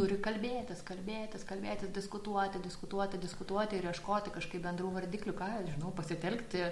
turi 0.00 0.16
kalbėtis, 0.24 0.80
kalbėtis, 0.86 1.44
kalbėtis, 1.44 1.90
diskutuoti, 1.92 2.60
diskutuoti, 2.64 3.20
diskutuoti 3.20 3.76
ir 3.76 3.90
ieškoti 3.90 4.32
kažkaip 4.32 4.64
bendrų 4.64 4.94
vardiklių, 4.94 5.34
ką, 5.36 5.48
žinau, 5.68 5.92
pasitelkti 5.96 6.70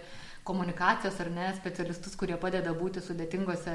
komunikacijos 0.49 1.19
ar 1.21 1.29
ne 1.35 1.51
specialistus, 1.59 2.15
kurie 2.17 2.39
padeda 2.41 2.73
būti 2.77 3.03
sudėtingose 3.05 3.75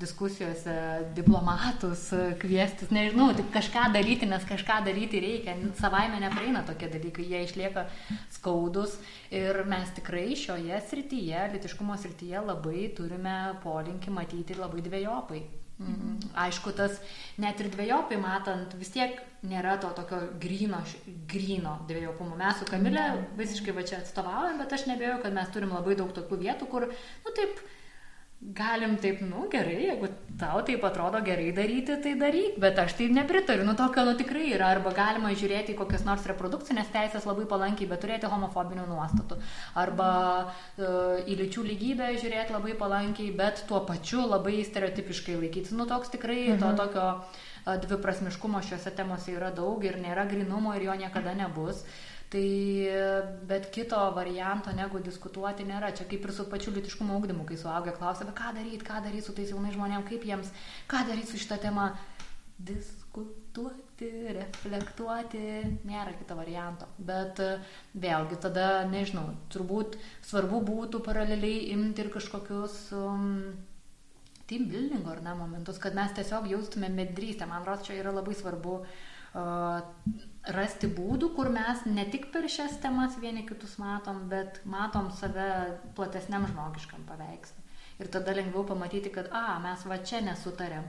diskusijose, 0.00 0.76
diplomatus, 1.18 2.06
kviestis, 2.40 2.88
nežinau, 2.94 3.28
tik 3.36 3.52
kažką 3.58 3.90
daryti, 3.92 4.30
nes 4.30 4.48
kažką 4.48 4.80
daryti 4.88 5.20
reikia. 5.20 5.58
Savaime 5.82 6.22
nepraeina 6.24 6.64
tokie 6.68 6.88
dalykai, 6.94 7.28
jie 7.28 7.44
išlieka 7.44 7.84
skaudus 8.38 8.96
ir 9.34 9.64
mes 9.68 9.92
tikrai 10.00 10.30
šioje 10.38 10.80
srityje, 10.88 11.46
litiškumo 11.58 12.00
srityje 12.00 12.44
labai 12.48 12.88
turime 12.96 13.38
polinkį 13.64 14.16
matyti 14.16 14.56
labai 14.56 14.84
dviejopai. 14.88 15.44
Mhm. 15.78 16.34
Aišku, 16.34 16.72
tas 16.74 16.98
net 17.38 17.60
ir 17.62 17.70
dviejopai 17.70 18.18
matant, 18.18 18.72
vis 18.80 18.90
tiek 18.90 19.20
nėra 19.46 19.76
to 19.78 19.90
tokio 19.94 20.18
grino, 20.42 20.80
grino 21.30 21.76
dviejopumo. 21.86 22.34
Mes 22.38 22.58
su 22.58 22.66
Kamilė 22.66 23.04
visiškai 23.38 23.74
va 23.76 23.84
čia 23.86 24.00
atstovaujam, 24.00 24.58
bet 24.58 24.74
aš 24.74 24.88
nebėjau, 24.90 25.20
kad 25.22 25.36
mes 25.36 25.52
turim 25.54 25.74
labai 25.76 25.94
daug 25.98 26.10
tokių 26.16 26.40
vietų, 26.42 26.66
kur, 26.72 26.88
nu 26.90 27.34
taip, 27.38 27.62
galim 28.40 28.96
taip, 29.02 29.20
nu 29.20 29.48
gerai, 29.50 29.80
jeigu 29.88 30.08
tau 30.38 30.60
taip 30.62 30.84
atrodo 30.86 31.18
gerai 31.26 31.50
daryti, 31.52 31.96
tai 32.02 32.12
daryk, 32.14 32.58
bet 32.62 32.78
aš 32.78 32.94
tai 32.94 33.08
nepritariu, 33.10 33.64
nu 33.66 33.74
tokio, 33.74 34.04
nu 34.06 34.14
tikrai 34.14 34.52
yra, 34.54 34.68
arba 34.76 34.92
galima 34.94 35.32
žiūrėti 35.34 35.74
į 35.74 35.78
kokias 35.80 36.04
nors 36.06 36.26
reprodukcinės 36.30 36.92
teisės 36.94 37.26
labai 37.26 37.48
palankiai, 37.50 37.88
bet 37.90 38.04
turėti 38.04 38.30
homofobinių 38.30 38.86
nuostatų, 38.86 39.40
arba 39.82 40.10
uh, 40.46 41.18
į 41.26 41.38
lyčių 41.42 41.66
lygybę 41.66 42.12
žiūrėti 42.22 42.54
labai 42.54 42.76
palankiai, 42.78 43.32
bet 43.34 43.64
tuo 43.66 43.82
pačiu 43.88 44.22
labai 44.28 44.62
stereotipiškai 44.68 45.34
laikytis, 45.42 45.74
nu 45.74 45.88
toks 45.90 46.14
tikrai 46.14 46.44
mhm. 46.52 46.62
to 46.62 46.70
tokio 46.78 47.08
uh, 47.08 47.74
dviprasmiškumo 47.88 48.62
šiuose 48.62 48.94
temose 48.94 49.34
yra 49.34 49.50
daug 49.50 49.82
ir 49.82 49.98
nėra 49.98 50.28
grinumo 50.30 50.78
ir 50.78 50.86
jo 50.86 50.94
niekada 51.02 51.34
nebus. 51.34 51.82
Uh, 51.82 52.07
Tai 52.28 52.48
bet 53.48 53.70
kito 53.72 53.98
varianto 54.12 54.72
negu 54.76 55.00
diskutuoti 55.00 55.64
nėra. 55.64 55.94
Čia 55.96 56.04
kaip 56.10 56.26
ir 56.26 56.32
su 56.36 56.44
pačiu 56.50 56.74
litiškumo 56.74 57.16
ugdymu, 57.16 57.46
kai 57.48 57.56
suaugę 57.56 57.94
klausia, 57.96 58.26
bet 58.28 58.36
ką 58.36 58.52
daryti, 58.58 58.84
ką 58.84 59.00
daryti 59.06 59.24
su 59.24 59.34
tais 59.36 59.54
jaunais 59.54 59.72
žmonėmis, 59.76 60.08
kaip 60.10 60.26
jiems, 60.28 60.52
ką 60.92 61.06
daryti 61.08 61.32
su 61.32 61.40
šitą 61.40 61.56
temą. 61.64 61.88
Diskutuoti, 62.68 64.10
reflektuoti, 64.34 65.42
nėra 65.88 66.12
kito 66.18 66.36
varianto. 66.36 66.90
Bet 66.98 67.40
vėlgi 67.96 68.40
tada, 68.44 68.68
nežinau, 68.92 69.28
turbūt 69.54 69.96
svarbu 70.26 70.60
būtų 70.68 71.00
paraleliai 71.06 71.68
imti 71.72 72.02
ir 72.02 72.10
kažkokius 72.12 72.80
um, 72.98 73.28
team 74.50 74.66
buildingo 74.68 75.14
ar 75.14 75.22
ne 75.24 75.36
momentus, 75.38 75.78
kad 75.80 75.96
mes 75.96 76.12
tiesiog 76.18 76.50
jaustume 76.50 76.90
medrystę. 76.92 77.46
Man 77.46 77.62
atrodo, 77.62 77.86
čia 77.86 78.02
yra 78.02 78.12
labai 78.18 78.34
svarbu 78.36 78.80
uh, 78.82 78.98
rasti 79.34 80.88
būdų, 80.88 81.32
kur 81.36 81.50
mes 81.52 81.84
ne 81.86 82.04
tik 82.10 82.30
per 82.32 82.48
šias 82.48 82.78
temas 82.82 83.18
vieni 83.20 83.44
kitus 83.46 83.76
matom, 83.78 84.28
bet 84.28 84.62
matom 84.64 85.10
save 85.12 85.48
platesniam 85.96 86.46
žmogiškam 86.48 87.04
paveikslui. 87.08 87.66
Ir 87.98 88.08
tada 88.14 88.32
lengviau 88.32 88.64
pamatyti, 88.64 89.10
kad, 89.10 89.28
a, 89.34 89.58
mes 89.62 89.82
va 89.90 89.98
čia 90.06 90.20
nesutarėm, 90.22 90.86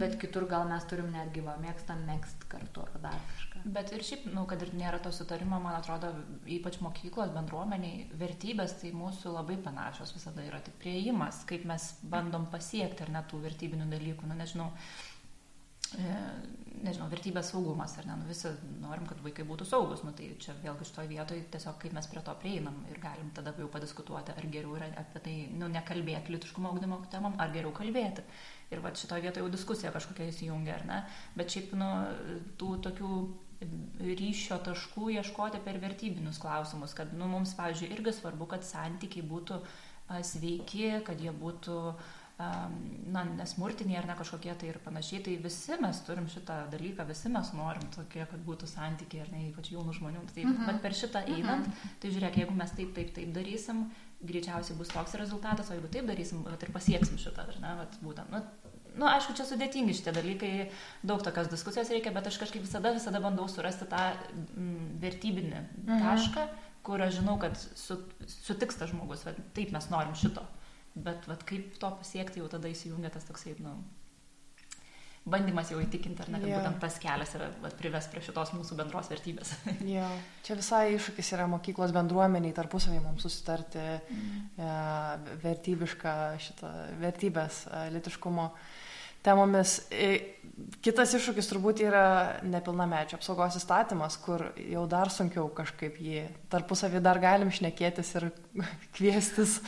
bet 0.00 0.16
kitur 0.20 0.46
gal 0.48 0.64
mes 0.68 0.84
turim 0.88 1.10
netgi 1.12 1.42
va, 1.44 1.58
mėgstam 1.60 2.00
mėgst 2.08 2.46
kartu 2.50 2.82
ar 2.86 2.96
dar 3.02 3.18
kažką. 3.34 3.60
Bet 3.76 3.92
ir 3.92 4.02
šiaip, 4.06 4.24
nu, 4.32 4.46
kad 4.48 4.62
ir 4.64 4.72
nėra 4.74 5.02
to 5.04 5.12
sutarimo, 5.12 5.60
man 5.60 5.76
atrodo, 5.76 6.14
ypač 6.48 6.80
mokyklos 6.80 7.34
bendruomeniai, 7.34 8.06
vertybės 8.18 8.78
tai 8.80 8.94
mūsų 8.96 9.34
labai 9.36 9.58
panašios 9.60 10.14
visada 10.16 10.46
yra 10.46 10.62
tik 10.64 10.80
prieimas, 10.80 11.44
kaip 11.50 11.68
mes 11.68 11.90
bandom 12.02 12.48
pasiekti 12.50 13.04
ar 13.04 13.12
net 13.18 13.28
tų 13.30 13.42
vertybinių 13.44 13.90
dalykų, 13.92 14.30
nu, 14.30 14.38
nežinau, 14.40 14.70
nežinau, 16.84 17.08
vertybės 17.12 17.50
saugumas, 17.52 17.94
ar 18.00 18.06
ne, 18.08 18.16
nu, 18.20 18.28
visi 18.28 18.50
norim, 18.80 19.06
kad 19.08 19.20
vaikai 19.24 19.44
būtų 19.48 19.66
saugus, 19.68 20.04
nu, 20.06 20.12
tai 20.16 20.30
čia 20.42 20.54
vėlgi 20.62 20.86
šitoje 20.88 21.10
vietoje 21.10 21.44
tiesiog 21.52 21.76
kaip 21.82 21.96
mes 21.96 22.08
prie 22.10 22.22
to 22.24 22.34
prieinam 22.42 22.78
ir 22.92 23.00
galim 23.02 23.28
tada 23.36 23.52
jau 23.58 23.68
padiskutuoti, 23.72 24.34
ar 24.36 24.48
geriau 24.52 24.78
yra 24.78 24.88
apie 25.02 25.22
tai, 25.24 25.34
nu, 25.60 25.68
nekalbėti 25.72 26.34
litiškumo 26.36 26.72
augdymo 26.72 27.02
temam, 27.12 27.36
ar 27.42 27.52
geriau 27.54 27.74
kalbėti. 27.76 28.24
Ir 28.70 28.82
va 28.84 28.94
šitoje 28.94 29.26
vietoje 29.26 29.44
jau 29.44 29.52
diskusija 29.52 29.92
kažkokia 29.94 30.30
įsijungia, 30.30 30.78
ar 30.78 30.88
ne, 30.88 31.02
bet 31.36 31.52
šiaip, 31.52 31.74
nu, 31.78 31.90
tų 32.60 32.72
tokių 32.86 33.12
ryšio 34.00 34.56
taškų 34.64 35.10
ieškoti 35.18 35.60
per 35.66 35.76
vertybinius 35.82 36.40
klausimus, 36.40 36.94
kad 36.96 37.12
nu, 37.12 37.28
mums, 37.28 37.52
pavyzdžiui, 37.58 37.90
irgi 37.96 38.14
svarbu, 38.16 38.48
kad 38.54 38.64
santykiai 38.64 39.26
būtų 39.26 39.60
sveiki, 40.26 40.86
kad 41.06 41.20
jie 41.22 41.34
būtų 41.34 41.76
a, 41.90 41.98
na, 43.14 43.24
nesmurtiniai 43.38 43.98
ar 44.00 44.06
ne 44.10 44.16
kažkokie 44.18 44.52
tai 44.58 44.70
ir 44.70 44.78
panašiai. 44.84 45.22
Tai 45.26 45.36
visi 45.44 45.78
mes 45.82 46.02
turim 46.06 46.28
šitą 46.30 46.58
dalyką, 46.72 47.06
visi 47.08 47.32
mes 47.32 47.52
norim 47.56 47.88
tokie, 47.96 48.22
kad 48.30 48.44
būtų 48.46 48.68
santykiai 48.70 49.24
ir 49.24 49.32
ne 49.34 49.42
ypač 49.48 49.72
jaunų 49.74 49.96
žmonių. 49.98 50.22
Tai, 50.34 50.44
mm 50.44 50.54
-hmm. 50.54 50.70
Bet 50.70 50.82
per 50.82 50.96
šitą 51.02 51.24
mhm. 51.24 51.34
einant, 51.34 51.66
mm 51.66 51.72
-hmm. 51.72 51.98
tai 52.00 52.10
žiūrėk, 52.14 52.38
jeigu 52.42 52.54
mes 52.62 52.70
taip, 52.70 52.94
taip, 52.94 53.14
taip 53.14 53.34
darysim, 53.34 53.84
greičiausiai 54.20 54.78
bus 54.78 54.88
toks 54.88 55.14
rezultatas, 55.14 55.70
o 55.70 55.74
jeigu 55.74 55.88
taip 55.88 56.06
darysim, 56.06 56.42
vat, 56.44 56.62
ir 56.62 56.72
pasieksim 56.72 57.18
šitą, 57.18 57.48
ar 57.48 57.60
ne, 57.60 57.74
vat, 57.76 57.96
būtent. 58.02 58.30
Nu, 58.30 58.42
nu, 58.94 59.06
aišku, 59.06 59.34
čia 59.38 59.44
sudėtingi 59.48 59.94
šitie 59.96 60.12
dalykai, 60.12 60.70
daug 61.02 61.22
tokios 61.22 61.48
diskusijos 61.48 61.90
reikia, 61.90 62.12
bet 62.12 62.26
aš 62.26 62.38
kažkaip 62.42 62.62
visada, 62.62 62.92
visada 62.92 63.20
bandau 63.20 63.48
surasti 63.48 63.84
tą 63.84 64.02
mm, 64.56 65.00
vertybinį 65.00 65.60
mhm. 65.60 66.02
tašką, 66.04 66.48
kur 66.82 67.02
aš 67.02 67.14
žinau, 67.20 67.38
kad 67.40 67.56
su, 67.56 67.98
sutiks 68.26 68.76
tas 68.80 68.90
žmogus, 68.90 69.24
va, 69.26 69.34
taip 69.56 69.72
mes 69.72 69.90
norim 69.90 70.14
šito. 70.14 70.44
Bet 70.94 71.26
va, 71.30 71.38
kaip 71.46 71.76
to 71.80 71.90
pasiekti, 72.00 72.42
jau 72.42 72.50
tada 72.50 72.70
įsijungia 72.70 73.12
tas 73.14 73.26
toksai, 73.28 73.54
nu, 73.62 73.76
bandymas 75.30 75.70
jau 75.70 75.78
įtikinti, 75.82 76.24
ar 76.24 76.32
ne, 76.32 76.40
kad 76.40 76.48
yeah. 76.48 76.58
būtent 76.58 76.80
tas 76.82 76.98
kelias 77.02 77.34
yra 77.38 77.50
vat, 77.62 77.76
prives 77.78 78.08
prie 78.10 78.22
šitos 78.24 78.54
mūsų 78.56 78.78
bendros 78.80 79.10
vertybės. 79.12 79.54
jo, 79.94 80.08
čia 80.46 80.58
visai 80.58 80.82
iššūkis 80.96 81.34
yra 81.36 81.46
mokyklos 81.52 81.94
bendruomeniai 81.94 82.56
tarpusavį 82.56 83.02
mums 83.04 83.26
susitarti 83.28 83.82
mm. 83.82 84.44
e, 84.58 84.76
vertybišką 85.44 86.14
šitą 86.46 86.72
vertybės 87.04 87.64
e, 87.68 87.84
litiškumo. 87.98 88.50
E, 88.50 88.88
temomis. 89.26 89.80
Kitas 90.84 91.14
iššūkis 91.16 91.48
turbūt 91.48 91.80
yra 91.84 92.40
nepilnamečio 92.44 93.16
apsaugos 93.16 93.56
įstatymas, 93.56 94.18
kur 94.20 94.44
jau 94.60 94.82
dar 94.88 95.08
sunkiau 95.12 95.46
kažkaip 95.56 95.96
jį 96.00 96.26
tarpusavį 96.52 97.00
dar 97.04 97.20
galim 97.20 97.52
šnekėtis 97.52 98.12
ir 98.20 98.26
kviestis. 98.96 99.58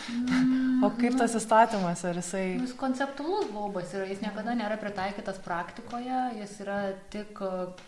O 0.84 0.90
kaip 0.98 1.16
tas 1.20 1.36
įstatymas, 1.38 2.04
ar 2.08 2.20
jisai... 2.20 2.44
Jis 2.58 2.76
konceptualus 2.80 3.48
baubas 3.54 3.92
yra, 3.96 4.08
jis 4.10 4.20
niekada 4.24 4.56
nėra 4.58 4.76
pritaikytas 4.80 5.40
praktikoje, 5.44 6.20
jis 6.42 6.58
yra 6.64 6.80
tik 7.12 7.40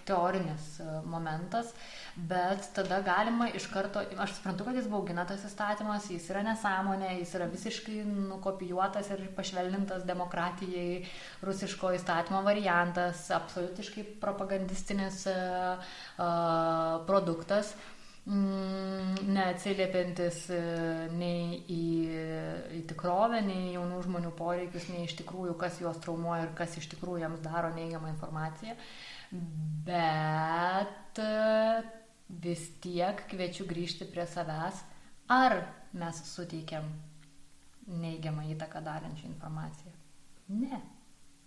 teorinis 0.09 0.78
momentas. 1.05 1.74
Uh, 1.74 2.05
bet 2.16 2.69
tada 2.74 3.01
galima 3.03 3.49
iš 3.51 3.66
karto, 3.66 4.03
aš 4.19 4.36
suprantu, 4.36 4.65
kad 4.65 4.77
jis 4.78 4.86
baugina 4.91 5.24
tas 5.27 5.43
įstatymas, 5.47 6.07
jis 6.12 6.28
yra 6.31 6.45
nesąmonė, 6.47 7.11
jis 7.19 7.35
yra 7.35 7.49
visiškai 7.51 8.03
nukopijuotas 8.07 9.11
ir 9.11 9.24
pašvelnintas 9.35 10.07
demokratijai 10.07 11.03
rusiško 11.55 11.95
įstatymo 11.97 12.43
variantas, 12.45 13.31
absoliutiškai 13.33 14.05
propagandistinis 14.21 15.25
uh, 15.31 15.91
uh, 16.19 17.05
produktas 17.09 17.73
mm, 18.27 19.25
neatsiliepiantis 19.37 20.45
nei 21.15 21.61
į, 21.71 21.87
į 22.79 22.83
tikrovę, 22.91 23.41
nei 23.47 23.75
jaunų 23.77 24.03
žmonių 24.09 24.35
poreikius, 24.39 24.91
nei 24.93 25.07
iš 25.09 25.17
tikrųjų, 25.23 25.57
kas 25.61 25.81
juos 25.83 26.01
traumuoja 26.05 26.49
ir 26.49 26.55
kas 26.59 26.77
iš 26.81 26.91
tikrųjų 26.95 27.25
jiems 27.25 27.45
daro 27.45 27.73
neigiamą 27.77 28.13
informaciją. 28.15 28.77
Bet 29.85 31.21
vis 32.45 32.69
tiek 32.83 33.25
kviečiu 33.31 33.67
grįžti 33.69 34.07
prie 34.11 34.27
savęs, 34.31 34.81
ar 35.31 35.59
mes 35.95 36.21
suteikiam 36.29 36.87
neigiamą 37.87 38.47
įtaką 38.55 38.83
darančią 38.85 39.29
informaciją. 39.29 39.93
Ne. 40.49 40.81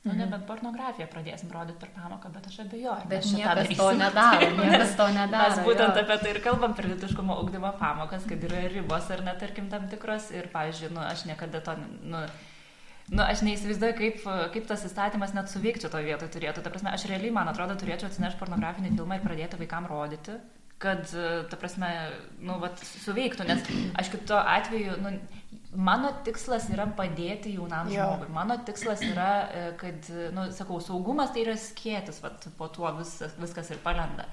Nu, 0.03 0.13
mhm. 0.13 0.19
nebent 0.21 0.45
pornografiją 0.47 1.07
pradėsim 1.11 1.49
rodyti 1.51 1.81
per 1.81 1.89
pamoką, 1.95 2.29
bet 2.31 2.45
aš 2.47 2.59
abejoju. 2.63 3.09
Bet 3.11 3.25
niekas 3.33 3.71
to 3.75 3.87
nedaro, 3.97 4.49
niekas 4.61 4.93
to 4.95 5.07
nedaro. 5.15 5.55
Mes 5.55 5.65
būtent 5.65 5.97
jo. 5.97 6.03
apie 6.03 6.17
tai 6.21 6.33
ir 6.35 6.41
kalbam 6.45 6.75
per 6.77 6.87
litiškumo 6.87 7.39
ugdymo 7.41 7.73
pamokas, 7.81 8.27
kad 8.29 8.45
yra 8.47 8.61
ribos 8.71 9.09
ar 9.11 9.25
net, 9.25 9.41
tarkim, 9.41 9.67
tam 9.73 9.89
tikros. 9.91 10.29
Ir, 10.37 10.47
pavyzdžiui, 10.53 10.93
nu, 10.95 11.01
aš 11.03 11.25
niekada 11.27 11.59
to, 11.65 11.75
nu, 12.07 12.21
nu, 13.09 13.23
aš 13.25 13.43
neįsivaizduoju, 13.47 13.97
kaip, 13.97 14.21
kaip 14.53 14.69
tas 14.69 14.85
įstatymas 14.87 15.35
net 15.35 15.51
suveikti 15.51 15.91
to 15.91 16.03
vietoje 16.05 16.31
turėtų. 16.37 16.63
Ta 16.63 16.71
prasme, 16.71 16.93
aš 16.93 17.09
realiai, 17.11 17.33
man 17.35 17.51
atrodo, 17.51 17.75
turėčiau 17.81 18.07
atsinešti 18.07 18.39
pornografinį 18.39 18.93
filmą 18.95 19.19
ir 19.19 19.27
pradėti 19.27 19.59
vaikam 19.59 19.89
rodyti 19.91 20.37
kad, 20.77 21.09
ta 21.49 21.57
prasme, 21.57 21.89
nu, 22.37 22.59
vat, 22.61 22.81
suveiktų, 23.01 23.47
nes 23.49 23.63
aš 23.97 24.11
kito 24.13 24.37
atveju, 24.37 24.99
nu, 25.01 25.15
mano 25.75 26.11
tikslas 26.25 26.69
yra 26.71 26.87
padėti 26.97 27.55
jaunam 27.57 27.89
jo. 27.91 28.03
žmogui. 28.03 28.29
Mano 28.35 28.57
tikslas 28.67 29.01
yra, 29.05 29.31
e, 29.47 29.65
kad, 29.79 30.11
nu, 30.35 30.47
sakau, 30.55 30.79
saugumas 30.83 31.33
tai 31.35 31.43
yra 31.43 31.57
skėtis, 31.59 32.21
vat, 32.23 32.47
po 32.59 32.69
tuo 32.73 32.91
vis, 32.99 33.17
viskas 33.41 33.73
ir 33.73 33.81
palenda. 33.83 34.27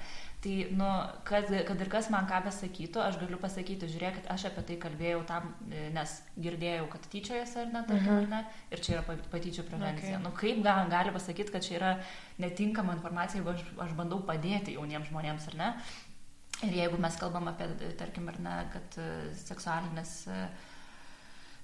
Tai, 0.45 0.53
nu, 0.77 0.87
kad, 1.25 1.49
kad 1.65 1.79
ir 1.81 1.89
kas 1.89 2.07
man 2.13 2.27
ką 2.29 2.43
besakytų, 2.45 3.01
aš 3.01 3.15
galiu 3.17 3.39
pasakyti, 3.41 3.87
žiūrėkit, 3.89 4.27
aš 4.29 4.47
apie 4.51 4.61
tai 4.67 4.75
kalbėjau 4.83 5.23
tam, 5.25 5.47
e, 5.73 5.87
nes 5.95 6.11
girdėjau, 6.37 6.85
kad 6.93 7.07
tyčiojasi 7.09 7.61
ar 7.63 7.71
ne, 7.71 7.81
tarkim, 7.89 8.11
mhm. 8.11 8.19
ar 8.19 8.29
ne, 8.29 8.41
ir 8.69 8.83
čia 8.85 8.99
yra 8.99 9.17
patyčių 9.33 9.65
prevencija. 9.65 10.19
Okay. 10.19 10.21
Nu, 10.21 10.33
kaip 10.37 10.61
gal, 10.65 10.85
gali 10.91 11.13
pasakyti, 11.15 11.53
kad 11.55 11.65
čia 11.65 11.79
yra 11.79 11.93
netinkama 12.43 12.93
informacija, 12.93 13.41
jeigu 13.41 13.55
aš, 13.55 13.65
aš 13.87 13.95
bandau 13.97 14.21
padėti 14.27 14.77
jauniems 14.77 15.09
žmonėms, 15.09 15.49
ar 15.51 15.59
ne? 15.63 15.71
Ir 16.63 16.77
jeigu 16.77 17.01
mes 17.01 17.17
kalbam 17.19 17.49
apie, 17.51 17.67
tarkim, 17.99 18.29
ar 18.31 18.37
ne, 18.39 18.55
kad 18.71 19.01
e, 19.01 19.09
seksualinis 19.41 20.13
e, 20.29 20.39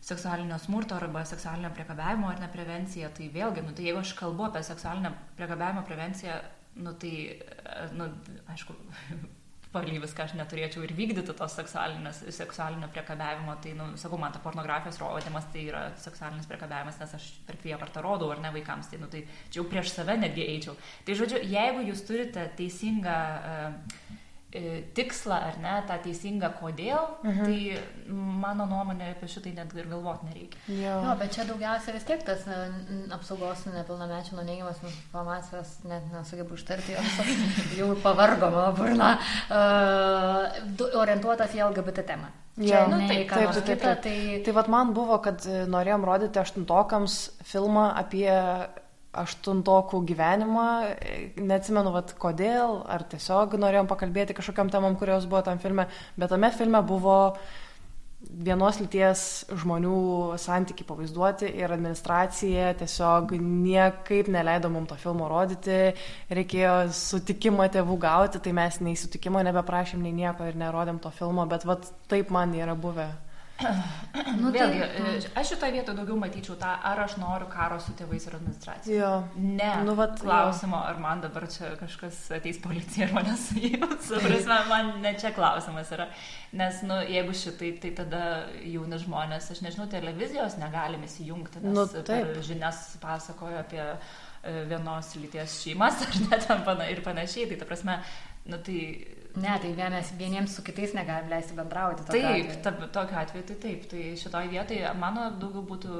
seksualinio 0.02 0.58
smurto 0.58 0.96
arba 0.96 1.26
seksualinio 1.26 1.70
priekabiavimo 1.76 2.30
ar 2.30 2.40
ne 2.42 2.50
prevencija, 2.52 3.12
tai 3.18 3.30
vėlgi, 3.34 3.66
nu, 3.66 3.76
tai 3.78 3.86
jeigu 3.90 4.02
aš 4.02 4.16
kalbu 4.18 4.48
apie 4.48 4.64
seksualinio 4.66 5.14
priekabiavimo 5.38 5.84
prevenciją, 5.86 6.40
nu, 6.82 6.96
tai, 6.98 7.14
e, 7.38 7.86
nu, 7.94 8.08
aišku, 8.50 8.76
paly 9.76 10.00
viską 10.04 10.26
aš 10.26 10.34
neturėčiau 10.36 10.84
ir 10.84 10.92
vykdyti 10.98 11.36
tos 11.38 11.54
seksualinio 11.56 12.90
priekabiavimo, 12.92 13.54
tai, 13.64 13.76
nu, 13.78 13.92
sakau, 14.02 14.18
man 14.20 14.34
ta 14.34 14.42
pornografijos 14.44 14.98
rodymas 15.00 15.46
tai 15.54 15.68
yra 15.70 15.84
seksualinis 16.02 16.50
priekabiavimas, 16.50 16.98
nes 17.00 17.14
aš 17.20 17.30
per 17.48 17.62
prievartą 17.62 18.04
rodau 18.04 18.34
ar 18.34 18.42
ne 18.44 18.52
vaikams, 18.58 18.90
tai, 18.92 19.00
nu, 19.00 19.08
tai 19.12 19.22
čia 19.48 19.62
jau 19.62 19.68
prieš 19.70 19.94
save 19.94 20.18
netgi 20.20 20.50
eičiau. 20.56 20.76
Tai, 21.06 21.16
žodžiu, 21.22 21.46
jeigu 21.54 21.86
jūs 21.92 22.04
turite 22.10 22.50
teisingą 22.58 23.22
uh, 23.38 24.20
tikslą 24.96 25.38
ar 25.48 25.58
ne, 25.64 25.76
tą 25.88 25.96
teisingą 26.04 26.50
kodėl, 26.60 27.06
mhm. 27.24 27.46
tai 27.48 28.12
mano 28.42 28.66
nuomonė 28.68 29.14
apie 29.14 29.30
šitai 29.32 29.54
net 29.56 29.72
ir 29.78 29.88
galvoti 29.92 30.28
nereikia. 30.28 30.60
Jo. 30.68 30.98
jo, 31.06 31.16
bet 31.22 31.38
čia 31.38 31.46
daugiausia 31.48 31.96
vis 31.96 32.08
tiek 32.08 32.26
tas 32.28 32.44
apsaugos 33.16 33.64
nepilnamečių 33.70 34.36
nuo 34.36 34.46
neigiamas 34.48 34.84
informacijos, 34.84 35.78
net 35.88 36.12
nesugebu 36.12 36.60
ištarti, 36.60 36.98
jau 37.80 37.94
pavargo 38.04 38.52
mano 38.52 38.76
burna, 38.76 39.16
uh, 39.48 41.00
orientuotas 41.00 41.56
į 41.56 41.66
LGBT 41.70 42.08
temą. 42.12 42.32
Čia, 42.60 42.84
nu, 42.92 43.00
taip, 43.08 43.30
taip, 43.32 43.54
taip, 43.56 43.64
taip, 43.64 43.80
taip. 43.80 44.02
Tai, 44.04 44.16
tai 44.44 44.54
vad 44.54 44.68
man 44.70 44.92
buvo, 44.94 45.16
kad 45.24 45.40
e, 45.48 45.62
norėjom 45.72 46.04
rodyti 46.04 46.42
aštuntokams 46.42 47.16
filmą 47.48 47.86
apie 47.96 48.28
aštuntokų 49.12 50.00
gyvenimą, 50.08 50.68
neatsimenu, 51.40 51.92
vat, 51.92 52.14
kodėl, 52.20 52.80
ar 52.88 53.04
tiesiog 53.12 53.58
norėjom 53.60 53.90
pakalbėti 53.90 54.36
kažkokiam 54.38 54.72
temam, 54.72 54.96
kurios 55.00 55.28
buvo 55.28 55.44
tam 55.48 55.60
filme, 55.60 55.90
bet 56.16 56.32
tame 56.32 56.52
filme 56.56 56.80
buvo 56.88 57.18
vienos 58.22 58.78
lyties 58.80 59.22
žmonių 59.60 60.38
santykiai 60.40 60.88
pavaizduoti 60.88 61.50
ir 61.58 61.74
administracija 61.74 62.70
tiesiog 62.80 63.34
niekaip 63.42 64.30
neleido 64.32 64.70
mums 64.72 64.92
to 64.92 65.00
filmo 65.02 65.28
rodyti, 65.32 65.80
reikėjo 66.32 66.76
sutikimą 66.96 67.68
tėvų 67.74 67.98
gauti, 68.06 68.40
tai 68.40 68.54
mes 68.56 68.80
nei 68.86 68.96
sutikimo 69.00 69.42
nebeprašėm, 69.48 70.06
nei 70.06 70.16
nieko 70.22 70.48
ir 70.48 70.60
nerodėm 70.62 71.02
to 71.04 71.12
filmo, 71.18 71.48
bet 71.50 71.66
vat, 71.68 71.90
taip 72.12 72.32
man 72.32 72.56
yra 72.56 72.78
buvę. 72.78 73.10
Nu, 74.42 74.50
Vėlgi, 74.52 74.80
tai, 74.82 75.12
e, 75.16 75.30
aš 75.40 75.54
šitoje 75.54 75.74
vietoje 75.76 75.96
daugiau 75.96 76.18
matyčiau 76.20 76.58
tą, 76.60 76.72
ar 76.88 77.00
aš 77.06 77.16
noriu 77.22 77.48
karo 77.52 77.78
su 77.84 77.94
tėvais 77.98 78.26
ir 78.28 78.36
administracija. 78.36 78.96
Jo. 78.98 79.12
Ne. 79.40 79.70
Nu, 79.88 79.96
vat, 79.96 80.18
klausimo, 80.20 80.80
jo. 80.80 80.90
ar 80.92 81.00
man 81.00 81.22
dabar 81.24 81.46
čia 81.52 81.72
kažkas 81.80 82.20
ateis 82.36 82.60
policija 82.64 83.08
ir 83.08 83.16
mane 83.16 83.38
suims. 83.40 84.10
Prasme, 84.12 84.58
man 84.70 84.92
ne 85.04 85.14
čia 85.20 85.32
klausimas 85.36 85.94
yra. 85.96 86.10
Nes, 86.60 86.82
nu, 86.88 87.00
jeigu 87.08 87.36
šitai, 87.44 87.72
tai 87.84 87.94
tada 88.02 88.24
jauni 88.68 89.00
žmonės, 89.06 89.52
aš 89.56 89.64
nežinau, 89.66 89.88
televizijos 89.92 90.60
negalim 90.62 91.08
įsijungti, 91.08 91.64
nes 91.64 91.78
nu, 91.78 91.88
per 92.08 92.36
žinias 92.46 92.84
pasakojo 93.04 93.62
apie 93.64 93.84
e, 93.88 93.96
vienos 94.72 95.16
lyties 95.22 95.62
šeimas 95.64 96.04
ar 96.08 96.22
net 96.28 96.52
ir 96.92 97.04
panašiai. 97.08 97.48
Tai 97.54 97.64
ta 97.64 97.72
prasme, 97.72 98.02
nu, 98.52 98.60
tai 98.60 98.80
Ne, 99.36 99.52
tai 99.64 99.72
vienas, 99.76 100.12
vieniems 100.20 100.56
su 100.56 100.64
kitais 100.64 100.92
negalim 100.94 101.30
leisti 101.32 101.56
bendrauti. 101.56 102.04
Taip, 102.10 102.50
ta, 102.66 102.74
tokiu 102.92 103.20
atveju 103.22 103.46
tai 103.48 103.56
taip. 103.64 103.86
Tai 103.92 104.04
šitoje 104.20 104.50
vietoje 104.52 104.94
mano 105.00 105.30
daugiau 105.40 105.64
būtų 105.70 106.00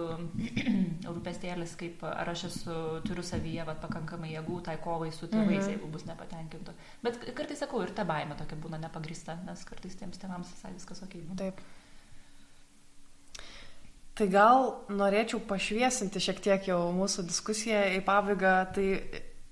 rūpestėlis, 1.16 1.78
kaip 1.80 2.04
ar 2.08 2.34
aš 2.34 2.46
esu, 2.50 2.78
turiu 3.08 3.24
savyje 3.24 3.68
vat, 3.68 3.80
pakankamai 3.84 4.34
jėgų 4.34 4.60
tai 4.68 4.76
kovai 4.84 5.14
su 5.16 5.30
tėvais, 5.32 5.62
mhm. 5.62 5.70
jeigu 5.76 5.92
bus 5.94 6.04
nepatenkintų. 6.10 6.76
Bet 7.06 7.22
kartais 7.38 7.64
sakau, 7.64 7.86
ir 7.86 7.96
ta 7.96 8.08
baime 8.08 8.36
tokia 8.40 8.60
būna 8.60 8.82
nepagrista, 8.84 9.40
nes 9.48 9.64
kartais 9.70 9.96
tiems 10.02 10.20
tėvams 10.20 10.52
visai 10.52 10.76
viskas 10.76 11.06
ok. 11.08 11.16
Būna. 11.30 11.40
Taip. 11.46 11.64
Tai 14.20 14.28
gal 14.28 14.74
norėčiau 14.92 15.40
pašviesinti 15.48 16.20
šiek 16.20 16.44
tiek 16.44 16.68
jau 16.68 16.82
mūsų 16.94 17.24
diskusiją 17.30 17.86
į 17.96 18.02
pabaigą. 18.06 18.56
Tai 18.76 18.88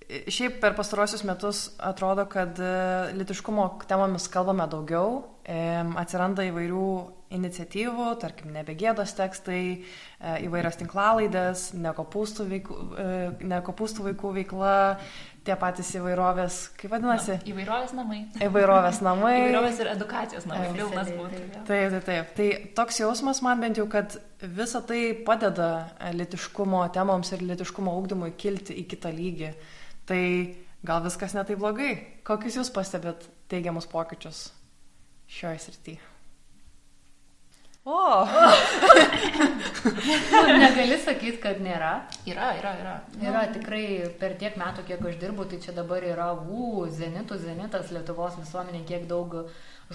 šiaip 0.09 0.57
per 0.61 0.73
pastarosius 0.77 1.23
metus 1.27 1.67
atrodo, 1.77 2.25
kad 2.29 2.57
e, 2.57 2.73
litiškumo 3.19 3.69
temomis 3.89 4.27
kalbame 4.31 4.65
daugiau, 4.71 5.21
atsiranda 5.97 6.45
įvairių 6.45 6.89
iniciatyvų, 7.33 8.05
tarkim, 8.21 8.51
nebegėdos 8.53 9.13
tekstai, 9.17 9.63
e, 9.77 10.35
įvairios 10.47 10.79
tinklalaidės, 10.79 11.69
nekopūstų 11.77 12.45
vaikų, 12.53 12.77
e, 13.01 13.09
nekopūstų 13.51 14.07
vaikų 14.09 14.31
veikla, 14.39 14.75
tie 15.45 15.55
patys 15.61 15.91
įvairovės, 15.97 16.57
kaip 16.77 16.93
vadinasi? 16.93 17.37
Na, 17.37 17.49
įvairovės 17.53 17.93
namai. 17.97 18.19
Įvairovės 18.45 19.01
namai. 19.05 19.33
įvairovės 19.43 19.81
ir 19.83 19.91
edukacijos 19.93 20.47
namai, 20.49 20.71
pilnas 20.77 21.11
būtų. 21.13 21.43
Taip, 21.53 21.67
taip, 21.69 22.07
taip. 22.09 22.31
Tai 22.37 22.49
toks 22.81 23.01
jausmas 23.03 23.43
man 23.45 23.61
bent 23.61 23.81
jau, 23.81 23.85
kad 23.89 24.17
visa 24.41 24.81
tai 24.85 25.11
padeda 25.25 25.89
litiškumo 26.17 26.81
temoms 26.97 27.33
ir 27.37 27.45
litiškumo 27.45 27.93
ūkdymui 28.01 28.33
kilti 28.41 28.77
į 28.81 28.87
kitą 28.89 29.13
lygį. 29.13 29.53
Tai 30.09 30.21
gal 30.81 31.03
viskas 31.05 31.35
netai 31.37 31.57
blogai. 31.59 31.91
Kokius 32.25 32.57
jūs 32.57 32.71
pastebėt 32.73 33.27
teigiamus 33.51 33.85
pokyčius 33.89 34.47
šioje 35.29 35.59
srityje? 35.67 36.05
O. 37.89 38.25
nu, 40.31 40.57
negali 40.59 40.97
sakyti, 40.99 41.39
kad 41.41 41.61
nėra. 41.63 41.93
Yra, 42.27 42.51
yra, 42.59 42.73
yra. 42.81 42.95
Yra 43.23 43.43
tikrai 43.53 43.83
per 44.19 44.35
tiek 44.41 44.57
metų, 44.59 44.83
kiek 44.89 45.05
aš 45.09 45.17
dirbu, 45.21 45.47
tai 45.49 45.61
čia 45.63 45.73
dabar 45.77 46.05
yra, 46.05 46.27
u, 46.35 46.85
zenitų, 46.91 47.39
zenitas 47.41 47.89
Lietuvos 47.95 48.37
visuomenė, 48.41 48.83
kiek 48.89 49.07
daug 49.09 49.37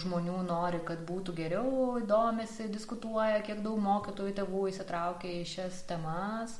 žmonių 0.00 0.40
nori, 0.48 0.80
kad 0.88 1.04
būtų 1.06 1.36
geriau, 1.38 2.00
domisi, 2.08 2.66
diskutuoja, 2.72 3.44
kiek 3.46 3.62
daug 3.62 3.78
mokytojų 3.84 4.34
tėvų 4.40 4.66
įsitraukia 4.72 5.30
į 5.36 5.44
šias 5.52 5.84
temas. 5.86 6.56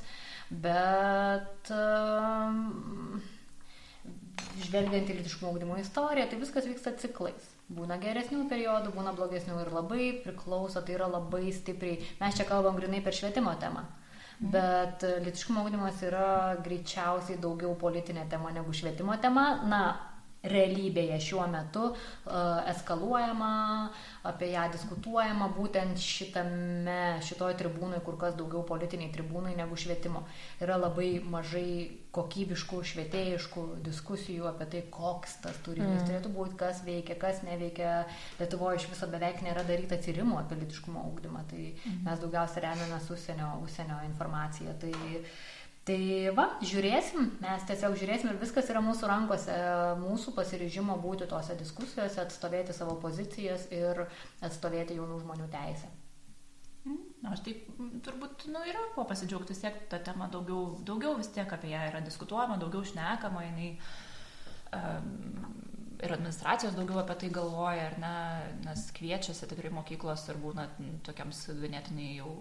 Bet 0.51 1.73
um, 1.73 3.19
žvelgiant 4.65 5.09
į 5.09 5.19
litiškumo 5.19 5.51
ugdymo 5.53 5.77
istoriją, 5.81 6.29
tai 6.29 6.39
viskas 6.39 6.67
vyksta 6.69 6.95
ciklais. 7.01 7.51
Būna 7.75 7.97
geresnių 8.01 8.45
periodų, 8.49 8.93
būna 8.95 9.13
blogesnių 9.17 9.59
ir 9.63 9.71
labai 9.73 10.09
priklauso, 10.23 10.81
tai 10.85 10.97
yra 10.97 11.09
labai 11.09 11.49
stipriai. 11.53 12.01
Mes 12.21 12.37
čia 12.37 12.45
kalbam 12.49 12.77
grinai 12.77 13.01
per 13.05 13.17
švietimo 13.17 13.55
temą. 13.61 13.85
Mhm. 14.39 14.51
Bet 14.51 15.05
litiškumo 15.25 15.63
ugdymas 15.65 16.01
yra 16.03 16.57
greičiausiai 16.63 17.39
daugiau 17.41 17.73
politinė 17.79 18.27
tema 18.29 18.51
negu 18.51 18.73
švietimo 18.73 19.15
tema. 19.21 19.47
Na, 19.65 19.81
realybėje 20.51 21.19
šiuo 21.27 21.45
metu 21.51 21.89
uh, 21.91 22.61
eskaluojama, 22.71 23.51
apie 24.25 24.51
ją 24.53 24.65
diskutuojama 24.73 25.49
būtent 25.55 26.01
šitame, 26.01 27.19
šitoj 27.25 27.57
tribūnai, 27.59 28.01
kur 28.05 28.17
kas 28.21 28.37
daugiau 28.39 28.63
politiniai 28.67 29.13
tribūnai 29.13 29.55
negu 29.57 29.77
švietimo. 29.79 30.23
Yra 30.63 30.77
labai 30.81 31.09
mažai 31.21 31.67
kokybiškų, 32.15 32.79
švietėjiškų 32.91 33.65
diskusijų 33.85 34.47
apie 34.49 34.69
tai, 34.71 34.83
koks 34.93 35.39
tas 35.43 35.57
turinys 35.65 35.99
mm. 35.99 36.05
turėtų 36.07 36.31
būti, 36.37 36.55
kas 36.61 36.79
veikia, 36.87 37.17
kas 37.19 37.41
neveikia. 37.47 38.05
Lietuvoje 38.39 38.79
iš 38.79 38.87
viso 38.93 39.09
beveik 39.11 39.43
nėra 39.43 39.65
daryta 39.67 39.99
tyrimų 39.99 40.39
apie 40.39 40.61
litiškumo 40.61 41.03
ūkdymą, 41.11 41.43
tai 41.51 41.67
mm. 41.73 41.99
mes 42.07 42.23
daugiausia 42.23 42.63
remiamės 42.69 43.11
užsienio, 43.11 43.51
užsienio 43.65 43.99
informaciją. 44.07 44.77
Tai, 44.79 44.93
uh, 44.95 45.35
Tai 45.85 45.97
va, 46.33 46.47
žiūrėsim, 46.65 47.27
mes 47.43 47.65
tiesiog 47.69 47.93
žiūrėsim 48.01 48.31
ir 48.31 48.39
viskas 48.41 48.71
yra 48.73 48.81
mūsų 48.81 49.09
rankose, 49.09 49.57
mūsų 50.01 50.31
pasiryžimo 50.33 50.95
būti 51.03 51.27
tose 51.29 51.53
diskusijose, 51.59 52.23
atstovėti 52.23 52.73
savo 52.73 52.95
pozicijas 53.03 53.67
ir 53.69 54.01
atstovėti 54.41 54.97
jaunų 54.97 55.19
žmonių 55.21 55.45
teisę. 55.53 55.91
Na, 56.85 56.93
mm, 56.95 57.29
aš 57.35 57.43
taip, 57.45 57.69
turbūt, 58.05 58.47
nu, 58.49 58.63
yra 58.65 58.81
kuo 58.95 59.05
pasidžiaugti, 59.09 59.53
vis 59.53 59.61
tiek 59.61 59.77
ta 59.91 60.01
tema 60.01 60.25
daugiau, 60.33 60.75
daugiau 60.89 61.19
vis 61.19 61.29
tiek 61.33 61.53
apie 61.53 61.69
ją 61.75 61.83
yra 61.91 62.01
diskutuojama, 62.05 62.57
daugiau 62.61 62.81
šnekama, 62.85 63.45
jinai 63.45 63.69
um, 64.73 65.13
ir 66.01 66.13
administracijos 66.17 66.75
daugiau 66.77 67.01
apie 67.01 67.19
tai 67.21 67.31
galvoja, 67.33 67.91
ar 67.91 67.97
ne, 68.01 68.15
nes 68.65 68.87
kviečiasi 68.97 69.49
tikrai 69.53 69.73
mokyklos 69.73 70.25
ir 70.33 70.41
būna 70.41 70.67
tokiams 71.05 71.45
ganėtinai 71.61 72.11
jau 72.19 72.31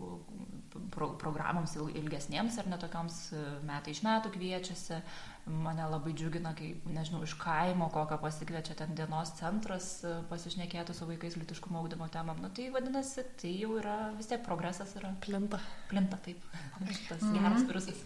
pro, 0.91 1.11
programoms 1.21 1.77
ilgesniems 1.77 2.59
ar 2.59 2.69
netokioms 2.71 3.21
e, 3.35 3.45
metai 3.67 3.95
iš 3.95 4.03
metų 4.07 4.35
kviečiasi. 4.35 5.01
Mane 5.45 5.85
labai 5.93 6.15
džiugina, 6.17 6.55
kai, 6.57 6.71
nežinau, 6.89 7.19
iš 7.27 7.35
kaimo 7.37 7.91
kokio 7.93 8.17
pasikviečia 8.23 8.79
ten 8.79 8.95
dienos 8.97 9.35
centras 9.37 9.89
e, 10.07 10.15
pasišnekėti 10.31 10.97
su 10.97 11.09
vaikais 11.09 11.37
litiškumo 11.37 11.83
augdymo 11.83 12.09
temam. 12.13 12.41
Nu, 12.41 12.49
tai 12.55 12.71
vadinasi, 12.73 13.27
tai 13.41 13.53
jau 13.59 13.75
yra 13.81 13.99
vis 14.17 14.31
tiek 14.31 14.41
progresas 14.47 14.97
yra. 15.01 15.13
Plinta. 15.25 15.61
Plinta, 15.91 16.21
taip. 16.25 16.41
Tas 17.11 17.21
mm 17.21 17.35
-hmm. 17.35 17.43
geras 17.43 17.69
virusas. 17.69 18.01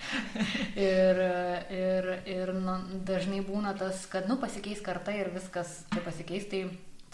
ir 0.88 1.20
ir, 1.74 2.10
ir 2.28 2.54
nu, 2.56 2.78
dažnai 3.06 3.44
būna 3.44 3.76
tas, 3.78 4.06
kad, 4.10 4.28
nu, 4.28 4.38
pasikeis 4.40 4.82
karta 4.84 5.12
ir 5.12 5.30
viskas 5.34 5.82
tai 5.92 6.02
pasikeis. 6.04 6.48
Tai 6.50 6.64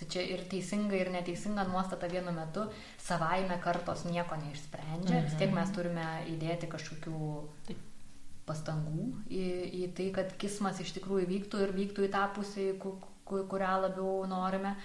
Tai 0.01 0.09
čia 0.09 0.23
ir 0.25 0.47
teisinga, 0.49 0.97
ir 0.97 1.11
neteisinga 1.13 1.67
nuostata 1.69 2.09
vienu 2.09 2.33
metu 2.33 2.65
savaime 3.05 3.59
kartos 3.61 4.07
nieko 4.09 4.39
neišsprendžia. 4.41 5.19
Mhm. 5.19 5.27
Vis 5.29 5.39
tiek 5.43 5.53
mes 5.53 5.73
turime 5.77 6.07
įdėti 6.33 6.71
kažkokių 6.73 7.21
pastangų 8.49 9.07
į, 9.29 9.45
į 9.83 9.91
tai, 9.99 10.09
kad 10.17 10.33
kismas 10.41 10.81
iš 10.83 10.95
tikrųjų 10.97 11.29
vyktų 11.29 11.65
ir 11.67 11.75
vyktų 11.77 12.09
į 12.09 12.13
tą 12.17 12.25
pusę, 12.35 12.71
kurią 13.31 13.77
labiau 13.87 14.27
norime. 14.31 14.77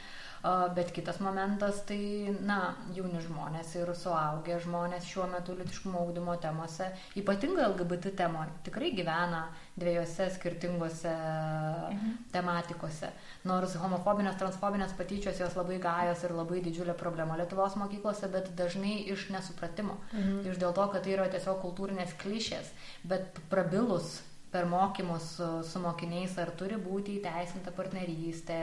Bet 0.76 0.92
kitas 0.94 1.18
momentas, 1.26 1.80
tai, 1.90 2.30
na, 2.46 2.76
jauni 2.94 3.18
žmonės 3.24 3.72
ir 3.80 3.90
suaugę 3.98 4.60
žmonės 4.62 5.08
šiuo 5.10 5.26
metu 5.32 5.56
litiškumo 5.58 6.04
augdymo 6.04 6.36
temose, 6.44 6.92
ypatingai 7.18 7.64
LGBT 7.72 8.12
temoje, 8.20 8.52
tikrai 8.68 8.92
gyvena 8.94 9.40
dviejose 9.74 10.28
skirtingose 10.36 11.16
mhm. 11.16 12.12
tematikose. 12.36 13.10
Nors 13.50 13.74
homofobinės, 13.82 14.38
transfobinės 14.38 14.94
patyčios 15.00 15.42
jos 15.42 15.58
labai 15.58 15.80
gajos 15.82 16.22
ir 16.28 16.38
labai 16.38 16.62
didžiulė 16.68 16.94
problema 17.00 17.40
Lietuvos 17.42 17.80
mokyklose, 17.82 18.30
bet 18.30 18.54
dažnai 18.60 19.00
iš 19.16 19.32
nesupratimo. 19.34 19.98
Mhm. 20.14 20.46
Iš 20.52 20.62
dėl 20.62 20.78
to, 20.78 20.86
kad 20.94 21.08
tai 21.08 21.18
yra 21.18 21.26
tiesiog 21.34 21.58
kultūrinės 21.66 22.14
klišės, 22.22 22.70
bet 23.02 23.42
prabilus 23.50 24.20
per 24.56 24.70
mokymus 24.72 25.34
su, 25.38 25.50
su 25.68 25.82
mokiniais, 25.84 26.38
ar 26.40 26.54
turi 26.60 26.80
būti 26.80 27.20
įteisinta 27.20 27.74
partnerystė, 27.76 28.60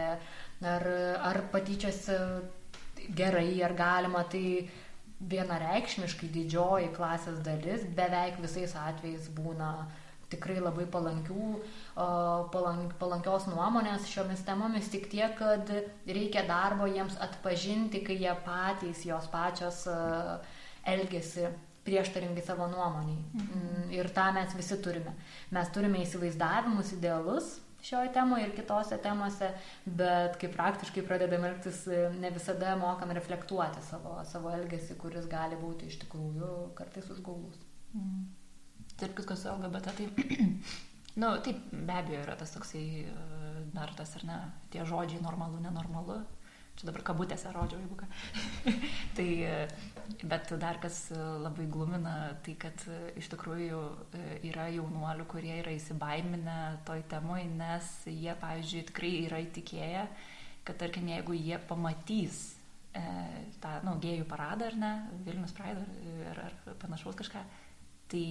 ar, 0.75 0.87
ar 1.29 1.43
patyčios 1.53 2.07
gerai, 3.19 3.51
ar 3.67 3.77
galima, 3.77 4.25
tai 4.33 4.71
vienareikšmiškai 5.33 6.31
didžioji 6.35 6.95
klasės 6.97 7.43
dalis 7.47 7.85
beveik 7.99 8.41
visais 8.43 8.73
atvejais 8.79 9.29
būna 9.37 9.73
tikrai 10.33 10.59
labai 10.63 10.87
palankių, 10.89 11.49
palank, 12.55 12.95
palankios 13.01 13.47
nuomonės 13.51 14.09
šiomis 14.09 14.41
temomis, 14.47 14.89
tik 14.93 15.11
tiek, 15.13 15.35
kad 15.37 15.69
reikia 16.09 16.47
darbo 16.49 16.89
jiems 16.89 17.19
atpažinti, 17.21 18.01
kai 18.07 18.17
jie 18.23 18.33
patys, 18.47 19.05
jos 19.05 19.29
pačios 19.33 19.85
elgesi 20.89 21.51
prieštaringai 21.87 22.45
savo 22.47 22.69
nuomoniai. 22.71 23.25
Mhm. 23.35 23.91
Ir 23.97 24.09
tą 24.15 24.31
mes 24.35 24.55
visi 24.55 24.79
turime. 24.83 25.15
Mes 25.51 25.69
turime 25.75 26.03
įsivaizdavimus, 26.05 26.93
idealus, 26.97 27.57
šioje 27.83 28.13
temoje 28.15 28.47
ir 28.47 28.55
kitose 28.57 28.99
temose, 29.03 29.49
bet 29.85 30.39
kai 30.41 30.51
praktiškai 30.53 31.03
pradedame 31.07 31.51
elgtis, 31.51 31.83
ne 32.23 32.31
visada 32.31 32.77
mokam 32.79 33.11
reflektuoti 33.11 33.83
savo, 33.89 34.21
savo 34.29 34.53
elgesį, 34.55 34.97
kuris 35.03 35.27
gali 35.31 35.59
būti 35.59 35.91
iš 35.91 35.99
tikrųjų 36.05 36.53
kartais 36.79 37.11
užgaulus. 37.11 37.59
Mm. 37.97 38.29
Taip, 39.01 39.19
kas 39.27 39.43
su 39.43 39.51
LGBT, 39.51 39.97
tai, 39.99 40.47
nu, 41.23 41.33
taip, 41.43 41.59
be 41.73 41.97
abejo, 41.99 42.23
yra 42.23 42.39
tas 42.39 42.55
toksai 42.55 42.85
dar 43.75 43.91
tas 43.97 44.15
ar 44.21 44.27
ne, 44.29 44.39
tie 44.71 44.85
žodžiai 44.87 45.23
normalu, 45.25 45.61
nenormalu, 45.65 46.21
čia 46.79 46.89
dabar 46.89 47.05
kabutėse 47.07 47.51
rodžiau, 47.55 47.81
jeigu 47.83 47.99
ką. 48.01 48.09
tai, 49.17 49.29
bet 50.29 50.53
dar 50.63 50.81
kas 50.83 51.05
labai 51.15 51.67
glumina, 51.71 52.15
tai 52.45 52.55
kad 52.61 52.87
iš 53.19 53.29
tikrųjų 53.35 53.83
yra 54.49 54.69
jaunuolių, 54.75 55.27
kurie 55.31 55.55
yra 55.61 55.75
įsibaiminę 55.77 56.59
toj 56.89 57.05
temoj, 57.13 57.45
nes 57.59 57.93
jie, 58.09 58.33
pavyzdžiui, 58.41 58.87
tikrai 58.91 59.13
yra 59.27 59.43
įtikėję, 59.45 60.07
kad 60.67 60.81
tarkim, 60.81 61.09
jeigu 61.13 61.37
jie 61.37 61.59
pamatys 61.69 62.43
e, 62.95 63.03
tą, 63.63 63.79
na, 63.83 63.91
nu, 63.91 63.97
gėjų 64.03 64.27
paradą 64.31 64.71
ar 64.71 64.79
ne, 64.79 64.93
Vilnius 65.27 65.55
Pride 65.57 65.85
ar, 66.31 66.45
ar, 66.47 66.59
ar 66.71 66.79
panašaus 66.83 67.19
kažką, 67.19 67.43
tai 68.13 68.27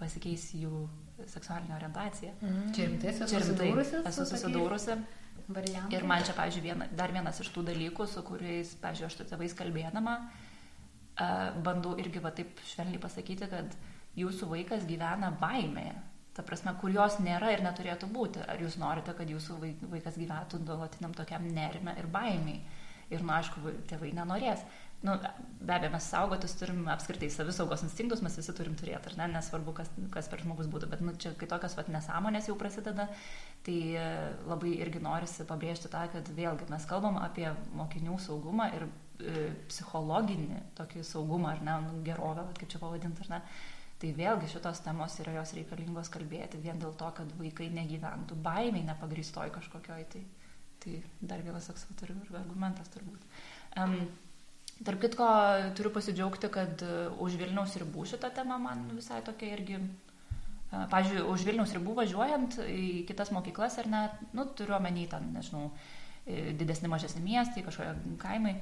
pasikeis 0.00 0.52
jų 0.58 0.84
seksualinė 1.30 1.74
orientacija. 1.76 2.34
Mm. 2.40 2.70
Čia 2.76 2.86
rimtai 2.88 3.10
esu 3.12 3.28
susidūrusi? 3.30 4.00
Esu 4.08 4.26
susidūrusi 4.28 4.96
variantai. 5.56 5.98
Ir 5.98 6.06
man 6.08 6.24
čia, 6.26 6.34
pavyzdžiui, 6.38 6.64
viena, 6.64 6.88
dar 6.98 7.12
vienas 7.14 7.40
iš 7.42 7.50
tų 7.54 7.66
dalykų, 7.70 8.06
su 8.10 8.22
kuriais, 8.26 8.74
pavyzdžiui, 8.82 9.08
aš 9.08 9.18
su 9.18 9.26
tėvais 9.30 9.56
kalbėdama, 9.58 10.16
bandau 11.64 11.96
irgi 12.00 12.22
va 12.24 12.32
taip 12.36 12.60
švelniai 12.72 13.00
pasakyti, 13.02 13.48
kad 13.50 13.76
jūsų 14.18 14.48
vaikas 14.50 14.86
gyvena 14.88 15.32
baimėje. 15.40 15.94
Ta 16.32 16.44
prasme, 16.46 16.72
kur 16.80 16.92
jos 16.92 17.18
nėra 17.20 17.50
ir 17.52 17.60
neturėtų 17.64 18.08
būti. 18.08 18.40
Ar 18.48 18.60
jūs 18.60 18.78
norite, 18.80 19.12
kad 19.16 19.28
jūsų 19.28 19.58
vaikas 19.92 20.16
gyventų 20.16 20.62
nuolatiniam 20.62 21.12
tokiam 21.16 21.44
nerime 21.44 21.92
ir 22.00 22.08
baimiai. 22.08 22.62
Ir, 23.12 23.20
na, 23.20 23.26
nu, 23.26 23.32
aišku, 23.36 23.74
tėvai 23.90 24.14
nenorės. 24.16 24.62
Nu, 25.02 25.16
be 25.60 25.74
abejo, 25.74 25.90
mes 25.92 26.06
saugotis 26.10 26.54
turim 26.58 26.86
apskritai 26.92 27.28
savisaugos 27.30 27.82
instinktus, 27.86 28.22
mes 28.22 28.36
visi 28.38 28.54
turim 28.54 28.76
turėti, 28.78 29.10
ar 29.10 29.18
ne, 29.18 29.26
nesvarbu, 29.34 29.74
kas, 29.74 29.90
kas 30.14 30.30
per 30.30 30.44
žmogus 30.44 30.70
būtų, 30.70 30.88
bet 30.92 31.02
nu, 31.02 31.14
čia 31.18 31.34
kai 31.38 31.48
tokios 31.50 31.74
vat, 31.78 31.90
nesąmonės 31.90 32.48
jau 32.50 32.56
prasideda, 32.58 33.08
tai 33.66 33.76
e, 33.98 34.06
labai 34.46 34.76
irgi 34.78 35.02
norisi 35.02 35.46
pabrėžti 35.48 35.90
tą, 35.90 36.06
kad 36.14 36.30
vėlgi 36.38 36.70
mes 36.70 36.86
kalbam 36.90 37.18
apie 37.22 37.48
mokinių 37.78 38.18
saugumą 38.22 38.70
ir 38.78 38.86
e, 38.86 39.46
psichologinį 39.70 40.62
tokį 40.78 41.06
saugumą, 41.10 41.56
ar 41.56 41.66
ne, 41.66 41.78
nu, 41.88 42.00
gerovę, 42.06 42.46
kaip 42.58 42.70
čia 42.70 42.82
pavadinti, 42.82 43.26
ar 43.26 43.36
ne. 43.36 43.44
Tai 44.02 44.08
vėlgi 44.18 44.48
šitos 44.50 44.80
temos 44.82 45.14
yra 45.22 45.36
jos 45.36 45.52
reikalingos 45.54 46.08
kalbėti 46.10 46.58
vien 46.62 46.78
dėl 46.82 46.94
to, 46.98 47.10
kad 47.14 47.28
vaikai 47.38 47.68
negyventų 47.70 48.34
baimiai 48.42 48.82
nepagrįstoj 48.88 49.52
kažkokioj. 49.54 50.06
Tai, 50.10 50.22
tai 50.82 50.96
dar 51.20 51.44
vienas 51.46 51.68
toks 51.70 51.86
argumentas 52.02 52.90
turbūt. 52.90 53.22
Um, 53.78 53.94
Tarp 54.82 55.02
kitko, 55.02 55.26
turiu 55.78 55.92
pasidžiaugti, 55.94 56.48
kad 56.50 56.82
e, 56.82 57.06
už 57.22 57.36
Vilniaus 57.38 57.74
ribų 57.78 58.06
šitą 58.10 58.32
temą 58.34 58.58
man 58.62 58.88
visai 58.96 59.20
tokia 59.22 59.52
irgi, 59.54 59.78
e, 59.78 60.84
pavyzdžiui, 60.90 61.24
už 61.30 61.44
Vilniaus 61.46 61.74
ribų 61.76 61.94
važiuojant 62.00 62.58
į 62.66 62.86
kitas 63.08 63.30
mokyklas 63.34 63.78
ar 63.82 63.90
net, 63.92 64.22
nu, 64.34 64.46
turiu 64.58 64.74
omeny 64.78 65.04
ten, 65.10 65.28
nežinau, 65.36 65.68
e, 66.26 66.54
didesni, 66.58 66.90
mažesni 66.90 67.22
miestai, 67.22 67.62
kažkokie 67.66 68.16
kaimai, 68.22 68.56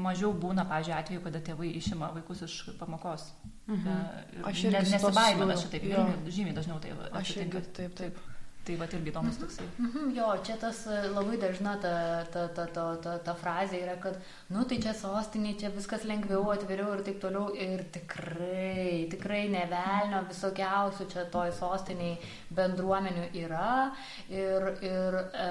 mažiau 0.00 0.34
būna, 0.36 0.66
pavyzdžiui, 0.68 0.96
atveju, 0.98 1.22
kada 1.24 1.40
tėvai 1.48 1.70
išima 1.80 2.10
vaikus 2.18 2.44
iš 2.46 2.58
pamokos. 2.80 3.30
Mhm. 3.66 4.44
Aš 4.50 4.66
irgi 4.68 4.84
nesibaiminu 4.92 5.56
šitaip, 5.62 5.88
žymiai 6.28 6.58
dažniau 6.58 6.82
tai 6.82 6.92
atsitinka. 6.92 7.24
Aš 7.24 7.34
irgi 7.38 7.64
taip, 7.80 7.96
taip. 8.02 8.20
Tai 8.60 8.74
va 8.76 8.86
irgi 8.92 9.08
įdomus 9.08 9.38
mhm. 9.38 9.42
toksai. 9.46 9.66
Mm 9.78 9.86
-hmm, 9.92 10.08
jo, 10.16 10.26
čia 10.44 10.56
tas 10.60 10.82
e, 10.86 10.96
labai 11.14 11.36
dažna 11.40 11.76
ta, 11.80 11.92
ta, 12.32 12.42
ta, 12.48 12.66
ta, 12.66 12.82
ta, 13.04 13.12
ta 13.18 13.34
frazė 13.34 13.80
yra, 13.84 13.94
kad, 14.02 14.18
nu 14.52 14.64
tai 14.68 14.76
čia 14.84 14.92
sostinė, 14.94 15.54
čia 15.60 15.70
viskas 15.76 16.04
lengviau, 16.04 16.42
atviriau 16.52 16.92
ir 16.94 17.02
taip 17.06 17.20
toliau. 17.22 17.54
Ir 17.56 17.84
tikrai, 17.94 19.08
tikrai 19.10 19.48
nevelnio 19.48 20.20
visokiausių 20.28 21.08
čia 21.12 21.24
toj 21.32 21.52
sostiniai 21.56 22.18
bendruomenių 22.50 23.30
yra. 23.44 23.94
Ir, 24.28 24.68
ir 24.92 25.18
e, 25.46 25.48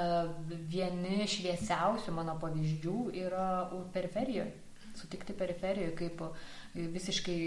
vieni 0.76 1.26
šviesiausių 1.28 2.14
mano 2.14 2.38
pavyzdžių 2.42 3.00
yra 3.26 3.50
periferijoje. 3.94 4.54
Sutikti 4.96 5.34
periferijoje 5.34 5.96
kaip 5.96 6.22
visiškai 6.76 7.42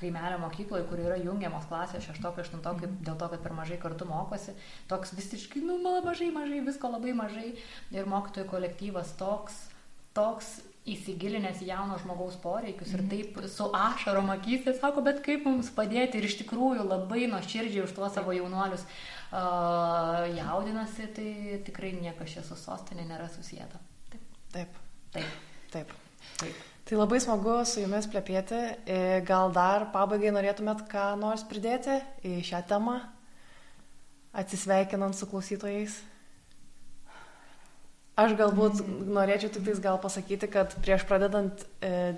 kaimelio 0.00 0.40
mokykloje, 0.42 0.86
kur 0.90 1.00
yra 1.04 1.16
jungiamos 1.20 1.68
klasės 1.70 2.04
šeštokai, 2.08 2.44
aštuntokai, 2.44 2.88
mm. 2.88 3.00
dėl 3.06 3.18
to, 3.20 3.28
kad 3.30 3.42
per 3.44 3.54
mažai 3.56 3.78
kartu 3.82 4.08
mokosi, 4.08 4.56
toks 4.90 5.14
visiškai, 5.14 5.62
nu, 5.64 5.78
mažai, 6.04 6.30
mažai, 6.34 6.60
visko 6.66 6.90
labai 6.90 7.14
mažai 7.16 7.52
ir 7.94 8.10
mokytojų 8.10 8.50
kolektyvas 8.50 9.14
toks, 9.20 9.60
toks 10.16 10.56
įsigilinęs 10.84 11.62
į 11.64 11.70
jauno 11.70 11.96
žmogaus 12.02 12.36
poreikius 12.42 12.92
ir 12.92 13.04
mhm. 13.04 13.12
taip 13.12 13.46
su 13.48 13.70
ašarom 13.78 14.28
akysė 14.34 14.74
sako, 14.76 15.04
bet 15.06 15.22
kaip 15.24 15.46
mums 15.48 15.70
padėti 15.72 16.20
ir 16.20 16.28
iš 16.28 16.36
tikrųjų 16.42 16.84
labai 16.84 17.24
nuoširdžiai 17.32 17.86
už 17.86 17.94
tuos 17.96 18.12
savo 18.16 18.34
jaunuolius 18.36 18.84
uh, 18.84 20.26
jaudinasi, 20.34 21.08
tai 21.16 21.30
tikrai 21.64 21.94
niekas 21.96 22.36
čia 22.36 22.44
su 22.44 22.58
sostinė 22.60 23.08
nėra 23.08 23.30
susijęta. 23.32 23.80
Taip. 24.12 24.28
Taip. 24.52 24.78
Taip. 25.16 25.42
Taip. 25.72 25.98
Taip. 26.42 26.70
Tai 26.84 26.98
labai 27.00 27.16
smagu 27.16 27.62
su 27.64 27.80
jumis 27.80 28.04
plepėti. 28.12 28.58
E, 28.84 28.96
gal 29.24 29.52
dar 29.56 29.86
pabaigai 29.94 30.34
norėtumėt 30.36 30.82
ką 30.90 31.14
nors 31.16 31.44
pridėti 31.48 31.96
į 32.28 32.42
šią 32.44 32.60
temą, 32.68 32.98
atsisveikinant 34.36 35.16
su 35.16 35.28
klausytojais? 35.30 35.96
Aš 38.14 38.36
galbūt 38.38 38.78
norėčiau 39.10 39.50
tik 39.50 39.64
tais 39.66 39.80
gal 39.82 39.96
pasakyti, 39.98 40.46
kad 40.46 40.70
prieš 40.84 41.02
pradedant 41.08 41.64
e, 41.82 42.12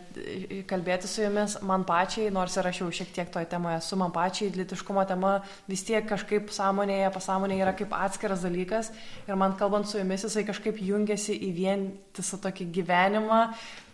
kalbėti 0.68 1.08
su 1.08 1.22
jumis, 1.22 1.54
man 1.64 1.86
pačiai, 1.88 2.28
nors 2.36 2.52
ir 2.60 2.68
aš 2.68 2.82
jau 2.82 2.88
šiek 2.98 3.14
tiek 3.16 3.30
toje 3.32 3.48
temoje 3.48 3.78
esu, 3.78 3.96
man 3.96 4.12
pačiai 4.12 4.50
litiškumo 4.52 5.06
tema 5.08 5.38
vis 5.64 5.86
tiek 5.88 6.04
kažkaip 6.04 6.52
sąmonėje, 6.52 7.08
pasąmonėje 7.16 7.64
yra 7.64 7.72
kaip 7.80 7.96
atskiras 7.96 8.44
dalykas. 8.44 8.92
Ir 9.24 9.40
man 9.40 9.56
kalbant 9.56 9.88
su 9.88 9.96
jumis 9.96 10.28
jisai 10.28 10.44
kažkaip 10.44 10.84
jungiasi 10.84 11.40
į 11.48 11.52
vientisą 11.62 12.42
tokį 12.44 12.68
gyvenimą, 12.76 13.42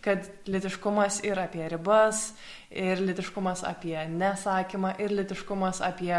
kad 0.03 0.27
litiškumas 0.51 1.23
ir 1.23 1.39
apie 1.39 1.71
ribas, 1.71 2.33
ir 2.67 2.99
litiškumas 2.99 3.63
apie 3.63 3.95
nesakymą, 4.11 4.97
ir 4.99 5.15
litiškumas 5.23 5.79
apie 5.87 6.17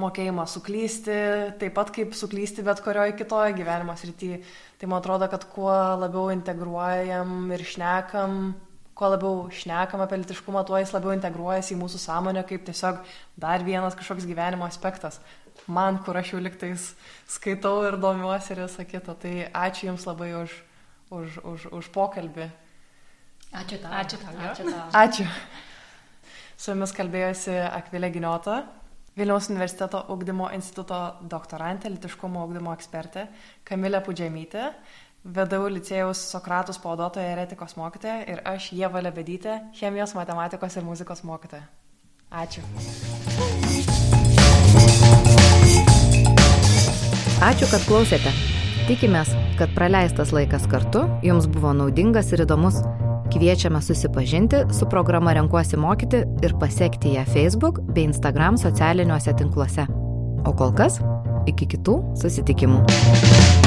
mokėjimą 0.00 0.46
suklysti, 0.48 1.16
taip 1.60 1.74
pat 1.76 1.90
kaip 1.92 2.14
suklysti 2.16 2.64
bet 2.64 2.80
kurioje 2.84 3.12
kitoje 3.18 3.52
gyvenimo 3.58 3.94
srityje. 3.98 4.38
Tai 4.80 4.88
man 4.88 5.02
atrodo, 5.02 5.28
kad 5.28 5.44
kuo 5.52 5.72
labiau 6.00 6.30
integruojam 6.32 7.52
ir 7.52 7.64
šnekam, 7.68 8.54
kuo 8.96 9.10
labiau 9.12 9.44
šnekam 9.52 10.00
apie 10.04 10.22
litiškumą, 10.22 10.64
tuo 10.68 10.80
jis 10.80 10.94
labiau 10.96 11.12
integruojasi 11.16 11.76
į 11.76 11.80
mūsų 11.82 12.00
sąmonę 12.06 12.44
kaip 12.48 12.64
tiesiog 12.68 13.04
dar 13.36 13.64
vienas 13.66 13.96
kažkoks 13.98 14.28
gyvenimo 14.28 14.64
aspektas. 14.68 15.20
Man, 15.68 16.00
kur 16.02 16.16
aš 16.16 16.32
jau 16.32 16.40
liktais 16.42 16.88
skaitau 17.30 17.84
ir 17.86 17.98
domiuosi 18.00 18.54
ir 18.54 18.64
visą 18.64 18.86
kitą. 18.88 19.14
Tai 19.14 19.34
ačiū 19.66 19.90
Jums 19.92 20.08
labai 20.08 20.32
už, 20.40 20.56
už, 21.12 21.38
už, 21.52 21.66
už 21.78 21.90
pokalbį. 21.94 22.48
Ačiū 23.52 23.78
tau. 23.82 23.92
Ačiū 24.00 24.18
tau. 24.24 24.32
Ačiū. 24.48 24.64
Tau. 24.72 24.88
Ačiū. 25.04 25.28
Su 26.56 26.72
jumis 26.72 26.94
kalbėjosi 26.96 27.58
Akvilė 27.68 28.08
Giniota, 28.14 28.62
Vilniaus 29.16 29.50
universiteto 29.50 29.98
ugdymo 30.08 30.46
instituto 30.56 30.98
doktorantė, 31.28 31.90
litiškumo 31.92 32.46
ugdymo 32.46 32.72
ekspertė, 32.72 33.26
Kamilė 33.68 34.00
Pudžiamytė, 34.06 34.70
VDU 35.22 35.68
licėjaus 35.74 36.22
Sokratus 36.32 36.80
pavaduotoja 36.80 37.34
ir 37.34 37.42
etikos 37.44 37.76
mokytoja 37.76 38.22
ir 38.32 38.40
aš 38.48 38.70
Jėva 38.72 39.04
Lebedytė, 39.04 39.58
chemijos, 39.76 40.16
matematikos 40.16 40.78
ir 40.80 40.88
muzikos 40.88 41.20
mokytoja. 41.28 41.68
Ačiū. 42.32 42.64
Ačiū, 47.44 47.68
kad 47.68 47.84
klausėte. 47.84 48.32
Tikimės, 48.88 49.36
kad 49.60 49.76
praleistas 49.76 50.32
laikas 50.32 50.64
kartu 50.72 51.04
jums 51.22 51.52
buvo 51.52 51.76
naudingas 51.76 52.32
ir 52.32 52.46
įdomus. 52.48 52.80
Kviečiame 53.30 53.82
susipažinti 53.82 54.64
su 54.78 54.88
programa 54.90 55.32
Renkuosi 55.32 55.76
mokyti 55.76 56.24
ir 56.42 56.54
pasiekti 56.60 57.14
ją 57.16 57.24
Facebook 57.24 57.80
bei 57.94 58.04
Instagram 58.04 58.58
socialiniuose 58.58 59.36
tinkluose. 59.38 59.86
O 60.44 60.54
kol 60.58 60.74
kas, 60.74 60.98
iki 61.46 61.70
kitų 61.76 62.00
susitikimų. 62.18 63.61